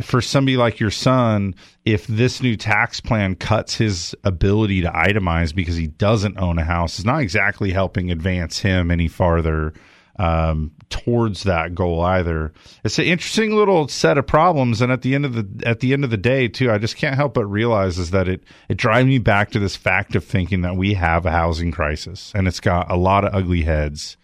for 0.02 0.22
somebody 0.22 0.58
like 0.58 0.80
your 0.80 0.92
son, 0.92 1.56
if 1.86 2.08
this 2.08 2.42
new 2.42 2.56
tax 2.56 3.00
plan 3.00 3.36
cuts 3.36 3.76
his 3.76 4.16
ability 4.24 4.82
to 4.82 4.90
itemize 4.90 5.54
because 5.54 5.76
he 5.76 5.88
doesn't 5.88 6.38
own 6.38 6.58
a 6.58 6.64
house, 6.64 7.00
it's 7.00 7.06
not 7.06 7.22
exactly 7.22 7.72
helping 7.72 8.10
advance 8.12 8.60
him 8.60 8.92
any 8.92 9.08
farther 9.08 9.74
um, 10.20 10.72
towards 10.90 11.44
that 11.44 11.74
goal 11.74 12.02
either. 12.02 12.52
It's 12.84 13.00
an 13.00 13.06
interesting 13.06 13.56
little 13.56 13.88
set 13.88 14.18
of 14.18 14.28
problems, 14.28 14.82
and 14.82 14.92
at 14.92 15.02
the 15.02 15.16
end 15.16 15.26
of 15.26 15.34
the 15.34 15.68
at 15.68 15.80
the 15.80 15.94
end 15.94 16.04
of 16.04 16.10
the 16.10 16.18
day, 16.18 16.50
too, 16.50 16.70
I 16.70 16.78
just 16.78 16.98
can't 16.98 17.16
help 17.16 17.34
but 17.34 17.46
realize 17.46 17.98
is 17.98 18.12
that 18.12 18.28
it 18.28 18.44
it 18.68 18.78
drives 18.78 19.08
me 19.08 19.18
back 19.18 19.52
to 19.52 19.60
this 19.60 19.78
fact 19.78 20.16
of 20.16 20.24
thinking 20.24 20.62
that 20.62 20.76
we 20.76 20.94
have 20.96 21.26
a 21.26 21.32
housing 21.32 21.72
crisis, 21.72 22.34
and 22.36 22.48
it's 22.48 22.60
got 22.60 22.92
a 22.92 22.98
lot 22.98 23.24
of 23.24 23.34
ugly 23.34 23.64
heads. 23.64 24.18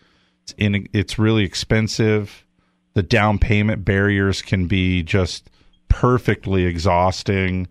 It's 0.43 0.53
in 0.57 0.87
it's 0.91 1.17
really 1.17 1.45
expensive. 1.45 2.45
The 2.93 3.03
down 3.03 3.39
payment 3.39 3.85
barriers 3.85 4.41
can 4.41 4.67
be 4.67 5.01
just 5.01 5.49
perfectly 5.87 6.65
exhausting. 6.65 7.67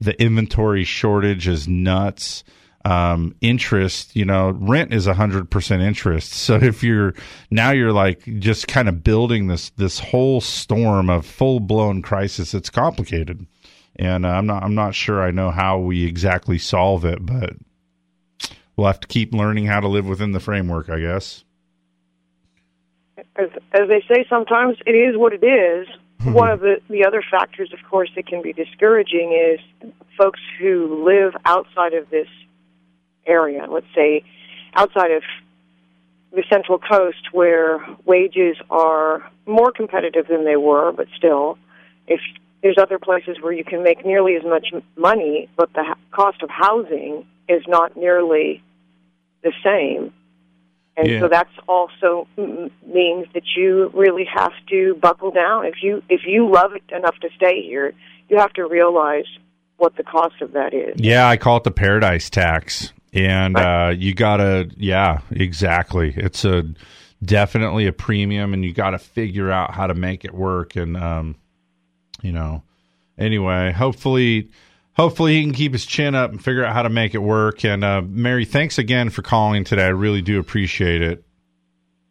The 0.00 0.20
inventory 0.20 0.84
shortage 0.84 1.46
is 1.46 1.68
nuts 1.68 2.42
um, 2.84 3.34
interest, 3.40 4.16
you 4.16 4.24
know, 4.24 4.50
rent 4.50 4.94
is 4.94 5.06
a 5.06 5.14
hundred 5.14 5.50
percent 5.50 5.82
interest. 5.82 6.32
So 6.50 6.56
if 6.56 6.82
you're 6.82 7.14
now 7.50 7.70
you're 7.70 7.92
like 7.92 8.24
just 8.40 8.66
kind 8.66 8.88
of 8.88 9.04
building 9.04 9.46
this 9.46 9.70
this 9.70 9.98
whole 9.98 10.40
storm 10.40 11.08
of 11.08 11.24
full 11.24 11.60
blown 11.60 12.02
crisis, 12.02 12.54
it's 12.54 12.70
complicated, 12.70 13.46
and 13.96 14.26
uh, 14.26 14.30
I'm 14.30 14.46
not 14.46 14.62
I'm 14.64 14.74
not 14.74 14.94
sure 14.94 15.22
I 15.22 15.30
know 15.30 15.50
how 15.50 15.78
we 15.78 16.04
exactly 16.06 16.58
solve 16.58 17.04
it, 17.04 17.24
but 17.24 17.50
we'll 18.76 18.88
have 18.88 19.00
to 19.00 19.08
keep 19.08 19.32
learning 19.32 19.66
how 19.66 19.80
to 19.80 19.88
live 19.88 20.06
within 20.06 20.32
the 20.32 20.40
framework, 20.40 20.88
I 20.88 21.00
guess. 21.00 21.44
As, 23.36 23.50
as 23.72 23.88
they 23.88 24.02
say, 24.08 24.26
sometimes 24.28 24.78
it 24.86 24.92
is 24.92 25.16
what 25.16 25.32
it 25.32 25.44
is. 25.44 25.86
One 26.24 26.50
of 26.50 26.60
the, 26.60 26.82
the 26.90 27.06
other 27.06 27.22
factors, 27.30 27.72
of 27.72 27.78
course, 27.88 28.10
that 28.14 28.26
can 28.26 28.42
be 28.42 28.52
discouraging 28.52 29.32
is 29.32 29.92
folks 30.18 30.40
who 30.58 31.02
live 31.02 31.34
outside 31.46 31.94
of 31.94 32.10
this 32.10 32.28
area, 33.26 33.66
let's 33.68 33.86
say 33.94 34.24
outside 34.74 35.10
of 35.10 35.22
the 36.32 36.44
Central 36.48 36.78
Coast, 36.78 37.32
where 37.32 37.84
wages 38.04 38.56
are 38.70 39.28
more 39.46 39.72
competitive 39.72 40.28
than 40.28 40.44
they 40.44 40.56
were, 40.56 40.92
but 40.92 41.06
still, 41.16 41.58
if 42.06 42.20
there's 42.62 42.78
other 42.78 42.98
places 42.98 43.38
where 43.40 43.52
you 43.52 43.64
can 43.64 43.82
make 43.82 44.04
nearly 44.04 44.36
as 44.36 44.44
much 44.44 44.68
money, 44.96 45.48
but 45.56 45.72
the 45.72 45.96
cost 46.12 46.42
of 46.42 46.50
housing 46.50 47.26
is 47.48 47.62
not 47.66 47.96
nearly 47.96 48.62
the 49.42 49.52
same. 49.64 50.12
And 50.96 51.08
Yeah. 51.08 51.20
so 51.20 51.28
that's 51.28 51.50
also 51.66 52.28
means 52.36 53.26
that 53.32 53.42
you 53.56 53.90
really 53.94 54.24
have 54.24 54.52
to 54.68 54.94
buckle 54.96 55.30
down. 55.30 55.64
If 55.64 55.82
you 55.82 56.02
if 56.08 56.26
you 56.26 56.50
love 56.50 56.74
it 56.74 56.82
enough 56.94 57.18
to 57.20 57.30
stay 57.36 57.62
here, 57.62 57.94
you 58.28 58.36
have 58.36 58.52
to 58.54 58.66
realize 58.66 59.26
what 59.78 59.96
the 59.96 60.02
cost 60.02 60.42
of 60.42 60.52
that 60.52 60.74
is. 60.74 61.00
Yeah, 61.00 61.26
I 61.26 61.38
call 61.38 61.56
it 61.56 61.64
the 61.64 61.70
paradise 61.70 62.28
tax. 62.28 62.92
And 63.12 63.56
uh, 63.56 63.92
you 63.96 64.14
gotta, 64.14 64.70
yeah, 64.76 65.20
exactly. 65.30 66.14
It's 66.16 66.44
a 66.44 66.64
definitely 67.24 67.86
a 67.86 67.92
premium, 67.92 68.54
and 68.54 68.64
you 68.64 68.72
got 68.72 68.90
to 68.90 68.98
figure 68.98 69.50
out 69.50 69.74
how 69.74 69.86
to 69.86 69.94
make 69.94 70.24
it 70.24 70.32
work. 70.32 70.76
And 70.76 70.96
um, 70.96 71.34
you 72.22 72.32
know, 72.32 72.62
anyway, 73.18 73.72
hopefully, 73.72 74.50
hopefully 74.92 75.34
he 75.34 75.42
can 75.42 75.52
keep 75.52 75.72
his 75.72 75.86
chin 75.86 76.14
up 76.14 76.30
and 76.30 76.42
figure 76.42 76.64
out 76.64 76.72
how 76.72 76.82
to 76.82 76.88
make 76.88 77.14
it 77.14 77.18
work. 77.18 77.64
And 77.64 77.82
uh, 77.82 78.02
Mary, 78.06 78.44
thanks 78.44 78.78
again 78.78 79.10
for 79.10 79.22
calling 79.22 79.64
today. 79.64 79.84
I 79.84 79.88
really 79.88 80.22
do 80.22 80.38
appreciate 80.38 81.02
it. 81.02 81.24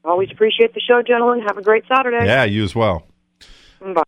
Always 0.03 0.31
appreciate 0.31 0.73
the 0.73 0.81
show, 0.81 1.01
gentlemen. 1.01 1.45
Have 1.47 1.57
a 1.57 1.61
great 1.61 1.83
Saturday. 1.87 2.25
Yeah, 2.25 2.45
you 2.45 2.63
as 2.63 2.73
well. 2.73 3.05
Bye. 3.79 4.03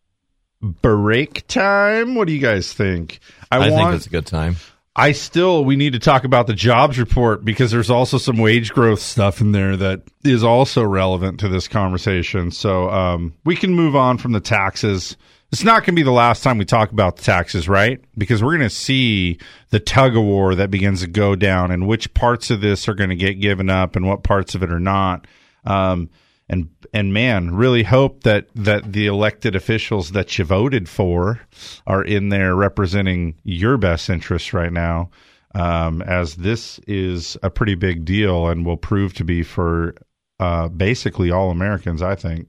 Break 0.61 1.47
time. 1.47 2.15
What 2.15 2.27
do 2.27 2.33
you 2.33 2.39
guys 2.39 2.71
think? 2.71 3.19
I, 3.51 3.59
think 3.59 3.79
want- 3.79 3.95
it's 3.95 4.05
a 4.05 4.09
good 4.09 4.25
time. 4.25 4.55
I 4.95 5.13
still 5.13 5.63
we 5.63 5.77
need 5.77 5.93
to 5.93 5.99
talk 5.99 6.25
about 6.25 6.47
the 6.47 6.53
jobs 6.53 6.99
report 6.99 7.45
because 7.45 7.71
there's 7.71 7.89
also 7.89 8.17
some 8.17 8.37
wage 8.37 8.71
growth 8.71 8.99
stuff 8.99 9.39
in 9.39 9.53
there 9.53 9.77
that 9.77 10.01
is 10.23 10.43
also 10.43 10.83
relevant 10.83 11.39
to 11.39 11.47
this 11.47 11.67
conversation. 11.67 12.51
So 12.51 12.89
um, 12.89 13.33
we 13.45 13.55
can 13.55 13.73
move 13.73 13.95
on 13.95 14.17
from 14.17 14.33
the 14.33 14.41
taxes. 14.41 15.15
It's 15.51 15.63
not 15.63 15.79
going 15.81 15.95
to 15.95 15.99
be 15.99 16.03
the 16.03 16.11
last 16.11 16.43
time 16.43 16.57
we 16.57 16.65
talk 16.65 16.91
about 16.91 17.17
the 17.17 17.23
taxes, 17.23 17.69
right? 17.69 18.01
Because 18.17 18.43
we're 18.43 18.57
going 18.57 18.69
to 18.69 18.75
see 18.75 19.37
the 19.69 19.79
tug 19.79 20.15
of 20.15 20.23
war 20.23 20.55
that 20.55 20.71
begins 20.71 21.01
to 21.01 21.07
go 21.07 21.35
down, 21.35 21.71
and 21.71 21.87
which 21.87 22.13
parts 22.13 22.51
of 22.51 22.61
this 22.61 22.87
are 22.87 22.93
going 22.93 23.09
to 23.09 23.17
get 23.17 23.41
given 23.41 23.69
up, 23.69 23.97
and 23.97 24.07
what 24.07 24.23
parts 24.23 24.55
of 24.55 24.63
it 24.63 24.71
are 24.71 24.79
not. 24.79 25.27
Um, 25.65 26.09
and 26.51 26.69
and 26.93 27.13
man, 27.13 27.55
really 27.55 27.83
hope 27.83 28.23
that 28.23 28.47
that 28.53 28.91
the 28.91 29.07
elected 29.07 29.55
officials 29.55 30.11
that 30.11 30.37
you 30.37 30.43
voted 30.43 30.89
for 30.89 31.39
are 31.87 32.03
in 32.03 32.27
there 32.27 32.55
representing 32.55 33.35
your 33.43 33.77
best 33.77 34.09
interests 34.09 34.51
right 34.53 34.73
now, 34.73 35.09
um, 35.55 36.01
as 36.01 36.35
this 36.35 36.77
is 36.87 37.37
a 37.41 37.49
pretty 37.49 37.75
big 37.75 38.03
deal 38.03 38.47
and 38.49 38.65
will 38.65 38.77
prove 38.77 39.13
to 39.13 39.23
be 39.23 39.43
for 39.43 39.95
uh, 40.41 40.67
basically 40.67 41.31
all 41.31 41.49
Americans, 41.49 42.01
I 42.01 42.15
think. 42.15 42.47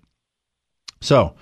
So. 1.00 1.34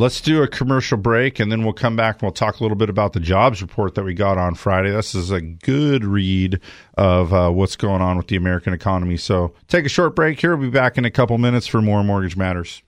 Let's 0.00 0.20
do 0.20 0.44
a 0.44 0.48
commercial 0.48 0.96
break 0.96 1.40
and 1.40 1.50
then 1.50 1.64
we'll 1.64 1.72
come 1.72 1.96
back 1.96 2.16
and 2.16 2.22
we'll 2.22 2.30
talk 2.30 2.60
a 2.60 2.62
little 2.62 2.76
bit 2.76 2.88
about 2.88 3.14
the 3.14 3.20
jobs 3.20 3.60
report 3.60 3.96
that 3.96 4.04
we 4.04 4.14
got 4.14 4.38
on 4.38 4.54
Friday. 4.54 4.92
This 4.92 5.12
is 5.12 5.32
a 5.32 5.40
good 5.40 6.04
read 6.04 6.60
of 6.96 7.34
uh, 7.34 7.50
what's 7.50 7.74
going 7.74 8.00
on 8.00 8.16
with 8.16 8.28
the 8.28 8.36
American 8.36 8.72
economy. 8.72 9.16
So 9.16 9.54
take 9.66 9.84
a 9.84 9.88
short 9.88 10.14
break 10.14 10.40
here. 10.40 10.56
We'll 10.56 10.70
be 10.70 10.72
back 10.72 10.98
in 10.98 11.04
a 11.04 11.10
couple 11.10 11.36
minutes 11.38 11.66
for 11.66 11.82
more 11.82 12.04
Mortgage 12.04 12.36
Matters. 12.36 12.80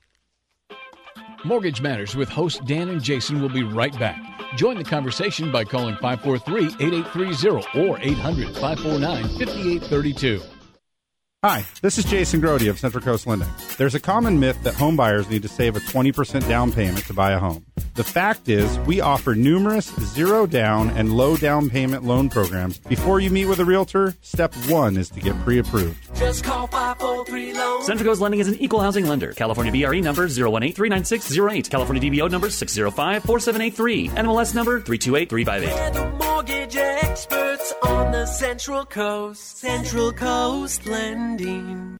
Mortgage 1.45 1.81
Matters 1.81 2.15
with 2.15 2.29
host 2.29 2.65
Dan 2.65 2.89
and 2.89 3.03
Jason 3.03 3.43
will 3.43 3.49
be 3.49 3.65
right 3.65 3.99
back. 3.99 4.21
Join 4.57 4.77
the 4.77 4.85
conversation 4.85 5.51
by 5.51 5.65
calling 5.65 5.97
543 5.97 6.87
8830 6.87 7.89
or 7.89 7.99
800 8.01 8.55
549 8.55 9.23
5832. 9.37 10.60
Hi, 11.43 11.65
this 11.81 11.97
is 11.97 12.05
Jason 12.05 12.43
Grody 12.43 12.69
of 12.69 12.79
Central 12.79 13.03
Coast 13.03 13.27
Lending. 13.27 13.49
There's 13.79 13.95
a 13.95 14.01
common 14.01 14.39
myth 14.39 14.63
that 14.63 14.75
home 14.75 14.95
buyers 14.95 15.31
need 15.31 15.41
to 15.41 15.49
save 15.49 15.75
a 15.75 15.81
20% 15.81 16.47
down 16.47 16.71
payment 16.71 17.07
to 17.07 17.15
buy 17.15 17.33
a 17.33 17.39
home. 17.39 17.65
The 17.95 18.05
fact 18.05 18.49
is, 18.49 18.79
we 18.81 19.01
offer 19.01 19.35
numerous 19.35 19.87
zero 20.15 20.47
down 20.47 20.91
and 20.91 21.13
low 21.13 21.37
down 21.37 21.71
payment 21.71 22.05
loan 22.05 22.29
programs. 22.29 22.79
Before 22.79 23.21
you 23.21 23.31
meet 23.31 23.47
with 23.47 23.61
a 23.61 23.65
realtor, 23.65 24.15
step 24.23 24.55
one 24.69 24.97
is 24.97 25.11
to 25.11 25.21
get 25.21 25.39
pre 25.43 25.59
approved. 25.59 25.99
Just 26.17 26.45
call 26.45 26.67
543 26.67 27.55
Loan. 27.55 27.83
Central 27.83 28.09
Coast 28.09 28.21
Lending 28.21 28.41
is 28.41 28.49
an 28.49 28.55
equal 28.57 28.81
housing 28.81 29.07
lender. 29.07 29.33
California 29.33 29.73
BRE 29.73 30.01
number 30.01 30.27
018-39608. 30.29 31.71
California 31.71 32.11
DBO 32.11 32.31
number 32.31 32.49
605-4783. 32.49 34.11
NMLS 34.11 34.55
number 34.55 34.81
328358. 34.81 35.75
We're 35.75 35.91
the 35.91 36.11
mortgage 36.25 36.77
experts 36.77 37.75
on 37.83 38.13
the 38.13 38.27
Central 38.27 38.85
Coast. 38.85 39.59
Central 39.59 40.13
Coast 40.13 40.87
Lending. 40.87 42.00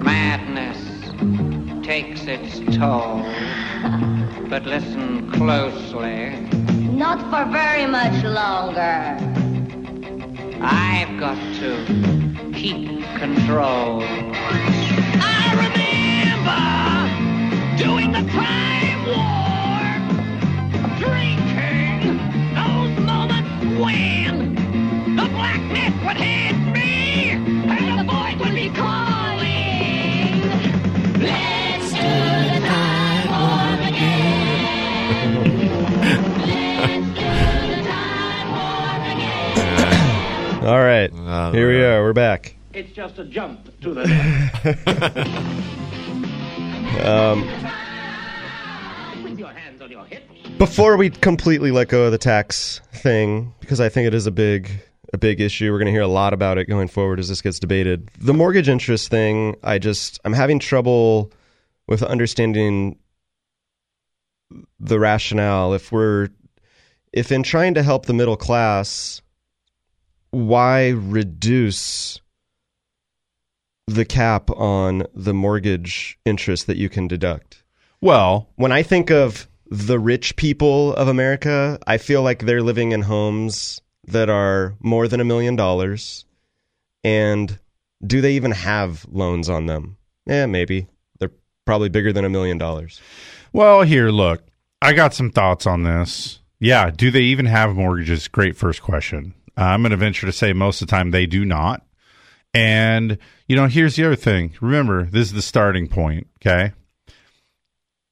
Madness 0.00 0.78
takes 1.84 2.22
its 2.26 2.60
toll. 2.76 3.22
But 4.48 4.64
listen 4.64 5.30
closely. 5.32 6.30
Not 6.92 7.20
for 7.30 7.50
very 7.50 7.86
much 7.86 8.22
longer. 8.24 9.16
I've 10.60 11.18
got 11.18 11.36
to 11.60 11.86
keep 12.54 13.04
control. 13.16 14.02
I 15.20 15.54
remember 15.64 16.62
doing 17.82 18.12
the 18.12 18.22
Time 18.30 19.00
Warp, 19.06 20.02
drinking 20.98 22.18
those 22.54 22.94
moments 23.06 23.50
when 23.80 24.54
the 25.16 25.26
blackness 25.28 25.94
would 26.04 26.16
hit 26.16 26.56
me 26.72 27.30
and 27.30 27.98
the 27.98 28.04
voice 28.04 28.36
would 28.40 28.54
be 28.54 28.70
calling. 28.70 29.37
Let's 31.20 31.90
do 31.90 31.96
the 31.96 32.66
Time 32.66 33.28
Warp 40.62 40.68
All 40.68 40.82
right. 40.84 41.10
Here 41.54 41.68
we 41.70 41.82
are. 41.84 42.02
We're 42.02 42.12
back. 42.12 42.56
It's 42.74 42.92
just 42.92 43.18
a 43.18 43.24
jump 43.24 43.80
to 43.80 43.94
the 43.94 44.04
left. 44.08 44.66
Um, 47.06 47.42
With 49.22 49.38
your 49.38 49.48
hands 49.48 49.80
on 49.80 49.90
your 49.90 50.04
hips. 50.04 50.24
before 50.58 50.96
we 50.96 51.10
completely 51.10 51.70
let 51.70 51.88
go 51.88 52.04
of 52.04 52.12
the 52.12 52.18
tax 52.18 52.80
thing, 52.92 53.54
because 53.60 53.80
I 53.80 53.88
think 53.88 54.06
it 54.06 54.14
is 54.14 54.26
a 54.26 54.30
big 54.30 54.70
a 55.12 55.18
big 55.18 55.40
issue. 55.40 55.70
We're 55.70 55.78
going 55.78 55.86
to 55.86 55.92
hear 55.92 56.02
a 56.02 56.08
lot 56.08 56.32
about 56.32 56.58
it 56.58 56.66
going 56.66 56.88
forward 56.88 57.18
as 57.18 57.28
this 57.28 57.42
gets 57.42 57.58
debated. 57.58 58.10
The 58.18 58.34
mortgage 58.34 58.68
interest 58.68 59.08
thing, 59.08 59.56
I 59.62 59.78
just 59.78 60.20
I'm 60.24 60.32
having 60.32 60.58
trouble 60.58 61.32
with 61.86 62.02
understanding 62.02 62.98
the 64.78 64.98
rationale. 64.98 65.74
If 65.74 65.92
we're 65.92 66.28
if 67.12 67.32
in 67.32 67.42
trying 67.42 67.74
to 67.74 67.82
help 67.82 68.06
the 68.06 68.12
middle 68.12 68.36
class, 68.36 69.22
why 70.30 70.90
reduce 70.90 72.20
the 73.86 74.04
cap 74.04 74.50
on 74.50 75.04
the 75.14 75.32
mortgage 75.32 76.18
interest 76.26 76.66
that 76.66 76.76
you 76.76 76.90
can 76.90 77.08
deduct? 77.08 77.62
Well, 78.00 78.48
when 78.56 78.70
I 78.70 78.82
think 78.82 79.10
of 79.10 79.48
the 79.70 79.98
rich 79.98 80.36
people 80.36 80.94
of 80.94 81.08
America, 81.08 81.78
I 81.86 81.98
feel 81.98 82.22
like 82.22 82.40
they're 82.40 82.62
living 82.62 82.92
in 82.92 83.02
homes 83.02 83.80
that 84.12 84.28
are 84.28 84.74
more 84.80 85.08
than 85.08 85.20
a 85.20 85.24
million 85.24 85.56
dollars. 85.56 86.24
And 87.04 87.58
do 88.06 88.20
they 88.20 88.32
even 88.34 88.52
have 88.52 89.06
loans 89.10 89.48
on 89.48 89.66
them? 89.66 89.96
Yeah, 90.26 90.46
maybe. 90.46 90.86
They're 91.18 91.32
probably 91.64 91.88
bigger 91.88 92.12
than 92.12 92.24
a 92.24 92.30
million 92.30 92.58
dollars. 92.58 93.00
Well, 93.52 93.82
here, 93.82 94.10
look, 94.10 94.42
I 94.82 94.92
got 94.92 95.14
some 95.14 95.30
thoughts 95.30 95.66
on 95.66 95.82
this. 95.82 96.40
Yeah, 96.60 96.90
do 96.90 97.10
they 97.10 97.22
even 97.22 97.46
have 97.46 97.74
mortgages? 97.74 98.28
Great 98.28 98.56
first 98.56 98.82
question. 98.82 99.34
Uh, 99.56 99.62
I'm 99.62 99.82
going 99.82 99.90
to 99.90 99.96
venture 99.96 100.26
to 100.26 100.32
say 100.32 100.52
most 100.52 100.82
of 100.82 100.88
the 100.88 100.90
time 100.90 101.10
they 101.10 101.26
do 101.26 101.44
not. 101.44 101.84
And, 102.54 103.18
you 103.46 103.56
know, 103.56 103.66
here's 103.66 103.96
the 103.96 104.04
other 104.04 104.16
thing. 104.16 104.54
Remember, 104.60 105.04
this 105.04 105.28
is 105.28 105.32
the 105.32 105.42
starting 105.42 105.86
point, 105.86 106.26
okay? 106.40 106.72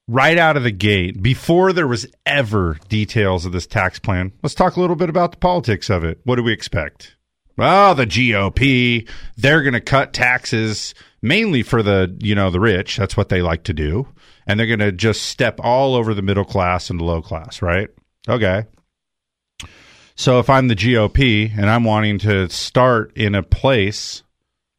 Right 0.09 0.37
out 0.37 0.55
of 0.55 0.63
the 0.63 0.71
gate, 0.71 1.21
before 1.21 1.73
there 1.73 1.85
was 1.85 2.07
ever 2.25 2.77
details 2.87 3.45
of 3.45 3.51
this 3.51 3.67
tax 3.67 3.99
plan, 3.99 4.31
let's 4.41 4.55
talk 4.55 4.77
a 4.77 4.79
little 4.79 4.95
bit 4.95 5.09
about 5.09 5.31
the 5.31 5.37
politics 5.37 5.89
of 5.89 6.05
it. 6.05 6.21
What 6.23 6.37
do 6.37 6.43
we 6.43 6.53
expect? 6.53 7.17
Well, 7.57 7.93
the 7.93 8.07
GOP, 8.07 9.05
they're 9.35 9.63
going 9.63 9.73
to 9.73 9.81
cut 9.81 10.13
taxes 10.13 10.95
mainly 11.21 11.61
for 11.61 11.83
the, 11.83 12.15
you 12.21 12.35
know, 12.35 12.49
the 12.49 12.59
rich. 12.61 12.95
That's 12.95 13.17
what 13.17 13.27
they 13.27 13.41
like 13.41 13.63
to 13.63 13.73
do. 13.73 14.07
And 14.45 14.57
they're 14.57 14.67
going 14.67 14.79
to 14.79 14.93
just 14.93 15.23
step 15.23 15.59
all 15.61 15.93
over 15.95 16.13
the 16.13 16.21
middle 16.21 16.45
class 16.45 16.89
and 16.89 17.01
the 17.01 17.03
low 17.03 17.21
class, 17.21 17.61
right? 17.61 17.89
Okay. 18.29 18.63
So 20.15 20.39
if 20.39 20.49
I'm 20.49 20.69
the 20.69 20.75
GOP 20.75 21.51
and 21.51 21.69
I'm 21.69 21.83
wanting 21.83 22.19
to 22.19 22.47
start 22.47 23.11
in 23.17 23.35
a 23.35 23.43
place 23.43 24.23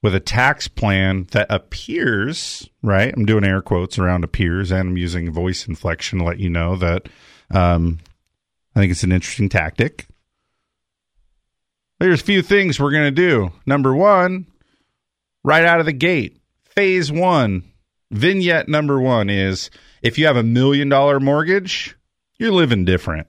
with 0.03 0.15
a 0.15 0.21
tax 0.21 0.69
plan 0.69 1.27
that 1.33 1.47
appears, 1.51 2.69
right? 2.83 3.13
I'm 3.17 3.27
doing 3.27 3.45
air 3.45 3.61
quotes 3.61 3.99
around 3.99 4.25
appears 4.25 4.71
and 4.71 4.91
I'm 4.91 4.97
using 4.97 5.33
voice 5.33 5.67
inflection 5.67 6.21
to 6.21 6.25
let 6.25 6.39
you 6.39 6.51
know 6.51 6.77
that 6.77 7.09
um, 7.51 7.99
I 8.75 8.81
think 8.81 8.93
it's 8.93 9.03
an 9.03 9.13
interesting 9.13 9.49
tactic. 9.49 10.07
There's 11.99 12.21
a 12.21 12.25
few 12.25 12.43
things 12.43 12.79
we're 12.79 12.93
going 12.93 13.13
to 13.13 13.29
do. 13.29 13.51
Number 13.67 13.95
one, 13.95 14.47
right 15.43 15.65
out 15.65 15.81
of 15.81 15.87
the 15.87 15.93
gate, 15.93 16.41
phase 16.63 17.11
one, 17.11 17.65
vignette 18.13 18.69
number 18.69 19.01
one 19.01 19.29
is 19.29 19.71
if 20.01 20.17
you 20.17 20.27
have 20.27 20.37
a 20.37 20.45
million 20.45 20.89
dollar 20.89 21.19
mortgage, 21.19 21.97
you're 22.39 22.53
living 22.53 22.85
different. 22.85 23.27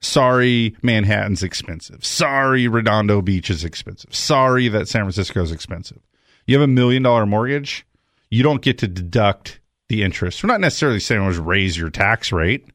Sorry, 0.00 0.76
Manhattan's 0.82 1.42
expensive. 1.42 2.04
Sorry, 2.04 2.68
Redondo 2.68 3.22
Beach 3.22 3.50
is 3.50 3.64
expensive. 3.64 4.14
Sorry 4.14 4.68
that 4.68 4.88
San 4.88 5.02
Francisco 5.02 5.42
is 5.42 5.52
expensive. 5.52 6.00
You 6.46 6.56
have 6.56 6.64
a 6.68 6.72
million 6.72 7.02
dollar 7.02 7.26
mortgage, 7.26 7.86
you 8.30 8.42
don't 8.42 8.62
get 8.62 8.78
to 8.78 8.88
deduct 8.88 9.60
the 9.88 10.02
interest. 10.02 10.42
We're 10.42 10.48
not 10.48 10.60
necessarily 10.60 11.00
saying 11.00 11.24
let's 11.24 11.38
raise 11.38 11.76
your 11.76 11.90
tax 11.90 12.32
rate. 12.32 12.66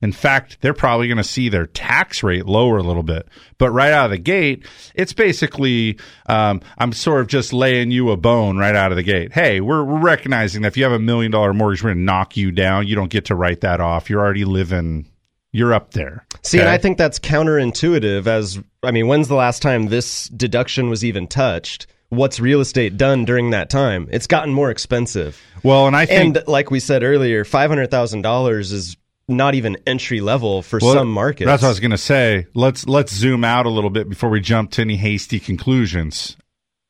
In 0.00 0.10
fact, 0.10 0.58
they're 0.60 0.74
probably 0.74 1.06
going 1.06 1.18
to 1.18 1.24
see 1.24 1.48
their 1.48 1.68
tax 1.68 2.24
rate 2.24 2.44
lower 2.44 2.78
a 2.78 2.82
little 2.82 3.04
bit. 3.04 3.28
But 3.56 3.70
right 3.70 3.92
out 3.92 4.06
of 4.06 4.10
the 4.10 4.18
gate, 4.18 4.66
it's 4.96 5.12
basically 5.12 5.98
um, 6.26 6.60
I'm 6.76 6.92
sort 6.92 7.20
of 7.20 7.28
just 7.28 7.52
laying 7.52 7.92
you 7.92 8.10
a 8.10 8.16
bone 8.16 8.58
right 8.58 8.74
out 8.74 8.90
of 8.90 8.96
the 8.96 9.04
gate. 9.04 9.32
Hey, 9.32 9.60
we're, 9.60 9.84
we're 9.84 10.00
recognizing 10.00 10.62
that 10.62 10.68
if 10.68 10.76
you 10.76 10.82
have 10.82 10.92
a 10.92 10.98
million 10.98 11.30
dollar 11.30 11.54
mortgage, 11.54 11.84
we're 11.84 11.90
going 11.90 11.98
to 11.98 12.04
knock 12.04 12.36
you 12.36 12.50
down. 12.50 12.88
You 12.88 12.96
don't 12.96 13.10
get 13.12 13.26
to 13.26 13.36
write 13.36 13.60
that 13.60 13.80
off. 13.80 14.10
You're 14.10 14.20
already 14.20 14.44
living. 14.44 15.06
You're 15.52 15.74
up 15.74 15.92
there. 15.92 16.26
See, 16.42 16.58
and 16.58 16.68
I 16.68 16.78
think 16.78 16.96
that's 16.98 17.18
counterintuitive. 17.18 18.26
As 18.26 18.58
I 18.82 18.90
mean, 18.90 19.06
when's 19.06 19.28
the 19.28 19.34
last 19.34 19.60
time 19.60 19.86
this 19.86 20.28
deduction 20.28 20.88
was 20.88 21.04
even 21.04 21.28
touched? 21.28 21.86
What's 22.08 22.40
real 22.40 22.60
estate 22.60 22.96
done 22.96 23.24
during 23.24 23.50
that 23.50 23.70
time? 23.70 24.08
It's 24.10 24.26
gotten 24.26 24.52
more 24.52 24.70
expensive. 24.70 25.40
Well, 25.62 25.86
and 25.86 25.94
I 25.94 26.06
think, 26.06 26.36
and 26.36 26.48
like 26.48 26.70
we 26.70 26.80
said 26.80 27.02
earlier, 27.02 27.44
five 27.44 27.70
hundred 27.70 27.90
thousand 27.90 28.22
dollars 28.22 28.72
is 28.72 28.96
not 29.28 29.54
even 29.54 29.76
entry 29.86 30.20
level 30.20 30.62
for 30.62 30.78
Well, 30.82 30.94
some 30.94 31.10
markets. 31.12 31.46
That's 31.46 31.62
what 31.62 31.68
I 31.68 31.70
was 31.70 31.80
going 31.80 31.92
to 31.92 31.98
say. 31.98 32.46
Let's 32.54 32.86
let's 32.86 33.14
zoom 33.14 33.44
out 33.44 33.66
a 33.66 33.70
little 33.70 33.90
bit 33.90 34.08
before 34.08 34.30
we 34.30 34.40
jump 34.40 34.70
to 34.72 34.82
any 34.82 34.96
hasty 34.96 35.38
conclusions. 35.38 36.36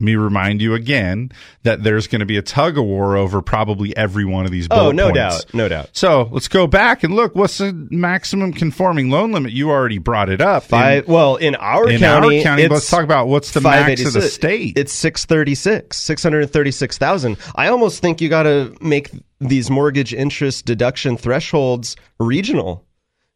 Me 0.03 0.17
remind 0.17 0.61
you 0.61 0.75
again 0.75 1.31
that 1.63 1.85
there's 1.85 2.09
going 2.09 2.19
to 2.19 2.27
be 2.27 2.37
a 2.37 2.43
tug 2.43 2.77
of 2.77 2.85
war 2.85 3.17
over 3.17 3.41
probably 3.41 3.97
every 3.97 4.25
one 4.25 4.45
of 4.45 4.51
these. 4.51 4.67
Oh, 4.69 4.91
no 4.91 5.05
points. 5.05 5.17
doubt, 5.17 5.55
no 5.55 5.69
doubt. 5.69 5.91
So 5.93 6.29
let's 6.33 6.49
go 6.49 6.67
back 6.67 7.05
and 7.05 7.15
look. 7.15 7.37
What's 7.37 7.59
the 7.59 7.73
maximum 7.73 8.53
conforming 8.53 9.11
loan 9.11 9.31
limit? 9.31 9.53
You 9.53 9.71
already 9.71 9.99
brought 9.99 10.29
it 10.29 10.41
up. 10.41 10.65
Five, 10.65 11.07
well, 11.07 11.37
in 11.37 11.55
our 11.55 11.89
in 11.89 12.01
county, 12.01 12.39
our 12.39 12.43
county, 12.43 12.67
let's 12.67 12.91
talk 12.91 13.05
about 13.05 13.29
what's 13.29 13.53
the 13.53 13.61
max 13.61 14.05
of 14.05 14.13
the 14.13 14.23
state. 14.23 14.77
It's 14.77 14.93
six 14.93 15.25
thirty 15.25 15.55
six, 15.55 15.99
six 15.99 16.23
hundred 16.25 16.51
thirty 16.51 16.73
six 16.73 16.99
thousand. 16.99 17.37
I 17.55 17.69
almost 17.69 18.03
think 18.03 18.21
you 18.21 18.29
got 18.29 18.43
to 18.43 18.77
make 18.81 19.11
these 19.41 19.71
mortgage 19.71 20.13
interest 20.13 20.65
deduction 20.65 21.17
thresholds 21.17 21.95
regional, 22.19 22.85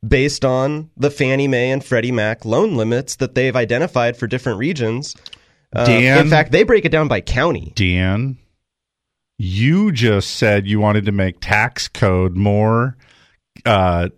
based 0.07 0.45
on 0.45 0.91
the 0.97 1.13
Fannie 1.13 1.47
Mae 1.47 1.71
and 1.71 1.85
Freddie 1.85 2.11
Mac 2.11 2.45
loan 2.45 2.77
limits 2.77 3.15
that 3.17 3.37
they've 3.37 3.55
identified 3.55 4.17
for 4.17 4.27
different 4.27 4.59
regions. 4.59 5.15
Uh, 5.75 5.85
in 5.91 6.29
fact, 6.31 6.53
they 6.53 6.63
break 6.63 6.85
it 6.85 6.91
down 6.91 7.09
by 7.09 7.21
county. 7.21 7.73
Dan, 7.75 8.39
You 9.39 9.93
just 9.93 10.31
said 10.31 10.67
you 10.67 10.81
wanted 10.81 11.05
to 11.07 11.13
make 11.13 11.41
tax 11.41 11.89
code 11.89 12.37
more 12.37 12.97
uh 13.65 14.09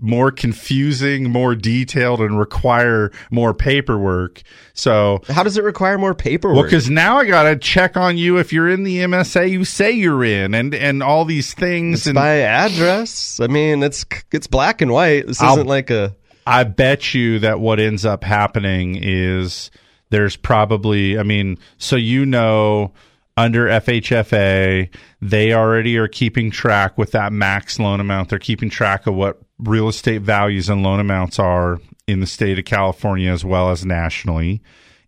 more 0.00 0.30
confusing, 0.30 1.28
more 1.30 1.54
detailed 1.54 2.20
and 2.20 2.38
require 2.38 3.10
more 3.30 3.52
paperwork. 3.52 4.40
So 4.72 5.20
How 5.28 5.42
does 5.42 5.56
it 5.58 5.64
require 5.64 5.98
more 5.98 6.14
paperwork? 6.14 6.54
well, 6.56 6.64
because 6.64 6.88
now 6.88 7.18
I 7.18 7.26
gotta 7.26 7.56
check 7.56 7.96
on 7.96 8.16
you 8.16 8.38
if 8.38 8.52
you're 8.52 8.68
in 8.68 8.84
the 8.84 8.98
MSA 9.00 9.50
you 9.50 9.64
say 9.64 9.90
you're 9.92 10.24
in, 10.24 10.54
and 10.54 10.74
and 10.74 11.02
all 11.02 11.24
these 11.24 11.52
things. 11.54 12.00
It's 12.00 12.06
and 12.06 12.14
by 12.14 12.36
address. 12.38 13.40
I 13.40 13.46
mean, 13.48 13.82
it's 13.82 14.06
it's 14.32 14.46
black 14.46 14.80
and 14.80 14.90
white. 14.92 15.26
This 15.26 15.40
I'll- 15.42 15.54
isn't 15.54 15.66
like 15.68 15.90
a 15.90 16.14
I 16.46 16.64
bet 16.64 17.14
you 17.14 17.38
that 17.40 17.58
what 17.60 17.80
ends 17.80 18.04
up 18.06 18.22
happening 18.24 18.96
is 19.00 19.70
there's 20.14 20.36
probably, 20.36 21.18
I 21.18 21.24
mean, 21.24 21.58
so 21.76 21.96
you 21.96 22.24
know, 22.24 22.92
under 23.36 23.66
FHFA, 23.66 24.88
they 25.20 25.52
already 25.52 25.98
are 25.98 26.06
keeping 26.06 26.52
track 26.52 26.96
with 26.96 27.10
that 27.10 27.32
max 27.32 27.80
loan 27.80 27.98
amount. 27.98 28.28
They're 28.28 28.38
keeping 28.38 28.70
track 28.70 29.08
of 29.08 29.16
what 29.16 29.42
real 29.58 29.88
estate 29.88 30.22
values 30.22 30.68
and 30.68 30.84
loan 30.84 31.00
amounts 31.00 31.40
are 31.40 31.80
in 32.06 32.20
the 32.20 32.28
state 32.28 32.60
of 32.60 32.64
California 32.64 33.28
as 33.28 33.44
well 33.44 33.70
as 33.70 33.84
nationally. 33.84 34.62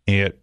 It 0.08 0.42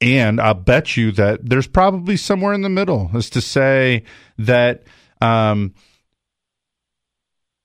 and 0.00 0.40
I'll 0.40 0.54
bet 0.54 0.96
you 0.96 1.10
that 1.12 1.40
there's 1.42 1.66
probably 1.66 2.16
somewhere 2.16 2.52
in 2.52 2.62
the 2.62 2.68
middle 2.68 3.10
as 3.12 3.28
to 3.30 3.40
say 3.40 4.04
that 4.38 4.84
um, 5.20 5.74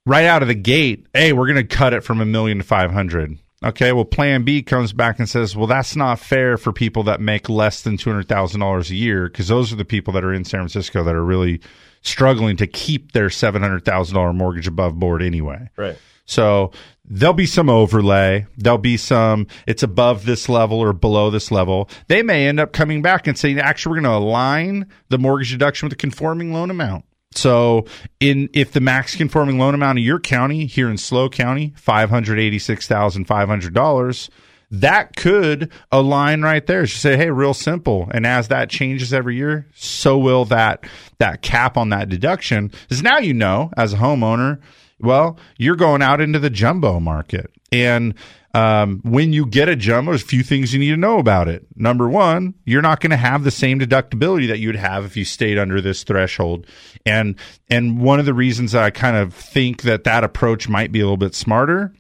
right 0.08 0.26
out 0.26 0.42
of 0.42 0.48
the 0.48 0.56
gate, 0.56 1.06
hey, 1.14 1.34
we're 1.34 1.46
going 1.46 1.68
to 1.68 1.76
cut 1.76 1.94
it 1.94 2.04
from 2.04 2.20
a 2.20 2.26
million 2.26 2.58
to 2.58 2.64
500. 2.64 3.38
Okay, 3.64 3.92
well, 3.92 4.06
plan 4.06 4.44
B 4.44 4.64
comes 4.64 4.94
back 4.94 5.20
and 5.20 5.28
says, 5.28 5.54
well, 5.56 5.68
that's 5.68 5.96
not 5.96 6.20
fair 6.20 6.58
for 6.58 6.72
people 6.72 7.04
that 7.04 7.20
make 7.20 7.50
less 7.50 7.82
than 7.82 7.98
$200,000 7.98 8.90
a 8.90 8.96
year 8.96 9.28
because 9.28 9.50
those 9.50 9.74
are 9.74 9.76
the 9.76 9.84
people 9.84 10.14
that 10.14 10.24
are 10.24 10.34
in 10.34 10.46
San 10.46 10.62
Francisco 10.62 11.04
that 11.04 11.16
are 11.16 11.26
really 11.26 11.60
struggling 12.02 12.56
to 12.56 12.68
keep 12.68 13.12
their 13.12 13.28
$700,000 13.28 14.36
mortgage 14.36 14.68
above 14.68 14.98
board 14.98 15.22
anyway. 15.22 15.70
right. 15.76 15.98
So 16.26 16.72
there'll 17.06 17.34
be 17.34 17.48
some 17.48 17.72
overlay. 17.72 18.46
There'll 18.56 18.78
be 18.78 18.98
some, 18.98 19.48
it's 19.66 19.82
above 19.82 20.26
this 20.26 20.48
level 20.48 20.78
or 20.78 20.94
below 20.94 21.32
this 21.32 21.50
level. 21.50 21.90
They 22.08 22.22
may 22.22 22.48
end 22.48 22.60
up 22.60 22.72
coming 22.72 23.02
back 23.02 23.26
and 23.26 23.36
saying, 23.36 23.58
actually, 23.58 23.90
we're 23.90 24.02
going 24.02 24.14
to 24.14 24.26
align 24.26 24.88
the 25.10 25.18
mortgage 25.18 25.50
deduction 25.50 25.88
with 25.88 25.98
the 25.98 26.00
conforming 26.00 26.54
loan 26.54 26.70
amount. 26.70 27.04
So 27.34 27.86
in 28.20 28.50
if 28.54 28.72
the 28.72 28.80
max 28.82 29.16
conforming 29.16 29.60
loan 29.60 29.76
amount 29.76 30.00
of 30.00 30.04
your 30.04 30.20
county 30.20 30.66
here 30.66 30.90
in 30.90 30.98
SLO 30.98 31.30
County, 31.30 31.74
five 31.78 32.10
hundred 32.10 32.40
eighty 32.40 32.60
six 32.60 32.88
thousand 32.88 33.26
five 33.26 33.48
hundred 33.48 33.74
dollars, 33.74 34.30
that 34.72 35.16
could 35.16 35.72
align 35.92 36.42
right 36.42 36.66
there. 36.66 36.86
Just 36.86 37.02
say, 37.02 37.18
hey, 37.18 37.30
real 37.30 37.54
simple. 37.54 38.08
And 38.12 38.26
as 38.26 38.48
that 38.48 38.70
changes 38.70 39.14
every 39.14 39.36
year, 39.36 39.68
so 39.76 40.18
will 40.18 40.46
that 40.46 40.84
that 41.20 41.42
cap 41.42 41.78
on 41.78 41.90
that 41.90 42.10
deduction. 42.10 42.68
Because 42.68 43.04
now 43.04 43.20
you 43.20 43.34
know, 43.34 43.72
as 43.78 43.94
a 43.94 43.98
homeowner, 43.98 44.60
well, 45.00 45.38
you're 45.58 45.76
going 45.76 46.02
out 46.02 46.22
into 46.22 46.40
the 46.40 46.50
jumbo 46.50 47.00
market. 47.00 47.52
And 47.72 48.16
um, 48.54 49.02
when 49.04 49.32
you 49.32 49.46
get 49.46 49.70
a 49.70 49.76
jumbo, 49.76 50.12
there's 50.12 50.24
a 50.24 50.26
few 50.26 50.44
things 50.44 50.74
you 50.74 50.80
need 50.80 50.90
to 50.90 50.98
know 50.98 51.20
about 51.20 51.48
it. 51.48 51.66
Number 51.76 52.10
one, 52.10 52.56
you're 52.66 52.82
not 52.82 53.00
going 53.00 53.12
to 53.12 53.18
have 53.18 53.44
the 53.44 53.52
same 53.52 53.80
deductibility 53.80 54.48
that 54.48 54.60
you'd 54.60 54.76
have 54.76 55.06
if 55.06 55.16
you 55.16 55.26
stayed 55.26 55.58
under 55.58 55.82
this 55.82 56.04
threshold. 56.04 56.66
And 57.06 57.36
and 57.70 58.02
one 58.02 58.20
of 58.20 58.26
the 58.26 58.34
reasons 58.34 58.74
I 58.74 58.90
kind 58.90 59.18
of 59.18 59.34
think 59.34 59.84
that 59.84 60.04
that 60.06 60.24
approach 60.24 60.68
might 60.68 60.92
be 60.92 61.00
a 61.00 61.04
little 61.04 61.18
bit 61.18 61.36
smarter 61.36 61.94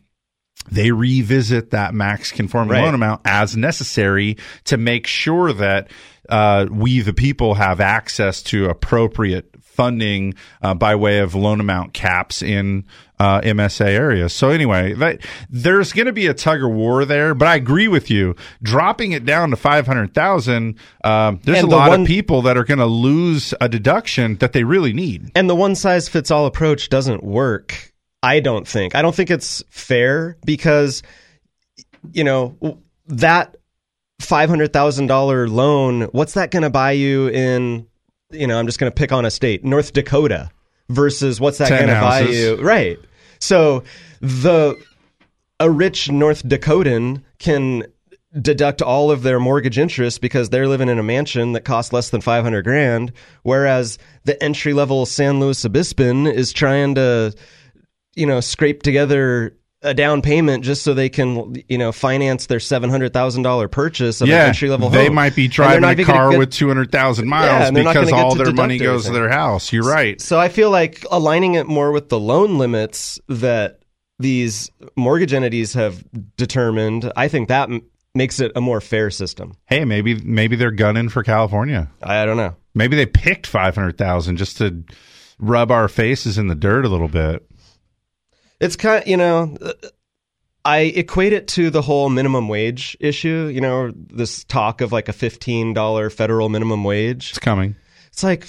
they 0.71 0.91
revisit 0.91 1.71
that 1.71 1.93
max 1.93 2.31
conforming 2.31 2.73
Right. 2.73 2.83
loan 2.83 2.93
amount 2.93 3.21
as 3.25 3.55
necessary 3.55 4.37
to 4.65 4.77
make 4.77 5.07
sure 5.07 5.53
that 5.53 5.89
uh, 6.27 6.67
we, 6.69 6.99
the 6.99 7.13
people, 7.13 7.55
have 7.55 7.79
access 7.79 8.43
to 8.43 8.65
appropriate 8.69 9.49
funding 9.61 10.35
uh, 10.61 10.73
by 10.73 10.95
way 10.95 11.19
of 11.19 11.33
loan 11.33 11.59
amount 11.59 11.93
caps 11.93 12.41
in 12.41 12.85
uh, 13.19 13.41
MSA 13.41 13.85
areas. 13.87 14.31
So 14.33 14.49
anyway, 14.49 14.93
that, 14.93 15.19
there's 15.49 15.91
going 15.93 16.05
to 16.05 16.13
be 16.13 16.27
a 16.27 16.33
tug 16.33 16.63
of 16.63 16.71
war 16.71 17.03
there, 17.05 17.35
but 17.35 17.47
I 17.47 17.55
agree 17.55 17.87
with 17.87 18.09
you. 18.09 18.35
Dropping 18.63 19.11
it 19.11 19.25
down 19.25 19.49
to 19.49 19.55
five 19.57 19.85
hundred 19.85 20.13
thousand, 20.13 20.75
um, 21.03 21.39
there's 21.43 21.59
And 21.59 21.67
a 21.67 21.69
the 21.69 21.75
lot 21.75 21.89
one- 21.89 22.01
of 22.01 22.07
people 22.07 22.41
that 22.43 22.57
are 22.57 22.63
going 22.63 22.79
to 22.79 22.85
lose 22.85 23.53
a 23.59 23.67
deduction 23.67 24.35
that 24.37 24.53
they 24.53 24.63
really 24.63 24.93
need. 24.93 25.31
And 25.35 25.49
the 25.49 25.55
one 25.55 25.75
size 25.75 26.07
fits 26.07 26.31
all 26.31 26.45
approach 26.45 26.89
doesn't 26.89 27.23
work. 27.23 27.93
I 28.23 28.39
don't 28.41 28.67
think. 28.67 28.95
I 28.95 29.01
don't 29.01 29.15
think 29.15 29.31
it's 29.31 29.63
fair 29.69 30.37
because, 30.45 31.03
you 32.11 32.23
know, 32.23 32.57
that 33.07 33.55
five 34.21 34.49
hundred 34.49 34.73
thousand 34.73 35.07
dollar 35.07 35.47
loan. 35.47 36.03
What's 36.11 36.33
that 36.33 36.51
going 36.51 36.63
to 36.63 36.69
buy 36.69 36.91
you 36.91 37.27
in? 37.29 37.87
You 38.31 38.45
know, 38.47 38.59
I'm 38.59 38.65
just 38.65 38.77
going 38.79 38.91
to 38.91 38.95
pick 38.95 39.11
on 39.11 39.25
a 39.25 39.31
state, 39.31 39.63
North 39.65 39.93
Dakota, 39.93 40.49
versus 40.89 41.39
what's 41.41 41.57
that 41.59 41.69
going 41.69 41.87
to 41.87 41.93
buy 41.99 42.21
you? 42.21 42.57
Right. 42.61 42.99
So 43.39 43.83
the 44.21 44.75
a 45.59 45.69
rich 45.69 46.09
North 46.09 46.43
Dakotan 46.43 47.23
can 47.37 47.83
deduct 48.39 48.81
all 48.81 49.09
of 49.09 49.23
their 49.23 49.39
mortgage 49.39 49.79
interest 49.79 50.21
because 50.21 50.49
they're 50.49 50.67
living 50.67 50.87
in 50.87 50.99
a 50.99 51.03
mansion 51.03 51.53
that 51.53 51.65
costs 51.65 51.91
less 51.91 52.11
than 52.11 52.21
500 52.21 52.63
grand 52.63 53.11
whereas 53.41 53.97
the 54.25 54.41
entry 54.43 54.71
level 54.71 55.07
San 55.07 55.39
Luis 55.39 55.65
Obispo 55.65 56.27
is 56.27 56.53
trying 56.53 56.93
to 56.93 57.33
you 58.15 58.27
know 58.27 58.39
scrape 58.39 58.83
together 58.83 59.57
a 59.81 59.93
down 59.93 60.21
payment 60.21 60.63
just 60.63 60.83
so 60.83 60.93
they 60.93 61.07
can 61.09 61.55
you 61.69 61.77
know 61.77 61.91
finance 61.91 62.47
their 62.47 62.59
$700,000 62.59 63.71
purchase 63.71 64.19
of 64.21 64.27
an 64.27 64.33
yeah, 64.35 64.45
entry 64.45 64.69
level 64.69 64.89
home. 64.89 64.97
they 64.97 65.09
might 65.09 65.35
be 65.35 65.47
driving 65.47 65.83
a 65.85 66.03
car 66.03 66.31
get- 66.31 66.39
with 66.39 66.51
200,000 66.51 67.25
Yeah, 67.25 67.29
miles 67.29 67.67
and 67.69 67.77
they're 67.77 67.83
not 67.85 67.93
because 67.93 68.11
all 68.11 68.35
their 68.35 68.51
money 68.51 68.77
deduct 68.77 68.93
goes 68.97 69.05
to 69.05 69.13
their 69.13 69.29
house. 69.29 69.71
You're 69.71 69.83
right. 69.87 70.19
So 70.19 70.37
I 70.39 70.49
feel 70.49 70.69
like 70.69 71.05
aligning 71.11 71.53
it 71.55 71.65
more 71.67 71.91
with 71.91 72.09
the 72.09 72.19
loan 72.19 72.57
limits 72.57 73.19
that 73.29 73.79
these 74.19 74.69
mortgage 74.97 75.33
entities 75.33 75.73
have 75.73 76.03
determined, 76.35 77.09
I 77.15 77.29
think 77.29 77.47
that 77.47 77.69
m- 77.69 77.81
makes 78.13 78.41
it 78.41 78.51
a 78.55 78.59
more 78.61 78.81
fair 78.81 79.09
system. 79.09 79.53
Hey, 79.67 79.85
maybe 79.85 80.15
maybe 80.15 80.57
they're 80.57 80.71
gunning 80.71 81.07
for 81.07 81.23
California. 81.23 81.89
I 82.03 82.25
don't 82.25 82.35
know. 82.37 82.55
Maybe 82.75 82.97
they 82.97 83.05
picked 83.05 83.47
500,000 83.47 84.35
just 84.35 84.57
to 84.57 84.83
rub 85.39 85.71
our 85.71 85.87
faces 85.87 86.37
in 86.37 86.47
the 86.47 86.55
dirt 86.55 86.83
a 86.85 86.89
little 86.89 87.07
bit. 87.07 87.45
It's 88.59 88.75
kind 88.75 89.03
of, 89.03 89.07
you 89.07 89.17
know, 89.17 89.57
uh, 89.61 89.73
I 90.65 90.79
equate 90.79 91.33
it 91.33 91.47
to 91.49 91.69
the 91.69 91.81
whole 91.81 92.09
minimum 92.09 92.47
wage 92.47 92.97
issue, 92.99 93.49
you 93.53 93.61
know, 93.61 93.91
this 93.95 94.43
talk 94.43 94.81
of 94.81 94.91
like 94.91 95.07
a 95.09 95.13
$15 95.13 96.13
federal 96.13 96.49
minimum 96.49 96.83
wage. 96.83 97.29
It's 97.29 97.39
coming. 97.39 97.75
It's 98.07 98.23
like 98.23 98.45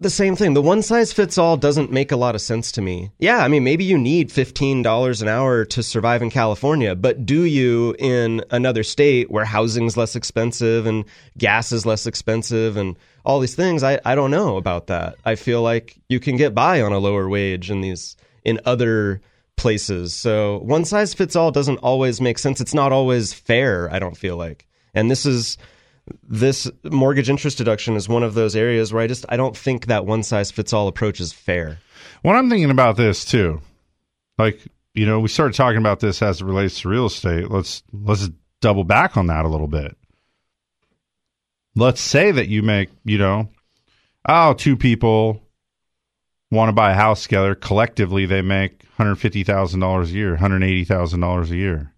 the 0.00 0.10
same 0.10 0.36
thing. 0.36 0.54
The 0.54 0.62
one 0.62 0.82
size 0.82 1.12
fits 1.12 1.38
all 1.38 1.56
doesn't 1.56 1.90
make 1.90 2.12
a 2.12 2.16
lot 2.16 2.36
of 2.36 2.40
sense 2.40 2.70
to 2.72 2.82
me. 2.82 3.10
Yeah, 3.18 3.38
I 3.38 3.48
mean, 3.48 3.64
maybe 3.64 3.84
you 3.84 3.98
need 3.98 4.30
$15 4.30 5.22
an 5.22 5.28
hour 5.28 5.64
to 5.64 5.82
survive 5.82 6.22
in 6.22 6.30
California, 6.30 6.94
but 6.94 7.26
do 7.26 7.42
you 7.42 7.96
in 7.98 8.44
another 8.50 8.84
state 8.84 9.30
where 9.30 9.44
housing's 9.44 9.96
less 9.96 10.14
expensive 10.14 10.86
and 10.86 11.04
gas 11.36 11.72
is 11.72 11.84
less 11.84 12.06
expensive 12.06 12.76
and 12.76 12.96
all 13.24 13.40
these 13.40 13.56
things? 13.56 13.82
I, 13.82 14.00
I 14.04 14.14
don't 14.14 14.30
know 14.30 14.56
about 14.56 14.86
that. 14.86 15.16
I 15.24 15.34
feel 15.34 15.62
like 15.62 15.98
you 16.08 16.20
can 16.20 16.36
get 16.36 16.54
by 16.54 16.80
on 16.80 16.92
a 16.92 16.98
lower 16.98 17.28
wage 17.28 17.70
in 17.70 17.80
these 17.80 18.16
in 18.48 18.60
other 18.64 19.20
places. 19.56 20.14
So 20.14 20.58
one 20.60 20.86
size 20.86 21.12
fits 21.12 21.36
all 21.36 21.50
doesn't 21.50 21.78
always 21.78 22.20
make 22.20 22.38
sense. 22.38 22.60
It's 22.60 22.72
not 22.72 22.92
always 22.92 23.34
fair, 23.34 23.92
I 23.92 23.98
don't 23.98 24.16
feel 24.16 24.36
like. 24.36 24.66
And 24.94 25.10
this 25.10 25.26
is 25.26 25.58
this 26.26 26.70
mortgage 26.84 27.28
interest 27.28 27.58
deduction 27.58 27.94
is 27.94 28.08
one 28.08 28.22
of 28.22 28.32
those 28.32 28.56
areas 28.56 28.92
where 28.92 29.02
I 29.02 29.06
just 29.06 29.26
I 29.28 29.36
don't 29.36 29.56
think 29.56 29.86
that 29.86 30.06
one 30.06 30.22
size 30.22 30.50
fits 30.50 30.72
all 30.72 30.88
approach 30.88 31.20
is 31.20 31.32
fair. 31.32 31.78
What 32.22 32.36
I'm 32.36 32.48
thinking 32.48 32.70
about 32.70 32.96
this 32.96 33.26
too, 33.26 33.60
like 34.38 34.60
you 34.94 35.04
know, 35.04 35.20
we 35.20 35.28
started 35.28 35.54
talking 35.54 35.78
about 35.78 36.00
this 36.00 36.22
as 36.22 36.40
it 36.40 36.46
relates 36.46 36.80
to 36.80 36.88
real 36.88 37.06
estate. 37.06 37.50
Let's 37.50 37.82
let's 37.92 38.30
double 38.62 38.84
back 38.84 39.18
on 39.18 39.26
that 39.26 39.44
a 39.44 39.48
little 39.48 39.68
bit. 39.68 39.94
Let's 41.76 42.00
say 42.00 42.30
that 42.32 42.48
you 42.48 42.62
make, 42.62 42.88
you 43.04 43.18
know, 43.18 43.50
oh, 44.26 44.54
two 44.54 44.76
people 44.76 45.42
want 46.50 46.68
to 46.68 46.72
buy 46.72 46.92
a 46.92 46.94
house 46.94 47.24
together. 47.24 47.54
Collectively, 47.54 48.26
they 48.26 48.42
make 48.42 48.84
hundred 48.96 49.16
fifty 49.16 49.44
thousand 49.44 49.80
dollars 49.80 50.10
a 50.10 50.14
year, 50.14 50.36
hundred 50.36 50.62
eighty 50.62 50.84
thousand 50.84 51.20
dollars 51.20 51.50
a 51.50 51.56
year. 51.56 51.94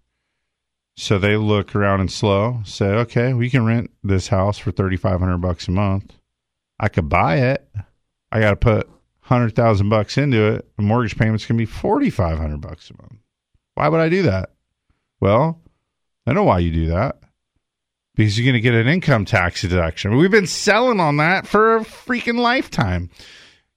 So 0.97 1.17
they 1.17 1.37
look 1.37 1.75
around 1.75 2.01
and 2.01 2.11
SLO, 2.11 2.61
say, 2.65 2.87
okay, 2.87 3.33
we 3.33 3.49
can 3.49 3.65
rent 3.65 3.91
this 4.03 4.27
house 4.27 4.57
for 4.57 4.71
thirty 4.71 4.97
five 4.97 5.19
hundred 5.19 5.39
bucks 5.39 5.67
a 5.67 5.71
month. 5.71 6.13
I 6.79 6.89
could 6.89 7.09
buy 7.09 7.37
it. 7.37 7.67
I 8.31 8.39
got 8.39 8.51
to 8.51 8.55
put 8.55 8.89
hundred 9.21 9.55
thousand 9.55 9.89
bucks 9.89 10.17
into 10.17 10.55
it. 10.55 10.69
The 10.75 10.83
mortgage 10.83 11.17
payment's 11.17 11.45
gonna 11.45 11.57
be 11.57 11.65
forty 11.65 12.09
five 12.09 12.37
hundred 12.37 12.61
bucks 12.61 12.89
a 12.89 13.01
month. 13.01 13.21
Why 13.75 13.87
would 13.87 14.01
I 14.01 14.09
do 14.09 14.23
that? 14.23 14.51
Well, 15.19 15.61
I 16.27 16.33
know 16.33 16.43
why 16.43 16.59
you 16.59 16.71
do 16.71 16.87
that. 16.87 17.17
Because 18.15 18.37
you're 18.37 18.51
gonna 18.51 18.59
get 18.59 18.73
an 18.73 18.87
income 18.87 19.23
tax 19.25 19.61
deduction. 19.61 20.17
We've 20.17 20.29
been 20.29 20.47
selling 20.47 20.99
on 20.99 21.17
that 21.17 21.47
for 21.47 21.77
a 21.77 21.81
freaking 21.81 22.39
lifetime. 22.39 23.09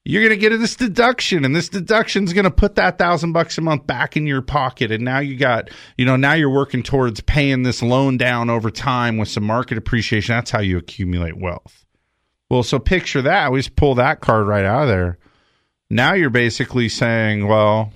You're 0.07 0.23
gonna 0.23 0.37
get 0.37 0.51
this 0.51 0.77
deduction, 0.77 1.47
and 1.47 1.57
this 1.57 1.71
deduction's 1.71 2.35
gonna 2.35 2.51
put 2.51 2.75
that 2.75 2.99
thousand 2.99 3.33
bucks 3.33 3.57
a 3.57 3.63
month 3.63 3.87
back 3.87 4.17
in 4.17 4.27
your 4.27 4.43
pocket. 4.43 4.93
And 4.93 5.03
now 5.03 5.19
you 5.19 5.37
got, 5.37 5.71
you 5.97 6.05
know, 6.05 6.17
now 6.17 6.35
you're 6.35 6.51
working 6.51 6.83
towards 6.83 7.21
paying 7.23 7.63
this 7.63 7.83
loan 7.83 8.19
down 8.19 8.51
over 8.51 8.71
time 8.71 9.17
with 9.17 9.29
some 9.29 9.45
market 9.45 9.79
appreciation. 9.79 10.35
That's 10.35 10.51
how 10.51 10.61
you 10.61 10.77
accumulate 10.77 11.39
wealth. 11.39 11.87
Well, 12.51 12.63
so 12.63 12.79
picture 12.79 13.23
that. 13.23 13.51
We 13.51 13.61
just 13.61 13.77
pull 13.77 13.95
that 13.95 14.21
card 14.21 14.47
right 14.47 14.65
out 14.65 14.83
of 14.83 14.89
there. 14.89 15.19
Now 15.89 16.13
you're 16.13 16.29
basically 16.29 16.91
saying, 16.91 17.47
well, 17.47 17.93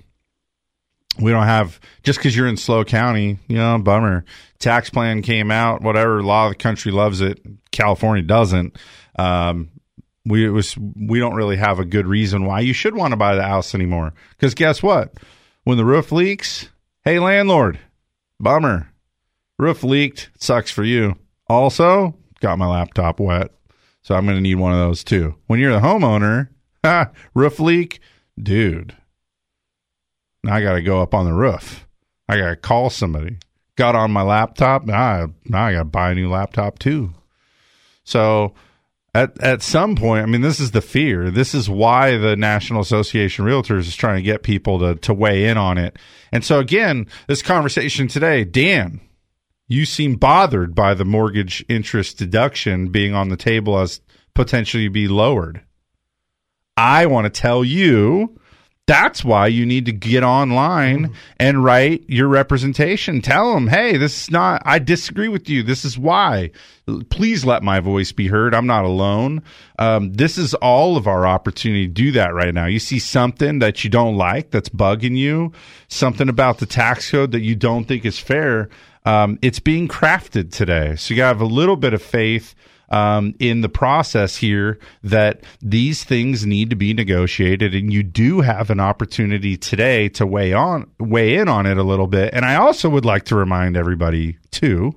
we 1.21 1.31
don't 1.31 1.45
have 1.45 1.79
just 2.05 2.19
because 2.19 2.37
you're 2.37 2.47
in 2.47 2.57
SLO 2.57 2.85
County, 2.85 3.39
you 3.49 3.57
know, 3.57 3.79
bummer. 3.79 4.25
Tax 4.59 4.89
plan 4.89 5.23
came 5.23 5.51
out, 5.51 5.83
whatever. 5.83 6.19
A 6.19 6.23
lot 6.23 6.47
of 6.47 6.53
the 6.53 6.63
country 6.63 6.91
loves 6.91 7.21
it. 7.21 7.41
California 7.71 8.23
doesn't. 8.23 8.77
Um, 9.19 9.71
we 10.29 10.49
was 10.49 10.77
we 10.77 11.19
don't 11.19 11.35
really 11.35 11.57
have 11.57 11.79
a 11.79 11.85
good 11.85 12.07
reason 12.07 12.45
why 12.45 12.61
you 12.61 12.73
should 12.73 12.95
want 12.95 13.13
to 13.13 13.17
buy 13.17 13.35
the 13.35 13.43
house 13.43 13.75
anymore. 13.75 14.13
Because 14.31 14.55
guess 14.55 14.83
what? 14.83 15.15
When 15.65 15.77
the 15.79 15.85
roof 15.85 16.13
leaks, 16.13 16.69
hey 17.05 17.19
landlord, 17.19 17.79
bummer. 18.39 18.91
Roof 19.59 19.83
leaked, 19.83 20.31
sucks 20.39 20.71
for 20.71 20.85
you. 20.85 21.17
Also, 21.49 22.15
got 22.41 22.59
my 22.59 22.67
laptop 22.67 23.19
wet, 23.19 23.51
so 24.03 24.15
I'm 24.15 24.25
going 24.25 24.37
to 24.37 24.43
need 24.43 24.55
one 24.55 24.73
of 24.73 24.79
those 24.79 25.03
too. 25.03 25.35
When 25.47 25.59
you're 25.59 25.73
the 25.73 25.81
homeowner, 25.81 26.49
roof 27.35 27.59
leak, 27.59 28.01
dude. 28.41 28.97
Now 30.45 30.55
I 30.55 30.63
got 30.63 30.75
to 30.75 30.83
go 30.83 31.03
up 31.03 31.13
on 31.13 31.25
the 31.25 31.33
roof. 31.33 31.87
I 32.29 32.37
got 32.37 32.51
to 32.51 32.57
call 32.57 32.91
somebody. 32.91 33.39
Got 33.75 33.97
on 33.97 34.13
my 34.13 34.23
laptop. 34.23 34.85
Now 34.85 35.01
I, 35.01 35.27
now 35.47 35.65
I 35.65 35.73
got 35.73 35.79
to 35.79 35.85
buy 35.85 36.11
a 36.13 36.15
new 36.15 36.31
laptop 36.31 36.79
too. 36.79 37.13
So 38.05 38.55
at 39.15 39.41
at 39.43 39.63
some 39.63 39.97
point, 39.97 40.23
I 40.23 40.27
mean, 40.27 40.43
this 40.43 40.61
is 40.61 40.73
the 40.73 40.81
fear. 40.81 41.31
This 41.31 41.55
is 41.55 41.69
why 41.69 42.17
the 42.17 42.37
National 42.37 42.81
Association 42.81 43.47
of 43.47 43.51
Realtors 43.51 43.81
is 43.81 43.97
trying 43.97 44.17
to 44.17 44.23
get 44.23 44.43
people 44.43 44.79
to 44.81 44.95
to 44.97 45.15
weigh 45.15 45.47
in 45.47 45.57
on 45.57 45.79
it. 45.79 45.99
And 46.33 46.45
so 46.45 46.59
again, 46.59 47.07
this 47.27 47.43
conversation 47.43 48.09
today, 48.09 48.45
Dan, 48.45 49.01
you 49.67 49.85
seem 49.85 50.17
bothered 50.17 50.75
by 50.75 50.95
the 50.95 51.05
mortgage 51.05 51.65
interest 51.69 52.19
deduction 52.19 52.89
being 52.89 53.15
on 53.15 53.29
the 53.29 53.37
table 53.37 53.79
as 53.79 54.01
potentially 54.35 54.89
be 54.89 55.09
lowered. 55.09 55.63
I 56.77 57.07
want 57.07 57.25
to 57.25 57.41
tell 57.41 57.65
you 57.65 58.39
that's 58.89 59.23
why 59.23 59.47
you 59.47 59.67
need 59.67 59.85
to 59.85 59.93
get 59.93 60.25
online 60.25 61.15
and 61.39 61.63
write 61.63 62.05
your 62.09 62.27
representation. 62.27 63.21
Tell 63.21 63.53
them, 63.53 63.67
hey, 63.67 63.99
this 63.99 64.23
is 64.23 64.31
not, 64.31 64.63
I 64.65 64.79
disagree 64.79 65.29
with 65.29 65.47
you. 65.47 65.63
This 65.63 65.85
is 65.85 65.99
why. 65.99 66.53
Please 67.11 67.45
let 67.45 67.63
my 67.63 67.81
voice 67.81 68.13
be 68.13 68.29
heard. 68.29 68.55
I'm 68.55 68.67
not 68.67 68.87
alone. 68.87 69.43
Um, 69.79 70.15
this 70.15 70.39
is 70.39 70.55
all 70.55 70.97
of 70.97 71.07
our 71.07 71.27
opportunity 71.27 71.87
to 71.87 71.93
do 71.93 72.13
that 72.13 72.33
right 72.33 72.55
now. 72.55 72.65
You 72.65 72.79
see 72.79 72.99
something 72.99 73.59
that 73.59 73.85
you 73.85 73.91
don't 73.91 74.17
like 74.17 74.53
that's 74.53 74.71
bugging 74.71 75.19
you, 75.19 75.53
something 75.89 76.31
about 76.31 76.57
the 76.57 76.67
tax 76.67 77.11
code 77.11 77.33
that 77.33 77.43
you 77.43 77.55
don't 77.55 77.85
think 77.85 78.07
is 78.07 78.19
fair. 78.19 78.71
Um, 79.05 79.39
it's 79.43 79.61
being 79.61 79.87
crafted 79.87 80.51
today. 80.51 80.97
So 80.97 81.13
you 81.13 81.19
got 81.19 81.33
to 81.33 81.39
have 81.39 81.43
a 81.43 81.55
little 81.55 81.77
bit 81.77 81.93
of 81.93 82.01
faith 82.01 82.55
um, 82.91 83.35
in 83.39 83.61
the 83.61 83.69
process 83.69 84.37
here 84.37 84.79
that 85.03 85.43
these 85.61 86.05
things 86.05 86.47
need 86.47 86.71
to 86.71 86.77
be 86.77 86.95
negotiated, 86.95 87.75
and 87.75 87.93
you 87.93 88.03
do 88.03 88.41
have 88.41 88.71
an 88.71 88.81
opportunity 88.81 89.57
today 89.57 90.09
to 90.11 90.27
weigh 90.27 90.53
on 90.53 90.91
weigh 90.99 91.37
in 91.37 91.49
on 91.49 91.67
it 91.67 91.79
a 91.79 91.83
little 91.83 92.07
bit. 92.07 92.33
And 92.33 92.45
I 92.45 92.57
also 92.57 92.89
would 92.89 93.05
like 93.05 93.25
to 93.27 93.37
remind 93.37 93.77
everybody 93.77 94.39
too 94.51 94.95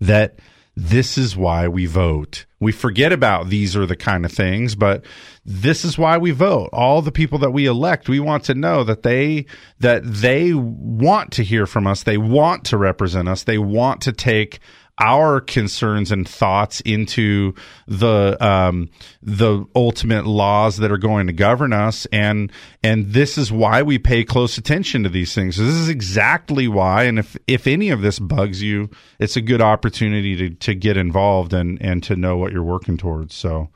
that 0.00 0.38
this 0.74 1.18
is 1.18 1.36
why 1.36 1.68
we 1.68 1.84
vote. 1.84 2.46
We 2.58 2.72
forget 2.72 3.12
about 3.12 3.50
these 3.50 3.76
are 3.76 3.84
the 3.84 3.96
kind 3.96 4.24
of 4.24 4.32
things, 4.32 4.74
but 4.74 5.04
this 5.44 5.84
is 5.84 5.98
why 5.98 6.16
we 6.16 6.30
vote. 6.30 6.70
All 6.72 7.02
the 7.02 7.12
people 7.12 7.38
that 7.40 7.50
we 7.50 7.66
elect, 7.66 8.08
we 8.08 8.20
want 8.20 8.44
to 8.44 8.54
know 8.54 8.82
that 8.84 9.02
they 9.02 9.46
that 9.80 10.02
they 10.04 10.54
want 10.54 11.32
to 11.32 11.44
hear 11.44 11.66
from 11.66 11.86
us. 11.86 12.04
They 12.04 12.16
want 12.16 12.64
to 12.66 12.78
represent 12.78 13.28
us. 13.28 13.42
They 13.42 13.58
want 13.58 14.00
to 14.02 14.12
take 14.12 14.60
our 14.98 15.40
concerns 15.40 16.12
and 16.12 16.28
thoughts 16.28 16.80
into 16.82 17.54
the 17.86 18.36
um, 18.40 18.90
the 19.22 19.64
ultimate 19.74 20.26
laws 20.26 20.76
that 20.78 20.92
are 20.92 20.98
going 20.98 21.26
to 21.26 21.32
govern 21.32 21.72
us, 21.72 22.06
and 22.12 22.52
and 22.82 23.12
this 23.12 23.38
is 23.38 23.50
why 23.50 23.82
we 23.82 23.98
pay 23.98 24.24
close 24.24 24.58
attention 24.58 25.02
to 25.02 25.08
these 25.08 25.34
things. 25.34 25.56
This 25.56 25.74
is 25.74 25.88
exactly 25.88 26.68
why. 26.68 27.04
And 27.04 27.18
if 27.18 27.36
if 27.46 27.66
any 27.66 27.90
of 27.90 28.02
this 28.02 28.18
bugs 28.18 28.62
you, 28.62 28.90
it's 29.18 29.36
a 29.36 29.40
good 29.40 29.62
opportunity 29.62 30.36
to 30.36 30.50
to 30.50 30.74
get 30.74 30.96
involved 30.96 31.52
and 31.52 31.80
and 31.80 32.02
to 32.04 32.16
know 32.16 32.36
what 32.36 32.52
you're 32.52 32.62
working 32.62 32.96
towards. 32.96 33.34
So. 33.34 33.70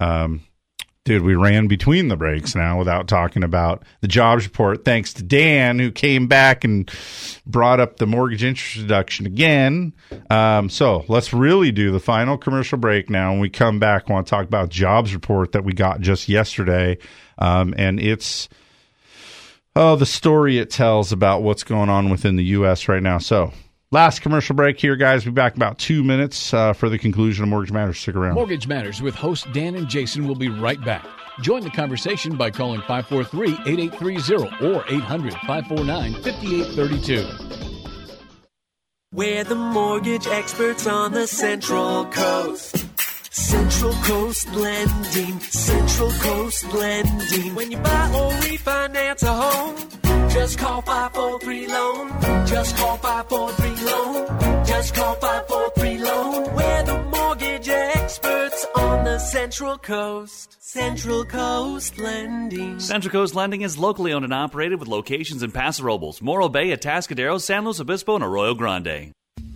Um, 0.00 0.42
Dude, 1.04 1.22
we 1.22 1.34
ran 1.34 1.66
between 1.66 2.06
the 2.06 2.16
breaks 2.16 2.54
now 2.54 2.78
without 2.78 3.08
talking 3.08 3.42
about 3.42 3.82
the 4.02 4.06
jobs 4.06 4.44
report. 4.44 4.84
Thanks 4.84 5.12
to 5.14 5.24
Dan, 5.24 5.80
who 5.80 5.90
came 5.90 6.28
back 6.28 6.62
and 6.62 6.88
brought 7.44 7.80
up 7.80 7.96
the 7.96 8.06
mortgage 8.06 8.44
interest 8.44 8.76
deduction 8.76 9.26
again. 9.26 9.94
Um, 10.30 10.68
so 10.68 11.04
let's 11.08 11.32
really 11.32 11.72
do 11.72 11.90
the 11.90 11.98
final 11.98 12.38
commercial 12.38 12.78
break 12.78 13.10
now. 13.10 13.32
When 13.32 13.40
we 13.40 13.50
come 13.50 13.80
back, 13.80 14.08
want 14.08 14.28
to 14.28 14.30
talk 14.30 14.44
about 14.44 14.68
jobs 14.68 15.12
report 15.12 15.50
that 15.52 15.64
we 15.64 15.72
got 15.72 16.00
just 16.02 16.28
yesterday. 16.28 16.98
Um, 17.36 17.74
and 17.76 17.98
it's, 17.98 18.48
oh, 19.74 19.96
the 19.96 20.06
story 20.06 20.58
it 20.58 20.70
tells 20.70 21.10
about 21.10 21.42
what's 21.42 21.64
going 21.64 21.88
on 21.88 22.10
within 22.10 22.36
the 22.36 22.44
U.S. 22.44 22.86
right 22.86 23.02
now. 23.02 23.18
So 23.18 23.52
Last 23.92 24.22
commercial 24.22 24.56
break 24.56 24.80
here, 24.80 24.96
guys. 24.96 25.26
We'll 25.26 25.32
be 25.32 25.36
back 25.36 25.54
in 25.54 25.58
about 25.58 25.76
two 25.76 26.02
minutes 26.02 26.54
uh, 26.54 26.72
for 26.72 26.88
the 26.88 26.96
conclusion 26.96 27.42
of 27.42 27.50
Mortgage 27.50 27.72
Matters. 27.72 27.98
Stick 27.98 28.16
around. 28.16 28.34
Mortgage 28.34 28.66
Matters 28.66 29.02
with 29.02 29.14
hosts 29.14 29.46
Dan 29.52 29.74
and 29.74 29.86
Jason 29.86 30.26
will 30.26 30.34
be 30.34 30.48
right 30.48 30.82
back. 30.82 31.06
Join 31.42 31.62
the 31.62 31.68
conversation 31.68 32.34
by 32.34 32.50
calling 32.50 32.80
543 32.80 33.70
8830 33.70 34.66
or 34.66 34.82
800 34.88 35.34
549 35.46 36.14
5832. 36.22 37.68
We're 39.12 39.44
the 39.44 39.56
mortgage 39.56 40.26
experts 40.26 40.86
on 40.86 41.12
the 41.12 41.26
Central 41.26 42.06
Coast. 42.06 42.86
Central 43.34 43.94
Coast 43.94 44.52
Lending, 44.52 45.40
Central 45.40 46.10
Coast 46.10 46.70
Lending. 46.74 47.54
When 47.54 47.72
you 47.72 47.78
buy 47.78 48.08
or 48.14 48.30
refinance 48.42 49.22
a 49.22 49.32
home, 49.32 50.28
just 50.28 50.58
call 50.58 50.82
543 50.82 51.66
Loan. 51.66 52.08
Just 52.46 52.76
call 52.76 52.98
543 52.98 53.86
Loan. 53.86 54.64
Just 54.66 54.94
call 54.94 55.14
543 55.14 55.98
Loan. 55.98 56.54
We're 56.54 56.82
the 56.82 57.02
mortgage 57.04 57.68
experts 57.70 58.66
on 58.76 59.04
the 59.04 59.18
Central 59.18 59.78
Coast. 59.78 60.58
Central 60.60 61.24
Coast 61.24 61.98
Lending. 61.98 62.80
Central 62.80 63.12
Coast 63.12 63.34
Lending 63.34 63.62
is 63.62 63.78
locally 63.78 64.12
owned 64.12 64.26
and 64.26 64.34
operated 64.34 64.78
with 64.78 64.88
locations 64.88 65.42
in 65.42 65.52
Paso 65.52 65.84
Robles, 65.84 66.20
Morro 66.20 66.50
Bay, 66.50 66.76
Atascadero, 66.76 67.40
San 67.40 67.64
Luis 67.64 67.80
Obispo, 67.80 68.14
and 68.14 68.24
Arroyo 68.24 68.52
Grande. 68.52 69.12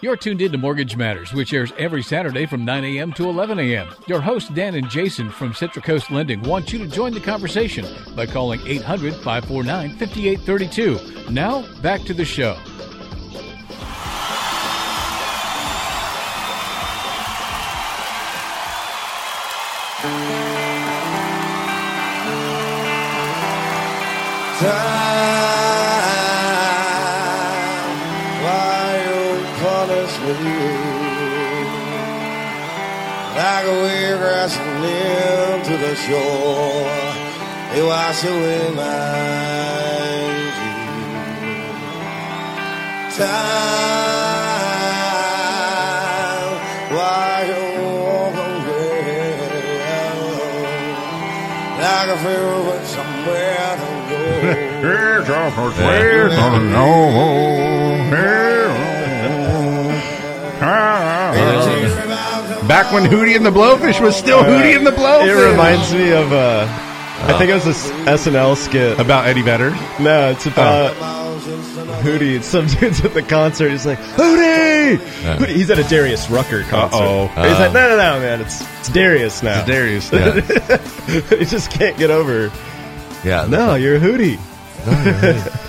You're 0.00 0.16
tuned 0.16 0.40
in 0.40 0.52
to 0.52 0.58
Mortgage 0.58 0.96
Matters, 0.96 1.32
which 1.32 1.52
airs 1.52 1.72
every 1.76 2.04
Saturday 2.04 2.46
from 2.46 2.64
9 2.64 2.84
a.m. 2.84 3.12
to 3.14 3.28
11 3.28 3.58
a.m. 3.58 3.88
Your 4.06 4.20
hosts, 4.20 4.48
Dan 4.50 4.76
and 4.76 4.88
Jason 4.88 5.28
from 5.28 5.52
Central 5.52 5.82
Coast 5.82 6.12
Lending, 6.12 6.40
want 6.42 6.72
you 6.72 6.78
to 6.78 6.86
join 6.86 7.12
the 7.12 7.20
conversation 7.20 7.84
by 8.14 8.24
calling 8.24 8.60
800 8.64 9.12
549 9.14 9.96
5832. 9.96 11.30
Now, 11.32 11.64
back 11.82 12.02
to 12.02 12.14
the 12.14 12.24
show. 12.24 12.56
Why 24.60 25.37
like 33.48 33.64
a 33.64 33.68
and 34.60 34.82
live 34.82 35.58
to 35.68 35.74
the 35.84 35.94
shore. 36.04 36.88
They 37.70 37.82
wash 37.82 38.24
away 38.24 38.64
my 38.74 38.82
time. 43.16 43.88
While 46.96 47.42
you 47.50 47.62
walk 48.04 48.36
away, 48.48 49.32
like 51.84 52.10
a 52.14 52.18
fever 52.24 52.58
with 52.68 52.84
somewhere 52.96 53.72
to 53.80 53.90
go. 54.10 54.20
Back 62.66 62.92
when 62.92 63.04
Hootie 63.04 63.36
and 63.36 63.46
the 63.46 63.50
Blowfish 63.50 64.00
was 64.00 64.16
still 64.16 64.42
Hootie 64.42 64.76
and 64.76 64.86
the 64.86 64.90
Blowfish. 64.90 65.26
It 65.28 65.50
reminds 65.50 65.92
me 65.92 66.10
of 66.12 66.32
uh, 66.32 66.66
I 66.68 67.36
think 67.38 67.50
it 67.50 67.54
was 67.54 67.66
a 67.66 67.70
s- 67.70 67.90
SNL 68.26 68.56
skit 68.56 68.98
about 68.98 69.26
Eddie 69.26 69.42
Vedder. 69.42 69.70
No, 70.00 70.30
it's 70.30 70.46
about 70.46 70.94
Hootie. 72.02 72.42
Some 72.42 72.66
dude's 72.80 73.04
at 73.04 73.14
the 73.14 73.22
concert. 73.22 73.70
He's 73.70 73.86
like, 73.86 73.98
Hootie! 73.98 74.96
Hootie! 74.98 75.46
He's 75.48 75.70
at 75.70 75.78
a 75.78 75.84
Darius 75.84 76.28
Rucker 76.30 76.62
concert. 76.64 76.96
Uh-oh. 76.96 77.26
He's 77.28 77.58
like, 77.58 77.72
no, 77.72 77.88
no, 77.88 77.96
no, 77.96 78.20
man. 78.20 78.40
It's 78.40 78.60
it's 78.80 78.88
Darius 78.90 79.42
now. 79.42 79.60
It's 79.60 79.68
Darius 79.68 80.12
now. 81.30 81.36
he 81.38 81.44
just 81.44 81.70
can't 81.70 81.96
get 81.96 82.10
over. 82.10 82.50
Yeah. 83.24 83.46
No, 83.48 83.74
you're 83.76 83.96
a 83.96 84.00
Hootie. 84.00 84.38
No, 84.86 84.92
you're 85.02 85.14
a 85.14 85.34
Hootie. 85.34 85.64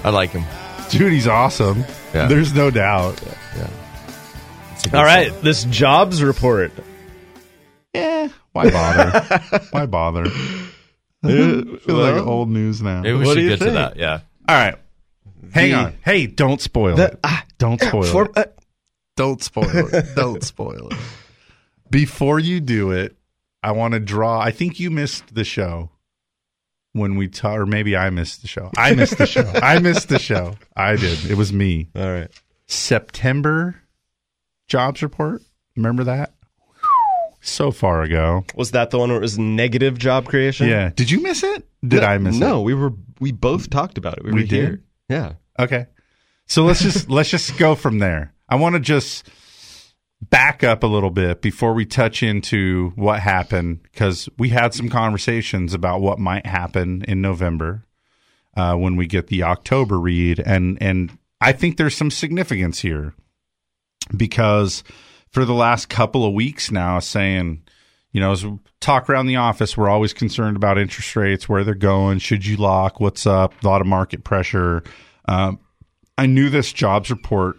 I 0.04 0.10
like 0.10 0.30
him. 0.30 0.44
Dude, 0.90 1.12
he's 1.12 1.26
awesome. 1.26 1.84
Yeah. 2.14 2.26
There's 2.26 2.52
no 2.54 2.70
doubt. 2.70 3.20
Yeah. 3.56 3.68
All 4.94 5.04
right, 5.04 5.32
this 5.42 5.64
jobs 5.64 6.22
report. 6.22 6.72
Yeah. 7.94 8.28
Why 8.52 8.70
bother? 8.70 9.40
Why 9.70 9.86
bother? 9.86 10.26
feel 11.22 11.78
like 11.88 12.14
well, 12.14 12.28
old 12.28 12.48
news 12.50 12.80
now. 12.82 13.02
Maybe 13.02 13.18
we 13.18 13.24
What 13.24 13.34
should 13.34 13.40
do 13.40 13.42
you 13.42 13.48
get 13.50 13.58
to 13.58 13.64
think? 13.64 13.74
that. 13.74 13.96
Yeah. 13.96 14.20
All 14.48 14.56
right. 14.56 14.76
Hang 15.52 15.70
The- 15.70 15.76
on. 15.76 15.94
Hey, 16.04 16.26
don't 16.26 16.60
spoil 16.60 16.96
The- 16.96 17.12
it. 17.12 17.24
don't 17.58 17.80
spoil 17.80 18.02
For- 18.04 18.24
it. 18.26 18.36
uh, 18.36 18.44
Don't 19.16 19.42
spoil 19.42 19.94
it. 19.94 20.14
Don't 20.14 20.42
spoil 20.44 20.88
it. 20.90 20.98
Before 21.90 22.38
you 22.38 22.60
do 22.60 22.90
it, 22.92 23.16
I 23.62 23.72
want 23.72 23.94
to 23.94 24.00
draw. 24.00 24.38
I 24.40 24.50
think 24.50 24.78
you 24.78 24.90
missed 24.90 25.34
the 25.34 25.44
show 25.44 25.90
when 26.92 27.16
we 27.16 27.28
talked, 27.28 27.58
or 27.60 27.66
maybe 27.66 27.96
I 27.96 28.10
missed 28.10 28.42
the 28.42 28.48
show. 28.48 28.70
I 28.76 28.94
missed 28.94 29.16
the 29.18 29.26
show. 29.26 29.50
I 29.54 29.78
missed 29.78 30.08
the 30.10 30.18
show. 30.18 30.54
I 30.76 30.96
did. 30.96 31.30
It 31.30 31.36
was 31.36 31.52
me. 31.52 31.88
All 31.96 32.10
right. 32.12 32.28
September 32.66 33.76
jobs 34.68 35.02
report. 35.02 35.42
Remember 35.76 36.04
that? 36.04 36.32
So 37.40 37.70
far 37.70 38.02
ago. 38.02 38.44
Was 38.56 38.72
that 38.72 38.90
the 38.90 38.98
one 38.98 39.08
where 39.10 39.18
it 39.18 39.22
was 39.22 39.38
negative 39.38 39.98
job 39.98 40.26
creation? 40.26 40.68
Yeah. 40.68 40.90
Did 40.94 41.10
you 41.10 41.22
miss 41.22 41.42
it? 41.44 41.66
Did 41.86 42.00
No- 42.02 42.06
I 42.08 42.18
miss 42.18 42.36
it? 42.36 42.40
No, 42.40 42.60
we 42.62 42.74
were 42.74 42.92
we 43.20 43.30
both 43.32 43.70
talked 43.70 43.98
about 43.98 44.18
it. 44.18 44.24
We, 44.24 44.32
We 44.32 44.40
were 44.42 44.46
here. 44.46 44.66
did? 44.70 44.82
Yeah. 45.08 45.32
Okay. 45.58 45.86
So 46.46 46.64
let's 46.64 46.82
just 46.82 47.08
let's 47.10 47.30
just 47.30 47.56
go 47.56 47.74
from 47.74 47.98
there. 48.00 48.32
I 48.48 48.56
want 48.56 48.74
to 48.74 48.80
just 48.80 49.28
back 50.22 50.64
up 50.64 50.82
a 50.82 50.86
little 50.86 51.10
bit 51.10 51.42
before 51.42 51.72
we 51.74 51.84
touch 51.84 52.22
into 52.22 52.90
what 52.96 53.20
happened 53.20 53.80
because 53.84 54.28
we 54.38 54.48
had 54.48 54.74
some 54.74 54.88
conversations 54.88 55.74
about 55.74 56.00
what 56.00 56.18
might 56.18 56.46
happen 56.46 57.04
in 57.06 57.20
November 57.20 57.84
uh, 58.56 58.74
when 58.74 58.96
we 58.96 59.06
get 59.06 59.26
the 59.28 59.42
October 59.44 60.00
read, 60.00 60.40
and 60.40 60.78
and 60.80 61.16
I 61.40 61.52
think 61.52 61.76
there's 61.76 61.96
some 61.96 62.10
significance 62.10 62.80
here 62.80 63.14
because 64.14 64.84
for 65.30 65.44
the 65.44 65.54
last 65.54 65.88
couple 65.88 66.26
of 66.26 66.34
weeks 66.34 66.70
now, 66.70 66.98
saying. 66.98 67.62
You 68.12 68.20
know, 68.20 68.32
as 68.32 68.46
talk 68.80 69.10
around 69.10 69.26
the 69.26 69.36
office, 69.36 69.76
we're 69.76 69.90
always 69.90 70.14
concerned 70.14 70.56
about 70.56 70.78
interest 70.78 71.14
rates, 71.16 71.50
where 71.50 71.64
they're 71.64 71.74
going. 71.74 72.18
Should 72.18 72.46
you 72.46 72.56
lock? 72.56 72.98
What's 72.98 73.26
up? 73.26 73.52
A 73.62 73.66
lot 73.66 73.82
of 73.82 73.86
market 73.86 74.24
pressure. 74.24 74.82
Um, 75.28 75.60
I 76.16 76.24
knew 76.24 76.48
this 76.48 76.72
jobs 76.72 77.10
report 77.10 77.58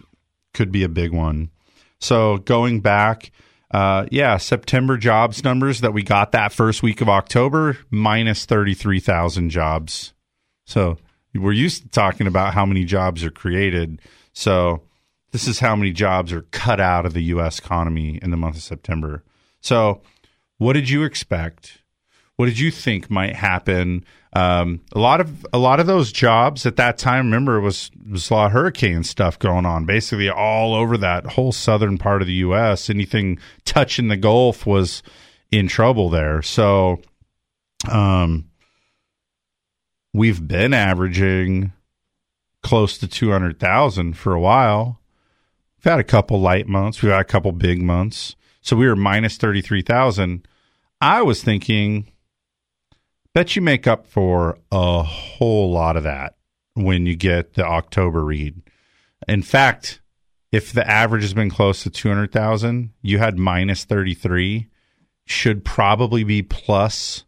could 0.56 0.72
be 0.72 0.84
a 0.84 0.90
big 0.90 1.14
one. 1.14 1.52
So 2.00 2.38
going 2.38 2.82
back, 2.82 3.30
uh, 3.70 4.08
yeah, 4.10 4.38
September 4.38 4.98
jobs 4.98 5.44
numbers 5.44 5.82
that 5.82 5.94
we 5.94 6.02
got 6.02 6.32
that 6.32 6.52
first 6.52 6.82
week 6.82 7.02
of 7.02 7.10
October 7.10 7.78
minus 7.92 8.46
thirty 8.46 8.74
three 8.74 9.00
thousand 9.00 9.52
jobs. 9.52 10.16
So 10.66 10.98
we're 11.36 11.52
used 11.52 11.84
to 11.84 11.90
talking 11.90 12.26
about 12.26 12.56
how 12.56 12.66
many 12.66 12.84
jobs 12.84 13.24
are 13.24 13.30
created. 13.30 14.02
So 14.34 14.87
this 15.38 15.48
is 15.48 15.60
how 15.60 15.76
many 15.76 15.92
jobs 15.92 16.34
are 16.34 16.42
cut 16.50 16.80
out 16.80 17.06
of 17.06 17.14
the 17.14 17.22
U.S. 17.26 17.60
economy 17.60 18.18
in 18.24 18.32
the 18.32 18.38
month 18.38 18.56
of 18.56 18.64
September. 18.64 19.24
So 19.62 20.02
what 20.58 20.74
did 20.74 20.90
you 20.90 21.04
expect? 21.04 21.84
What 22.38 22.48
did 22.48 22.58
you 22.58 22.72
think 22.72 23.12
might 23.12 23.36
happen? 23.36 24.04
Um, 24.34 24.82
a 24.94 25.00
lot 25.00 25.22
of 25.22 25.46
a 25.54 25.60
lot 25.60 25.80
of 25.80 25.86
those 25.86 26.12
jobs 26.12 26.66
at 26.66 26.76
that 26.78 26.98
time, 26.98 27.26
remember, 27.26 27.58
it 27.58 27.62
was 27.62 27.92
was 28.10 28.32
a 28.32 28.34
lot 28.34 28.46
of 28.48 28.52
hurricane 28.54 29.04
stuff 29.04 29.38
going 29.38 29.68
on, 29.68 29.86
basically 29.86 30.28
all 30.28 30.74
over 30.74 30.98
that 30.98 31.28
whole 31.28 31.52
southern 31.52 32.00
part 32.00 32.24
of 32.24 32.28
the 32.28 32.34
U.S. 32.34 32.90
Anything 32.90 33.38
touching 33.64 34.08
the 34.08 34.18
Gulf 34.18 34.66
was 34.66 35.04
in 35.52 35.68
trouble 35.68 36.10
there. 36.10 36.42
So, 36.42 37.00
um, 37.88 38.50
we've 40.16 40.48
been 40.48 40.74
averaging 40.74 41.74
close 42.64 42.98
to 42.98 43.08
two 43.08 43.30
hundred 43.30 43.60
thousand 43.60 44.18
for 44.18 44.34
a 44.34 44.42
while. 44.42 44.97
We've 45.78 45.92
had 45.92 46.00
a 46.00 46.04
couple 46.04 46.40
light 46.40 46.68
months. 46.68 47.02
We've 47.02 47.12
had 47.12 47.22
a 47.22 47.26
couple 47.26 47.52
big 47.52 47.82
months. 47.82 48.36
So 48.62 48.76
we 48.76 48.88
were 48.88 48.96
minus 48.96 49.38
33,000. 49.38 50.48
I 51.00 51.22
was 51.22 51.44
thinking, 51.44 52.12
bet 53.34 53.56
you 53.56 53.62
make 53.62 53.88
up 53.88 54.08
for 54.08 54.58
a 54.72 55.04
whole 55.04 55.72
lot 55.72 55.96
of 55.96 56.04
that 56.04 56.36
when 56.74 57.06
you 57.06 57.16
get 57.16 57.54
the 57.54 57.66
October 57.66 58.24
read. 58.24 58.62
In 59.28 59.42
fact, 59.42 60.02
if 60.52 60.72
the 60.72 60.88
average 60.90 61.24
has 61.24 61.34
been 61.34 61.50
close 61.50 61.84
to 61.84 61.90
200,000, 61.90 62.92
you 63.02 63.20
had 63.20 63.38
minus 63.38 63.84
33, 63.84 64.68
should 65.26 65.64
probably 65.66 66.24
be 66.24 66.42
plus 66.42 67.26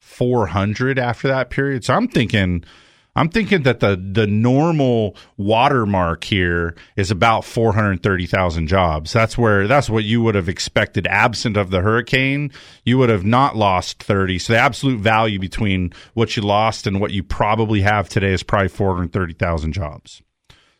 400 0.00 0.98
after 0.98 1.28
that 1.28 1.50
period. 1.50 1.84
So 1.84 1.94
I'm 1.94 2.08
thinking 2.08 2.64
I'm 3.14 3.28
thinking 3.28 3.62
that 3.64 3.80
the 3.80 3.96
the 3.96 4.26
normal 4.26 5.16
watermark 5.36 6.24
here 6.24 6.74
is 6.96 7.10
about 7.10 7.44
430,000 7.44 8.66
jobs. 8.66 9.12
That's 9.12 9.36
where 9.36 9.66
that's 9.68 9.90
what 9.90 10.04
you 10.04 10.22
would 10.22 10.34
have 10.34 10.48
expected 10.48 11.06
absent 11.06 11.58
of 11.58 11.70
the 11.70 11.82
hurricane. 11.82 12.50
You 12.84 12.96
would 12.98 13.10
have 13.10 13.24
not 13.24 13.54
lost 13.54 14.02
30. 14.02 14.38
So 14.38 14.54
the 14.54 14.58
absolute 14.58 15.00
value 15.00 15.38
between 15.38 15.92
what 16.14 16.36
you 16.36 16.42
lost 16.42 16.86
and 16.86 17.00
what 17.00 17.10
you 17.10 17.22
probably 17.22 17.82
have 17.82 18.08
today 18.08 18.32
is 18.32 18.42
probably 18.42 18.68
430,000 18.68 19.72
jobs. 19.72 20.22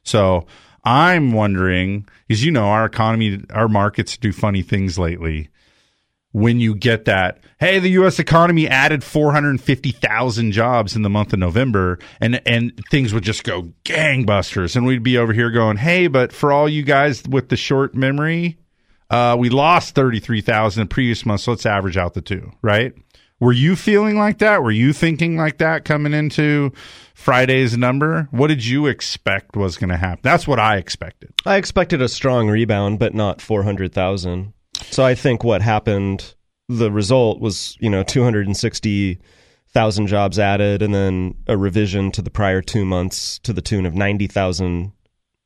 So 0.03 0.47
I'm 0.85 1.33
wondering, 1.33 2.09
because 2.27 2.45
you 2.45 2.51
know 2.51 2.65
our 2.65 2.87
economy, 2.87 3.45
our 3.51 3.69
markets 3.69 4.17
do 4.17 4.33
funny 4.33 4.63
things 4.63 4.99
lately. 4.99 5.51
When 6.33 6.61
you 6.61 6.75
get 6.75 7.05
that, 7.05 7.41
hey, 7.61 7.79
the 7.79 7.91
U.S. 7.91 8.19
economy 8.19 8.67
added 8.67 9.05
450,000 9.05 10.53
jobs 10.53 10.97
in 10.97 11.03
the 11.03 11.11
month 11.11 11.35
of 11.35 11.39
November, 11.39 11.99
and 12.23 12.41
and 12.47 12.73
things 12.91 13.13
would 13.13 13.23
just 13.23 13.45
go 13.45 13.73
gangbusters, 13.85 14.75
and 14.75 14.87
we'd 14.87 15.03
be 15.03 15.19
over 15.19 15.35
here 15.35 15.51
going, 15.51 15.77
hey, 15.77 16.07
but 16.07 16.33
for 16.33 16.51
all 16.51 16.69
you 16.69 16.83
guys 16.83 17.23
with 17.29 17.51
the 17.51 17.57
short 17.57 17.95
memory, 17.95 18.57
uh, 19.11 19.37
we 19.39 19.51
lost 19.51 19.95
33,000 19.95 20.81
in 20.81 20.89
previous 20.89 21.27
month, 21.27 21.43
so 21.43 21.53
let's 21.53 21.67
average 21.67 21.99
out 21.99 22.15
the 22.15 22.23
two, 22.23 22.51
right? 22.63 22.95
Were 23.43 23.53
you 23.53 23.75
feeling 23.75 24.17
like 24.17 24.39
that? 24.39 24.63
Were 24.63 24.71
you 24.71 24.93
thinking 24.93 25.37
like 25.37 25.59
that 25.59 25.85
coming 25.85 26.15
into 26.15 26.73
Friday's 27.13 27.77
number? 27.77 28.29
What 28.31 28.47
did 28.47 28.65
you 28.65 28.87
expect 28.87 29.57
was 29.57 29.77
going 29.77 29.91
to 29.91 29.97
happen? 29.97 30.21
That's 30.23 30.47
what 30.47 30.61
I 30.61 30.77
expected. 30.77 31.35
I 31.45 31.57
expected 31.57 32.01
a 32.01 32.09
strong 32.09 32.49
rebound, 32.49 33.01
but 33.01 33.15
not 33.15 33.41
400,000. 33.41 34.53
So 34.91 35.05
I 35.05 35.15
think 35.15 35.45
what 35.45 35.63
happened, 35.63 36.35
the 36.69 36.91
result 36.91 37.41
was, 37.41 37.77
you 37.81 37.91
know, 37.91 38.03
260,000 38.03 40.07
jobs 40.07 40.39
added 40.39 40.83
and 40.83 40.95
then 40.95 41.35
a 41.47 41.57
revision 41.57 42.11
to 42.13 42.23
the 42.23 42.31
prior 42.31 42.63
two 42.63 42.85
months 42.85 43.39
to 43.41 43.53
the 43.53 43.63
tune 43.63 43.87
of 43.87 43.95
90,000 43.95 44.93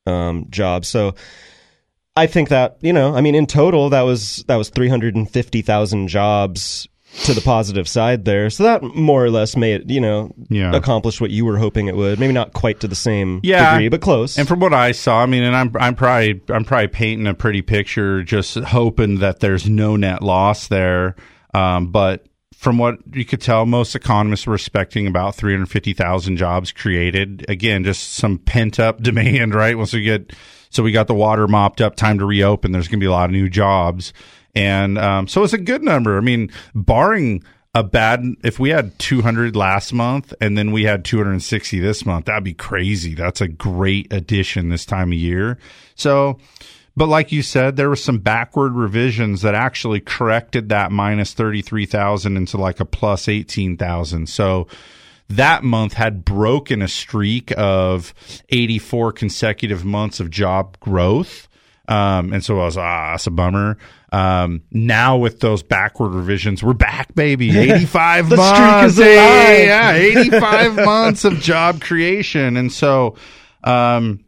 um, 0.06 0.46
jobs. 0.50 0.88
So 0.88 1.14
I 2.16 2.26
think 2.26 2.48
that, 2.48 2.78
you 2.80 2.92
know, 2.92 3.14
I 3.14 3.20
mean, 3.20 3.34
in 3.34 3.46
total, 3.46 3.90
that 3.90 4.02
was, 4.02 4.44
that 4.48 4.56
was 4.56 4.70
350,000 4.70 6.08
jobs 6.08 6.88
to 7.24 7.34
the 7.34 7.40
positive 7.40 7.88
side 7.88 8.24
there. 8.24 8.50
So 8.50 8.62
that 8.64 8.82
more 8.82 9.24
or 9.24 9.30
less 9.30 9.56
made, 9.56 9.90
you 9.90 10.00
know, 10.00 10.32
Yeah. 10.48 10.74
accomplish 10.76 11.20
what 11.20 11.30
you 11.30 11.44
were 11.44 11.56
hoping 11.58 11.88
it 11.88 11.96
would. 11.96 12.20
Maybe 12.20 12.32
not 12.32 12.52
quite 12.52 12.80
to 12.80 12.88
the 12.88 12.94
same 12.94 13.40
yeah, 13.42 13.72
degree, 13.72 13.88
but 13.88 14.00
close. 14.00 14.38
And 14.38 14.46
from 14.46 14.60
what 14.60 14.72
I 14.74 14.92
saw, 14.92 15.22
I 15.22 15.26
mean, 15.26 15.42
and 15.42 15.56
I'm 15.56 15.72
I'm 15.80 15.94
probably 15.94 16.40
I'm 16.48 16.64
probably 16.64 16.88
painting 16.88 17.26
a 17.26 17.34
pretty 17.34 17.62
picture, 17.62 18.22
just 18.22 18.54
hoping 18.56 19.18
that 19.20 19.40
there's 19.40 19.68
no 19.68 19.96
net 19.96 20.22
loss 20.22 20.68
there. 20.68 21.16
Um, 21.54 21.86
but 21.90 22.26
from 22.54 22.78
what 22.78 22.98
you 23.12 23.24
could 23.24 23.40
tell, 23.40 23.66
most 23.66 23.94
economists 23.94 24.46
were 24.46 24.54
expecting 24.54 25.06
about 25.06 25.34
350,000 25.34 26.36
jobs 26.36 26.72
created. 26.72 27.44
Again, 27.48 27.84
just 27.84 28.14
some 28.14 28.38
pent 28.38 28.78
up 28.80 29.02
demand, 29.02 29.54
right? 29.54 29.76
Once 29.76 29.92
we 29.92 30.02
get, 30.02 30.32
so 30.70 30.82
we 30.82 30.92
got 30.92 31.06
the 31.06 31.14
water 31.14 31.46
mopped 31.48 31.80
up, 31.80 31.96
time 31.96 32.18
to 32.18 32.24
reopen. 32.24 32.72
There's 32.72 32.88
going 32.88 32.98
to 32.98 33.04
be 33.04 33.08
a 33.08 33.10
lot 33.12 33.26
of 33.26 33.32
new 33.32 33.48
jobs. 33.48 34.12
And 34.56 34.98
um, 34.98 35.28
so 35.28 35.44
it's 35.44 35.52
a 35.52 35.58
good 35.58 35.82
number. 35.82 36.16
I 36.16 36.22
mean, 36.22 36.50
barring 36.74 37.44
a 37.74 37.84
bad, 37.84 38.24
if 38.42 38.58
we 38.58 38.70
had 38.70 38.98
200 38.98 39.54
last 39.54 39.92
month 39.92 40.32
and 40.40 40.56
then 40.56 40.72
we 40.72 40.84
had 40.84 41.04
260 41.04 41.78
this 41.78 42.06
month, 42.06 42.24
that'd 42.24 42.42
be 42.42 42.54
crazy. 42.54 43.14
That's 43.14 43.42
a 43.42 43.48
great 43.48 44.10
addition 44.10 44.70
this 44.70 44.86
time 44.86 45.12
of 45.12 45.18
year. 45.18 45.58
So, 45.94 46.38
but 46.96 47.08
like 47.08 47.32
you 47.32 47.42
said, 47.42 47.76
there 47.76 47.90
were 47.90 47.96
some 47.96 48.18
backward 48.18 48.72
revisions 48.72 49.42
that 49.42 49.54
actually 49.54 50.00
corrected 50.00 50.70
that 50.70 50.90
minus 50.90 51.34
33,000 51.34 52.38
into 52.38 52.56
like 52.56 52.80
a 52.80 52.86
plus 52.86 53.28
18,000. 53.28 54.26
So 54.26 54.66
that 55.28 55.62
month 55.62 55.92
had 55.92 56.24
broken 56.24 56.80
a 56.80 56.88
streak 56.88 57.52
of 57.58 58.14
84 58.48 59.12
consecutive 59.12 59.84
months 59.84 60.18
of 60.18 60.30
job 60.30 60.80
growth. 60.80 61.46
Um, 61.88 62.32
and 62.32 62.44
so 62.44 62.60
I 62.60 62.64
was, 62.64 62.76
ah, 62.76 63.12
that's 63.12 63.26
a 63.26 63.30
bummer. 63.30 63.78
Um, 64.12 64.62
now 64.70 65.16
with 65.16 65.40
those 65.40 65.62
backward 65.62 66.10
revisions, 66.10 66.62
we're 66.62 66.72
back, 66.72 67.14
baby. 67.14 67.50
85 67.58 68.28
The 68.30 68.36
streak 68.36 68.60
months. 68.60 68.92
is 68.94 68.98
alive. 68.98 69.08
Hey, 69.16 69.66
yeah, 69.66 69.92
85 69.92 70.74
months 70.84 71.24
of 71.24 71.34
job 71.40 71.80
creation. 71.80 72.56
And 72.56 72.72
so, 72.72 73.16
um, 73.64 74.24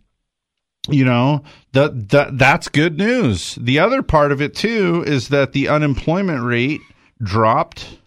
you 0.90 1.04
know 1.04 1.42
that 1.72 2.08
that 2.10 2.38
that's 2.38 2.68
good 2.68 2.96
news. 2.96 3.56
The 3.60 3.78
other 3.78 4.02
part 4.02 4.32
of 4.32 4.40
it 4.40 4.54
too 4.54 5.04
is 5.06 5.28
that 5.28 5.52
the 5.52 5.68
unemployment 5.68 6.42
rate 6.42 6.80
dropped. 7.22 7.98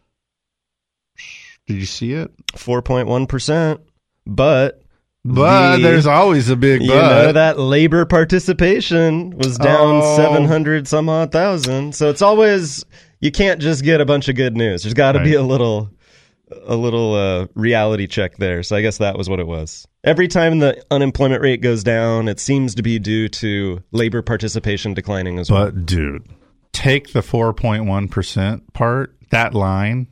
Did 1.68 1.76
you 1.78 1.86
see 1.86 2.14
it? 2.14 2.32
Four 2.56 2.82
point 2.82 3.08
one 3.08 3.28
percent, 3.28 3.82
but 4.26 4.81
But 5.24 5.78
the- 5.78 5.84
there's 5.84 6.08
always 6.08 6.50
a 6.50 6.56
big 6.56 6.82
you 6.82 6.90
but. 6.90 7.10
know 7.26 7.32
that 7.34 7.60
labor 7.60 8.06
participation 8.06 9.32
was 9.38 9.58
down 9.58 10.02
Oh. 10.04 10.18
seven 10.18 10.46
hundred 10.46 10.88
some 10.88 11.10
odd 11.10 11.32
thousand. 11.32 11.94
So 11.96 12.10
it's 12.10 12.22
always 12.22 12.84
you 13.20 13.32
can't 13.32 13.62
just 13.62 13.84
get 13.84 14.02
a 14.02 14.06
bunch 14.06 14.30
of 14.30 14.36
good 14.36 14.58
news. 14.58 14.84
There's 14.84 14.96
got 14.96 15.12
to 15.14 15.24
be 15.24 15.36
a 15.36 15.44
little 15.44 15.92
a 16.66 16.76
little 16.76 17.14
uh, 17.14 17.48
reality 17.54 18.08
check 18.08 18.36
there. 18.38 18.62
So 18.64 18.76
I 18.76 18.82
guess 18.82 18.98
that 18.98 19.18
was 19.18 19.30
what 19.30 19.40
it 19.40 19.48
was. 19.48 19.88
Every 20.04 20.28
time 20.28 20.60
the 20.60 20.84
unemployment 20.92 21.42
rate 21.42 21.62
goes 21.62 21.84
down, 21.84 22.28
it 22.28 22.40
seems 22.42 22.76
to 22.76 22.82
be 22.82 22.98
due 23.00 23.30
to 23.30 23.82
labor 23.92 24.22
participation 24.22 24.94
declining 24.94 25.40
as 25.40 25.50
well. 25.52 25.66
But 25.66 25.86
dude, 25.86 26.28
take 26.74 27.14
the 27.14 27.22
4.1% 27.22 28.74
part, 28.74 29.16
that 29.30 29.54
line 29.54 30.08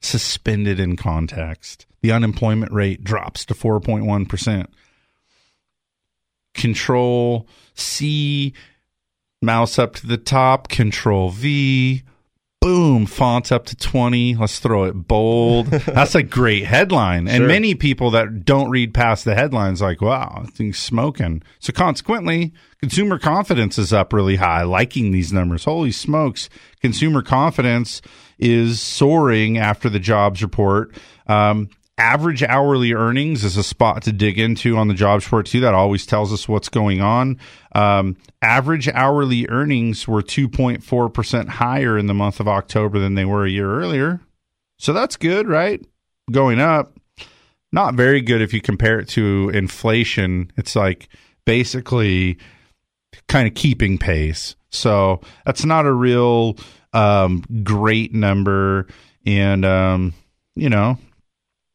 suspended 0.00 0.80
in 0.80 0.96
context. 0.96 1.86
The 2.02 2.12
unemployment 2.12 2.72
rate 2.72 3.04
drops 3.04 3.44
to 3.46 3.54
4.1%. 3.54 4.66
Control 6.54 7.48
C, 7.74 8.52
mouse 9.40 9.78
up 9.78 9.94
to 9.96 10.06
the 10.06 10.18
top, 10.18 10.68
control 10.68 11.30
V, 11.30 12.02
boom, 12.62 13.06
font 13.06 13.50
up 13.50 13.66
to 13.66 13.76
20. 13.76 14.36
Let's 14.36 14.60
throw 14.60 14.84
it 14.84 14.92
bold. 14.92 15.66
That's 15.66 16.14
a 16.14 16.22
great 16.22 16.64
headline. 16.64 17.28
And 17.28 17.46
many 17.46 17.74
people 17.74 18.10
that 18.12 18.44
don't 18.44 18.70
read 18.70 18.94
past 18.94 19.24
the 19.24 19.34
headlines 19.34 19.82
like, 19.82 20.00
wow, 20.00 20.44
thing's 20.52 20.78
smoking. 20.78 21.42
So 21.58 21.72
consequently, 21.72 22.52
consumer 22.80 23.18
confidence 23.18 23.78
is 23.78 23.92
up 23.92 24.12
really 24.12 24.36
high, 24.36 24.62
liking 24.62 25.10
these 25.10 25.32
numbers. 25.32 25.64
Holy 25.64 25.92
smokes. 25.92 26.48
Consumer 26.80 27.22
confidence 27.22 28.00
is 28.38 28.80
soaring 28.80 29.58
after 29.58 29.90
the 29.90 30.00
jobs 30.00 30.42
report. 30.42 30.94
Um, 31.26 31.68
average 32.02 32.42
hourly 32.42 32.92
earnings 32.94 33.44
is 33.44 33.56
a 33.56 33.62
spot 33.62 34.02
to 34.02 34.12
dig 34.12 34.36
into 34.36 34.76
on 34.76 34.88
the 34.88 34.94
jobs 34.94 35.24
report 35.24 35.46
too. 35.46 35.60
That 35.60 35.72
always 35.72 36.04
tells 36.04 36.32
us 36.32 36.48
what's 36.48 36.68
going 36.68 37.00
on. 37.00 37.38
Um, 37.76 38.16
average 38.42 38.88
hourly 38.88 39.48
earnings 39.48 40.08
were 40.08 40.20
2.4% 40.20 41.48
higher 41.48 41.96
in 41.96 42.08
the 42.08 42.14
month 42.14 42.40
of 42.40 42.48
October 42.48 42.98
than 42.98 43.14
they 43.14 43.24
were 43.24 43.46
a 43.46 43.50
year 43.50 43.72
earlier. 43.72 44.20
So 44.78 44.92
that's 44.92 45.16
good, 45.16 45.46
right? 45.46 45.80
Going 46.32 46.58
up. 46.58 46.92
Not 47.70 47.94
very 47.94 48.20
good 48.20 48.42
if 48.42 48.52
you 48.52 48.60
compare 48.60 48.98
it 48.98 49.08
to 49.10 49.52
inflation. 49.54 50.50
It's 50.56 50.74
like 50.74 51.08
basically 51.46 52.36
kind 53.28 53.46
of 53.46 53.54
keeping 53.54 53.96
pace. 53.96 54.56
So 54.70 55.20
that's 55.46 55.64
not 55.64 55.86
a 55.86 55.92
real 55.92 56.56
um, 56.92 57.44
great 57.62 58.12
number. 58.12 58.88
And, 59.24 59.64
um, 59.64 60.14
you 60.56 60.68
know, 60.68 60.98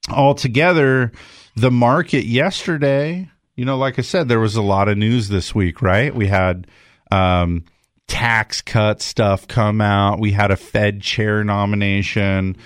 altogether, 0.09 1.11
the 1.55 1.71
market 1.71 2.25
yesterday, 2.25 3.29
you 3.55 3.65
know, 3.65 3.77
like 3.77 3.97
I 3.97 4.03
said, 4.03 4.27
there 4.27 4.39
was 4.39 4.55
a 4.55 4.61
lot 4.61 4.87
of 4.87 4.97
news 4.97 5.29
this 5.29 5.55
week, 5.55 5.81
right? 5.81 6.13
We 6.13 6.27
had 6.27 6.67
um, 7.11 7.65
tax 8.07 8.61
cut 8.61 9.01
stuff 9.01 9.47
come 9.47 9.81
out. 9.81 10.19
We 10.19 10.31
had 10.31 10.51
a 10.51 10.55
Fed 10.55 11.01
chair 11.01 11.43
nomination. 11.43 12.57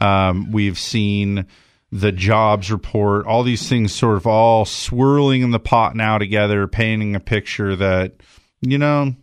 Um, 0.00 0.50
we've 0.50 0.78
seen 0.78 1.46
the 1.92 2.12
jobs 2.12 2.70
report, 2.70 3.26
all 3.26 3.42
these 3.42 3.68
things 3.68 3.92
sort 3.92 4.16
of 4.16 4.26
all 4.26 4.64
swirling 4.64 5.42
in 5.42 5.50
the 5.50 5.58
pot 5.58 5.96
now 5.96 6.18
together, 6.18 6.66
painting 6.66 7.16
a 7.16 7.20
picture 7.20 7.74
that, 7.76 8.14
you 8.60 8.78
know, 8.78 9.14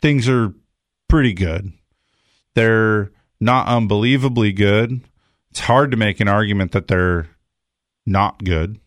things 0.00 0.28
are 0.28 0.54
pretty 1.08 1.32
good. 1.32 1.72
They're 2.54 3.10
not 3.40 3.66
unbelievably 3.66 4.52
good. 4.52 5.00
It's 5.56 5.64
hard 5.64 5.90
to 5.92 5.96
make 5.96 6.20
an 6.20 6.28
argument 6.28 6.72
that 6.72 6.86
they're 6.86 7.30
not 8.04 8.44
good. 8.44 8.78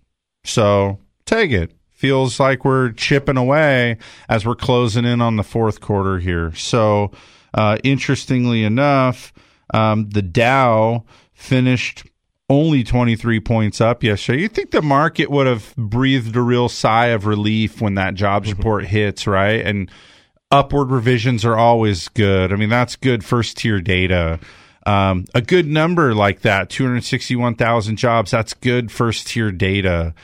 So 0.43 0.99
take 1.25 1.49
it. 1.49 1.71
Feels 1.89 2.39
like 2.39 2.63
we're 2.63 2.91
chipping 2.91 3.37
away 3.37 3.97
as 4.29 4.45
we're 4.45 4.53
closing 4.53 5.03
in 5.03 5.19
on 5.19 5.35
the 5.35 5.43
fourth 5.43 5.81
quarter 5.81 6.19
here. 6.19 6.53
So, 6.53 7.09
uh, 7.55 7.79
interestingly 7.83 8.63
enough, 8.63 9.33
um, 9.73 10.11
the 10.11 10.21
Dow 10.21 11.05
finished 11.33 12.05
only 12.51 12.83
23 12.83 13.39
points 13.39 13.81
up 13.81 14.03
yesterday. 14.03 14.43
You 14.43 14.47
think 14.47 14.69
the 14.69 14.83
market 14.83 15.31
would 15.31 15.47
have 15.47 15.75
breathed 15.75 16.35
a 16.35 16.41
real 16.43 16.69
sigh 16.69 17.07
of 17.07 17.25
relief 17.25 17.81
when 17.81 17.95
that 17.95 18.13
jobs 18.13 18.53
report 18.53 18.85
hits, 18.85 19.25
right? 19.25 19.65
And 19.65 19.89
upward 20.51 20.91
revisions 20.91 21.43
are 21.45 21.57
always 21.57 22.09
good. 22.09 22.53
I 22.53 22.57
mean, 22.57 22.69
that's 22.69 22.95
good 22.95 23.25
first 23.25 23.57
tier 23.57 23.81
data. 23.81 24.39
Um, 24.89 25.25
a 25.35 25.41
good 25.41 25.67
number 25.67 26.15
like 26.15 26.41
that, 26.41 26.71
261,000 26.71 27.95
jobs, 27.95 28.31
that's 28.31 28.55
good 28.55 28.91
first 28.91 29.27
tier 29.27 29.51
data. 29.51 30.15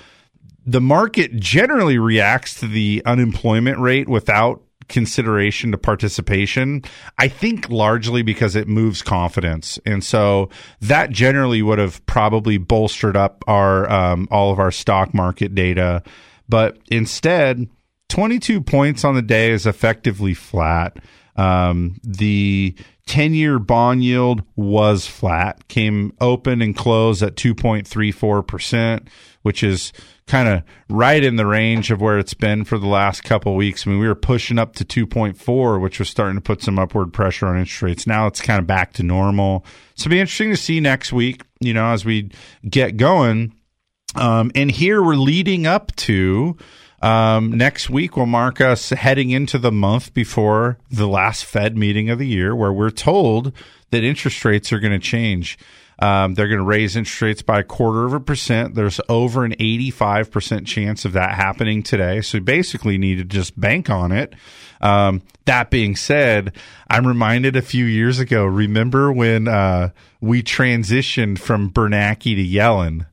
The 0.66 0.82
market 0.82 1.36
generally 1.36 2.00
reacts 2.00 2.60
to 2.62 2.68
the 2.68 3.04
unemployment 3.06 3.78
rate 3.78 4.10
without 4.10 4.64
consideration 4.90 5.72
to 5.72 5.78
participation. 5.78 6.84
I 7.20 7.28
think 7.28 7.70
largely 7.70 8.24
because 8.24 8.56
it 8.56 8.68
moves 8.68 9.04
confidence. 9.04 9.78
And 9.86 10.04
so 10.04 10.50
that 10.82 11.12
generally 11.12 11.62
would 11.62 11.78
have 11.78 12.04
probably 12.08 12.58
bolstered 12.58 13.16
up 13.16 13.44
our, 13.46 13.88
um, 13.92 14.28
all 14.32 14.52
of 14.52 14.58
our 14.58 14.72
stock 14.72 15.14
market 15.14 15.54
data. 15.54 16.02
But 16.50 16.80
instead, 16.90 17.70
22 18.10 18.62
points 18.62 19.04
on 19.04 19.14
the 19.14 19.22
day 19.22 19.52
is 19.52 19.68
effectively 19.68 20.34
flat. 20.34 20.98
Um, 21.36 22.00
the 22.04 22.76
10 23.08 23.34
year 23.34 23.60
bond 23.60 24.04
yield 24.04 24.44
was 24.56 25.06
flat, 25.06 25.68
came 25.68 26.12
open 26.20 26.62
and 26.62 26.76
closed 26.76 27.22
at 27.22 27.36
2.34%, 27.36 29.08
which 29.44 29.64
is 29.64 29.94
kind 30.28 30.48
of 30.50 30.64
right 30.90 31.24
in 31.24 31.36
the 31.36 31.46
range 31.46 31.92
of 31.92 32.02
where 32.02 32.18
it's 32.18 32.34
been 32.34 32.64
for 32.64 32.80
the 32.80 32.88
last 32.88 33.24
couple 33.24 33.56
weeks. 33.56 33.86
I 33.86 33.92
mean, 33.92 34.00
we 34.00 34.08
were 34.08 34.16
pushing 34.16 34.58
up 34.58 34.74
to 34.76 34.86
2.4, 34.86 35.80
which 35.80 36.00
was 36.00 36.10
starting 36.10 36.36
to 36.36 36.42
put 36.42 36.64
some 36.64 36.80
upward 36.80 37.14
pressure 37.14 37.46
on 37.46 37.60
interest 37.60 37.82
rates. 37.84 38.08
Now 38.08 38.26
it's 38.26 38.42
kind 38.42 38.60
of 38.60 38.66
back 38.66 38.94
to 38.94 39.04
normal. 39.04 39.64
So 39.94 40.08
it'll 40.08 40.12
be 40.12 40.20
interesting 40.20 40.50
to 40.50 40.58
see 40.58 40.80
next 40.80 41.14
week, 41.14 41.44
you 41.60 41.74
know, 41.74 41.92
as 41.92 42.06
we 42.06 42.32
get 42.68 42.98
going. 42.98 43.54
Um, 44.16 44.52
and 44.56 44.72
here 44.72 45.04
we're 45.04 45.16
leading 45.16 45.68
up 45.68 45.96
to 45.98 46.58
um, 47.06 47.52
next 47.52 47.88
week 47.88 48.18
will 48.18 48.26
mark 48.26 48.60
us 48.60 48.90
heading 48.90 49.30
into 49.30 49.60
the 49.60 49.72
month 49.72 50.14
before 50.16 50.80
the 50.90 51.08
last 51.08 51.46
Fed 51.46 51.78
meeting 51.78 52.10
of 52.10 52.18
the 52.18 52.28
year, 52.28 52.56
where 52.56 52.74
we're 52.74 52.90
told 52.90 53.52
that 53.92 54.04
interest 54.04 54.44
rates 54.44 54.74
are 54.74 54.80
going 54.80 54.92
to 54.92 55.00
change. 55.00 55.60
Um, 56.00 56.34
they're 56.34 56.48
going 56.48 56.60
to 56.60 56.66
raise 56.66 56.96
interest 56.96 57.22
rates 57.22 57.42
by 57.44 57.60
a 57.60 57.64
quarter 57.64 58.06
of 58.06 58.14
a 58.14 58.20
percent. 58.20 58.74
There's 58.74 59.00
over 59.08 59.46
an 59.46 59.54
85% 59.54 60.66
chance 60.66 61.06
of 61.06 61.14
that 61.14 61.36
happening 61.36 61.84
today. 61.84 62.22
So 62.22 62.40
we 62.40 62.44
basically 62.44 62.98
need 62.98 63.20
to 63.20 63.24
just 63.24 63.58
bank 63.60 63.90
on 63.90 64.12
it. 64.12 64.34
Um, 64.82 65.22
that 65.46 65.70
being 65.70 65.96
said, 65.96 66.54
I'm 66.90 67.06
reminded 67.06 67.56
a 67.56 67.62
few 67.62 67.86
years 67.86 68.18
ago, 68.18 68.46
remember 68.46 69.12
when 69.12 69.48
uh, 69.48 69.92
we 70.22 70.42
transitioned 70.42 71.38
from 71.38 71.70
Bernanke 71.70 72.36
to 72.36 72.44
Yellen? 72.44 73.06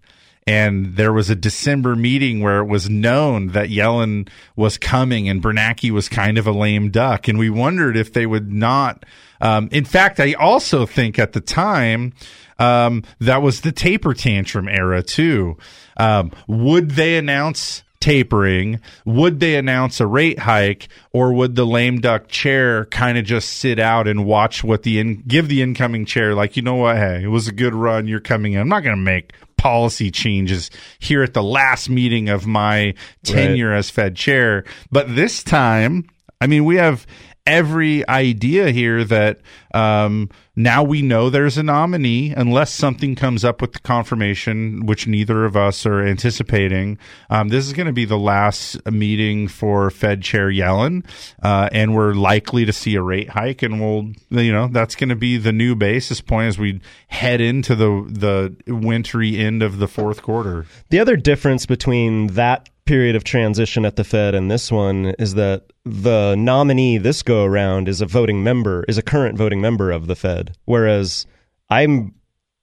And 0.46 0.96
there 0.96 1.12
was 1.12 1.30
a 1.30 1.36
December 1.36 1.94
meeting 1.94 2.40
where 2.40 2.58
it 2.58 2.66
was 2.66 2.90
known 2.90 3.48
that 3.48 3.68
Yellen 3.68 4.28
was 4.56 4.76
coming 4.76 5.28
and 5.28 5.42
Bernanke 5.42 5.90
was 5.90 6.08
kind 6.08 6.36
of 6.36 6.46
a 6.46 6.52
lame 6.52 6.90
duck. 6.90 7.28
And 7.28 7.38
we 7.38 7.48
wondered 7.48 7.96
if 7.96 8.12
they 8.12 8.26
would 8.26 8.52
not. 8.52 9.04
Um, 9.40 9.68
in 9.70 9.84
fact, 9.84 10.18
I 10.18 10.32
also 10.34 10.84
think 10.84 11.18
at 11.18 11.32
the 11.32 11.40
time, 11.40 12.12
um, 12.58 13.04
that 13.20 13.42
was 13.42 13.60
the 13.60 13.72
taper 13.72 14.14
tantrum 14.14 14.68
era 14.68 15.02
too. 15.02 15.58
Um, 15.96 16.32
would 16.48 16.92
they 16.92 17.16
announce 17.16 17.82
tapering? 18.02 18.80
Would 19.06 19.40
they 19.40 19.54
announce 19.54 20.00
a 20.00 20.06
rate 20.06 20.40
hike, 20.40 20.88
or 21.12 21.32
would 21.32 21.54
the 21.54 21.64
lame 21.64 22.00
duck 22.00 22.28
chair 22.28 22.84
kind 22.86 23.16
of 23.16 23.24
just 23.24 23.48
sit 23.48 23.78
out 23.78 24.08
and 24.08 24.26
watch 24.26 24.62
what 24.62 24.82
the 24.82 24.98
in, 24.98 25.22
give 25.22 25.48
the 25.48 25.62
incoming 25.62 26.04
chair 26.04 26.34
like, 26.34 26.56
you 26.56 26.62
know 26.62 26.74
what? 26.74 26.96
Hey, 26.96 27.22
it 27.22 27.28
was 27.28 27.48
a 27.48 27.52
good 27.52 27.74
run. 27.74 28.08
You're 28.08 28.20
coming 28.20 28.54
in. 28.54 28.60
I'm 28.60 28.68
not 28.68 28.82
going 28.82 28.96
to 28.96 29.02
make 29.02 29.32
policy 29.56 30.10
changes 30.10 30.68
here 30.98 31.22
at 31.22 31.32
the 31.32 31.42
last 31.42 31.88
meeting 31.88 32.28
of 32.28 32.46
my 32.46 32.94
tenure 33.22 33.72
as 33.72 33.88
Fed 33.88 34.16
chair. 34.16 34.64
But 34.90 35.14
this 35.14 35.44
time, 35.44 36.08
I 36.40 36.48
mean, 36.48 36.64
we 36.64 36.76
have 36.76 37.06
every 37.46 38.06
idea 38.08 38.70
here 38.70 39.04
that 39.04 39.40
um, 39.74 40.30
now 40.54 40.82
we 40.82 41.02
know 41.02 41.30
there's 41.30 41.58
a 41.58 41.62
nominee, 41.62 42.32
unless 42.36 42.72
something 42.72 43.14
comes 43.14 43.44
up 43.44 43.60
with 43.60 43.72
the 43.72 43.78
confirmation, 43.80 44.86
which 44.86 45.06
neither 45.06 45.44
of 45.44 45.56
us 45.56 45.86
are 45.86 46.02
anticipating. 46.02 46.98
Um, 47.30 47.48
this 47.48 47.66
is 47.66 47.72
going 47.72 47.86
to 47.86 47.92
be 47.92 48.04
the 48.04 48.18
last 48.18 48.84
meeting 48.90 49.48
for 49.48 49.90
Fed 49.90 50.22
Chair 50.22 50.48
Yellen, 50.50 51.04
uh, 51.42 51.68
and 51.72 51.94
we're 51.94 52.14
likely 52.14 52.64
to 52.64 52.72
see 52.72 52.94
a 52.94 53.02
rate 53.02 53.30
hike, 53.30 53.62
and 53.62 53.80
we'll, 53.80 54.12
you 54.30 54.52
know, 54.52 54.68
that's 54.68 54.94
going 54.94 55.08
to 55.08 55.16
be 55.16 55.36
the 55.36 55.52
new 55.52 55.74
basis 55.74 56.20
point 56.20 56.48
as 56.48 56.58
we 56.58 56.80
head 57.08 57.40
into 57.40 57.74
the 57.74 58.06
the 58.08 58.74
wintry 58.74 59.38
end 59.38 59.62
of 59.62 59.78
the 59.78 59.88
fourth 59.88 60.22
quarter. 60.22 60.66
The 60.90 61.00
other 61.00 61.16
difference 61.16 61.66
between 61.66 62.28
that 62.28 62.68
period 62.84 63.14
of 63.14 63.24
transition 63.24 63.84
at 63.84 63.96
the 63.96 64.04
Fed 64.04 64.34
and 64.34 64.50
this 64.50 64.72
one 64.72 65.14
is 65.18 65.34
that 65.34 65.72
the 65.84 66.34
nominee 66.34 66.98
this 66.98 67.22
go 67.22 67.44
around 67.44 67.88
is 67.88 68.00
a 68.00 68.06
voting 68.06 68.42
member, 68.42 68.84
is 68.88 68.98
a 68.98 69.02
current 69.02 69.38
voting 69.38 69.60
member 69.60 69.90
of 69.90 70.06
the 70.06 70.16
Fed, 70.16 70.56
whereas 70.64 71.26
I'm 71.70 72.14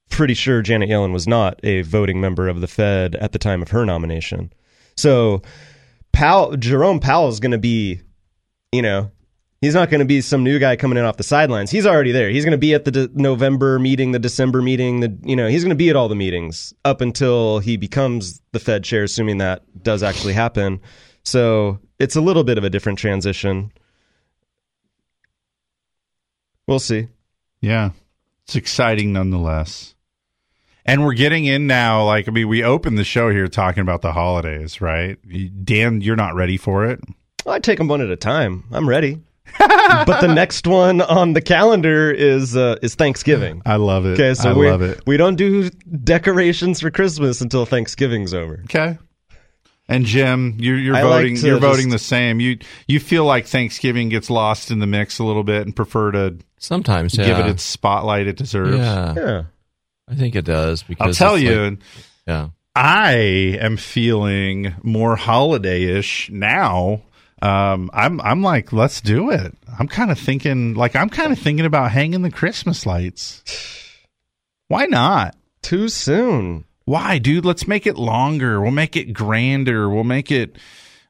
pretty 0.09 0.33
sure 0.33 0.61
Janet 0.61 0.89
Yellen 0.89 1.13
was 1.13 1.27
not 1.27 1.59
a 1.63 1.81
voting 1.83 2.19
member 2.19 2.47
of 2.49 2.61
the 2.61 2.67
Fed 2.67 3.15
at 3.15 3.31
the 3.31 3.39
time 3.39 3.61
of 3.61 3.69
her 3.69 3.85
nomination. 3.85 4.51
So 4.97 5.41
Powell, 6.11 6.57
Jerome 6.57 6.99
Powell 6.99 7.29
is 7.29 7.39
going 7.39 7.51
to 7.51 7.57
be, 7.57 8.01
you 8.71 8.81
know, 8.81 9.11
he's 9.61 9.73
not 9.73 9.89
going 9.89 9.99
to 9.99 10.05
be 10.05 10.21
some 10.21 10.43
new 10.43 10.59
guy 10.59 10.75
coming 10.75 10.97
in 10.97 11.05
off 11.05 11.17
the 11.17 11.23
sidelines. 11.23 11.71
He's 11.71 11.85
already 11.85 12.11
there. 12.11 12.29
He's 12.29 12.45
going 12.45 12.51
to 12.51 12.57
be 12.57 12.73
at 12.73 12.85
the 12.85 12.91
de- 12.91 13.09
November 13.13 13.79
meeting, 13.79 14.11
the 14.11 14.19
December 14.19 14.61
meeting, 14.61 14.99
the 15.01 15.17
you 15.23 15.35
know, 15.35 15.47
he's 15.47 15.63
going 15.63 15.69
to 15.69 15.75
be 15.75 15.89
at 15.89 15.95
all 15.95 16.07
the 16.07 16.15
meetings 16.15 16.73
up 16.85 17.01
until 17.01 17.59
he 17.59 17.77
becomes 17.77 18.41
the 18.51 18.59
Fed 18.59 18.83
chair, 18.83 19.03
assuming 19.03 19.37
that 19.39 19.63
does 19.83 20.03
actually 20.03 20.33
happen. 20.33 20.79
So 21.23 21.79
it's 21.99 22.15
a 22.15 22.21
little 22.21 22.43
bit 22.43 22.57
of 22.57 22.63
a 22.63 22.69
different 22.69 22.99
transition. 22.99 23.71
We'll 26.67 26.79
see. 26.79 27.07
Yeah. 27.61 27.91
It's 28.43 28.55
exciting 28.55 29.13
nonetheless. 29.13 29.95
And 30.85 31.03
we're 31.03 31.13
getting 31.13 31.45
in 31.45 31.67
now. 31.67 32.03
Like, 32.03 32.27
I 32.27 32.31
mean, 32.31 32.47
we 32.47 32.63
opened 32.63 32.97
the 32.97 33.03
show 33.03 33.29
here 33.29 33.47
talking 33.47 33.81
about 33.81 34.01
the 34.01 34.13
holidays, 34.13 34.81
right? 34.81 35.17
Dan, 35.63 36.01
you're 36.01 36.15
not 36.15 36.35
ready 36.35 36.57
for 36.57 36.85
it. 36.85 36.99
Well, 37.45 37.55
I 37.55 37.59
take 37.59 37.77
them 37.77 37.87
one 37.87 38.01
at 38.01 38.09
a 38.09 38.15
time. 38.15 38.63
I'm 38.71 38.89
ready. 38.89 39.21
But 39.57 40.21
the 40.21 40.31
next 40.33 40.67
one 40.67 41.01
on 41.01 41.33
the 41.33 41.41
calendar 41.41 42.11
is 42.11 42.55
uh, 42.55 42.77
is 42.81 42.95
Thanksgiving. 42.95 43.61
I 43.65 43.75
love 43.77 44.05
it. 44.05 44.13
Okay, 44.19 44.33
so 44.33 44.51
I 44.51 44.53
we 44.53 44.69
love 44.69 44.81
it. 44.81 45.01
we 45.07 45.17
don't 45.17 45.35
do 45.35 45.69
decorations 45.69 46.81
for 46.81 46.91
Christmas 46.91 47.41
until 47.41 47.65
Thanksgiving's 47.65 48.33
over. 48.33 48.61
Okay. 48.65 48.97
And 49.87 50.05
Jim, 50.05 50.55
you're 50.59 50.77
you're 50.77 50.95
I 50.95 51.01
like 51.01 51.11
voting. 51.23 51.37
you're 51.37 51.57
voting 51.59 51.89
the 51.89 51.97
same. 51.97 52.39
You 52.39 52.59
you 52.87 52.99
feel 52.99 53.25
like 53.25 53.47
Thanksgiving 53.47 54.09
gets 54.09 54.29
lost 54.29 54.69
in 54.69 54.77
the 54.79 54.85
mix 54.87 55.17
a 55.17 55.23
little 55.23 55.43
bit, 55.43 55.63
and 55.63 55.75
prefer 55.75 56.11
to 56.11 56.37
Sometimes, 56.59 57.15
give 57.15 57.27
yeah. 57.27 57.39
it 57.45 57.49
its 57.49 57.63
spotlight 57.63 58.27
it 58.27 58.37
deserves. 58.37 58.77
Yeah. 58.77 59.13
Yeah. 59.15 59.43
I 60.07 60.15
think 60.15 60.35
it 60.35 60.45
does 60.45 60.83
because 60.83 61.19
I'll 61.19 61.27
tell 61.29 61.37
you. 61.39 61.61
like- 61.71 61.79
yeah. 62.27 62.49
I 62.75 63.57
am 63.59 63.77
feeling 63.77 64.75
more 64.83 65.15
holiday-ish 65.15 66.29
now. 66.31 67.01
Um, 67.41 67.89
I'm 67.93 68.19
I'm 68.21 68.41
like, 68.41 68.73
let's 68.73 69.01
do 69.01 69.29
it. 69.31 69.55
I'm 69.79 69.87
kind 69.87 70.11
of 70.11 70.19
thinking, 70.19 70.73
like, 70.73 70.95
I'm 70.95 71.09
kind 71.09 71.31
of 71.31 71.39
thinking 71.39 71.65
about 71.65 71.91
hanging 71.91 72.21
the 72.21 72.31
Christmas 72.31 72.85
lights. 72.85 73.43
Why 74.67 74.85
not? 74.85 75.35
Too 75.61 75.89
soon. 75.89 76.65
Why, 76.85 77.17
dude? 77.17 77.45
Let's 77.45 77.67
make 77.67 77.85
it 77.87 77.97
longer. 77.97 78.59
We'll 78.61 78.71
make 78.71 78.95
it 78.95 79.13
grander. 79.13 79.89
We'll 79.89 80.03
make 80.03 80.31
it. 80.31 80.57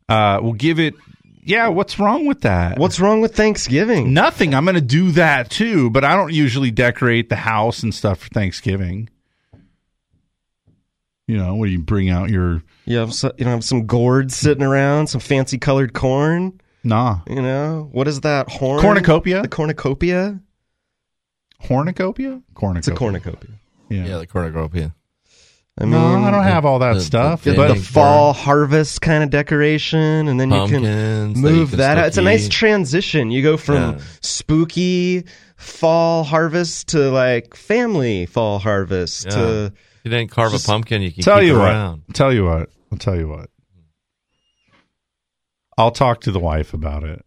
Uh, 0.07 0.39
we'll 0.41 0.53
give 0.53 0.79
it. 0.79 0.93
Yeah, 1.41 1.69
what's 1.69 1.97
wrong 1.97 2.25
with 2.25 2.41
that? 2.41 2.77
What's 2.77 2.99
wrong 2.99 3.21
with 3.21 3.35
Thanksgiving? 3.35 4.13
Nothing. 4.13 4.53
I'm 4.53 4.65
going 4.65 4.75
to 4.75 4.81
do 4.81 5.11
that 5.13 5.49
too, 5.49 5.89
but 5.89 6.03
I 6.03 6.15
don't 6.15 6.33
usually 6.33 6.69
decorate 6.69 7.29
the 7.29 7.37
house 7.37 7.81
and 7.81 7.93
stuff 7.95 8.19
for 8.19 8.29
Thanksgiving. 8.29 9.09
You 11.29 11.37
know, 11.37 11.53
when 11.53 11.69
you 11.69 11.77
bring 11.77 12.09
out 12.09 12.31
your 12.31 12.63
You 12.85 12.97
have 12.97 13.13
so, 13.13 13.31
you 13.37 13.45
know 13.45 13.51
have 13.51 13.63
some 13.63 13.85
gourds 13.85 14.35
sitting 14.35 14.63
around, 14.63 15.07
some 15.07 15.21
fancy 15.21 15.59
colored 15.59 15.93
corn. 15.93 16.59
nah 16.83 17.19
You 17.27 17.41
know 17.43 17.87
what 17.91 18.07
is 18.07 18.21
that 18.21 18.49
horn? 18.49 18.81
cornucopia, 18.81 19.43
The 19.43 19.47
cornucopia. 19.47 20.39
cornucopia, 21.61 22.41
cornucopia. 22.55 22.79
It's 22.79 22.87
a 22.87 22.95
cornucopia. 22.95 23.49
Yeah. 23.89 24.05
Yeah, 24.05 24.17
the 24.17 24.27
cornucopia. 24.27 24.95
I 25.81 25.85
no, 25.85 26.15
mean, 26.15 26.23
I 26.25 26.31
don't 26.31 26.43
have 26.43 26.65
all 26.65 26.79
that 26.79 26.95
the- 26.95 27.01
stuff. 27.01 27.43
the- 27.43 27.51
the, 27.51 27.55
but 27.57 27.73
the 27.75 27.79
fall 27.79 28.33
harvest 28.33 29.01
kind 29.01 29.23
of 29.23 29.29
decoration, 29.29 30.27
and 30.27 30.39
then 30.39 30.51
you 30.51 30.67
can 30.67 31.33
move 31.33 31.77
that. 31.77 31.97
out. 31.97 32.07
It's 32.07 32.17
a 32.17 32.21
nice 32.21 32.49
transition. 32.49 33.31
You 33.31 33.41
go 33.43 33.55
from 33.55 33.75
Yeah. 33.75 33.99
spooky 34.21 35.25
fall 35.55 36.23
harvest 36.23 36.89
to 36.89 37.11
like 37.11 37.55
family 37.55 38.25
fall 38.25 38.59
harvest 38.59 39.25
Yeah. 39.25 39.31
to 39.35 39.65
If 39.67 39.73
you 40.11 40.17
didn't 40.17 40.31
carve 40.31 40.51
Just 40.51 40.65
a 40.65 40.71
pumpkin, 40.71 41.01
you 41.01 41.11
can 41.11 41.23
tell 41.23 41.39
keep 41.39 41.47
you 41.47 41.55
it 41.55 41.59
what. 41.59 41.69
around. 41.71 42.01
Tell 42.13 42.33
you 42.33 42.45
what. 42.45 42.69
I'll 42.91 42.97
tell 42.97 43.17
you 43.17 43.27
what. 43.27 43.49
I'll 45.77 45.91
talk 45.91 46.21
to 46.21 46.31
the 46.31 46.39
wife 46.39 46.73
about 46.73 47.03
it. 47.03 47.25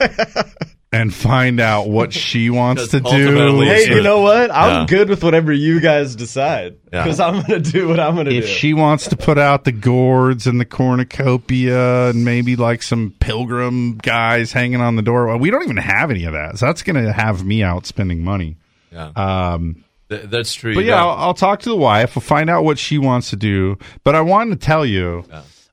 and 0.92 1.14
find 1.14 1.60
out 1.60 1.88
what 1.88 2.12
she 2.12 2.50
wants 2.50 2.88
to 2.88 3.00
do. 3.00 3.60
Hey, 3.62 3.88
you 3.94 4.02
know 4.02 4.20
what? 4.22 4.50
I'm 4.50 4.80
Yeah. 4.82 4.86
good 4.88 5.08
with 5.08 5.22
whatever 5.22 5.52
you 5.52 5.80
guys 5.80 6.16
decide 6.16 6.76
Yeah. 6.92 7.04
because 7.04 7.20
I'm 7.20 7.42
gonna 7.42 7.60
do 7.60 7.88
what 7.88 8.00
I'm 8.00 8.16
gonna 8.16 8.30
do. 8.30 8.36
if 8.38 8.48
she 8.48 8.72
wants 8.74 9.08
to 9.08 9.16
put 9.16 9.38
out 9.38 9.64
the 9.64 9.72
gourds 9.72 10.46
and 10.46 10.58
the 10.60 10.64
cornucopia 10.64 12.10
and 12.10 12.24
maybe 12.24 12.56
like 12.56 12.82
some 12.82 13.14
pilgrim 13.20 13.98
guys 13.98 14.52
hanging 14.52 14.80
on 14.80 14.96
the 14.96 15.02
door, 15.02 15.26
well, 15.26 15.38
we 15.38 15.50
don't 15.50 15.62
even 15.64 15.76
have 15.76 16.10
any 16.10 16.24
of 16.24 16.32
that. 16.32 16.58
So 16.58 16.66
that's 16.66 16.82
going 16.82 17.02
to 17.04 17.12
have 17.12 17.44
me 17.44 17.62
out 17.62 17.86
spending 17.86 18.24
money. 18.24 18.56
Yeah, 18.90 19.10
Um, 19.14 19.84
Th- 20.08 20.22
that's 20.24 20.54
true. 20.54 20.74
but 20.74 20.84
yeah, 20.84 21.02
I'll, 21.02 21.16
I'll 21.16 21.34
talk 21.34 21.60
to 21.60 21.68
the 21.68 21.76
wife. 21.76 22.14
We'll 22.14 22.22
find 22.22 22.48
out 22.48 22.64
what 22.64 22.78
she 22.78 22.98
wants 22.98 23.30
to 23.30 23.36
do. 23.36 23.78
But 24.04 24.14
I 24.14 24.20
wanted 24.20 24.60
to 24.60 24.66
tell 24.66 24.86
you, 24.86 25.24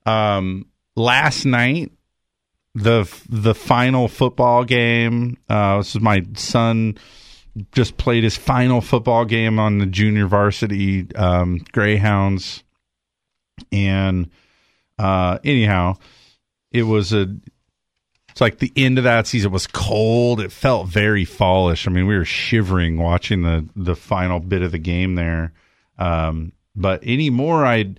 um, 0.05 0.65
last 0.95 1.45
night 1.45 1.91
the 2.75 3.09
the 3.29 3.53
final 3.53 4.07
football 4.07 4.63
game. 4.63 5.37
Uh, 5.49 5.77
this 5.77 5.95
is 5.95 6.01
my 6.01 6.25
son 6.35 6.97
just 7.71 7.97
played 7.97 8.23
his 8.23 8.35
final 8.35 8.81
football 8.81 9.25
game 9.25 9.59
on 9.59 9.77
the 9.77 9.85
junior 9.85 10.25
varsity 10.25 11.07
um, 11.15 11.59
Greyhounds, 11.71 12.63
and 13.71 14.29
uh, 14.97 15.37
anyhow, 15.43 15.95
it 16.71 16.83
was 16.83 17.13
a. 17.13 17.27
It's 18.33 18.41
like 18.41 18.57
the 18.57 18.73
end 18.75 18.97
of 18.97 19.03
that 19.03 19.27
season 19.27 19.51
was 19.51 19.67
cold. 19.67 20.41
It 20.41 20.51
felt 20.51 20.87
very 20.87 21.23
fallish. 21.23 21.87
I 21.87 21.91
mean, 21.91 22.07
we 22.07 22.17
were 22.17 22.25
shivering 22.25 22.97
watching 22.97 23.43
the 23.43 23.69
the 23.75 23.95
final 23.95 24.39
bit 24.39 24.63
of 24.63 24.71
the 24.71 24.79
game 24.79 25.13
there. 25.13 25.53
Um, 25.99 26.51
but 26.75 27.03
anymore, 27.03 27.63
I 27.63 27.93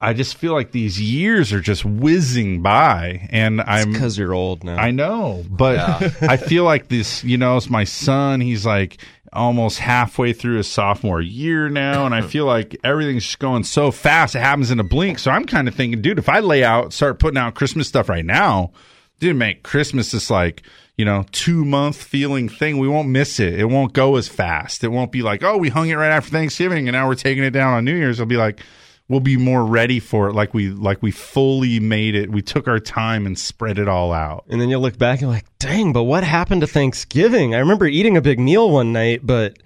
I 0.00 0.14
just 0.14 0.36
feel 0.36 0.52
like 0.52 0.72
these 0.72 1.00
years 1.00 1.52
are 1.52 1.60
just 1.60 1.84
whizzing 1.84 2.60
by, 2.60 3.28
and 3.30 3.60
I'm 3.60 3.92
because 3.92 4.18
you're 4.18 4.34
old 4.34 4.64
now. 4.64 4.76
I 4.76 4.90
know, 4.90 5.44
but 5.48 5.78
I 6.22 6.36
feel 6.36 6.64
like 6.64 6.88
this, 6.88 7.22
you 7.22 7.38
know, 7.38 7.56
it's 7.56 7.70
my 7.70 7.84
son. 7.84 8.40
He's 8.40 8.66
like 8.66 8.98
almost 9.32 9.78
halfway 9.78 10.32
through 10.32 10.56
his 10.56 10.68
sophomore 10.68 11.20
year 11.20 11.68
now, 11.68 12.04
and 12.04 12.14
I 12.14 12.20
feel 12.28 12.46
like 12.46 12.76
everything's 12.82 13.24
just 13.24 13.38
going 13.38 13.62
so 13.62 13.92
fast. 13.92 14.34
It 14.34 14.40
happens 14.40 14.72
in 14.72 14.80
a 14.80 14.84
blink. 14.84 15.20
So 15.20 15.30
I'm 15.30 15.46
kind 15.46 15.68
of 15.68 15.74
thinking, 15.74 16.02
dude, 16.02 16.18
if 16.18 16.28
I 16.28 16.40
lay 16.40 16.64
out, 16.64 16.92
start 16.92 17.20
putting 17.20 17.38
out 17.38 17.54
Christmas 17.54 17.86
stuff 17.86 18.08
right 18.08 18.24
now, 18.24 18.72
dude, 19.18 19.36
make 19.36 19.62
Christmas 19.62 20.10
this 20.10 20.30
like, 20.30 20.62
you 20.96 21.04
know, 21.04 21.24
two 21.32 21.64
month 21.64 21.96
feeling 21.96 22.48
thing. 22.48 22.78
We 22.78 22.88
won't 22.88 23.08
miss 23.08 23.38
it. 23.40 23.58
It 23.58 23.66
won't 23.66 23.92
go 23.92 24.16
as 24.16 24.28
fast. 24.28 24.84
It 24.84 24.88
won't 24.88 25.12
be 25.12 25.22
like, 25.22 25.42
oh, 25.42 25.56
we 25.56 25.68
hung 25.68 25.88
it 25.88 25.94
right 25.94 26.10
after 26.10 26.30
Thanksgiving 26.30 26.88
and 26.88 26.94
now 26.94 27.08
we're 27.08 27.14
taking 27.14 27.44
it 27.44 27.50
down 27.50 27.74
on 27.74 27.84
New 27.84 27.94
Year's. 27.94 28.18
It'll 28.18 28.28
be 28.28 28.36
like, 28.36 28.60
we'll 29.08 29.20
be 29.20 29.36
more 29.36 29.64
ready 29.64 30.00
for 30.00 30.28
it. 30.28 30.32
Like 30.32 30.54
we, 30.54 30.68
like 30.68 31.02
we 31.02 31.10
fully 31.10 31.80
made 31.80 32.14
it. 32.14 32.30
We 32.30 32.42
took 32.42 32.66
our 32.66 32.80
time 32.80 33.26
and 33.26 33.38
spread 33.38 33.78
it 33.78 33.88
all 33.88 34.12
out. 34.12 34.44
And 34.48 34.60
then 34.60 34.68
you'll 34.68 34.80
look 34.80 34.98
back 34.98 35.20
and 35.20 35.30
like, 35.30 35.46
dang, 35.58 35.92
but 35.92 36.04
what 36.04 36.24
happened 36.24 36.62
to 36.62 36.66
Thanksgiving? 36.66 37.54
I 37.54 37.58
remember 37.58 37.86
eating 37.86 38.16
a 38.16 38.22
big 38.22 38.40
meal 38.40 38.70
one 38.70 38.92
night, 38.92 39.20
but 39.22 39.58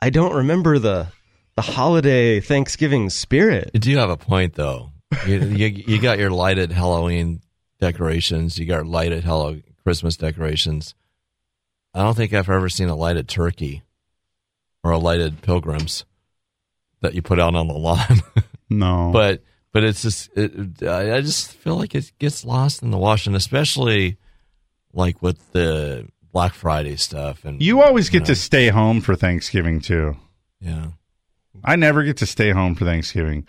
I 0.00 0.10
don't 0.10 0.34
remember 0.34 0.78
the 0.78 1.08
the 1.56 1.62
holiday 1.62 2.38
Thanksgiving 2.38 3.10
spirit. 3.10 3.72
You 3.74 3.80
do 3.80 3.96
have 3.96 4.10
a 4.10 4.16
point, 4.16 4.54
though. 4.54 4.92
You, 5.26 5.40
you, 5.40 5.66
you 5.88 6.00
got 6.00 6.20
your 6.20 6.30
lighted 6.30 6.70
Halloween 6.70 7.40
decorations. 7.80 8.58
You 8.58 8.66
got 8.66 8.86
lighted 8.86 9.24
Hello 9.24 9.60
Christmas 9.84 10.16
decorations. 10.16 10.94
I 11.94 12.02
don't 12.02 12.14
think 12.16 12.32
I've 12.32 12.48
ever 12.50 12.68
seen 12.68 12.88
a 12.88 12.94
lighted 12.96 13.28
turkey 13.28 13.82
or 14.84 14.90
a 14.92 14.98
lighted 14.98 15.42
pilgrims 15.42 16.04
that 17.00 17.14
you 17.14 17.22
put 17.22 17.40
out 17.40 17.54
on 17.54 17.68
the 17.68 17.74
lawn. 17.74 18.20
No, 18.70 19.08
but 19.14 19.42
but 19.72 19.82
it's 19.82 20.02
just 20.02 20.28
it, 20.36 20.82
I 20.82 21.22
just 21.22 21.52
feel 21.54 21.76
like 21.76 21.94
it 21.94 22.12
gets 22.18 22.44
lost 22.44 22.82
in 22.82 22.90
the 22.90 22.98
wash, 22.98 23.26
and 23.26 23.34
especially 23.34 24.18
like 24.92 25.22
with 25.22 25.52
the 25.52 26.06
Black 26.34 26.52
Friday 26.52 26.96
stuff. 26.96 27.46
And 27.46 27.62
You 27.62 27.80
always 27.80 28.10
get 28.10 28.20
know. 28.20 28.26
to 28.26 28.34
stay 28.34 28.68
home 28.68 29.00
for 29.00 29.16
Thanksgiving 29.16 29.80
too. 29.80 30.16
Yeah. 30.60 30.88
I 31.64 31.76
never 31.76 32.02
get 32.04 32.18
to 32.18 32.26
stay 32.26 32.50
home 32.50 32.74
for 32.74 32.84
Thanksgiving. 32.84 33.46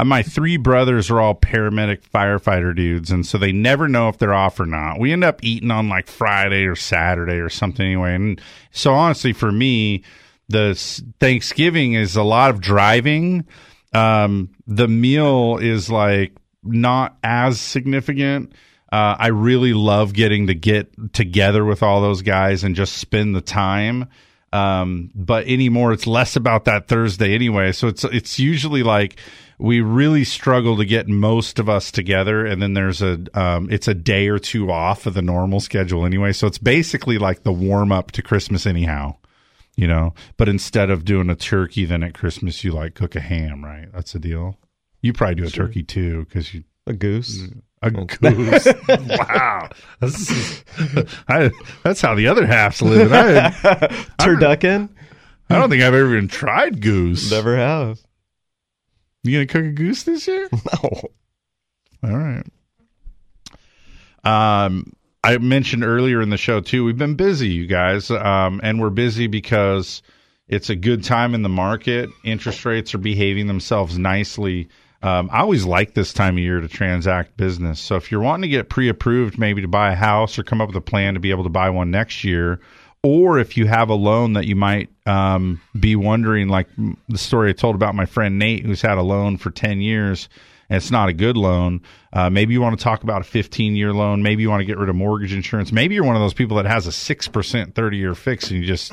Uh, 0.00 0.04
my 0.04 0.22
three 0.22 0.56
brothers 0.56 1.10
are 1.10 1.20
all 1.20 1.34
paramedic 1.34 2.00
firefighter 2.08 2.74
dudes, 2.74 3.10
and 3.10 3.26
so 3.26 3.36
they 3.36 3.52
never 3.52 3.86
know 3.86 4.08
if 4.08 4.16
they're 4.16 4.32
off 4.32 4.58
or 4.58 4.64
not. 4.64 4.98
We 4.98 5.12
end 5.12 5.24
up 5.24 5.44
eating 5.44 5.70
on 5.70 5.90
like 5.90 6.06
Friday 6.06 6.64
or 6.64 6.74
Saturday 6.74 7.36
or 7.36 7.50
something 7.50 7.84
anyway. 7.84 8.14
And 8.14 8.40
so 8.70 8.94
honestly, 8.94 9.34
for 9.34 9.52
me, 9.52 10.02
the 10.48 10.74
Thanksgiving 11.20 11.92
is 11.92 12.16
a 12.16 12.22
lot 12.22 12.48
of 12.48 12.62
driving. 12.62 13.44
Um, 13.92 14.50
the 14.66 14.88
meal 14.88 15.58
is 15.58 15.90
like 15.90 16.34
not 16.62 17.18
as 17.22 17.60
significant. 17.60 18.54
Uh, 18.90 19.16
I 19.18 19.26
really 19.28 19.74
love 19.74 20.14
getting 20.14 20.46
to 20.46 20.54
get 20.54 21.12
together 21.12 21.62
with 21.62 21.82
all 21.82 22.00
those 22.00 22.22
guys 22.22 22.64
and 22.64 22.74
just 22.74 22.96
spend 22.96 23.36
the 23.36 23.42
time. 23.42 24.08
Um, 24.50 25.10
but 25.14 25.46
anymore, 25.46 25.92
it's 25.92 26.06
less 26.06 26.36
about 26.36 26.64
that 26.64 26.88
Thursday 26.88 27.34
anyway. 27.34 27.72
So 27.72 27.88
it's 27.88 28.02
it's 28.04 28.38
usually 28.38 28.82
like 28.82 29.20
we 29.60 29.80
really 29.80 30.24
struggle 30.24 30.76
to 30.76 30.84
get 30.84 31.08
most 31.08 31.58
of 31.58 31.68
us 31.68 31.90
together, 31.90 32.44
and 32.46 32.60
then 32.62 32.74
there's 32.74 33.02
a 33.02 33.24
um, 33.34 33.68
it's 33.70 33.88
a 33.88 33.94
day 33.94 34.28
or 34.28 34.38
two 34.38 34.70
off 34.70 35.06
of 35.06 35.14
the 35.14 35.22
normal 35.22 35.60
schedule 35.60 36.04
anyway. 36.04 36.32
So 36.32 36.46
it's 36.46 36.58
basically 36.58 37.18
like 37.18 37.42
the 37.42 37.52
warm 37.52 37.92
up 37.92 38.10
to 38.12 38.22
Christmas 38.22 38.66
anyhow 38.66 39.16
you 39.76 39.86
know. 39.86 40.12
But 40.36 40.48
instead 40.48 40.90
of 40.90 41.04
doing 41.04 41.30
a 41.30 41.34
turkey, 41.34 41.86
then 41.86 42.02
at 42.02 42.12
Christmas 42.12 42.62
you 42.62 42.72
like 42.72 42.94
cook 42.94 43.16
a 43.16 43.20
ham, 43.20 43.64
right? 43.64 43.88
That's 43.92 44.12
the 44.12 44.18
deal. 44.18 44.58
You 45.00 45.12
probably 45.14 45.36
do 45.36 45.44
a 45.44 45.50
Sure. 45.50 45.66
turkey 45.66 45.82
too, 45.82 46.26
because 46.26 46.52
you 46.52 46.64
a 46.86 46.92
goose. 46.92 47.48
A 47.82 47.90
goose. 47.90 48.66
wow, 48.88 49.68
that's, 50.00 50.62
I, 51.28 51.50
that's 51.82 52.00
how 52.02 52.14
the 52.14 52.26
other 52.28 52.46
half's 52.46 52.82
living. 52.82 53.12
I, 53.12 53.50
Turducken. 54.20 54.90
I 55.48 55.58
don't 55.58 55.70
think 55.70 55.82
I've 55.82 55.94
ever 55.94 56.14
even 56.14 56.28
tried 56.28 56.80
goose. 56.82 57.30
Never 57.30 57.56
have. 57.56 57.98
You 59.22 59.32
gonna 59.32 59.46
cook 59.46 59.64
a 59.64 59.72
goose 59.72 60.02
this 60.04 60.26
year? 60.26 60.48
No. 60.82 61.00
All 62.02 62.16
right. 62.16 62.46
Um, 64.24 64.94
I 65.22 65.36
mentioned 65.36 65.84
earlier 65.84 66.22
in 66.22 66.30
the 66.30 66.38
show 66.38 66.60
too. 66.60 66.84
We've 66.84 66.96
been 66.96 67.14
busy, 67.14 67.48
you 67.48 67.66
guys, 67.66 68.10
um, 68.10 68.60
and 68.62 68.80
we're 68.80 68.88
busy 68.90 69.26
because 69.26 70.00
it's 70.48 70.70
a 70.70 70.76
good 70.76 71.04
time 71.04 71.34
in 71.34 71.42
the 71.42 71.50
market. 71.50 72.08
Interest 72.24 72.64
rates 72.64 72.94
are 72.94 72.98
behaving 72.98 73.46
themselves 73.46 73.98
nicely. 73.98 74.68
Um, 75.02 75.28
I 75.32 75.40
always 75.40 75.64
like 75.64 75.94
this 75.94 76.12
time 76.14 76.36
of 76.36 76.42
year 76.42 76.60
to 76.60 76.68
transact 76.68 77.36
business. 77.36 77.80
So 77.80 77.96
if 77.96 78.10
you're 78.10 78.20
wanting 78.20 78.42
to 78.42 78.48
get 78.48 78.68
pre-approved, 78.70 79.38
maybe 79.38 79.62
to 79.62 79.68
buy 79.68 79.92
a 79.92 79.96
house 79.96 80.38
or 80.38 80.42
come 80.42 80.60
up 80.60 80.68
with 80.68 80.76
a 80.76 80.82
plan 80.82 81.14
to 81.14 81.20
be 81.20 81.30
able 81.30 81.44
to 81.44 81.50
buy 81.50 81.70
one 81.70 81.90
next 81.90 82.24
year, 82.24 82.60
or 83.02 83.38
if 83.38 83.56
you 83.56 83.66
have 83.66 83.88
a 83.88 83.94
loan 83.94 84.34
that 84.34 84.46
you 84.46 84.56
might 84.56 84.90
um, 85.06 85.60
be 85.78 85.96
wondering, 85.96 86.48
like 86.48 86.68
the 87.08 87.18
story 87.18 87.50
I 87.50 87.52
told 87.52 87.74
about 87.74 87.94
my 87.94 88.06
friend 88.06 88.38
Nate, 88.38 88.64
who's 88.64 88.82
had 88.82 88.98
a 88.98 89.02
loan 89.02 89.38
for 89.38 89.50
10 89.50 89.80
years 89.80 90.28
and 90.68 90.76
it's 90.76 90.90
not 90.90 91.08
a 91.08 91.12
good 91.12 91.36
loan. 91.36 91.80
Uh, 92.12 92.30
maybe 92.30 92.52
you 92.52 92.60
want 92.60 92.78
to 92.78 92.82
talk 92.82 93.02
about 93.02 93.22
a 93.22 93.24
15 93.24 93.74
year 93.74 93.92
loan. 93.92 94.22
Maybe 94.22 94.42
you 94.42 94.50
want 94.50 94.60
to 94.60 94.66
get 94.66 94.78
rid 94.78 94.88
of 94.88 94.94
mortgage 94.96 95.32
insurance. 95.32 95.72
Maybe 95.72 95.94
you're 95.94 96.04
one 96.04 96.16
of 96.16 96.22
those 96.22 96.34
people 96.34 96.58
that 96.58 96.66
has 96.66 96.86
a 96.86 96.90
6% 96.90 97.74
30 97.74 97.96
year 97.96 98.14
fix 98.14 98.50
and 98.50 98.60
you 98.60 98.66
just 98.66 98.92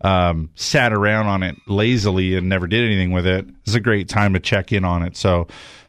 um, 0.00 0.50
sat 0.56 0.92
around 0.92 1.26
on 1.26 1.42
it 1.42 1.56
lazily 1.66 2.34
and 2.34 2.48
never 2.48 2.66
did 2.66 2.84
anything 2.84 3.12
with 3.12 3.26
it. 3.26 3.46
It's 3.64 3.74
a 3.74 3.80
great 3.80 4.08
time 4.08 4.34
to 4.34 4.40
check 4.40 4.72
in 4.72 4.84
on 4.84 5.02
it. 5.02 5.16
So 5.16 5.46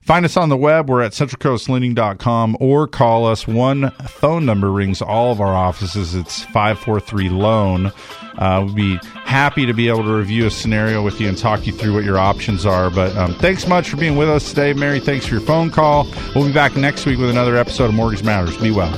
find 0.07 0.25
us 0.25 0.37
on 0.37 0.47
the 0.49 0.57
web. 0.57 0.89
We're 0.89 1.01
at 1.01 1.11
centralcoastlending.com 1.11 2.57
or 2.59 2.87
call 2.87 3.27
us. 3.27 3.45
One 3.45 3.91
phone 3.91 4.45
number 4.45 4.71
rings 4.71 5.01
all 5.01 5.31
of 5.33 5.41
our 5.41 5.53
offices. 5.53 6.15
It's 6.15 6.43
543 6.45 7.29
loan. 7.29 7.91
Uh, 8.37 8.63
we'd 8.65 8.75
be 8.75 8.95
happy 9.25 9.65
to 9.65 9.73
be 9.73 9.89
able 9.89 10.03
to 10.03 10.13
review 10.13 10.45
a 10.45 10.51
scenario 10.51 11.03
with 11.03 11.19
you 11.19 11.27
and 11.27 11.37
talk 11.37 11.67
you 11.67 11.73
through 11.73 11.93
what 11.93 12.05
your 12.05 12.17
options 12.17 12.65
are. 12.65 12.89
But 12.89 13.15
um, 13.17 13.33
thanks 13.35 13.67
much 13.67 13.89
for 13.89 13.97
being 13.97 14.15
with 14.15 14.29
us 14.29 14.49
today, 14.49 14.73
Mary. 14.73 14.99
Thanks 14.99 15.25
for 15.25 15.35
your 15.35 15.43
phone 15.43 15.69
call. 15.69 16.07
We'll 16.33 16.47
be 16.47 16.53
back 16.53 16.75
next 16.75 17.05
week 17.05 17.19
with 17.19 17.29
another 17.29 17.57
episode 17.57 17.85
of 17.85 17.93
Mortgage 17.93 18.23
Matters. 18.23 18.55
Be 18.57 18.71
well. 18.71 18.93